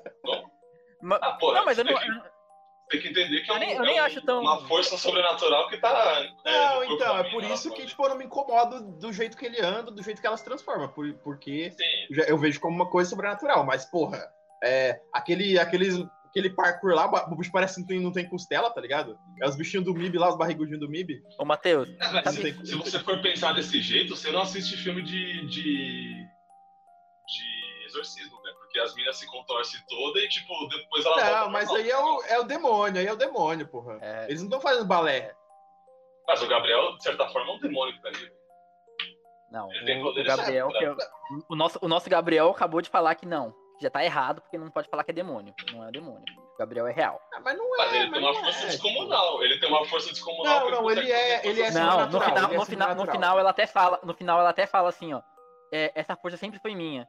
Ma- 1.02 1.20
Ah, 1.22 1.34
pô, 1.34 1.54
não, 1.54 1.64
mas 1.66 1.78
eu 1.78 1.86
tem 1.86 1.94
não. 1.94 2.24
Que- 2.98 3.04
Tem 3.04 3.14
que 3.14 3.20
entender 3.22 3.42
que 3.42 3.52
é, 3.52 3.54
Eu 3.54 3.58
um, 3.58 3.60
nem- 3.60 3.74
eu 3.74 3.84
é 3.84 3.86
nem 3.86 4.00
um- 4.02 4.04
acho 4.04 4.22
tão- 4.22 4.42
uma 4.42 4.68
força 4.68 4.98
sobrenatural 4.98 5.70
que 5.70 5.78
tá. 5.78 6.30
é, 6.46 6.52
Não, 6.52 6.84
então, 6.84 7.18
é 7.18 7.30
por 7.32 7.44
isso 7.44 7.70
que, 7.70 7.78
pode- 7.78 7.88
tipo, 7.88 8.04
eu 8.04 8.10
não 8.10 8.18
me 8.18 8.26
incomodo 8.26 8.82
do 9.00 9.12
jeito 9.14 9.38
que 9.38 9.46
ele 9.46 9.60
anda, 9.62 9.92
do 9.92 10.02
jeito 10.04 10.20
que 10.22 10.28
ela 10.28 10.38
se 10.38 10.44
transforma. 10.46 10.88
por- 10.90 11.14
porque 11.24 11.72
Sim, 11.72 12.16
eu 12.28 12.38
vejo 12.38 12.60
como 12.60 12.76
uma 12.76 12.90
coisa 12.90 13.10
sobrenatural. 13.10 13.64
Mas, 13.66 13.86
porra, 13.86 14.24
é, 14.64 15.00
aquele, 15.14 15.58
aqueles, 15.60 15.96
aquele 16.28 16.50
parkour 16.50 16.94
lá, 16.94 17.06
o 17.32 17.36
bicho 17.36 17.52
parece 17.52 17.76
que 17.76 17.82
não 17.82 17.88
tem, 17.88 18.00
não 18.02 18.12
tem 18.12 18.28
costela, 18.30 18.70
tá 18.70 18.82
ligado? 18.82 19.18
É 19.42 19.48
os 19.48 19.56
bichinhos 19.56 19.86
do 19.86 19.94
MIB 19.94 20.18
lá, 20.18 20.30
os 20.30 20.38
barrigudinhos 20.38 20.80
do 20.80 20.90
MIB. 20.90 21.22
Ô, 21.40 21.46
Matheus, 21.46 21.88
É, 22.00 22.24
Sabe- 22.24 22.54
se, 22.54 22.66
se 22.68 22.76
você 22.76 23.00
for 23.00 23.22
pensar 23.22 23.54
desse 23.54 23.82
jeito, 23.82 24.16
você 24.16 24.32
não 24.32 24.42
assiste 24.42 24.76
filme 24.78 25.02
de. 25.02 25.46
de. 25.48 26.26
de 27.28 27.86
exorcismo, 27.88 28.38
Porque 28.76 28.80
as 28.82 28.94
minas 28.96 29.16
se 29.16 29.26
contorcem 29.28 29.80
toda 29.88 30.20
e, 30.20 30.28
tipo, 30.28 30.54
depois 30.68 31.06
elas 31.06 31.32
Não, 31.32 31.50
mas 31.50 31.70
aí 31.72 31.90
é 31.90 31.98
o, 31.98 32.22
é 32.24 32.40
o 32.40 32.44
demônio, 32.44 33.00
aí 33.00 33.08
é 33.08 33.14
o 33.14 33.16
demônio, 33.16 33.66
porra. 33.66 33.98
É. 34.02 34.26
Eles 34.26 34.42
não 34.42 34.48
estão 34.50 34.60
fazendo 34.60 34.84
balé. 34.86 35.34
Mas 36.28 36.42
o 36.42 36.48
Gabriel, 36.48 36.98
de 36.98 37.04
certa 37.04 37.26
forma, 37.30 37.54
é 37.54 37.56
um 37.56 37.60
demônio 37.60 37.94
que 37.96 38.02
tá 38.02 38.10
ali. 38.10 38.32
não. 39.50 39.72
Ele 39.72 39.86
tem 39.86 39.98
O, 40.00 40.02
o 40.02 40.04
poderes 40.10 40.36
Gabriel, 40.36 40.68
que 40.70 40.84
é, 40.84 40.92
o- 40.92 40.98
o, 41.52 41.56
nosso, 41.56 41.80
o 41.82 41.88
nosso 41.88 42.10
Gabriel 42.10 42.50
acabou 42.50 42.82
de 42.82 42.90
falar 42.90 43.16
que 43.16 43.26
não. 43.26 43.54
Já 43.82 43.90
tá 43.90 44.04
errado, 44.04 44.42
porque 44.42 44.58
não 44.58 44.70
pode 44.70 44.90
falar 44.90 45.06
que 45.06 45.12
é 45.12 45.14
demônio. 45.14 45.54
Não 45.72 45.88
é 45.88 45.92
demônio. 45.92 46.24
O 46.38 46.58
Gabriel 46.58 46.88
é 46.88 46.92
real. 46.92 47.22
Ah, 47.34 47.40
mas 47.40 47.58
não 47.58 47.76
é. 47.76 47.78
Mas 47.78 47.94
ele 47.94 48.12
tem 48.12 48.12
mas 48.12 48.22
uma 48.24 48.34
não 48.34 48.44
força 48.44 48.64
é. 48.64 48.68
descomunal. 48.68 49.44
Ele 49.44 49.60
tem 49.60 49.70
uma 49.70 49.86
força 49.86 50.10
descomunal. 50.10 50.60
Não, 50.60 50.82
não, 50.82 50.92
ele 50.92 51.12
é- 51.12 51.48
ele 51.48 51.62
é 51.62 51.72
Não, 51.72 52.10
no 52.10 52.20
final, 52.20 52.46
ele 52.46 52.56
é 52.56 52.58
no, 52.58 52.66
final, 52.66 52.96
no 52.96 53.06
final 53.10 53.40
ela 53.40 53.50
até 53.52 53.66
fala. 53.68 54.00
No 54.04 54.14
final 54.14 54.40
ela 54.42 54.50
até 54.50 54.68
fala 54.68 54.90
assim, 54.90 55.14
ó. 55.14 55.22
é, 55.74 55.94
essa 55.96 56.14
força 56.18 56.36
sempre 56.36 56.60
foi 56.60 56.76
minha. 56.76 57.08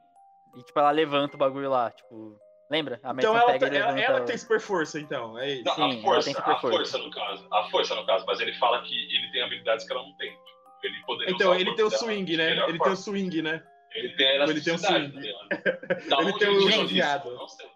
E 0.54 0.62
tipo, 0.62 0.78
ela 0.78 0.90
levanta 0.90 1.34
o 1.36 1.38
bagulho 1.38 1.70
lá, 1.70 1.90
tipo. 1.90 2.38
Lembra? 2.70 2.98
A 3.02 3.12
Então 3.12 3.36
ela, 3.36 3.52
pega 3.52 3.66
ela, 3.78 4.00
ela 4.00 4.20
tem 4.22 4.36
super 4.36 4.58
força, 4.60 4.98
então. 4.98 5.38
É 5.38 5.50
isso. 5.54 5.64
Não, 5.64 5.74
Sim, 5.74 5.82
a 5.82 5.92
ela 5.92 6.02
força, 6.02 6.24
tem 6.24 6.34
super 6.34 6.50
a 6.52 6.58
força. 6.58 6.76
força 6.78 6.98
no 6.98 7.10
caso. 7.10 7.48
A 7.52 7.62
força 7.70 7.94
no 7.94 8.06
caso, 8.06 8.24
mas 8.26 8.40
ele 8.40 8.52
fala 8.54 8.82
que 8.82 8.94
ele 8.94 9.30
tem 9.32 9.42
habilidades 9.42 9.86
que 9.86 9.92
ela 9.92 10.02
não 10.02 10.16
tem. 10.16 10.30
Tipo, 10.32 10.86
Ele 10.86 11.04
poderia 11.06 11.32
Então, 11.34 11.50
usar 11.50 11.56
a 11.56 11.60
ele 11.60 11.74
tem 11.76 11.84
o 11.84 11.88
dela 11.88 11.98
swing, 12.00 12.24
de 12.24 12.36
né? 12.36 12.50
Ele 12.52 12.64
tem 12.64 12.74
o 12.74 12.78
forma. 12.78 12.96
swing, 12.96 13.42
né? 13.42 13.62
Ele 13.94 14.08
tem 14.16 14.26
a 14.26 14.30
Ele 14.46 14.60
tem 14.60 14.72
um 14.72 14.76
elasticidade, 14.76 15.10
swing. 15.12 15.20
ligado? 15.26 15.48
Da 16.08 16.18
Ele 16.20 16.32
tem 16.38 16.48
o 16.48 16.58
tirou 16.58 16.68
isso? 16.84 16.86
viado. 16.88 17.28
Eu 17.30 17.36
não 17.36 17.48
sei. 17.48 17.66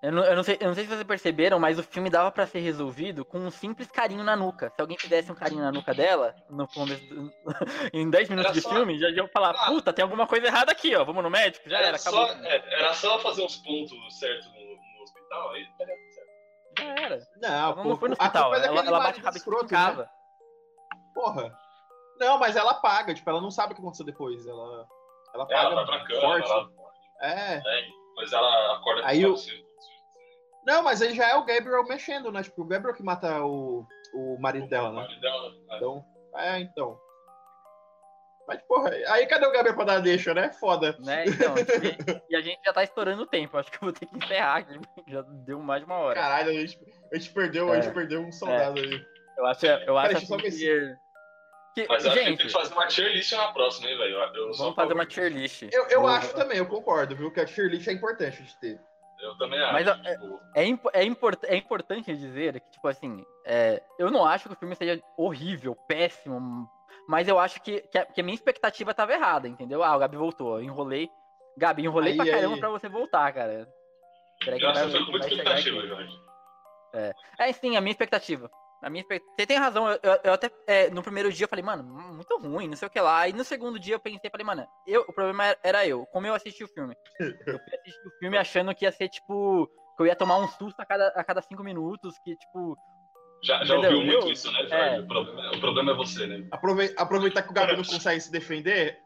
Eu 0.00 0.12
não, 0.12 0.22
eu, 0.24 0.36
não 0.36 0.42
sei, 0.44 0.56
eu 0.60 0.68
não 0.68 0.74
sei 0.74 0.84
se 0.84 0.90
vocês 0.90 1.02
perceberam, 1.02 1.58
mas 1.58 1.76
o 1.76 1.82
filme 1.82 2.08
dava 2.08 2.30
pra 2.30 2.46
ser 2.46 2.60
resolvido 2.60 3.24
com 3.24 3.38
um 3.38 3.50
simples 3.50 3.90
carinho 3.90 4.22
na 4.22 4.36
nuca. 4.36 4.70
Se 4.74 4.80
alguém 4.80 4.96
fizesse 4.96 5.32
um 5.32 5.34
carinho 5.34 5.60
na 5.62 5.72
nuca 5.72 5.92
dela, 5.92 6.36
no 6.48 6.68
começo 6.68 7.04
do- 7.08 7.32
em 7.92 8.08
10 8.08 8.28
minutos 8.28 8.50
Era 8.52 8.54
de 8.54 8.60
só- 8.60 8.70
filme, 8.70 8.96
já 8.96 9.08
iam 9.10 9.26
falar, 9.26 9.56
Ah. 9.58 9.66
puta, 9.66 9.92
tem 9.92 10.04
alguma 10.04 10.24
coisa 10.28 10.46
errada 10.46 10.70
aqui, 10.70 10.94
ó. 10.94 11.04
Vamos 11.04 11.24
no 11.24 11.28
médico? 11.30 11.68
Já 11.68 11.78
era, 11.78 11.88
Era 11.88 11.96
acabou. 11.96 12.28
só, 12.28 12.32
é, 12.44 12.74
era 12.80 12.94
só 12.94 13.18
fazer 13.18 13.42
uns 13.44 13.56
pontos 13.56 13.90
certos 14.20 14.46
no, 14.52 14.60
no 14.98 15.02
hospital, 15.02 15.50
aí 15.50 15.62
estaria 15.62 15.94
tudo 15.96 16.12
certo. 16.14 16.28
Já 16.78 17.04
era. 17.04 17.18
Não, 17.42 17.72
Ela 17.72 17.84
não 17.84 17.96
foi 17.96 18.08
no 18.10 18.14
a 18.16 18.22
hospital, 18.22 18.54
é 18.54 18.66
ela, 18.66 18.80
ela 18.84 18.98
bate 19.00 19.18
a 19.18 19.22
cabeça 19.24 19.38
escroto, 19.38 19.64
em 19.64 19.68
casa. 19.68 20.02
né? 20.02 20.08
Porra. 21.12 21.58
Não, 22.20 22.38
mas 22.38 22.54
ela 22.54 22.74
paga, 22.74 23.12
tipo, 23.14 23.28
ela 23.28 23.40
não 23.40 23.50
sabe 23.50 23.72
o 23.72 23.74
que 23.76 23.82
aconteceu 23.82 24.06
depois. 24.06 24.46
Ela, 24.46 24.86
ela 25.34 25.44
paga 25.46 25.60
Ela 25.60 25.74
vai 25.74 25.86
pra 25.86 26.04
cama, 26.06 26.20
forte. 26.20 26.50
ela, 26.50 26.68
É. 27.20 27.56
né, 27.56 27.82
depois 28.10 28.32
ela 28.32 28.76
acorda 28.76 29.02
Aí 29.04 29.22
com 29.24 29.30
o- 29.30 29.34
o 29.34 29.36
cabelo 29.36 29.67
Não, 30.68 30.82
mas 30.82 31.00
aí 31.00 31.14
já 31.14 31.30
é 31.30 31.34
o 31.34 31.46
Gabriel 31.46 31.82
mexendo, 31.84 32.30
né? 32.30 32.42
Tipo, 32.42 32.60
o 32.60 32.66
Gabriel 32.66 32.94
que 32.94 33.02
mata 33.02 33.42
o, 33.42 33.86
o 34.12 34.36
marido 34.38 34.68
dela, 34.68 34.90
o 34.90 34.92
né? 34.92 35.00
marido 35.00 35.18
dela, 35.22 35.48
né? 35.50 35.56
Então, 35.76 36.04
é, 36.36 36.58
então. 36.60 37.00
Mas, 38.46 38.60
porra, 38.62 38.90
aí 39.08 39.26
cadê 39.26 39.46
o 39.46 39.50
Gabriel 39.50 39.74
pra 39.74 39.84
dar 39.86 40.00
deixa, 40.00 40.34
né? 40.34 40.50
Foda. 40.52 40.94
Né? 41.00 41.24
Então, 41.26 41.54
e, 42.28 42.36
a 42.36 42.40
gente 42.42 42.60
já 42.62 42.72
tá 42.74 42.84
estourando 42.84 43.22
o 43.22 43.26
tempo. 43.26 43.56
Acho 43.56 43.70
que 43.70 43.76
eu 43.76 43.80
vou 43.80 43.92
ter 43.92 44.04
que 44.04 44.16
encerrar 44.18 44.56
aqui. 44.56 44.78
Já 45.06 45.22
deu 45.22 45.58
mais 45.58 45.80
de 45.80 45.86
uma 45.86 45.96
hora. 45.96 46.20
Caralho, 46.20 46.50
a 46.50 46.52
gente, 46.52 46.78
a 47.10 47.16
gente 47.16 47.30
perdeu, 47.32 47.72
a 47.72 47.76
É. 47.78 47.80
gente 47.82 47.94
perdeu 47.94 48.20
um 48.20 48.30
soldado 48.30 48.78
aí. 48.78 49.02
Eu 49.38 49.46
acho, 49.46 49.64
eu 49.66 49.96
acho 49.96 50.26
só 50.26 50.34
assim 50.34 50.42
ver 50.42 50.98
que... 51.74 51.82
que- 51.82 51.88
Mas 51.88 52.04
eu 52.04 52.10
acho 52.10 52.18
que 52.20 52.24
tem 52.26 52.36
gente, 52.36 52.46
que 52.46 52.52
fazer 52.52 52.74
uma 52.74 52.86
tier 52.88 53.10
list 53.12 53.32
na 53.32 53.52
próxima, 53.52 53.88
hein, 53.88 53.96
velho? 53.96 54.18
Vamos 54.34 54.60
a 54.60 54.74
fazer 54.74 54.92
uma 54.92 55.06
tier 55.06 55.32
list. 55.32 55.62
Eu, 55.72 55.86
eu 55.88 56.06
acho 56.06 56.34
também, 56.34 56.58
eu 56.58 56.66
concordo, 56.66 57.16
viu? 57.16 57.30
Que 57.32 57.40
a 57.40 57.46
tier 57.46 57.68
list 57.70 57.86
é 57.88 57.92
importante 57.92 58.42
de 58.42 58.54
ter. 58.60 58.80
Eu 59.20 59.36
também 59.36 59.60
acho. 59.60 59.72
Mas, 59.72 59.88
ó, 59.88 59.94
tipo, 59.94 60.40
É, 60.54 60.64
impo- 60.64 60.90
é, 60.92 61.04
import- 61.04 61.44
é 61.44 61.56
importante 61.56 62.16
dizer 62.16 62.60
que, 62.60 62.70
tipo 62.70 62.86
assim, 62.88 63.24
é, 63.44 63.82
eu 63.98 64.10
não 64.10 64.24
acho 64.24 64.48
que 64.48 64.54
o 64.54 64.58
filme 64.58 64.74
seja 64.76 65.02
horrível, 65.16 65.74
péssimo, 65.74 66.68
mas 67.08 67.26
eu 67.26 67.38
acho 67.38 67.60
que, 67.62 67.80
que, 67.80 67.98
a, 67.98 68.06
que 68.06 68.20
a 68.20 68.24
minha 68.24 68.34
expectativa 68.34 68.94
tava 68.94 69.12
errada, 69.12 69.48
entendeu? 69.48 69.82
Ah, 69.82 69.96
o 69.96 69.98
Gabi 69.98 70.16
voltou, 70.16 70.58
eu 70.58 70.62
enrolei. 70.64 71.10
Gabi, 71.56 71.82
enrolei 71.84 72.12
Aí, 72.12 72.16
pra 72.16 72.26
caramba 72.30 72.54
aí. 72.54 72.60
pra 72.60 72.68
você 72.70 72.88
voltar, 72.88 73.32
cara. 73.32 73.68
Peraí 74.44 74.60
que 74.60 74.64
eu 74.64 74.70
acho 74.70 74.88
vai- 74.88 75.04
com 75.04 75.10
muita 75.10 75.26
vai 75.26 75.36
expectativa. 75.36 75.86
Jorge. 75.86 76.20
É, 77.38 77.52
sim, 77.52 77.76
a 77.76 77.80
minha 77.80 77.90
expectativa. 77.92 78.48
A 78.80 78.88
minha 78.88 79.04
Você 79.04 79.44
tem 79.46 79.56
razão, 79.58 79.88
eu, 79.90 79.98
eu- 80.02 80.20
eu 80.24 80.32
até 80.32 80.50
é, 80.66 80.88
no 80.90 81.02
primeiro 81.02 81.32
dia 81.32 81.44
eu 81.44 81.48
falei, 81.48 81.64
mano, 81.64 81.82
muito 81.82 82.38
ruim, 82.38 82.68
não 82.68 82.76
sei 82.76 82.86
o 82.86 82.90
que 82.90 83.00
lá. 83.00 83.28
E 83.28 83.32
no 83.32 83.42
segundo 83.44 83.78
dia 83.78 83.94
eu 83.96 84.00
pensei, 84.00 84.30
falei, 84.30 84.46
mano, 84.46 84.66
eu, 84.86 85.02
o 85.02 85.12
problema 85.12 85.56
era- 85.64 85.84
eu, 85.86 86.06
como 86.06 86.26
eu 86.26 86.34
assisti 86.34 86.62
o 86.62 86.68
filme. 86.68 86.94
Eu 87.58 87.58
fui 87.58 87.74
assistir 87.74 88.06
o 88.06 88.18
filme 88.20 88.38
achando 88.38 88.74
que 88.74 88.84
ia 88.84 88.92
ser, 88.92 89.08
tipo, 89.08 89.66
que 89.96 90.02
eu 90.02 90.06
ia 90.06 90.14
tomar 90.14 90.36
um 90.38 90.46
susto 90.48 90.78
a 90.80 90.86
cada, 90.86 91.08
a 91.08 91.24
cada 91.24 91.42
cinco 91.42 91.64
minutos, 91.64 92.16
que, 92.24 92.36
tipo, 92.36 92.76
Já, 93.42 93.64
já 93.64 93.74
Entendeu? 93.76 93.92
ouviu 93.98 94.06
muito 94.12 94.26
Eu- 94.26 94.32
isso, 94.32 94.50
né, 94.52 94.58
Jorge? 94.60 94.74
é. 94.74 95.00
O, 95.00 95.06
problema, 95.06 95.50
o 95.56 95.60
problema 95.60 95.92
é 95.92 95.94
você, 95.94 96.26
né? 96.26 96.46
Aprove- 96.50 96.94
aproveitar 96.96 97.42
que 97.42 97.50
o 97.50 97.54
Gabi 97.54 97.76
não 97.76 97.84
consegue 97.84 98.20
se 98.20 98.30
defender. 98.30 99.02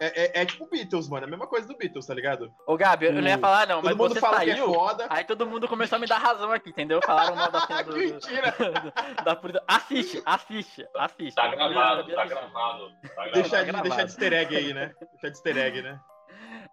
É, 0.00 0.40
é- 0.40 0.42
é 0.42 0.46
tipo 0.46 0.68
Beatles, 0.68 1.08
mano. 1.08 1.24
É 1.24 1.28
a 1.28 1.30
mesma 1.30 1.46
coisa 1.46 1.66
do 1.66 1.76
Beatles, 1.76 2.06
tá 2.06 2.14
ligado? 2.14 2.52
Ô, 2.66 2.76
Gabi, 2.76 3.06
eu 3.06 3.12
não 3.12 3.22
ia 3.28 3.36
O- 3.36 3.40
falar, 3.40 3.66
não, 3.66 3.76
Todo 3.76 3.84
mas 3.84 3.96
mundo 3.96 4.14
você 4.14 4.20
fala 4.20 4.40
que 4.40 4.50
é 4.50 4.54
saiu. 4.56 4.72
foda. 4.74 5.06
Aí 5.10 5.24
todo 5.24 5.46
mundo 5.46 5.68
começou 5.68 5.96
a 5.96 5.98
me 5.98 6.06
dar 6.06 6.18
razão 6.18 6.50
aqui, 6.52 6.70
entendeu? 6.70 7.00
Falaram 7.04 7.34
mal 7.36 7.50
da 7.50 7.60
cena 7.66 7.82
do. 7.84 7.92
Mentira! 7.96 8.54
do- 8.58 8.92
da. 9.52 9.62
Assiste, 9.68 10.22
assiste, 10.24 10.86
assiste. 10.96 11.34
Tá 11.34 11.46
Eu 11.46 11.50
gravado, 11.52 12.04
tá 12.14 12.24
gravado. 12.24 12.90
Tá 13.02 13.08
gravado. 13.08 13.32
Deixa, 13.32 13.58
de, 13.58 13.64
gravado. 13.64 13.82
deixa 13.88 13.96
de 14.04 14.10
easter 14.10 14.32
egg 14.32 14.56
aí, 14.56 14.74
né? 14.74 14.92
Deixa 15.00 15.20
de 15.20 15.26
easter 15.28 15.56
egg, 15.58 15.82
né? 15.82 15.98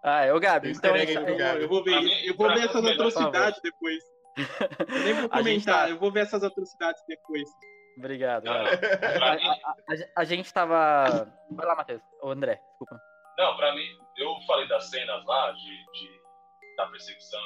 Ah, 0.02 0.24
é, 0.24 0.32
ô, 0.32 0.40
Gabi, 0.40 0.70
então. 0.70 0.90
easter 0.90 0.94
egg 0.96 1.10
isso- 1.12 1.18
aí 1.20 1.26
do 1.26 1.36
Gabi. 1.36 1.62
Eu 1.62 1.68
vou 1.68 1.82
ver 1.84 2.00
mim- 2.00 2.24
Eu 2.24 2.34
vou 2.36 2.48
ver 2.48 2.64
essas 2.64 2.84
atrocidades 2.84 3.60
depois. 3.62 4.02
Eu 4.88 5.04
nem 5.04 5.12
vou 5.14 5.28
comentar, 5.28 5.84
tá- 5.84 5.90
eu 5.90 5.98
vou 5.98 6.10
ver 6.12 6.20
essas 6.20 6.42
atrocidades 6.42 7.02
depois. 7.06 7.48
Obrigado. 7.98 8.46
A, 8.48 8.52
a- 8.52 9.34
a- 9.34 9.76
a 10.16 10.24
gente 10.24 10.52
tava. 10.54 11.28
Vai 11.50 11.66
lá, 11.66 11.74
Matheus. 11.74 12.00
Ô, 12.22 12.30
André, 12.30 12.58
desculpa. 12.70 12.98
Não, 13.40 13.56
pra 13.56 13.74
mim, 13.74 13.86
eu 14.16 14.34
falei 14.46 14.68
das 14.68 14.88
cenas 14.90 15.24
lá, 15.24 15.50
de, 15.52 15.84
de- 15.92 16.20
da 16.76 16.86
perseguição. 16.86 17.40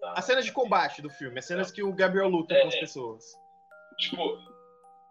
Da, 0.00 0.12
As 0.12 0.24
cenas 0.24 0.44
de 0.44 0.52
combate 0.52 1.00
do 1.02 1.10
filme, 1.10 1.38
as 1.38 1.44
cenas 1.46 1.70
que 1.70 1.82
o 1.82 1.92
Gabriel 1.94 2.28
luta 2.28 2.54
É, 2.54 2.62
com 2.62 2.68
as 2.68 2.74
é. 2.74 2.80
pessoas. 2.80 3.24
Tipo, 3.98 4.38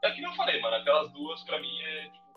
é 0.04 0.12
que 0.12 0.22
eu 0.24 0.34
falei, 0.34 0.60
mano, 0.62 0.76
aquelas 0.78 1.12
duas, 1.14 1.44
pra 1.46 1.60
mim, 1.60 1.82
é, 1.82 2.04
tipo, 2.10 2.34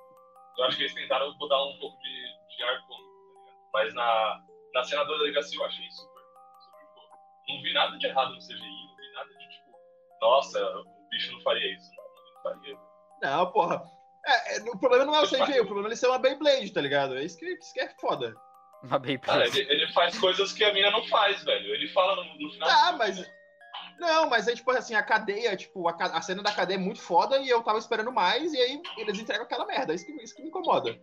eu 0.59 0.65
acho 0.65 0.77
que 0.77 0.83
eles 0.85 0.95
tentaram 0.95 1.37
botar 1.39 1.63
um 1.65 1.79
pouco 1.79 1.99
de, 2.03 2.57
de 2.57 2.63
ar 2.63 2.87
cômico, 2.87 3.45
tá? 3.47 3.53
Mas 3.73 3.95
na, 3.95 4.43
na 4.75 4.85
cena 4.85 5.05
da 5.05 5.11
delegacia 5.19 5.59
eu 5.59 5.65
achei 5.67 5.91
super, 5.91 6.23
super. 6.61 7.55
Não 7.55 7.63
vi 7.63 7.73
nada 7.73 7.99
de 7.99 8.07
errado 8.07 8.33
no 8.33 8.39
CGI, 8.39 8.55
não 8.59 8.97
vi 8.97 9.13
nada 9.15 9.29
de, 9.29 9.49
tipo, 9.49 9.71
nossa, 10.21 10.79
o 10.79 11.09
bicho 11.11 11.33
não 11.33 11.41
faria 11.43 11.75
isso. 11.75 11.91
Não, 11.97 12.05
não 12.05 12.43
faria. 12.43 12.79
Não, 13.23 13.53
porra. 13.53 13.96
É, 14.27 14.57
é, 14.57 14.61
o 14.63 14.79
problema 14.79 15.05
não 15.05 15.15
é 15.15 15.21
o 15.21 15.29
CG, 15.29 15.61
o 15.61 15.65
problema 15.65 15.87
é 15.87 15.91
ele 15.91 15.97
ser 15.97 16.09
uma 16.09 16.19
Beyblade, 16.19 16.73
tá 16.73 16.81
ligado? 16.81 17.17
É 17.17 17.23
isso 17.23 17.39
que, 17.39 17.47
isso 17.47 17.73
que 17.73 17.81
é 17.81 17.89
foda. 18.01 18.35
Uma 18.83 18.99
baby. 18.99 19.19
Cara, 19.19 19.47
ele, 19.47 19.61
ele 19.61 19.93
faz 19.93 20.19
coisas 20.19 20.53
que 20.53 20.65
a 20.65 20.73
mina 20.73 20.91
não 20.91 21.07
faz, 21.07 21.43
velho. 21.45 21.75
Ele 21.75 21.89
fala 21.89 22.17
no, 22.17 22.39
no 22.39 22.53
final. 22.53 22.69
Ah, 22.69 22.93
mas. 22.93 23.25
Não, 23.99 24.29
mas 24.29 24.47
aí, 24.47 24.55
tipo 24.55 24.71
assim, 24.73 24.95
a 24.95 25.03
cadeia, 25.03 25.57
tipo, 25.57 25.89
a, 25.89 25.95
a 25.95 26.21
cena 26.21 26.43
da 26.43 26.53
cadeia 26.53 26.77
é 26.77 26.81
muito 26.81 27.01
foda 27.01 27.39
e 27.39 27.49
eu 27.49 27.63
tava 27.63 27.79
esperando 27.79 28.13
mais, 28.13 28.53
e 28.53 28.59
aí 28.59 28.83
eles 28.99 29.19
entregam 29.19 29.45
aquela 29.45 29.65
merda. 29.65 29.95
Isso 29.95 30.05
que, 30.05 30.13
isso 30.23 30.35
que 30.35 30.43
me 30.43 30.49
incomoda. 30.49 30.99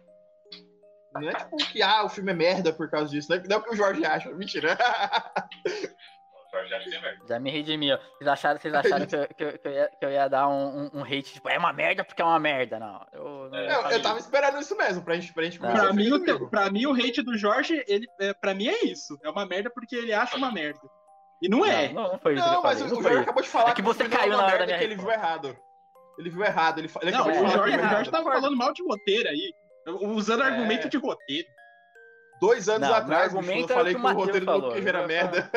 Não 1.15 1.29
é 1.29 1.33
tipo 1.33 1.57
que 1.57 1.81
ah, 1.81 2.03
o 2.03 2.09
filme 2.09 2.31
é 2.31 2.35
merda 2.35 2.73
por 2.73 2.89
causa 2.89 3.09
disso. 3.09 3.29
Não 3.29 3.37
é, 3.37 3.43
não 3.47 3.55
é 3.55 3.59
o 3.59 3.63
que 3.63 3.73
o 3.73 3.75
Jorge 3.75 4.05
acha. 4.05 4.31
Mentira. 4.31 4.77
O. 6.53 7.27
Já 7.27 7.39
me 7.39 7.49
redimi, 7.49 7.91
ó. 7.91 7.97
Vocês 8.17 8.27
acharam, 8.27 8.59
vocês 8.59 8.73
acharam 8.73 9.05
que, 9.05 9.15
eu, 9.15 9.27
que, 9.27 9.43
eu- 9.43 9.57
que 9.59 9.67
eu 9.67 9.71
ia, 9.71 9.87
que 9.99 10.05
eu 10.05 10.11
ia 10.11 10.27
dar 10.27 10.47
um, 10.47 10.83
um, 10.85 10.89
um 10.99 11.03
hate, 11.03 11.33
tipo, 11.33 11.49
é 11.49 11.57
uma 11.57 11.73
merda 11.73 12.03
porque 12.03 12.21
é 12.21 12.25
uma 12.25 12.39
merda. 12.39 12.79
Não, 12.79 13.05
eu 13.11 13.49
não 13.49 13.57
É, 13.57 13.95
Eu, 13.95 14.01
tava 14.01 14.19
esperando 14.19 14.59
isso 14.59 14.75
mesmo, 14.77 15.03
pra 15.03 15.15
gente, 15.15 15.33
pra 15.33 15.43
gente 15.43 15.59
Não. 15.59 15.67
começar 15.69 15.83
Pra 15.85 15.93
o 15.93 15.95
mim, 15.95 16.11
o, 16.11 16.49
pra 16.49 16.69
mim, 16.69 16.85
o 16.85 16.93
hate 16.93 17.21
do 17.21 17.37
Jorge, 17.37 17.83
ele, 17.87 18.05
é, 18.19 18.33
pra 18.33 18.53
mim 18.53 18.67
é 18.67 18.85
isso. 18.85 19.17
É 19.23 19.29
uma 19.29 19.45
merda 19.45 19.69
porque 19.73 19.95
ele 19.95 20.13
acha 20.13 20.37
uma 20.37 20.51
merda. 20.51 20.79
E 21.41 21.49
não 21.49 21.65
é. 21.65 21.91
Não, 21.91 22.03
não 22.13 22.19
foi 22.19 22.35
isso 22.35 22.45
Não, 22.47 22.61
mas 22.63 22.79
falei. 22.81 22.93
o 22.97 23.01
Jorge 23.01 23.17
acabou 23.19 23.43
de 23.43 23.49
falar 23.49 23.71
É 23.71 23.73
que 23.73 23.81
o 23.81 23.83
você 23.83 24.03
é 24.03 24.09
caiu 24.09 24.37
na 24.37 24.43
hora 24.45 24.51
da 24.51 24.57
merda 24.59 24.65
minha 24.67 24.77
que 24.77 24.83
ele 24.85 24.95
viu 24.95 25.11
errado. 25.11 25.57
Ele 26.19 26.29
viu 26.29 26.43
errado. 26.45 26.77
Ele, 26.79 26.89
ele 27.01 27.11
Não, 27.11 27.21
acabou 27.21 27.41
de 27.41 27.47
o 27.47 27.49
Jorge, 27.57 27.77
o 27.77 27.89
Jorge 27.89 28.11
tava 28.11 28.31
falando 28.31 28.55
mal 28.55 28.71
de 28.73 28.83
roteiro 28.83 29.27
aí. 29.29 29.53
Usando 30.01 30.43
É. 30.43 30.45
argumento 30.45 30.87
de 30.87 30.97
roteiro. 30.97 31.47
Dois 32.39 32.67
anos 32.69 32.87
Não, 32.87 32.95
atrás, 32.95 33.33
bicho, 33.33 33.51
eu 33.51 33.65
o 33.65 33.67
falei 33.67 33.93
que 33.95 33.99
que 34.01 34.05
o 34.05 34.09
o 34.09 34.13
roteiro 34.13 34.45
do 34.45 34.45
Matheus 34.45 34.63
Luke 34.73 34.81
Cage 34.85 34.91
falou. 34.91 34.99
era 34.99 35.07
merda. 35.07 35.51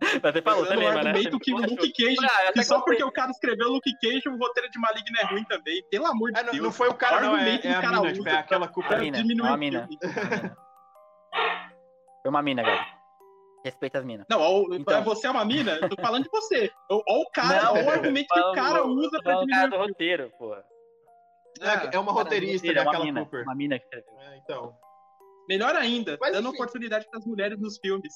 você 0.22 0.42
falou, 0.42 0.64
você 0.64 0.72
Usando 0.72 0.78
o 0.78 0.80
lembra, 0.80 1.02
né? 1.02 1.10
argumento 1.10 1.38
que 1.40 1.52
Luke 1.52 1.92
Cage, 1.92 2.16
Ah, 2.22 2.42
eu 2.44 2.48
até 2.50 2.60
que 2.60 2.64
só 2.64 2.80
porque 2.82 3.02
o 3.02 3.10
cara 3.12 3.30
escreveu 3.30 3.68
Luke 3.68 3.92
Cage, 4.00 4.28
o 4.28 4.36
roteiro 4.36 4.70
de 4.70 4.78
Maligno 4.78 5.16
é 5.20 5.24
ruim 5.26 5.44
também. 5.44 5.82
Pelo 5.90 6.06
amor 6.06 6.30
de 6.32 6.38
É, 6.38 6.42
não, 6.44 6.52
Deus. 6.52 6.64
não 6.64 6.72
foi 6.72 6.88
o 6.88 6.94
cara, 6.94 7.20
não, 7.20 7.36
é, 7.36 7.40
argumento 7.40 7.58
é 7.66 7.68
que 7.70 7.74
a 7.74 7.78
o 7.78 7.82
cara 7.82 7.96
mina, 7.96 8.02
usa 8.02 8.12
tipo, 8.14 8.28
é 8.28 8.32
aquela 8.38 8.68
culpa. 8.68 8.88
Pra 8.90 8.98
mina, 8.98 9.16
diminuir 9.18 9.48
uma 9.48 9.56
mina. 9.56 9.88
filme. 9.88 9.98
Uma 10.02 10.24
mina. 10.40 10.56
Foi 12.22 12.30
uma 12.30 12.42
mina, 12.42 12.62
Gabi. 12.62 12.86
Respeita 13.64 13.98
as 13.98 14.04
minas. 14.04 14.26
Não, 14.30 14.40
ó, 14.40 14.74
Então. 14.74 15.02
você 15.02 15.26
é 15.26 15.30
uma 15.30 15.44
mina? 15.44 15.72
Eu 15.82 15.88
tô 15.88 16.00
falando 16.00 16.22
de 16.24 16.30
você. 16.30 16.70
Ó 16.90 17.02
o 17.06 17.30
cara, 17.30 17.72
o 17.72 17.90
argumento 17.90 18.28
que 18.32 18.40
o 18.40 18.52
cara 18.52 18.86
usa 18.86 19.20
pra 19.22 19.34
Não, 19.34 19.42
o 19.42 19.46
cara 19.48 19.62
diminuir 19.66 19.70
do 19.70 19.76
roteiro, 19.88 20.32
pô. 20.38 20.54
É, 20.54 20.62
é 21.60 21.98
uma 21.98 22.12
Cara, 22.12 22.24
roteirista, 22.24 22.66
roteiro, 22.68 22.74
né? 22.74 22.80
é 22.80 22.82
uma 22.82 22.90
Aquela 22.90 23.04
mina, 23.04 23.20
Cooper. 23.22 23.42
Uma 23.42 23.54
mina 23.54 23.78
que 23.78 23.84
escreveu. 23.86 24.12
É, 24.20 24.36
então. 24.38 24.76
Melhor 25.48 25.74
ainda, 25.74 26.16
Mas, 26.20 26.32
dando 26.32 26.48
enfim. 26.48 26.56
oportunidade 26.56 27.06
pras 27.10 27.24
mulheres 27.26 27.58
nos 27.58 27.78
filmes. 27.78 28.14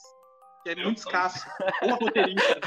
Que 0.63 0.71
é 0.71 0.77
muito 0.77 0.99
escasso. 0.99 1.45
Boa 1.83 1.95
roteirista. 1.97 2.61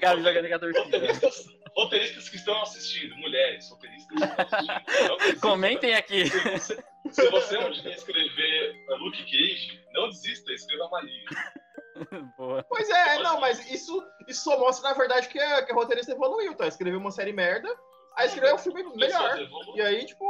Gabi 0.00 0.22
jogando 0.22 0.48
com 0.48 0.54
a 0.54 0.58
torcida. 0.58 0.82
Roteiristas, 0.82 1.46
roteiristas 1.76 2.28
que 2.28 2.36
estão 2.36 2.62
assistindo, 2.62 3.16
mulheres, 3.16 3.70
roteiristas 3.70 4.08
que 4.08 4.24
estão 4.24 4.46
assistindo. 4.46 5.32
não. 5.32 5.40
Comentem 5.40 5.94
aqui. 5.94 6.26
Se 6.26 6.40
você, 6.40 6.84
se 7.10 7.30
você 7.30 7.58
um 7.58 7.70
dia 7.70 7.94
escrever 7.94 8.84
Luke 8.98 9.22
Cage, 9.24 9.80
não 9.92 10.08
desista, 10.08 10.52
escreva 10.52 10.88
Maligno. 10.90 11.30
Boa. 12.36 12.64
Pois 12.68 12.88
é, 12.88 13.22
não, 13.22 13.40
mas 13.40 13.70
isso, 13.70 14.02
isso 14.28 14.44
só 14.44 14.58
mostra, 14.58 14.90
na 14.90 14.94
verdade, 14.94 15.28
que 15.28 15.38
a, 15.38 15.62
que 15.64 15.72
a 15.72 15.74
roteirista 15.74 16.12
evoluiu, 16.12 16.54
tá? 16.54 16.66
Escreveu 16.66 16.98
uma 16.98 17.10
série 17.10 17.32
merda, 17.32 17.68
aí 18.16 18.26
escreveu 18.26 18.56
um 18.56 18.58
filme 18.58 18.84
melhor. 18.96 19.38
E 19.74 19.80
aí, 19.80 20.04
tipo, 20.04 20.26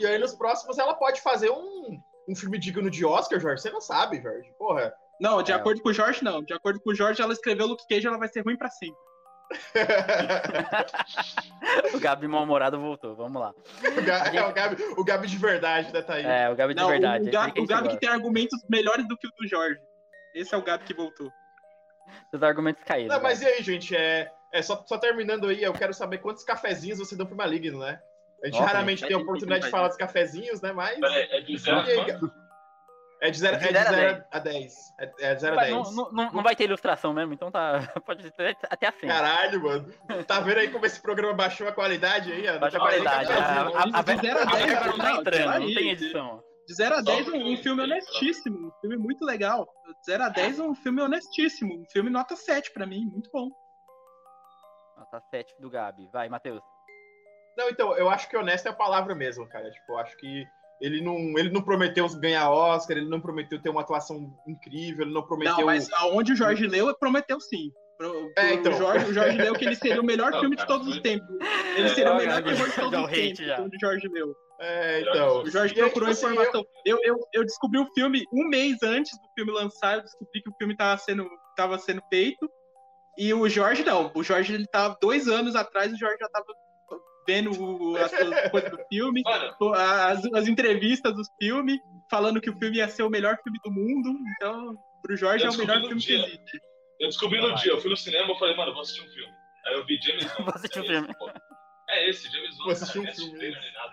e 0.00 0.06
aí 0.06 0.18
nos 0.18 0.34
próximos 0.34 0.78
ela 0.78 0.94
pode 0.94 1.20
fazer 1.20 1.50
um, 1.50 2.00
um 2.28 2.34
filme 2.34 2.58
digno 2.58 2.90
de 2.90 3.04
Oscar, 3.04 3.40
Jorge. 3.40 3.62
Você 3.62 3.70
não 3.70 3.80
sabe, 3.80 4.20
Jorge. 4.20 4.52
Porra. 4.58 4.94
Não, 5.20 5.42
de 5.42 5.52
É. 5.52 5.54
acordo 5.54 5.80
com 5.80 5.88
o 5.88 5.92
Jorge, 5.92 6.22
não. 6.22 6.42
De 6.42 6.52
acordo 6.52 6.80
com 6.80 6.90
o 6.90 6.94
Jorge, 6.94 7.22
ela 7.22 7.32
escreveu 7.32 7.66
Luke 7.66 7.84
Cage, 7.88 8.06
ela 8.06 8.18
vai 8.18 8.28
ser 8.28 8.42
ruim 8.42 8.56
pra 8.56 8.68
sempre. 8.70 8.96
O 11.94 12.00
Gabi 12.00 12.26
mal-humorado 12.26 12.80
voltou. 12.80 13.14
Vamos 13.14 13.40
lá. 13.40 13.50
o, 13.50 14.02
Gabi, 14.02 14.36
é, 14.36 14.44
o, 14.44 14.52
Gabi, 14.52 14.82
o 14.96 15.04
Gabi 15.04 15.26
de 15.28 15.38
verdade, 15.38 15.92
né, 15.92 16.02
Thaís? 16.02 16.26
É, 16.26 16.50
o 16.50 16.56
Gabi 16.56 16.74
de 16.74 16.80
Não, 16.80 16.88
verdade. 16.88 17.28
o, 17.28 17.32
Gabi, 17.32 17.60
o 17.60 17.66
Gabi 17.66 17.88
que 17.90 17.98
tem 17.98 18.08
argumentos 18.08 18.58
melhores 18.68 19.06
do 19.06 19.16
que 19.16 19.26
o 19.26 19.30
do 19.30 19.48
Jorge. 19.48 19.78
Esse 20.34 20.54
é 20.54 20.58
o 20.58 20.62
Gabi 20.62 20.84
que 20.84 20.94
voltou. 20.94 21.30
Seus 22.30 22.42
argumentos 22.42 22.82
caíram. 22.84 23.14
Não, 23.14 23.22
mas 23.22 23.40
Gabi. 23.40 23.52
e 23.52 23.54
aí, 23.56 23.62
gente? 23.62 23.96
É, 23.96 24.30
é 24.52 24.62
só, 24.62 24.84
só 24.86 24.98
terminando 24.98 25.46
aí, 25.48 25.62
eu 25.62 25.72
quero 25.72 25.94
saber 25.94 26.18
quantos 26.18 26.44
cafezinhos 26.44 26.98
você 26.98 27.16
deu 27.16 27.26
pro 27.26 27.36
Maligno, 27.36 27.78
né? 27.78 28.00
A 28.42 28.46
gente 28.46 28.58
Nossa, 28.58 28.72
raramente 28.72 29.00
gente, 29.00 29.08
tem 29.08 29.16
a 29.16 29.20
é 29.20 29.22
oportunidade 29.22 29.64
de 29.64 29.70
falar 29.70 29.88
dos 29.88 29.96
cafezinhos, 29.96 30.60
né? 30.60 30.72
Mas. 30.72 30.98
Peraí, 30.98 31.28
é 31.30 31.40
de 31.40 31.56
zero 31.56 31.82
É 33.22 33.30
de 33.30 33.38
0 33.38 33.56
De 33.56 33.72
zero 33.72 34.24
a 34.30 34.36
a 34.36 34.40
10. 34.40 34.74
É, 34.98 35.12
é 35.20 35.34
de 35.34 35.40
0 35.40 35.54
a 35.54 35.56
Mas 35.56 35.70
10. 35.70 35.74
não, 35.74 35.92
não, 35.92 36.12
não, 36.12 36.32
não 36.32 36.42
vai 36.42 36.54
ter 36.54 36.64
ilustração 36.64 37.12
mesmo, 37.12 37.32
então 37.32 37.50
tá. 37.50 37.80
Pode 38.04 38.30
ter 38.30 38.56
até 38.68 38.88
a 38.88 38.92
senha. 38.92 39.12
Caralho, 39.12 39.62
mano. 39.62 39.94
Tá 40.26 40.40
vendo 40.40 40.58
aí 40.58 40.70
como 40.70 40.84
esse 40.84 41.00
programa 41.00 41.32
baixou 41.32 41.66
a 41.66 41.72
qualidade 41.72 42.30
aí? 42.32 42.48
ó? 42.48 42.58
Baixa 42.58 42.76
a 42.76 42.80
tá 42.80 42.90
nem 42.90 43.02
qualidade. 43.02 43.28
cafezinho. 43.28 43.76
A, 43.76 43.80
a, 43.80 44.00
a, 44.00 44.02
De 44.02 44.20
zero 44.20 44.38
a 44.38 44.42
a 44.42 44.44
dez, 44.46 44.66
verba 44.66 44.86
não 44.86 44.98
tá 44.98 45.04
não, 45.12 45.20
entrando, 45.20 45.60
não 45.60 45.74
tem 45.74 45.90
edição. 45.90 46.44
De 46.66 46.74
0 46.74 46.96
a 46.96 47.00
10, 47.00 47.26
Só 47.26 47.36
um, 47.36 47.56
filme 47.56 47.82
honestíssimo. 47.82 48.66
Um 48.66 48.72
filme 48.80 48.96
muito 48.96 49.24
legal. 49.24 49.68
De 49.86 50.06
0 50.12 50.24
a 50.24 50.28
10, 50.28 50.58
um 50.58 50.74
filme 50.74 51.00
honestíssimo. 51.00 51.80
Um 51.80 51.84
filme 51.86 52.10
nota 52.10 52.34
7 52.34 52.72
pra 52.72 52.84
mim. 52.84 53.06
Muito 53.06 53.30
bom. 53.32 53.48
Nota 54.98 55.20
7 55.30 55.54
do 55.60 55.70
Gabi. 55.70 56.08
Vai, 56.12 56.28
Matheus. 56.28 56.60
Não, 57.56 57.70
então, 57.70 57.96
eu 57.96 58.10
acho 58.10 58.28
que 58.28 58.36
honesto 58.36 58.66
é 58.66 58.70
a 58.70 58.74
palavra 58.74 59.14
mesmo, 59.14 59.48
cara. 59.48 59.70
Tipo, 59.70 59.92
eu 59.92 59.98
acho 59.98 60.16
que 60.16 60.44
ele 60.80 61.00
não, 61.02 61.16
ele 61.38 61.50
não 61.50 61.62
prometeu 61.62 62.08
ganhar 62.18 62.50
Oscar, 62.50 62.96
ele 62.96 63.08
não 63.08 63.20
prometeu 63.20 63.60
ter 63.60 63.68
uma 63.70 63.80
atuação 63.80 64.30
incrível, 64.46 65.04
ele 65.04 65.14
não 65.14 65.22
prometeu. 65.26 65.56
Não, 65.56 65.64
mas 65.66 65.90
aonde 65.92 66.32
o 66.32 66.36
Jorge 66.36 66.66
leu, 66.66 66.94
prometeu 66.98 67.40
sim. 67.40 67.70
Pro- 67.98 68.30
É, 68.36 68.48
pro- 68.48 68.54
então. 68.58 68.72
o, 68.72 68.76
Jorge, 68.76 69.06
o 69.10 69.14
Jorge 69.14 69.38
leu 69.38 69.54
que 69.54 69.64
ele 69.64 69.74
seria 69.76 70.00
o 70.02 70.04
melhor 70.04 70.30
Não, 70.30 70.40
filme 70.40 70.54
de 70.54 70.66
cara, 70.66 70.78
todos 70.78 70.88
os 70.94 71.00
tempos. 71.00 71.26
Ele 71.76 71.88
seria 71.90 72.12
o 72.12 72.16
É, 72.16 72.18
melhor 72.18 72.42
Gabi, 72.42 72.50
terror 72.56 72.68
de 72.68 72.74
todos 72.76 72.98
o 72.98 73.04
os 73.04 73.10
tempos, 73.10 73.38
já. 73.46 73.60
onde 73.62 73.76
o 73.76 73.80
Jorge 73.80 74.08
leu. 74.08 74.34
É, 74.60 75.00
então. 75.00 75.42
O 75.42 75.50
Jorge 75.50 75.74
E 75.74 75.76
aí, 75.80 75.84
procurou 75.84 76.08
tipo 76.14 76.26
assim, 76.26 76.34
informação. 76.34 76.66
Eu, 76.84 76.98
eu, 77.02 77.16
eu 77.32 77.42
descobri 77.44 77.78
o 77.78 77.86
filme 77.94 78.22
um 78.32 78.46
mês 78.48 78.76
antes 78.82 79.12
do 79.18 79.28
filme 79.34 79.50
lançar, 79.52 79.96
eu 79.96 80.02
descobri 80.02 80.42
que 80.42 80.50
o 80.50 80.54
filme 80.58 80.74
estava 80.74 80.98
sendo, 80.98 81.26
tava 81.56 81.78
sendo 81.78 82.02
feito. 82.10 82.46
E 83.18 83.32
o 83.32 83.48
Jorge 83.48 83.82
não. 83.82 84.10
O 84.14 84.22
Jorge, 84.22 84.52
ele 84.52 84.66
tava 84.66 84.94
dois 85.00 85.26
anos 85.26 85.56
atrás, 85.56 85.90
o 85.90 85.96
Jorge 85.98 86.18
já 86.20 86.28
tava 86.28 86.46
vendo 87.26 87.50
o- 87.60 87.96
as 87.96 88.10
coisas 88.50 88.70
do 88.70 88.78
filme, 88.88 89.22
Mano, 89.24 89.74
as, 89.74 90.24
as 90.34 90.46
entrevistas 90.48 91.14
do 91.14 91.22
filme, 91.40 91.80
falando 92.10 92.40
que 92.40 92.50
o 92.50 92.56
filme 92.58 92.76
ia 92.78 92.88
ser 92.88 93.02
o 93.02 93.10
melhor 93.10 93.36
filme 93.42 93.58
do 93.64 93.70
mundo. 93.70 94.16
Então, 94.36 94.74
pro 95.02 95.16
Jorge 95.16 95.44
Eu 95.44 95.50
é 95.50 95.54
o 95.54 95.58
melhor 95.58 95.78
filme 95.80 95.94
no 95.94 96.00
que 96.00 96.06
dia. 96.06 96.18
existe. 96.26 96.60
eu 97.00 97.08
descobri 97.08 97.40
no 97.40 97.54
dia, 97.54 97.72
eu 97.72 97.80
fui 97.80 97.90
no 97.90 97.96
cinema 97.96 98.32
e 98.32 98.38
falei, 98.38 98.56
mano, 98.56 98.72
vou 98.72 98.82
assistir 98.82 99.02
um 99.02 99.10
filme. 99.12 99.32
Aí 99.66 99.74
eu 99.74 99.84
vi 99.84 99.98
James 100.00 100.24
Bond. 100.24 100.42
Vou 100.44 100.54
assistir 100.54 100.78
um 100.80 100.82
é 100.82 100.86
filme. 100.86 101.08
esse, 101.10 101.18
pô. 101.18 101.30
É 101.90 102.10
esse, 102.10 102.30
James 102.32 102.50
Bond. 102.50 102.62
Vou 102.64 102.72
assistir 102.72 102.98
um 103.00 103.06
filme, 103.14 103.38
trailer, 103.38 103.60
nem 103.60 103.72
nada. 103.72 103.90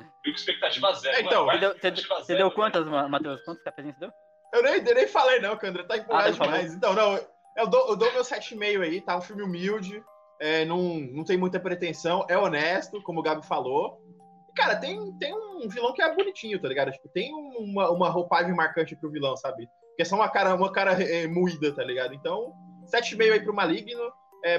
Fico 0.00 0.22
com 0.24 0.30
expectativa 0.30 0.92
zero. 0.94 1.16
É, 1.16 1.20
então, 1.22 1.46
mano, 1.46 1.58
Você 1.58 1.60
deu, 1.60 1.70
você, 1.70 1.76
expectativa 1.88 2.14
você 2.16 2.24
zero, 2.26 2.38
deu 2.38 2.50
quantas, 2.52 2.86
Ma- 2.86 3.08
Matheus? 3.08 3.42
Quantos 3.42 3.62
cafezinhos 3.64 3.96
você 3.98 4.06
deu? 4.06 4.12
Eu 4.52 4.62
nem, 4.62 4.74
eu 4.88 4.94
nem 4.94 5.06
falei, 5.06 5.40
não, 5.40 5.56
que 5.56 5.64
o 5.66 5.68
André 5.68 5.82
tá 5.84 5.96
empolgado 5.96 6.26
Ah, 6.26 6.30
não 6.30 6.36
falou? 6.36 6.52
demais. 6.54 6.74
Então, 6.74 6.92
não, 6.94 7.16
eu 7.56 7.66
dou, 7.68 7.88
eu 7.90 7.96
dou 7.96 8.12
meu 8.12 8.22
7,5 8.22 8.82
aí, 8.82 9.00
tá? 9.00 9.16
Um 9.16 9.20
filme 9.20 9.42
humilde, 9.42 10.02
é, 10.40 10.64
não, 10.64 10.98
não 10.98 11.22
tem 11.22 11.36
muita 11.36 11.60
pretensão, 11.60 12.24
é 12.28 12.36
honesto, 12.36 13.02
como 13.02 13.20
o 13.20 13.22
Gabi 13.22 13.46
falou. 13.46 14.00
E, 14.48 14.52
cara, 14.54 14.74
tem, 14.74 15.12
tem 15.18 15.34
um 15.34 15.68
vilão 15.68 15.92
que 15.92 16.00
é 16.00 16.14
bonitinho, 16.14 16.60
tá 16.60 16.66
ligado? 16.66 16.90
Tipo, 16.90 17.10
tem 17.10 17.30
uma, 17.32 17.90
uma 17.90 18.08
roupagem 18.08 18.54
marcante 18.54 18.96
pro 18.96 19.10
vilão, 19.10 19.36
sabe? 19.36 19.68
Que 19.96 20.02
é 20.02 20.04
só 20.04 20.16
uma 20.16 20.30
cara, 20.30 20.54
uma 20.54 20.72
cara 20.72 20.92
é, 20.92 21.26
moída, 21.26 21.74
tá 21.74 21.84
ligado? 21.84 22.14
Então, 22.14 22.54
7,5 22.86 23.32
aí 23.32 23.40
pro 23.44 23.54
Maligno. 23.54 24.10
É, 24.42 24.56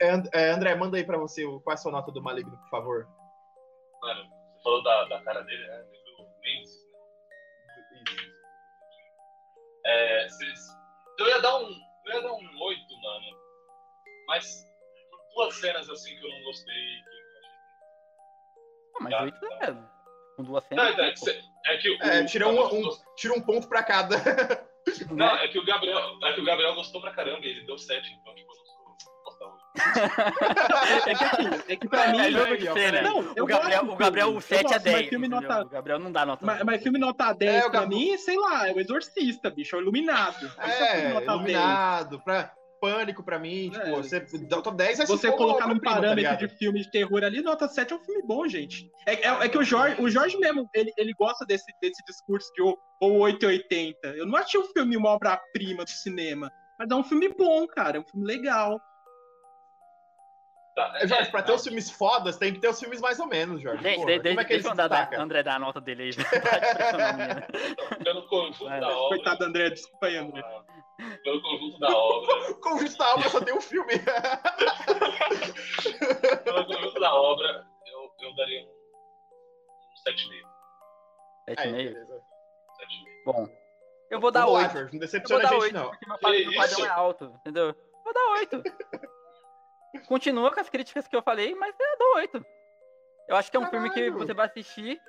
é, 0.00 0.22
é, 0.32 0.50
André, 0.50 0.74
manda 0.74 0.96
aí 0.96 1.04
pra 1.04 1.16
você 1.16 1.44
qual 1.44 1.70
é 1.70 1.74
a 1.74 1.76
sua 1.76 1.92
nota 1.92 2.10
do 2.10 2.20
Maligno, 2.20 2.58
por 2.58 2.68
favor. 2.68 3.08
Mano, 4.02 4.24
você 4.24 4.62
falou 4.64 4.82
da, 4.82 5.04
da 5.04 5.22
cara 5.22 5.42
dele, 5.42 5.64
né? 5.64 5.84
Do 6.18 6.24
Mendes, 6.42 6.72
né? 7.68 8.34
É. 9.86 10.26
Eu 11.20 11.28
ia 11.28 11.40
dar 11.40 11.56
um. 11.56 11.70
Eu 12.06 12.14
ia 12.14 12.22
dar 12.22 12.32
um 12.32 12.62
8, 12.62 12.80
mano. 13.00 13.44
Mas 14.26 14.73
duas 15.34 15.54
cenas 15.56 15.88
assim 15.90 16.16
que 16.16 16.24
eu 16.26 16.30
não 16.30 16.42
gostei. 16.44 16.74
Que. 16.74 17.14
Ah, 18.96 19.00
mas 19.00 19.12
Tá. 19.12 19.22
oito 19.22 19.46
é. 19.46 19.74
Com 20.36 20.42
duas 20.44 20.64
Não, 20.70 20.78
cenas. 20.84 20.92
então, 20.94 21.04
é 21.04 21.12
que, 21.12 21.18
cê- 21.20 21.40
é 21.66 21.76
que 21.78 21.90
o. 21.90 22.02
É, 22.02 22.24
tira 22.24 22.48
um, 22.48 22.60
um- 22.88 22.90
tira 23.16 23.34
um 23.34 23.40
ponto 23.40 23.68
pra 23.68 23.82
cada. 23.82 24.16
Não, 25.10 25.36
é 25.36 25.48
que 25.48 25.58
o 25.58 25.64
Gabriel. 25.64 25.98
É 26.24 26.32
que 26.34 26.40
o 26.40 26.44
Gabriel 26.44 26.74
gostou 26.74 27.00
pra 27.00 27.12
caramba 27.12 27.38
ele 27.46 27.64
deu 27.64 27.78
7, 27.78 28.06
então, 28.20 28.34
tipo, 28.34 28.52
não. 28.54 28.64
É 31.06 31.14
que 31.14 31.24
assim, 31.24 31.64
é 31.72 31.76
que 31.76 31.88
pra 31.88 32.08
mim. 32.08 32.18
É 32.20 32.30
jogo 32.30 32.56
de 32.56 32.68
ó, 32.68 32.74
cena. 32.74 33.02
Não, 33.02 33.18
O 33.20 33.46
Gabriel, 33.46 33.80
gosto 33.80 33.92
o 33.94 33.96
Gabriel 33.96 34.30
do 34.32 34.36
o 34.38 34.40
filme. 34.40 34.68
7 34.68 34.74
a 34.74 34.76
Eu 34.76 34.82
gosto, 34.82 34.84
mas 34.84 34.94
10. 35.00 35.08
filme 35.08 35.28
nota- 35.28 35.62
O 35.62 35.68
Gabriel 35.68 35.98
não 35.98 36.12
dá 36.12 36.26
nota. 36.26 36.44
Mas, 36.44 36.62
mas 36.62 36.82
filme 36.82 36.98
nota 36.98 37.32
10 37.32 37.54
É, 37.54 37.60
pra 37.70 37.80
Gabi- 37.80 37.94
mim, 37.94 38.18
sei 38.18 38.36
lá, 38.38 38.68
é 38.68 38.72
o 38.72 38.80
Exorcista, 38.80 39.50
bicho, 39.50 39.74
é 39.74 39.78
o 39.78 39.82
Iluminado. 39.82 40.52
É, 40.58 41.10
10. 41.10 41.22
iluminado, 41.24 42.20
pra, 42.20 42.54
pânico 42.84 43.22
pra 43.22 43.38
mim. 43.38 43.70
Tipo, 43.70 43.86
É. 43.86 43.90
você 43.92 44.26
nota 44.50 44.70
10 44.70 45.00
é 45.00 45.06
Você 45.06 45.32
colocar 45.32 45.66
num 45.66 45.78
tá 45.78 45.90
parâmetro 45.92 46.14
ligado? 46.16 46.38
de 46.38 46.48
filme 46.48 46.80
de 46.82 46.90
terror 46.90 47.24
ali, 47.24 47.40
nota 47.40 47.66
7 47.66 47.92
é 47.92 47.96
um 47.96 48.00
filme 48.00 48.22
bom, 48.22 48.46
gente. 48.46 48.90
É, 49.06 49.14
é, 49.26 49.44
é 49.44 49.48
que 49.48 49.56
o 49.56 49.64
Jorge, 49.64 50.00
o 50.02 50.08
Jorge 50.10 50.36
mesmo, 50.36 50.68
ele, 50.74 50.92
ele 50.98 51.14
gosta 51.14 51.46
desse, 51.46 51.64
desse 51.80 52.02
discurso 52.04 52.52
de 52.54 52.60
ou, 52.62 52.78
ou 53.00 53.18
880. 53.20 54.08
Eu 54.08 54.26
não 54.26 54.36
achei 54.36 54.60
o 54.60 54.64
filme 54.72 54.96
uma 54.96 55.10
obra-prima 55.10 55.84
do 55.84 55.90
cinema, 55.90 56.50
mas 56.78 56.90
é 56.90 56.94
um 56.94 57.04
filme 57.04 57.28
bom, 57.30 57.66
cara, 57.66 57.96
é 57.96 58.00
um 58.00 58.04
filme 58.04 58.26
legal. 58.26 58.78
Tá, 60.74 60.92
É, 61.00 61.06
Jorge, 61.06 61.30
pra 61.30 61.40
ter 61.42 61.52
os 61.52 61.62
filmes 61.62 61.88
fodas, 61.88 62.36
tem 62.36 62.52
que 62.52 62.58
ter 62.60 62.68
os 62.68 62.80
filmes 62.80 63.00
mais 63.00 63.18
ou 63.20 63.26
menos, 63.28 63.62
Jorge. 63.62 63.80
Gente, 63.82 63.94
Porra, 63.96 64.18
de, 64.18 64.28
como 64.28 64.34
de, 64.34 64.40
é 64.40 64.44
deixa 64.44 64.62
se 64.62 64.66
eu 64.68 64.72
andar 64.72 64.88
da, 64.88 65.00
destaca? 65.02 65.22
André 65.22 65.42
dar 65.44 65.54
a 65.54 65.58
nota 65.60 65.80
dele 65.80 66.02
aí. 66.02 66.10
Tá 68.04 68.80
da 68.80 68.88
obra. 68.88 69.16
Coitado 69.16 69.38
do 69.38 69.44
André, 69.44 69.70
desculpa 69.70 70.06
aí, 70.06 70.16
André. 70.16 70.42
ah, 70.44 70.62
Pelo 71.22 71.42
conjunto 71.42 71.78
da 71.78 71.88
obra. 71.88 72.34
O 72.52 72.60
conjunto 72.60 72.96
da 72.96 73.14
obra 73.14 73.28
só 73.28 73.40
tem 73.40 73.54
um 73.54 73.60
filme. 73.60 73.92
Pelo 76.44 76.66
conjunto 76.66 77.00
da 77.00 77.14
obra, 77.14 77.66
eu, 77.86 78.14
eu 78.20 78.34
daria 78.36 78.62
um, 78.62 78.68
um 78.68 80.10
7,5. 80.10 80.42
7,5? 81.50 81.58
Aí, 81.58 81.72
beleza. 81.72 82.22
Bom, 83.24 83.48
eu 84.10 84.20
vou 84.20 84.30
dar 84.30 84.44
Vamos 84.46 84.54
lá, 84.62 84.68
8. 84.68 84.72
Jorge, 84.72 84.84
não 84.84 84.86
Eu 84.86 84.90
vou 84.90 85.00
decepciona 85.00 85.44
a 85.48 85.52
gente, 85.52 85.62
8, 85.62 85.74
não. 85.74 85.88
porque 85.90 86.06
meu 86.08 86.18
padrão, 86.18 86.40
meu 86.50 86.54
padrão 86.60 86.84
é 86.84 86.88
alto, 86.88 87.24
entendeu? 87.40 87.74
Vou 88.04 88.12
dar 88.12 88.26
8. 88.32 88.62
Continua 90.08 90.50
com 90.52 90.60
as 90.60 90.68
críticas 90.68 91.06
que 91.08 91.16
eu 91.16 91.22
falei, 91.22 91.54
mas 91.54 91.74
eu 91.78 91.98
dou 91.98 92.14
8. 92.16 92.46
Eu 93.28 93.36
acho 93.36 93.50
que 93.50 93.56
é 93.56 93.60
um 93.60 93.70
filme 93.70 93.88
que 93.90 94.00
Caralho. 94.00 94.18
você 94.18 94.34
vai 94.34 94.46
assistir 94.46 95.00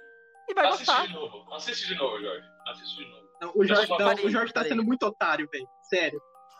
e 0.47 0.53
vai 0.53 0.67
Assiste 0.67 0.85
gostar. 0.85 1.07
de 1.07 1.13
novo. 1.13 1.53
Assiste 1.53 1.87
de 1.87 1.95
novo, 1.95 2.19
Jorge. 2.21 2.47
Assiste 2.67 2.95
de 2.97 3.05
novo. 3.11 3.24
Não, 3.41 3.51
o 3.55 3.65
Jorge, 3.65 3.89
não, 3.89 3.97
falei, 3.97 4.25
o 4.25 4.29
Jorge 4.29 4.53
tá 4.53 4.63
sendo 4.63 4.83
muito 4.83 5.03
otário, 5.05 5.47
velho. 5.51 5.67
Sério. 5.83 6.19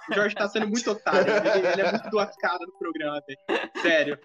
O 0.09 0.13
Jorge 0.13 0.35
tá 0.35 0.47
sendo 0.47 0.67
muito 0.67 0.91
otário. 0.91 1.31
Ele, 1.55 1.67
ele 1.67 1.81
é 1.81 1.91
muito 1.91 2.09
duas 2.09 2.35
caras 2.37 2.59
no 2.67 2.77
programa, 2.77 3.21
velho. 3.27 3.71
Sério. 3.81 4.19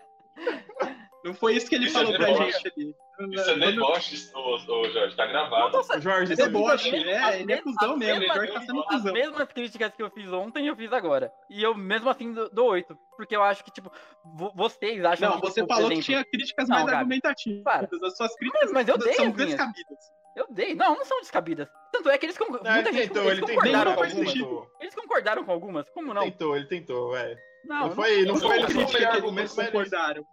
Não 1.24 1.34
foi 1.34 1.54
isso 1.54 1.68
que 1.68 1.74
ele 1.74 1.86
Isso 1.86 1.98
é 1.98 2.00
falou 2.02 2.16
pra 2.16 2.26
deboche. 2.26 2.52
gente 2.52 2.72
ali. 2.74 2.94
Isso 3.34 3.50
é 3.50 3.54
deboche, 3.58 4.30
ô, 4.34 4.54
ô, 4.54 4.88
Jorge. 4.90 5.14
Tá 5.16 5.26
gravado. 5.26 5.76
Nossa, 5.76 5.98
O 5.98 6.00
Jorge, 6.00 6.32
É 6.32 6.36
deboche, 6.36 6.88
é, 6.96 7.18
as 7.18 7.34
ele 7.36 7.52
é 7.52 7.58
cuzão 7.60 7.92
as 7.92 7.98
mesmo. 7.98 8.24
O 8.30 8.34
Jorge 8.34 8.52
tá 8.52 8.60
sendo 8.62 8.80
As 8.80 8.86
cuzão. 8.86 9.12
mesmas 9.12 9.48
críticas 9.52 9.92
que 9.94 10.02
eu 10.02 10.10
fiz 10.10 10.32
ontem, 10.32 10.66
eu 10.68 10.76
fiz 10.76 10.90
agora. 10.94 11.30
E 11.50 11.62
eu 11.62 11.74
mesmo 11.74 12.08
assim 12.08 12.32
dou- 12.32 12.70
8. 12.70 12.96
Porque 13.18 13.36
eu 13.36 13.42
acho 13.42 13.62
que, 13.62 13.70
tipo, 13.70 13.92
vo- 14.24 14.52
vocês 14.54 15.04
acham 15.04 15.28
Não, 15.30 15.40
que. 15.40 15.46
você 15.48 15.60
tipo, 15.60 15.74
falou 15.74 15.88
que 15.88 15.94
exemplo, 15.96 16.04
tinha 16.06 16.24
críticas 16.24 16.68
Não, 16.68 16.74
mais 16.76 16.86
Gabi, 16.86 16.96
argumentativas. 16.98 17.62
para. 17.64 17.88
As 18.06 18.16
suas 18.16 18.34
críticas 18.36 18.72
Mas 18.72 18.88
eu 18.88 18.96
dei 18.96 19.12
são 19.12 19.26
as 19.26 19.34
minhas. 19.34 19.50
descabidas. 19.50 19.98
Eu 20.36 20.46
dei. 20.50 20.74
Não, 20.74 20.94
não 20.96 21.04
são 21.04 21.20
descabidas. 21.20 21.68
Tanto 21.92 22.08
é 22.08 22.16
que 22.18 22.26
eles, 22.26 22.38
con- 22.38 22.44
Não, 22.46 22.72
muita 22.72 22.88
ele 22.88 22.92
gente 22.92 23.08
tentou, 23.08 23.22
eles 23.24 23.38
ele 23.38 23.46
tentou. 23.46 23.54
concordaram 23.56 23.90
Nenhuma 23.90 23.96
com 23.96 24.38
algumas. 24.48 24.68
Eles 24.80 24.94
concordaram 24.94 25.44
com 25.44 25.52
algumas. 25.52 25.90
Como 25.90 26.14
não? 26.14 26.22
Tentou, 26.22 26.56
ele 26.56 26.66
tentou, 26.66 27.10
velho. 27.12 27.36
Não, 27.64 27.80
Não 27.88 27.90
foi, 27.94 28.22
não 28.22 28.34
não 28.34 28.40
foi 28.40 28.56
ele 28.56 29.06
argumento, 29.06 29.54
mas 29.56 29.58
ele- 29.58 29.66
concordaram. 29.72 30.24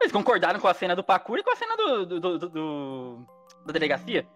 Eles 0.00 0.12
concordaram 0.12 0.60
com 0.60 0.68
a 0.68 0.74
cena 0.74 0.94
do 0.96 1.02
parkour 1.04 1.38
e 1.38 1.42
com 1.42 1.50
a 1.50 1.56
cena 1.56 1.76
do, 1.76 2.06
do, 2.06 2.20
do- 2.20 2.38
do- 2.38 2.48
do- 2.50 3.26
da 3.66 3.72
delegacia. 3.72 4.26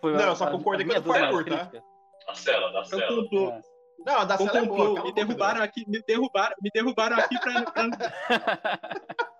Foi 0.00 0.12
Não, 0.14 0.20
a- 0.20 0.26
eu 0.28 0.36
só 0.36 0.50
concordei 0.50 0.84
com 0.86 0.92
a 0.94 0.98
do 0.98 1.08
parkour, 1.12 1.44
tá? 1.44 1.70
Da 2.26 2.34
cela, 2.34 2.72
da 2.72 2.78
É 2.78 2.82
um 2.82 2.84
cela. 2.84 3.52
É. 3.54 3.60
Não, 4.04 4.18
a 4.18 4.24
da 4.24 4.36
cela 4.36 4.58
é 4.58 4.62
boa. 4.64 5.02
Me 5.04 5.12
derrubaram 5.12 5.62
aqui, 5.62 5.84
me 5.88 6.02
derrubaram, 6.02 6.56
me 6.60 6.70
derrubaram 6.74 7.16
aqui 7.18 7.38
pra. 7.38 7.62
pra... 7.62 7.86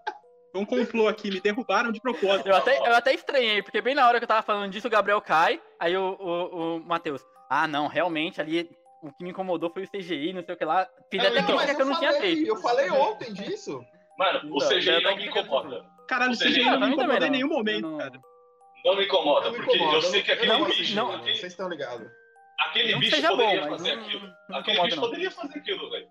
Foi 0.57 0.63
um 0.63 0.65
complô 0.65 1.07
aqui, 1.07 1.31
me 1.31 1.39
derrubaram 1.41 1.93
de 1.93 2.01
propósito. 2.01 2.49
Eu 2.49 2.57
até, 2.57 2.79
eu 2.79 2.95
até 2.95 3.13
estranhei, 3.13 3.63
porque 3.63 3.81
bem 3.83 3.95
na 3.95 4.09
hora 4.09 4.19
que 4.19 4.25
eu 4.25 4.29
tava 4.29 4.43
falando 4.43 4.71
disso, 4.73 4.87
o 4.87 4.91
Gabriel 4.91 5.21
cai, 5.21 5.61
aí 5.79 5.95
o, 5.97 6.17
o, 6.19 6.77
o 6.77 6.81
Matheus, 6.81 7.23
ah 7.51 7.69
não, 7.69 7.87
realmente 7.89 8.41
ali 8.41 8.71
o 9.03 9.13
que 9.13 9.23
me 9.23 9.31
incomodou 9.31 9.71
foi 9.71 9.85
o 9.85 9.89
CGI, 9.91 10.33
não 10.33 10.43
sei 10.43 10.55
o 10.55 10.59
que 10.59 10.65
lá. 10.65 10.89
Fiz 11.11 11.23
É, 11.23 11.27
até 11.27 11.41
então, 11.41 11.57
crítica 11.59 11.75
que 11.77 11.83
eu 11.83 11.87
não 11.87 11.99
tinha 11.99 12.13
feito. 12.15 12.47
Eu 12.49 12.57
falei 12.57 12.91
ontem 12.91 13.33
disso. 13.35 13.85
Mano, 14.19 14.41
o 14.55 14.59
Não, 14.59 14.69
CGI 14.69 14.89
eu 14.95 15.01
não 15.03 15.17
me 15.17 15.27
incomoda. 15.27 15.85
Caralho, 16.09 16.35
já- 16.35 16.49
já 16.49 16.77
não 16.79 16.89
me 16.89 16.97
também 16.97 17.05
incomodou 17.05 17.17
em 17.17 17.21
não. 17.21 17.31
nenhum 17.31 17.49
momento, 17.49 17.83
Não- 17.91 17.99
cara. 17.99 18.21
Não 18.85 18.97
me 18.97 19.05
incomoda, 19.05 19.47
Não 19.47 19.53
me 19.53 19.57
porque 19.59 19.77
incomoda. 19.77 19.97
eu 19.99 20.03
sei 20.03 20.23
que 20.23 20.33
aquele 20.33 20.53
não, 20.53 20.65
bicho, 20.65 20.95
não, 20.97 21.13
aquele, 21.17 21.35
Vocês 21.37 21.53
estão 21.53 21.69
ligados. 21.69 22.09
aquele 22.61 22.93
Não 22.93 23.01
bicho 23.01 23.21
bom, 23.23 23.29
poderia 23.37 23.61
mas 23.61 23.71
fazer 23.71 23.97
não- 23.97 24.03
aquilo. 24.05 24.29
não 24.49 24.59
Aquele 24.59 24.77
incomoda, 24.79 24.83
bicho 24.89 24.97
não. 24.97 25.03
poderia 25.09 25.31
fazer 25.31 25.59
aquilo, 25.59 25.91
velho. 25.91 26.07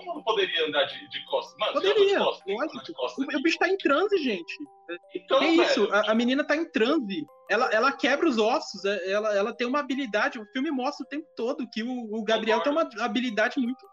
Como 0.00 0.14
não 0.14 0.22
poderia 0.22 0.66
andar 0.66 0.84
de, 0.84 1.08
de 1.08 1.24
costas? 1.26 1.54
Mano, 1.58 1.72
Poderia, 1.74 2.18
de 2.18 2.24
costas, 2.24 2.54
lógico. 2.54 2.84
de 2.84 2.92
costas 2.94 3.26
O, 3.26 3.38
o 3.38 3.42
bicho 3.42 3.58
tá 3.58 3.68
em 3.68 3.76
transe, 3.76 4.18
gente. 4.18 4.54
Então, 5.14 5.38
que 5.40 5.46
velho, 5.56 5.62
isso? 5.62 5.88
A, 5.92 6.12
a 6.12 6.14
menina 6.14 6.44
tá 6.44 6.54
em 6.56 6.70
transe. 6.70 7.24
Ela, 7.50 7.66
ela 7.72 7.92
quebra 7.92 8.28
os 8.28 8.38
ossos. 8.38 8.84
é- 8.84 9.10
Ela, 9.10 9.34
ela 9.36 9.52
tem 9.56 9.66
uma 9.66 9.80
habilidade. 9.80 10.38
O 10.38 10.46
filme 10.52 10.70
mostra 10.70 11.04
o 11.04 11.08
tempo 11.08 11.26
todo 11.36 11.68
que 11.70 11.82
o, 11.82 12.14
o 12.14 12.22
Gabriel 12.24 12.60
tem 12.60 12.72
uma 12.72 12.88
habilidade 13.00 13.58
muito, 13.58 13.86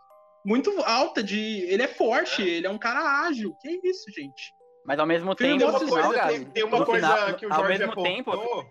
muito 0.46 0.72
alta. 0.84 1.24
de 1.24 1.38
Ele 1.70 1.84
é 1.84 1.88
forte, 1.88 2.42
ele 2.42 2.68
é 2.68 2.70
um 2.70 2.78
cara 2.80 3.26
ágil. 3.28 3.56
Que 3.62 3.80
isso, 3.84 4.12
gente? 4.12 4.52
Mas 4.86 5.00
ao 5.00 5.06
mesmo 5.06 5.34
tempo, 5.34 5.58
Tem 5.60 5.68
uma 5.70 5.80
final, 5.80 6.04
coisa, 6.04 6.14
Gabi, 6.20 6.34
tem, 6.40 6.46
tem 6.52 6.64
uma 6.66 6.80
no 6.80 6.86
coisa 6.86 7.08
final- 7.08 7.34
que 7.36 7.46
o 7.46 7.54
ao 7.54 7.60
Jorge 7.60 7.78
mesmo 7.80 7.92
apontou. 7.94 8.04
tempo, 8.14 8.66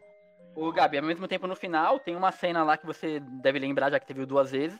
o 0.54 0.70
Gabi, 0.70 0.98
ao 0.98 1.04
mesmo 1.04 1.26
tempo 1.26 1.46
no 1.46 1.56
final, 1.56 1.98
tem 1.98 2.14
uma 2.14 2.30
cena 2.30 2.62
lá 2.62 2.76
que 2.76 2.84
você 2.84 3.18
deve 3.40 3.58
lembrar, 3.58 3.90
já 3.90 3.98
que 3.98 4.06
você 4.06 4.12
viu 4.12 4.26
duas 4.26 4.50
vezes, 4.50 4.78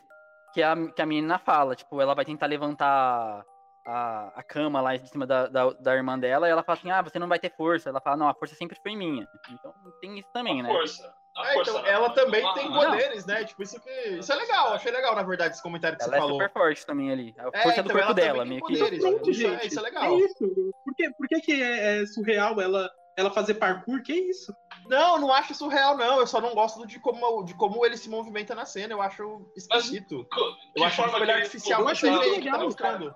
que 0.53 0.61
a, 0.63 0.75
que 0.93 1.01
a 1.01 1.05
menina 1.05 1.37
fala, 1.39 1.75
tipo, 1.75 1.99
ela 2.01 2.13
vai 2.13 2.23
tentar 2.25 2.45
levantar 2.45 3.43
a, 3.85 4.31
a 4.35 4.43
cama 4.43 4.79
lá 4.81 4.95
de 4.95 5.07
cima 5.09 5.25
da, 5.27 5.47
da, 5.47 5.69
da 5.71 5.95
irmã 5.95 6.17
dela, 6.17 6.47
e 6.47 6.51
ela 6.51 6.63
fala 6.63 6.77
assim, 6.77 6.91
ah, 6.91 7.01
você 7.01 7.19
não 7.19 7.27
vai 7.27 7.39
ter 7.39 7.53
força. 7.55 7.89
Ela 7.89 7.99
fala, 8.01 8.17
não, 8.17 8.27
a 8.29 8.33
força 8.33 8.55
sempre 8.55 8.77
foi 8.81 8.95
minha. 8.95 9.27
Então 9.51 9.73
tem 9.99 10.17
isso 10.19 10.29
também, 10.33 10.59
a 10.61 10.63
né? 10.63 10.69
força. 10.69 11.13
É, 11.35 11.59
então, 11.59 11.73
não. 11.73 11.85
ela 11.87 12.09
também 12.11 12.53
tem 12.53 12.71
poderes, 12.71 13.25
né? 13.25 13.43
Tipo, 13.43 13.63
isso 13.63 13.79
que. 13.81 13.89
Isso 14.19 14.31
é 14.31 14.35
legal, 14.35 14.73
achei 14.73 14.91
legal, 14.91 15.15
na 15.15 15.23
verdade, 15.23 15.55
esse 15.55 15.63
comentário 15.63 15.97
que 15.97 16.03
Ela 16.03 16.11
você 16.11 16.17
é 16.17 16.19
falou. 16.21 16.35
super 16.39 16.53
forte 16.53 16.85
também 16.85 17.11
ali. 17.11 17.33
A 17.39 17.49
É, 17.51 17.63
força 17.63 17.81
do 17.81 17.89
então, 17.89 17.97
corpo 17.97 17.97
ela 17.99 18.07
também 18.09 18.23
dela, 18.25 18.45
meio 18.45 18.61
que. 18.63 18.77
poderes. 18.77 18.99
Pronto, 18.99 19.31
isso 19.31 19.47
é- 19.47 19.49
gente. 19.49 19.67
isso 19.67 19.79
é 19.79 19.81
É 19.81 19.85
legal. 19.85 20.19
isso. 20.19 20.37
Por 20.85 20.95
que, 20.95 21.09
por 21.17 21.27
que, 21.27 21.41
que 21.41 21.63
é, 21.63 22.01
é 22.01 22.05
surreal 22.05 22.61
ela, 22.61 22.87
ela 23.17 23.31
fazer 23.31 23.55
parkour? 23.55 24.03
Que 24.03 24.13
isso? 24.13 24.53
Não, 24.89 25.17
não 25.19 25.33
acho 25.33 25.51
isso 25.53 25.67
real, 25.67 25.97
não. 25.97 26.19
Eu 26.19 26.27
só 26.27 26.39
não 26.41 26.53
gosto 26.53 26.85
de 26.85 26.99
como, 26.99 27.43
de 27.43 27.53
como 27.55 27.85
ele 27.85 27.97
se 27.97 28.09
movimenta 28.09 28.53
na 28.55 28.65
cena. 28.65 28.93
Eu 28.93 29.01
acho 29.01 29.51
esquisito. 29.55 30.27
Co- 30.31 30.55
Eu 30.75 30.83
acho 30.83 30.95
que 30.95 31.01
forma 31.01 31.17
foi 31.17 31.25
que 31.25 31.31
ele- 31.31 31.39
artificial. 31.41 31.81
eu 31.81 31.87
acho 31.87 32.01
sei 32.01 32.11
muito 32.11 32.29
legal, 32.29 32.57
tá 32.59 32.63
mostrando. 32.65 33.15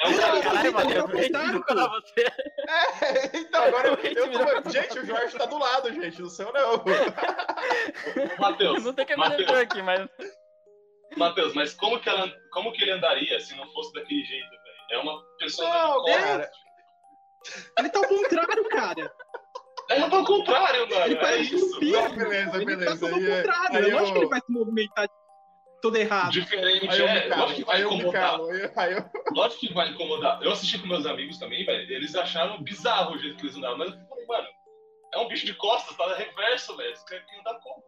É 0.00 0.08
um 0.08 0.16
cara. 0.18 1.62
pra 1.64 1.88
você. 1.88 2.20
É, 3.04 3.36
então 3.38 3.62
agora 3.62 3.88
eu, 3.88 3.94
Eu 3.94 4.62
tô. 4.62 4.70
Gente, 4.70 4.98
o 4.98 5.06
Jorge 5.06 5.38
tá 5.38 5.46
do 5.46 5.56
lado, 5.56 5.92
gente. 5.92 6.20
No 6.20 6.28
seu 6.28 6.52
não. 6.52 6.82
Matheus, 8.38 8.82
Não 8.84 8.90
o 8.90 8.94
que 8.94 9.02
aconteceu 9.12 9.16
Matheus, 9.46 9.58
aqui, 9.60 9.82
mas. 9.82 10.08
Matheus, 11.16 11.54
mas 11.54 11.74
como 11.74 12.00
que, 12.00 12.08
ela, 12.08 12.28
como 12.52 12.72
que 12.72 12.82
ele 12.82 12.90
andaria 12.90 13.38
se 13.38 13.54
não 13.54 13.66
fosse 13.72 13.92
daquele 13.92 14.24
jeito, 14.24 14.50
velho? 14.50 14.60
É 14.90 14.98
uma 14.98 15.22
pessoa 15.38 15.68
Não, 15.68 16.04
cara. 16.06 16.50
Ele 17.78 17.88
tá 17.90 17.98
ao 18.00 18.08
contrário, 18.08 18.68
cara. 18.70 19.12
É 19.90 20.00
ao 20.00 20.24
contrário, 20.24 20.88
mano. 20.88 21.04
Ele 21.04 21.14
É 21.14 21.20
parece 21.20 21.54
um 21.54 21.58
isso. 21.58 21.80
Não, 21.80 22.14
beleza, 22.16 22.56
ele 22.56 22.64
beleza. 22.64 23.00
tá 23.00 23.06
ao 23.06 23.14
Aí 23.14 23.30
é- 23.30 23.36
contrário. 23.42 23.76
aí 23.84 23.90
eu 23.90 23.98
acho 23.98 24.12
que 24.12 24.18
ele 24.18 24.26
vai 24.28 24.40
se 24.40 24.52
movimentar 24.52 25.08
todo 25.82 25.96
errado. 25.96 26.30
Diferente, 26.32 26.88
Aí 26.90 26.98
eu 27.00 27.06
é. 27.08 27.28
calo. 27.28 27.40
Lógico 27.42 27.60
que 27.60 27.66
vai 27.66 27.82
incomodar. 27.82 28.12
calo. 28.30 28.50
Aí 28.50 28.60
eu- 28.62 28.72
aí 28.76 28.92
eu- 28.94 29.10
Lógico 29.34 29.60
que 29.60 29.74
vai 29.74 29.88
incomodar. 29.90 30.42
Eu 30.42 30.52
assisti 30.52 30.78
com 30.78 30.86
meus 30.86 31.04
amigos 31.06 31.38
também, 31.38 31.64
velho. 31.66 31.92
Eles 31.92 32.14
acharam 32.14 32.62
bizarro 32.62 33.14
o 33.14 33.18
jeito 33.18 33.36
que 33.36 33.44
eles 33.44 33.56
andavam. 33.56 33.78
Mas 33.78 33.90
eu 33.90 34.06
falei, 34.08 34.26
mano, 34.26 34.48
é 35.12 35.18
um 35.18 35.28
bicho 35.28 35.44
de 35.44 35.54
costas, 35.54 35.94
tá 35.96 36.14
reverso, 36.16 36.74
velho. 36.76 36.96
Você 36.96 37.04
quer 37.20 37.40
andar 37.40 37.54
como? 37.60 37.82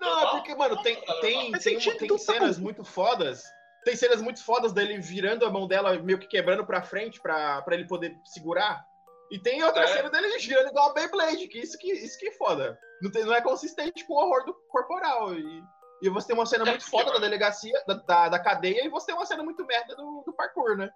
Não, 0.00 0.20
é 0.22 0.30
porque, 0.30 0.54
mano, 0.54 0.80
tem, 0.82 0.96
tem, 1.20 1.52
tem, 1.52 1.78
tem 1.80 2.18
cenas 2.18 2.58
muito 2.58 2.84
fodas. 2.84 3.42
Tem 3.84 3.96
cenas 3.96 4.22
muito 4.22 4.42
fodas 4.44 4.72
dele 4.72 4.98
virando 4.98 5.44
a 5.44 5.50
mão 5.50 5.66
dela, 5.66 5.98
meio 5.98 6.18
que 6.18 6.26
quebrando 6.26 6.64
pra 6.64 6.82
frente 6.82 7.20
pra, 7.20 7.60
pra 7.62 7.74
ele 7.74 7.86
poder 7.86 8.14
segurar. 8.24 8.82
E 9.30 9.38
tem 9.38 9.62
outra 9.62 9.84
É. 9.84 9.86
cena 9.86 10.10
dele 10.10 10.38
girando 10.38 10.68
igual 10.68 10.90
a 10.90 10.92
Beyblade, 10.94 11.46
que 11.48 11.58
isso 11.60 11.78
que, 11.78 11.92
isso 11.92 12.18
que 12.18 12.28
é 12.28 12.32
foda. 12.32 12.78
Não, 13.00 13.10
tem, 13.10 13.24
não 13.24 13.34
é 13.34 13.40
consistente 13.40 14.04
com 14.06 14.14
o 14.14 14.16
horror 14.18 14.44
do 14.44 14.54
corporal. 14.68 15.34
E, 15.34 15.62
e 16.02 16.08
você 16.08 16.28
tem 16.28 16.36
uma 16.36 16.46
cena 16.46 16.64
É 16.64 16.70
muito 16.70 16.80
porque, 16.82 16.90
foda 16.90 17.04
da 17.06 17.12
mano. 17.12 17.24
delegacia, 17.24 17.80
da, 17.86 17.94
da, 17.94 18.28
da 18.30 18.38
cadeia, 18.42 18.84
e 18.84 18.88
você 18.88 19.06
tem 19.06 19.14
uma 19.14 19.26
cena 19.26 19.42
muito 19.44 19.64
merda 19.64 19.94
do, 19.94 20.22
do 20.26 20.32
parkour, 20.32 20.76
né? 20.76 20.90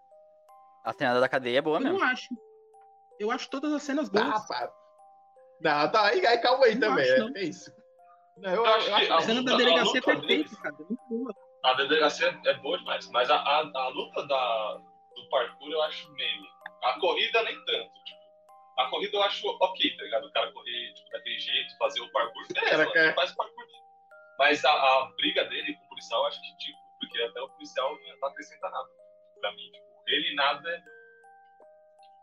A 0.84 0.92
cena 0.92 1.20
da 1.20 1.28
cadeia 1.28 1.58
é 1.58 1.62
boa 1.62 1.78
Eu 1.78 1.82
mesmo. 1.82 1.98
não 1.98 2.06
acho. 2.06 2.28
Eu 3.20 3.30
acho 3.30 3.48
todas 3.48 3.72
as 3.72 3.82
cenas 3.82 4.08
boas. 4.08 4.26
Ah, 4.26 4.44
pá. 4.48 4.72
Não, 5.60 5.90
tá, 5.92 6.06
aí, 6.06 6.26
aí 6.26 6.38
calma 6.38 6.64
aí 6.66 6.74
Não 6.74 6.88
também. 6.88 7.04
acho, 7.10 7.22
é, 7.38 7.40
é 7.40 7.44
isso. 7.44 7.72
Não, 8.38 8.50
eu, 8.50 8.56
Eu 8.56 8.66
acho 8.66 8.90
eu 8.90 8.96
que 9.06 9.12
A 9.12 9.16
a 9.16 9.20
cena 9.22 9.42
da 9.44 9.56
delegacia 9.56 9.98
é 9.98 10.02
perfeita, 10.02 10.56
cara. 10.60 10.74
Muito 10.76 11.02
boa. 11.08 11.34
A 11.64 11.74
delegacia 11.74 12.40
é 12.44 12.54
boa 12.54 12.76
demais, 12.78 13.08
mas 13.10 13.30
a, 13.30 13.36
a, 13.36 13.58
a 13.60 13.88
luta 13.88 14.26
da, 14.26 14.74
do 15.14 15.28
parkour 15.30 15.70
eu 15.70 15.82
acho 15.82 16.10
meme. 16.12 16.48
A 16.82 16.98
corrida 17.00 17.42
nem 17.44 17.54
tanto. 17.64 17.94
Tipo, 18.04 18.23
a 18.76 18.90
corrida 18.90 19.16
eu 19.16 19.22
acho 19.22 19.46
ok, 19.46 19.96
tá 19.96 20.02
ligado? 20.02 20.26
O 20.26 20.32
cara 20.32 20.52
correr 20.52 20.92
tipo, 20.94 21.10
daquele 21.10 21.38
jeito, 21.38 21.76
fazer 21.78 22.00
o 22.00 22.10
parkour, 22.10 22.42
beleza, 22.52 22.92
Cara, 22.92 23.14
faz 23.14 23.32
o 23.32 23.36
parkour 23.36 23.66
dele. 23.66 23.84
Mas 24.38 24.64
a, 24.64 24.70
a 24.70 25.12
briga 25.16 25.44
dele 25.44 25.74
com 25.74 25.84
o 25.84 25.88
policial 25.90 26.22
eu 26.22 26.26
acho 26.26 26.40
ridículo, 26.40 26.84
porque 27.00 27.22
até 27.22 27.40
o 27.40 27.48
policial 27.50 27.96
não 28.20 28.28
acrescenta 28.28 28.68
nada. 28.68 28.88
Pra 29.40 29.52
mim, 29.52 29.70
tipo, 29.70 29.86
ele 30.08 30.34
nada 30.34 30.68
é. 30.70 30.82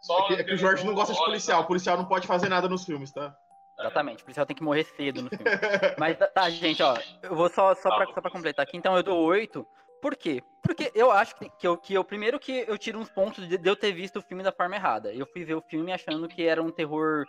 Só 0.01 0.19
É 0.19 0.27
que, 0.27 0.33
é 0.33 0.43
que 0.43 0.53
o 0.53 0.57
Jorge 0.57 0.85
não 0.85 0.95
gosta 0.95 1.13
de 1.13 1.19
policial. 1.19 1.61
O 1.61 1.67
policial 1.67 1.97
não 1.97 2.05
pode 2.05 2.27
fazer 2.27 2.49
nada 2.49 2.67
nos 2.67 2.85
filmes, 2.85 3.11
tá? 3.11 3.35
Exatamente, 3.79 4.21
o 4.21 4.25
policial 4.25 4.45
tem 4.45 4.55
que 4.55 4.63
morrer 4.63 4.83
cedo 4.83 5.23
no 5.23 5.29
filme. 5.29 5.43
Mas 5.97 6.17
tá, 6.17 6.27
tá, 6.27 6.49
gente, 6.49 6.83
ó, 6.83 6.95
eu 7.23 7.35
vou 7.35 7.49
só, 7.49 7.73
só, 7.73 7.95
pra, 7.95 8.05
só 8.13 8.21
pra 8.21 8.29
completar 8.29 8.63
aqui, 8.63 8.77
então 8.77 8.95
eu 8.95 9.01
dou 9.01 9.19
8. 9.23 9.65
Por 10.01 10.15
quê? 10.15 10.41
Porque 10.63 10.91
eu 10.95 11.11
acho 11.11 11.35
que, 11.35 11.49
que, 11.49 11.67
eu, 11.67 11.77
que 11.77 11.93
eu, 11.93 12.03
primeiro 12.03 12.39
que 12.39 12.65
eu 12.67 12.77
tiro 12.77 12.97
uns 12.99 13.09
pontos 13.09 13.47
de, 13.47 13.57
de 13.57 13.69
eu 13.69 13.75
ter 13.75 13.91
visto 13.91 14.17
o 14.17 14.21
filme 14.21 14.43
da 14.43 14.51
forma 14.51 14.75
errada. 14.75 15.13
Eu 15.13 15.25
fui 15.27 15.43
ver 15.43 15.53
o 15.55 15.61
filme 15.61 15.91
achando 15.93 16.27
que 16.27 16.43
era 16.45 16.61
um 16.61 16.71
terror, 16.71 17.25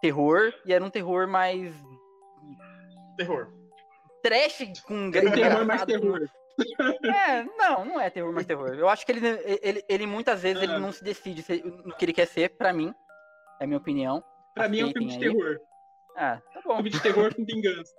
terror, 0.00 0.52
e 0.64 0.72
era 0.72 0.84
um 0.84 0.90
terror 0.90 1.26
mais 1.26 1.74
Terror. 3.16 3.48
trash 4.22 4.80
com 4.84 5.10
Tem 5.10 5.30
terror 5.32 5.64
mais 5.66 5.84
terror. 5.84 6.28
É, 7.04 7.42
não, 7.56 7.84
não 7.84 8.00
é 8.00 8.08
terror 8.10 8.32
mais 8.32 8.46
terror. 8.46 8.68
Eu 8.74 8.88
acho 8.88 9.04
que 9.06 9.12
ele, 9.12 9.26
ele, 9.62 9.84
ele 9.88 10.06
muitas 10.06 10.42
vezes 10.42 10.62
ele 10.62 10.72
Ah. 10.74 10.78
não 10.78 10.92
se 10.92 11.02
decide 11.02 11.42
se- 11.42 11.62
no 11.62 11.94
que 11.96 12.04
ele 12.04 12.12
quer 12.12 12.26
ser, 12.26 12.50
pra 12.50 12.72
mim. 12.72 12.94
É 13.60 13.64
a 13.64 13.66
minha 13.66 13.78
opinião. 13.78 14.22
Pra 14.54 14.68
mim 14.68 14.80
é 14.80 14.84
um 14.84 14.90
filme 14.92 15.08
de 15.08 15.16
Aceitem 15.16 15.28
aí. 15.30 15.44
terror. 15.44 15.60
Ah, 16.16 16.40
tá 16.52 16.60
bom. 16.64 16.74
filme 16.76 16.90
de 16.90 17.00
terror 17.00 17.34
com 17.34 17.44
vingança. 17.44 17.94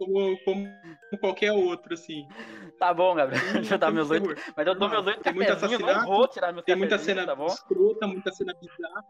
Como, 0.00 0.38
como 0.46 0.66
qualquer 1.20 1.52
outro, 1.52 1.92
assim. 1.92 2.26
Tá 2.78 2.94
bom, 2.94 3.14
Gabriel. 3.14 3.52
Deixa 3.52 3.74
eu 3.74 3.78
dar 3.78 3.90
meus 3.90 4.10
oito. 4.10 4.34
Mas 4.56 4.66
eu 4.66 4.74
dou 4.74 4.88
meus 4.88 5.06
oito 5.06 5.22
Tem 5.22 5.34
muito 5.34 5.48
cafezinhos, 5.48 5.78
não 5.82 5.88
assassinato, 5.90 6.16
vou 6.16 6.26
tirar 6.26 6.52
meus 6.54 6.64
Tem 6.64 6.74
muita 6.74 6.96
cena 6.96 7.26
tá 7.26 7.36
bom? 7.36 7.46
escrota, 7.46 8.06
muita 8.06 8.32
cena 8.32 8.54
bizarra. 8.54 9.04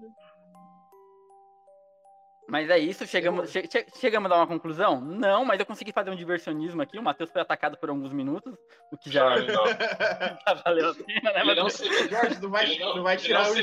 Mas 2.49 2.69
é 2.69 2.77
isso, 2.77 3.07
chegamos, 3.07 3.53
che 3.53 3.69
che 3.69 3.87
chegamos 3.95 4.33
a 4.33 4.35
uma 4.35 4.47
conclusão? 4.49 5.01
Não, 5.01 5.45
mas 5.45 5.61
eu 5.61 5.65
consegui 5.65 5.93
fazer 5.93 6.11
um 6.11 6.17
diversionismo 6.17 6.83
aqui. 6.83 6.99
O 6.99 7.03
Matheus 7.03 7.31
foi 7.31 7.41
atacado 7.41 7.79
por 7.79 7.89
alguns 7.89 8.12
minutos, 8.12 8.53
o 8.91 8.99
que 8.99 9.09
já, 9.09 9.39
já 9.47 10.55
valeu 10.65 10.91
a 10.91 10.95
pena, 10.95 11.33
né, 11.33 11.45
Matheus? 11.45 11.79
Jorge, 11.79 12.43
não 12.43 12.51
vai, 12.51 12.77
não, 12.77 12.97
não 12.97 13.03
vai 13.05 13.17
tirar 13.17 13.49
o 13.49 13.55
você 13.55 13.62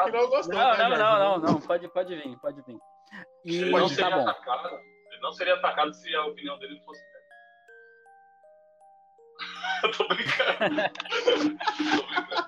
que 0.00 0.10
não 0.10 0.28
gostou. 0.28 0.56
Não, 0.56 0.76
tá, 0.76 0.88
não, 0.88 0.98
não, 0.98 1.18
não, 1.18 1.38
não, 1.38 1.60
pode, 1.60 1.86
pode 1.92 2.16
vir, 2.16 2.36
pode 2.40 2.60
vir. 2.62 2.76
E 3.44 3.58
ele 3.58 3.70
não, 3.70 3.88
tá 3.88 4.10
bom. 4.10 4.28
Atacado, 4.28 4.80
não 5.26 5.32
seria 5.32 5.54
atacado 5.54 5.92
se 5.92 6.14
a 6.14 6.24
opinião 6.24 6.56
dele 6.58 6.80
fosse 6.84 7.02
eu 9.82 9.90
tô 9.90 10.08
brincando. 10.08 10.76
tô 11.94 12.06
brincando. 12.06 12.46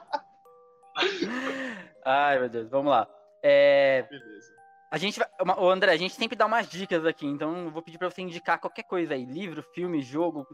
Ai, 2.04 2.38
meu 2.38 2.48
Deus, 2.48 2.70
vamos 2.70 2.90
lá. 2.90 3.06
É... 3.42 4.02
Beleza. 4.08 4.52
A 4.90 4.96
gente 4.96 5.18
vai. 5.18 5.28
Ô, 5.58 5.68
André, 5.68 5.92
a 5.92 5.96
gente 5.96 6.14
sempre 6.14 6.36
dá 6.36 6.46
umas 6.46 6.68
dicas 6.68 7.04
aqui, 7.04 7.26
então 7.26 7.64
eu 7.64 7.70
vou 7.70 7.82
pedir 7.82 7.98
pra 7.98 8.08
você 8.08 8.22
indicar 8.22 8.58
qualquer 8.58 8.84
coisa 8.84 9.12
aí, 9.12 9.24
livro, 9.24 9.62
filme, 9.74 10.00
jogo, 10.00 10.46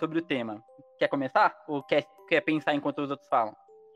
sobre 0.00 0.18
o 0.18 0.22
tema. 0.22 0.64
Quer 0.98 1.08
começar? 1.08 1.56
Ou 1.68 1.82
quer, 1.84 2.04
quer 2.26 2.40
pensar 2.40 2.74
enquanto 2.74 3.02
os 3.02 3.10
outros 3.10 3.28
falam? 3.28 3.54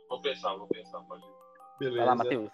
Vou 0.09 0.20
pensar, 0.20 0.55
vou 0.55 0.69
pensar, 0.69 1.01
pode 1.01 1.24
ir. 1.24 1.32
Beleza. 1.81 1.97
Vai 1.97 2.07
lá, 2.07 2.15
Matheus. 2.15 2.51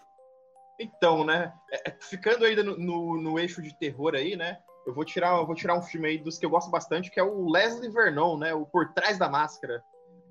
Então, 0.78 1.24
né? 1.24 1.52
É, 1.70 1.90
ficando 2.00 2.46
ainda 2.46 2.62
no, 2.62 2.78
no, 2.78 3.20
no, 3.20 3.38
eixo 3.38 3.60
de 3.60 3.76
terror 3.78 4.14
aí, 4.14 4.34
né? 4.34 4.62
Eu 4.86 4.94
vou 4.94 5.04
tirar, 5.04 5.36
eu 5.36 5.46
vou 5.46 5.54
tirar 5.54 5.76
um 5.76 5.82
filme 5.82 6.08
aí 6.08 6.18
dos 6.18 6.38
que 6.38 6.46
eu 6.46 6.50
gosto 6.50 6.70
bastante, 6.70 7.10
que 7.10 7.18
é 7.18 7.22
o 7.22 7.50
Leslie 7.50 7.90
Vernon, 7.90 8.38
né? 8.38 8.54
O 8.54 8.64
Por 8.64 8.92
Trás 8.92 9.18
da 9.18 9.28
Máscara. 9.28 9.82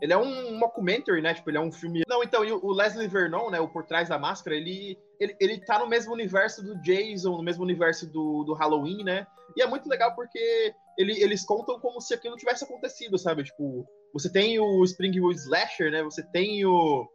Ele 0.01 0.13
é 0.13 0.17
um 0.17 0.57
mockumentary, 0.57 1.21
né? 1.21 1.33
Tipo, 1.33 1.49
ele 1.49 1.57
é 1.57 1.61
um 1.61 1.71
filme. 1.71 2.03
Não, 2.07 2.23
então, 2.23 2.41
o 2.41 2.71
Leslie 2.71 3.07
Vernon, 3.07 3.49
né? 3.49 3.59
O 3.59 3.67
Por 3.67 3.85
Trás 3.85 4.09
da 4.09 4.17
Máscara, 4.17 4.55
ele, 4.55 4.97
ele, 5.19 5.35
ele 5.39 5.65
tá 5.65 5.79
no 5.79 5.87
mesmo 5.87 6.13
universo 6.13 6.63
do 6.63 6.79
Jason, 6.81 7.35
no 7.35 7.43
mesmo 7.43 7.63
universo 7.63 8.07
do, 8.07 8.43
do 8.43 8.53
Halloween, 8.53 9.03
né? 9.03 9.27
E 9.55 9.61
é 9.61 9.67
muito 9.67 9.87
legal 9.89 10.15
porque 10.15 10.73
ele, 10.97 11.21
eles 11.21 11.45
contam 11.45 11.79
como 11.79 12.01
se 12.01 12.13
aquilo 12.13 12.35
tivesse 12.35 12.63
acontecido, 12.63 13.17
sabe? 13.17 13.43
Tipo, 13.43 13.85
você 14.13 14.31
tem 14.31 14.59
o 14.59 14.83
Springwood 14.83 15.39
Slasher, 15.39 15.91
né? 15.91 16.03
Você 16.03 16.23
tem 16.23 16.65
o, 16.65 17.07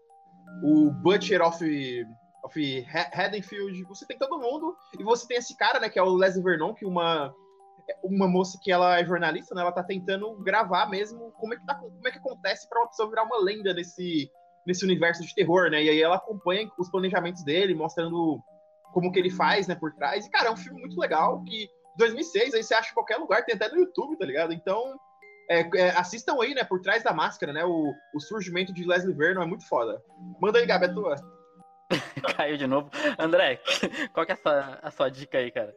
o 0.63 0.91
Butcher 0.91 1.43
of, 1.43 1.65
of 2.45 2.87
Haddonfield, 3.13 3.83
você 3.85 4.07
tem 4.07 4.19
todo 4.19 4.39
mundo. 4.39 4.77
E 4.99 5.03
você 5.03 5.27
tem 5.27 5.37
esse 5.37 5.57
cara, 5.57 5.81
né? 5.81 5.89
Que 5.89 5.99
é 5.99 6.03
o 6.03 6.15
Leslie 6.15 6.45
Vernon, 6.45 6.75
que 6.75 6.85
uma 6.85 7.35
uma 8.05 8.29
moça 8.29 8.59
que 8.63 8.71
ela 8.71 9.01
é 9.01 9.05
jornalista, 9.05 9.55
né? 9.55 9.63
Ela 9.63 9.73
tá 9.73 9.83
tentando 9.83 10.33
gravar 10.43 10.87
mesmo 10.87 11.33
como 11.33 11.55
é 11.55 11.57
que, 11.57 11.67
tá, 11.67 11.75
como 11.75 12.07
é 12.07 12.11
que 12.11 12.19
acontece 12.19 12.69
para 12.69 12.81
uma 12.81 12.89
pessoa 12.89 13.09
virar 13.09 13.25
uma 13.25 13.43
lenda 13.43 13.75
nesse, 13.75 14.31
nesse 14.67 14.85
universo 14.85 15.25
de 15.25 15.35
terror, 15.35 15.71
né? 15.71 15.83
E 15.83 15.89
aí 15.89 16.01
ela 16.01 16.17
acompanha 16.17 16.71
os 16.79 16.91
planejamentos 16.91 17.43
dele, 17.43 17.75
mostrando 17.75 18.41
como 18.93 19.11
que 19.13 19.19
ele 19.19 19.31
faz, 19.31 19.67
né, 19.67 19.75
por 19.75 19.93
trás. 19.95 20.27
E, 20.27 20.31
cara, 20.31 20.49
é 20.49 20.53
um 20.53 20.57
filme 20.57 20.81
muito 20.81 20.99
legal 21.01 21.43
que 21.45 21.69
2006, 21.97 22.55
aí 22.55 22.63
você 22.63 22.75
acha 22.75 22.91
em 22.91 22.95
qualquer 22.95 23.17
lugar, 23.17 23.45
tem 23.45 23.55
até 23.55 23.69
no 23.69 23.79
YouTube, 23.79 24.17
tá 24.17 24.25
ligado? 24.25 24.53
Então, 24.53 24.97
é, 25.51 25.69
é, 25.77 25.91
assistam 25.91 26.41
aí, 26.41 26.55
né, 26.55 26.65
por 26.65 26.81
trás 26.81 27.03
da 27.03 27.13
máscara, 27.13 27.53
né? 27.53 27.65
O, 27.65 27.93
o 28.15 28.21
surgimento 28.21 28.73
de 28.73 28.85
Leslie 28.85 29.15
Vernon 29.15 29.43
é 29.43 29.47
muito 29.47 29.67
foda. 29.67 30.01
Manda 30.41 30.59
aí, 30.59 30.67
Gabi, 30.67 30.87
a 30.87 30.95
tua. 30.95 31.40
Caiu 32.37 32.57
de 32.57 32.67
novo. 32.67 32.91
André, 33.19 33.61
qual 34.13 34.25
que 34.25 34.33
é 34.33 34.35
a 34.35 34.39
sua, 34.39 34.79
a 34.83 34.91
sua 34.91 35.11
dica 35.11 35.39
aí, 35.39 35.51
cara? 35.51 35.75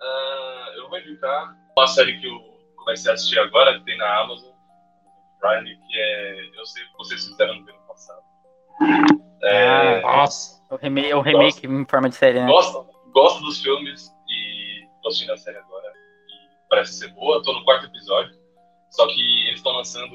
Uh, 0.00 0.78
eu 0.78 0.88
vou 0.88 0.98
indicar 0.98 1.54
uma 1.76 1.86
série 1.86 2.18
que 2.20 2.26
eu 2.26 2.38
comecei 2.76 3.10
a 3.10 3.14
assistir 3.14 3.38
agora, 3.38 3.78
que 3.78 3.84
tem 3.84 3.96
na 3.96 4.22
Amazon 4.22 4.52
Prime, 5.40 5.76
que 5.76 5.98
é 5.98 6.58
Eu 6.58 6.66
Sei 6.66 6.82
O 6.82 6.86
Que 6.86 6.96
Vocês 6.98 7.26
Fizeram 7.26 7.54
no 7.54 7.68
ano 7.68 7.86
passado. 7.86 8.22
É, 9.42 9.98
ah, 9.98 10.00
nossa. 10.02 10.62
O 10.70 10.76
remake, 10.76 11.14
o 11.14 11.20
remake 11.20 11.66
gosto, 11.66 11.66
em 11.66 11.86
forma 11.86 12.08
de 12.08 12.14
série, 12.14 12.40
né? 12.40 12.46
Gosto, 12.46 12.86
gosto 13.12 13.42
dos 13.44 13.60
filmes 13.60 14.08
e 14.28 14.86
tô 15.02 15.08
assistindo 15.08 15.32
a 15.32 15.36
série 15.36 15.58
agora. 15.58 15.88
E 15.88 16.68
parece 16.68 16.94
ser 16.94 17.08
boa, 17.08 17.42
tô 17.42 17.52
no 17.52 17.64
quarto 17.64 17.86
episódio. 17.86 18.34
Só 18.90 19.06
que 19.06 19.46
eles 19.46 19.58
estão 19.58 19.72
lançando 19.72 20.14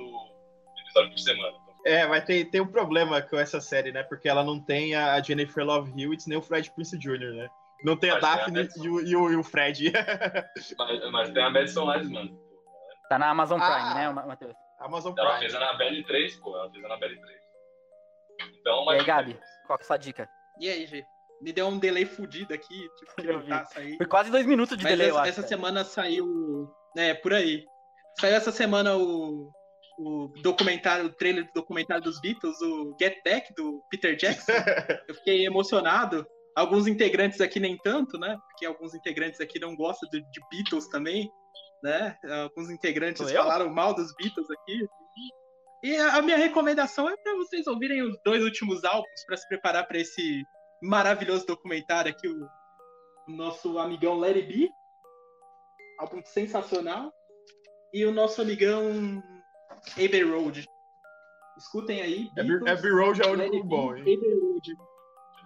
episódio 0.82 1.12
por 1.12 1.20
semana. 1.20 1.67
É, 1.88 2.06
mas 2.06 2.26
tem, 2.26 2.44
tem 2.44 2.60
um 2.60 2.68
problema 2.68 3.22
com 3.22 3.38
essa 3.38 3.62
série, 3.62 3.94
né? 3.94 4.04
Porque 4.04 4.28
ela 4.28 4.44
não 4.44 4.60
tem 4.60 4.94
a 4.94 5.22
Jennifer 5.22 5.64
Love 5.64 5.90
Hewitt 6.00 6.28
nem 6.28 6.38
o 6.38 6.42
Fred 6.42 6.70
Prince 6.72 6.98
Jr., 6.98 7.34
né? 7.34 7.48
Não 7.84 7.96
tem 7.96 8.10
a 8.10 8.20
Daphne 8.20 8.60
a 8.60 8.64
e, 8.64 8.90
o, 8.90 9.00
e, 9.00 9.16
o, 9.16 9.32
e, 9.32 9.36
o, 9.38 9.44
Fred. 9.44 9.94
mas, 10.78 11.12
mas, 11.12 11.30
tem 11.32 11.44
a 11.44 11.50
Madison 11.50 11.90
Liesman. 11.90 12.38
Tá 13.08 13.18
na 13.18 13.30
Amazon 13.30 13.60
Prime, 13.60 13.74
ah, 13.74 13.94
né, 13.94 14.10
Matheus? 14.10 14.56
Amazon 14.80 15.14
Prime. 15.14 15.30
Ela 15.30 15.40
fez 15.40 15.56
a 15.56 15.58
Anabelle 15.60 16.04
3, 16.04 16.36
pô. 16.38 16.58
Ela 16.58 16.70
fez 16.72 16.84
a 16.84 16.88
Anabelle 16.88 17.22
3. 17.22 17.40
Então, 18.60 18.84
mas... 18.84 18.98
E 18.98 19.00
aí, 19.00 19.06
Gabi, 19.06 19.40
qual 19.66 19.80
é 19.80 19.82
a 19.82 19.86
sua 19.86 19.98
dica? 19.98 20.30
E 20.60 20.70
aí, 20.70 20.86
G? 20.86 21.06
Me 21.42 21.54
deu 21.54 21.68
um 21.68 21.80
delay 21.80 22.06
fudido 22.06 22.54
aqui. 22.54 22.90
Tipo, 22.98 23.32
eu 23.32 23.40
vi. 23.40 23.66
Sair. 23.68 23.96
Foi 23.96 24.08
quase 24.08 24.30
dois 24.30 24.46
minutos 24.46 24.76
de 24.76 24.84
mas 24.84 24.92
delay, 24.92 25.08
essa, 25.08 25.16
eu 25.16 25.22
acho. 25.22 25.30
Essa 25.30 25.48
semana 25.48 25.84
saiu... 25.86 26.70
É, 26.98 27.14
por 27.14 27.34
aí. 27.34 27.64
Saiu 28.20 28.36
essa 28.36 28.52
semana 28.52 28.98
o, 28.98 29.52
o 29.98 30.28
documentário, 30.42 31.06
o 31.06 31.14
trailer 31.14 31.46
do 31.46 31.54
documentário 31.54 32.04
dos 32.04 32.22
Beatles, 32.22 32.62
o 32.62 32.96
Get 33.00 33.18
Back, 33.24 33.54
do 33.56 33.84
Peter 33.90 34.16
Jackson. 34.16 34.52
eu 35.08 35.16
fiquei 35.16 35.46
emocionado. 35.46 36.26
Alguns 36.56 36.88
integrantes 36.88 37.42
aqui 37.42 37.60
nem 37.60 37.78
tanto, 37.78 38.18
né? 38.18 38.38
Porque 38.48 38.66
alguns 38.66 38.94
integrantes 38.94 39.40
aqui 39.40 39.60
não 39.60 39.76
gostam 39.76 40.10
de, 40.10 40.22
de 40.22 40.42
Beatles 40.52 40.88
também, 40.88 41.30
né? 41.84 42.16
Alguns 42.44 42.70
integrantes 42.70 43.32
falaram 43.32 43.70
mal 43.70 43.94
dos 43.94 44.14
Beatles 44.16 44.48
aqui. 44.50 44.88
E 45.84 45.96
a 45.96 46.22
minha 46.22 46.38
recomendação 46.38 47.08
é 47.08 47.16
para 47.18 47.36
vocês 47.36 47.68
ouvirem 47.68 48.02
os 48.02 48.18
dois 48.26 48.44
últimos 48.44 48.84
álbuns 48.84 49.26
para 49.26 49.38
se 49.38 49.48
preparar 49.48 49.88
para 49.88 50.00
esse 50.00 50.44
maravilhoso 50.82 51.46
documentário 51.46 52.12
aqui, 52.12 52.28
o, 52.28 52.48
o 53.28 53.32
nosso 53.32 53.78
amigão 53.78 54.16
Larry 54.16 54.44
B, 54.44 54.70
álbum 56.00 56.22
sensacional, 56.26 57.12
e 57.94 58.06
o 58.06 58.12
nosso 58.12 58.42
amigão 58.42 59.22
Abbey 59.94 60.24
Road. 60.24 60.66
Escutem 61.58 62.02
aí. 62.02 62.30
Beatles, 62.36 62.68
Abbey 62.68 62.92
Road 62.92 63.22
é 63.22 63.26
o 63.26 63.34
único 63.34 63.64
bom, 63.64 63.96
hein? 63.96 64.02
Abbey 64.02 64.40
Road. 64.40 64.78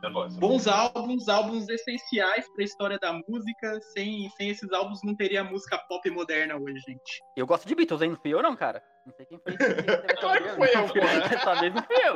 É 0.03 0.09
Bons 0.39 0.67
álbuns, 0.67 1.29
álbuns 1.29 1.69
essenciais 1.69 2.49
para 2.53 2.63
a 2.63 2.65
história 2.65 2.97
da 2.97 3.13
música. 3.13 3.79
Sem, 3.93 4.27
sem 4.31 4.49
esses 4.49 4.71
álbuns 4.73 4.99
não 5.03 5.15
teria 5.15 5.43
música 5.43 5.77
pop 5.87 6.09
moderna 6.09 6.57
hoje, 6.57 6.79
gente. 6.87 7.23
Eu 7.37 7.45
gosto 7.45 7.67
de 7.67 7.75
Beatles, 7.75 8.01
hein? 8.01 8.09
Não 8.09 8.17
fui 8.17 8.33
eu, 8.33 8.41
não, 8.41 8.55
cara. 8.55 8.81
Não 9.05 9.13
sei 9.13 9.27
quem 9.27 9.39
foi. 9.39 9.53
Claro 10.19 10.43
que 10.43 10.49
foi 10.49 10.69
eu, 10.75 10.87
pô. 10.87 10.93
Dessa 11.29 11.53
vez 11.55 11.73
não 11.73 11.83
fui 11.83 11.95
eu. 12.03 12.15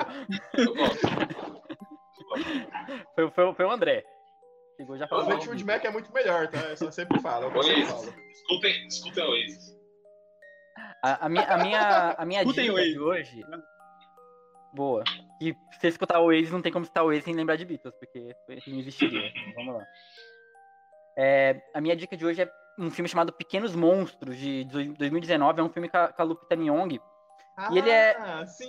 foi, 3.16 3.32
foi, 3.32 3.54
foi 3.54 3.66
o 3.66 3.72
André. 3.72 4.04
Chegou 4.78 4.98
já 4.98 5.08
falou. 5.08 5.26
O 5.26 5.28
Fleetwood 5.28 5.64
Mac 5.64 5.86
é 5.86 5.92
muito 5.92 6.12
melhor, 6.12 6.48
tá? 6.48 6.60
Eu 6.80 6.92
sempre 6.92 7.20
falo. 7.20 7.52
Eu 7.56 7.64
sempre 7.64 7.86
falo. 7.86 8.14
Escutem, 8.32 8.88
escutem 8.88 9.24
o 9.24 9.30
Oasis. 9.30 9.76
A, 11.02 11.26
a, 11.26 11.30
minha, 11.30 11.46
a 11.46 11.58
minha, 11.58 12.16
a 12.18 12.26
minha 12.26 12.46
dica 12.46 12.62
de 12.62 13.00
hoje 13.00 13.42
boa. 14.76 15.04
E 15.42 15.56
se 15.80 15.88
escutar 15.88 16.20
o 16.20 16.26
Oasis, 16.26 16.52
não 16.52 16.62
tem 16.62 16.72
como 16.72 16.84
escutar 16.84 17.04
o 17.04 17.08
Oasis 17.08 17.24
sem 17.24 17.34
lembrar 17.34 17.56
de 17.56 17.66
Beatles, 17.66 17.96
porque 17.96 18.36
não 18.68 18.80
existiria. 18.80 19.32
Vamos 19.56 19.76
lá. 19.76 19.86
É, 21.18 21.62
a 21.74 21.80
minha 21.80 21.96
dica 21.96 22.16
de 22.16 22.26
hoje 22.26 22.42
é 22.42 22.52
um 22.78 22.92
filme 22.92 23.08
chamado 23.08 23.32
Pequenos 23.32 23.74
Monstros, 23.74 24.38
de 24.38 24.66
2019. 24.66 25.62
É 25.62 25.64
um 25.64 25.70
filme 25.70 25.90
com 25.90 25.98
a, 25.98 26.10
com 26.10 26.22
a 26.22 26.26
Lupita 26.26 26.56
Nyong'o. 26.56 27.02
Ah, 27.58 27.70
e 27.72 27.78
ele 27.78 27.90
é. 27.90 28.18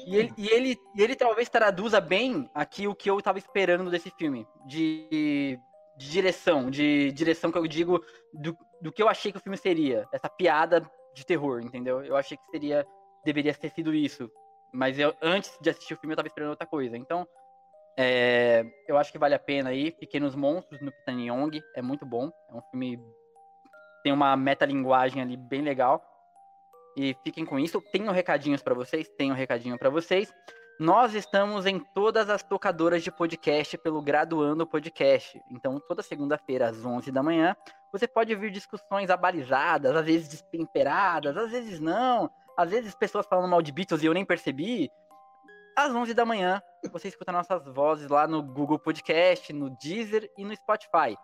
E 0.06 0.16
ele, 0.16 0.32
e, 0.38 0.48
ele, 0.48 0.76
e 0.94 1.02
ele 1.02 1.16
talvez 1.16 1.48
traduza 1.48 2.00
bem 2.00 2.48
aqui 2.54 2.86
o 2.86 2.94
que 2.94 3.10
eu 3.10 3.18
estava 3.18 3.38
esperando 3.38 3.90
desse 3.90 4.10
filme. 4.10 4.46
De, 4.64 5.58
de 5.96 6.06
direção. 6.06 6.70
De 6.70 7.10
direção 7.10 7.50
que 7.50 7.58
eu 7.58 7.66
digo 7.66 8.00
do, 8.32 8.56
do 8.80 8.92
que 8.92 9.02
eu 9.02 9.08
achei 9.08 9.32
que 9.32 9.38
o 9.38 9.40
filme 9.40 9.56
seria. 9.56 10.06
Essa 10.12 10.28
piada 10.28 10.88
de 11.16 11.24
terror, 11.24 11.60
entendeu? 11.62 12.04
Eu 12.04 12.16
achei 12.16 12.36
que 12.36 12.46
seria. 12.50 12.86
Deveria 13.24 13.54
ter 13.54 13.70
sido 13.70 13.94
isso. 13.94 14.30
Mas 14.72 14.98
eu, 14.98 15.14
antes 15.22 15.58
de 15.60 15.70
assistir 15.70 15.94
o 15.94 15.96
filme, 15.96 16.12
eu 16.12 16.16
tava 16.16 16.28
esperando 16.28 16.50
outra 16.50 16.66
coisa. 16.66 16.96
Então, 16.96 17.26
é, 17.96 18.64
eu 18.86 18.98
acho 18.98 19.10
que 19.10 19.18
vale 19.18 19.34
a 19.34 19.38
pena 19.38 19.70
aí. 19.70 19.90
Pequenos 19.90 20.36
Monstros 20.36 20.80
no 20.80 20.92
Pitani 20.92 21.28
Young. 21.28 21.60
É 21.74 21.80
muito 21.80 22.04
bom. 22.04 22.30
É 22.50 22.54
um 22.54 22.62
filme. 22.70 23.00
Tem 24.04 24.12
uma 24.12 24.36
metalinguagem 24.36 25.22
ali 25.22 25.36
bem 25.36 25.62
legal. 25.62 26.04
E 26.96 27.16
fiquem 27.24 27.44
com 27.44 27.58
isso. 27.58 27.80
Tenho 27.90 28.12
recadinhos 28.12 28.62
para 28.62 28.74
vocês. 28.74 29.08
Tenho 29.16 29.34
recadinho 29.34 29.78
para 29.78 29.90
vocês. 29.90 30.32
Nós 30.78 31.14
estamos 31.14 31.64
em 31.64 31.78
todas 31.78 32.28
as 32.28 32.42
tocadoras 32.42 33.02
de 33.02 33.10
podcast 33.10 33.78
pelo 33.78 34.02
Graduando 34.02 34.66
Podcast. 34.66 35.40
Então, 35.50 35.80
toda 35.88 36.02
segunda-feira, 36.02 36.68
às 36.68 36.84
11 36.84 37.10
da 37.10 37.22
manhã, 37.22 37.56
você 37.90 38.06
pode 38.06 38.34
ouvir 38.34 38.50
discussões 38.50 39.08
abalizadas, 39.08 39.96
às 39.96 40.04
vezes 40.04 40.28
despemperadas, 40.28 41.36
às 41.36 41.50
vezes 41.50 41.80
não 41.80 42.30
às 42.56 42.70
vezes 42.70 42.94
pessoas 42.94 43.26
falando 43.26 43.50
mal 43.50 43.60
de 43.60 43.70
Beatles 43.70 44.02
e 44.02 44.06
eu 44.06 44.14
nem 44.14 44.24
percebi. 44.24 44.90
Às 45.76 45.94
11 45.94 46.14
da 46.14 46.24
manhã, 46.24 46.62
você 46.90 47.08
escuta 47.08 47.30
nossas 47.30 47.62
vozes 47.66 48.08
lá 48.08 48.26
no 48.26 48.42
Google 48.42 48.78
Podcast, 48.78 49.52
no 49.52 49.68
Deezer 49.76 50.30
e 50.38 50.44
no 50.44 50.56
Spotify. 50.56 51.14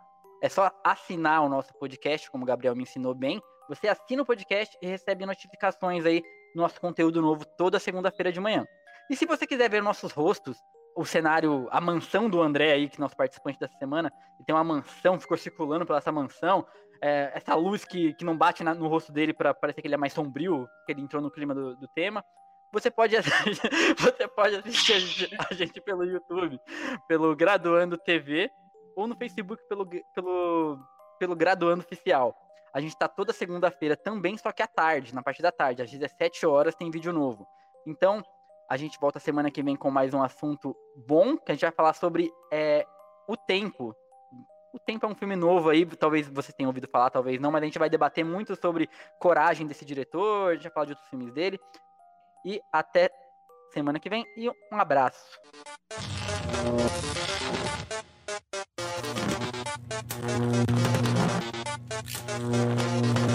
É 0.43 0.49
só 0.49 0.71
assinar 0.85 1.43
o 1.43 1.49
nosso 1.49 1.73
podcast, 1.79 2.31
como 2.31 2.45
o 2.45 2.47
Gabriel 2.47 2.77
me 2.77 2.83
ensinou 2.83 3.15
bem. 3.15 3.41
Você 3.69 3.89
assina 3.89 4.23
o 4.23 4.27
podcast 4.27 4.77
e 4.83 4.87
recebe 4.87 5.25
notificações 5.25 6.05
aí 6.05 6.21
do 6.55 6.61
nosso 6.61 6.79
conteúdo 6.81 7.23
novo 7.23 7.47
toda 7.57 7.79
segunda-feira 7.79 8.31
de 8.31 8.41
manhã. 8.41 8.67
E 9.13 9.17
se 9.17 9.27
você 9.27 9.47
quiser 9.47 9.69
ver 9.69 9.83
nossos 9.83 10.11
rostos, 10.11 10.65
o 10.97 11.05
cenário, 11.05 11.69
a 11.71 11.83
mansão 11.83 12.31
do 12.31 12.41
André 12.41 12.73
aí, 12.73 12.89
que 12.89 12.97
é 12.97 12.99
nosso 12.99 13.15
participante 13.15 13.59
dessa 13.59 13.77
semana, 13.77 14.11
ele 14.39 14.47
tem 14.47 14.55
uma 14.55 14.65
mansão, 14.65 15.21
ficou 15.21 15.37
circulando 15.37 15.85
pela 15.85 15.99
essa 15.99 16.11
mansão, 16.11 16.67
é, 17.03 17.31
essa 17.35 17.55
luz 17.55 17.85
que, 17.85 18.15
que 18.15 18.25
não 18.25 18.35
bate 18.35 18.65
na, 18.65 18.73
no 18.73 18.89
rosto 18.89 19.13
dele 19.13 19.35
para 19.35 19.53
parecer 19.53 19.83
que 19.83 19.87
ele 19.87 19.97
é 19.97 19.99
mais 19.99 20.15
sombrio, 20.15 20.67
que 20.87 20.93
ele 20.93 21.03
entrou 21.03 21.21
no 21.21 21.31
clima 21.31 21.55
do, 21.55 21.77
do 21.77 21.87
tema. 21.89 22.25
Você 22.73 22.91
pode, 22.91 23.15
você 24.01 24.27
pode 24.29 24.57
assistir 24.57 24.95
a 24.95 24.99
gente, 24.99 25.37
a 25.51 25.55
gente, 25.55 25.79
pelo 25.83 26.05
YouTube, 26.05 26.59
pelo 27.07 27.37
Graduando 27.37 27.99
TV, 27.99 28.51
ou 28.97 29.07
no 29.07 29.15
Facebook 29.15 29.63
pelo, 29.69 29.87
pelo, 30.15 30.79
pelo 31.19 31.37
Graduando 31.37 31.85
Oficial. 31.85 32.35
A 32.73 32.81
gente 32.81 32.93
está 32.93 33.09
toda 33.09 33.31
segunda-feira 33.35 33.95
também, 33.95 34.39
só 34.39 34.51
que 34.53 34.63
à 34.63 34.67
tarde, 34.67 35.15
na 35.15 35.23
parte 35.23 35.43
da 35.43 35.53
tarde, 35.53 35.83
às 35.83 35.91
17 35.91 36.47
horas, 36.47 36.75
tem 36.75 36.91
vídeo 36.91 37.13
novo. 37.13 37.47
Então, 37.87 38.25
a 38.69 38.77
gente 38.77 38.99
volta 38.99 39.19
semana 39.19 39.51
que 39.51 39.63
vem 39.63 39.77
com 39.77 39.91
mais 39.91 40.15
um 40.15 40.23
assunto 40.23 40.77
bom, 41.07 41.37
que 41.37 41.53
a 41.53 41.55
gente 41.55 41.63
vai 41.63 41.73
falar 41.73 41.95
sobre 41.95 42.31
é, 42.51 42.87
o 43.29 43.37
tempo. 43.37 43.95
O 44.75 44.79
Tempo 44.79 45.05
é 45.05 45.09
um 45.09 45.15
filme 45.15 45.37
novo 45.37 45.69
aí, 45.69 45.85
talvez 45.85 46.27
vocês 46.29 46.55
tenham 46.55 46.71
ouvido 46.71 46.89
falar, 46.89 47.11
talvez 47.11 47.39
não, 47.39 47.51
mas 47.51 47.61
a 47.61 47.67
gente 47.67 47.79
vai 47.79 47.91
debater 47.91 48.25
muito 48.25 48.57
sobre 48.57 48.89
coragem 49.21 49.67
desse 49.67 49.85
diretor, 49.85 50.53
a 50.53 50.55
gente 50.55 50.63
vai 50.63 50.73
falar 50.73 50.87
de 50.87 50.93
outros 50.93 51.11
filmes 51.11 51.31
dele. 51.31 51.61
E 52.43 52.59
até 52.73 53.11
semana 53.71 54.01
que 54.01 54.09
vem 54.09 54.25
e 54.35 54.49
um 54.49 54.81
abraço. 54.81 55.39
Música 62.41 63.32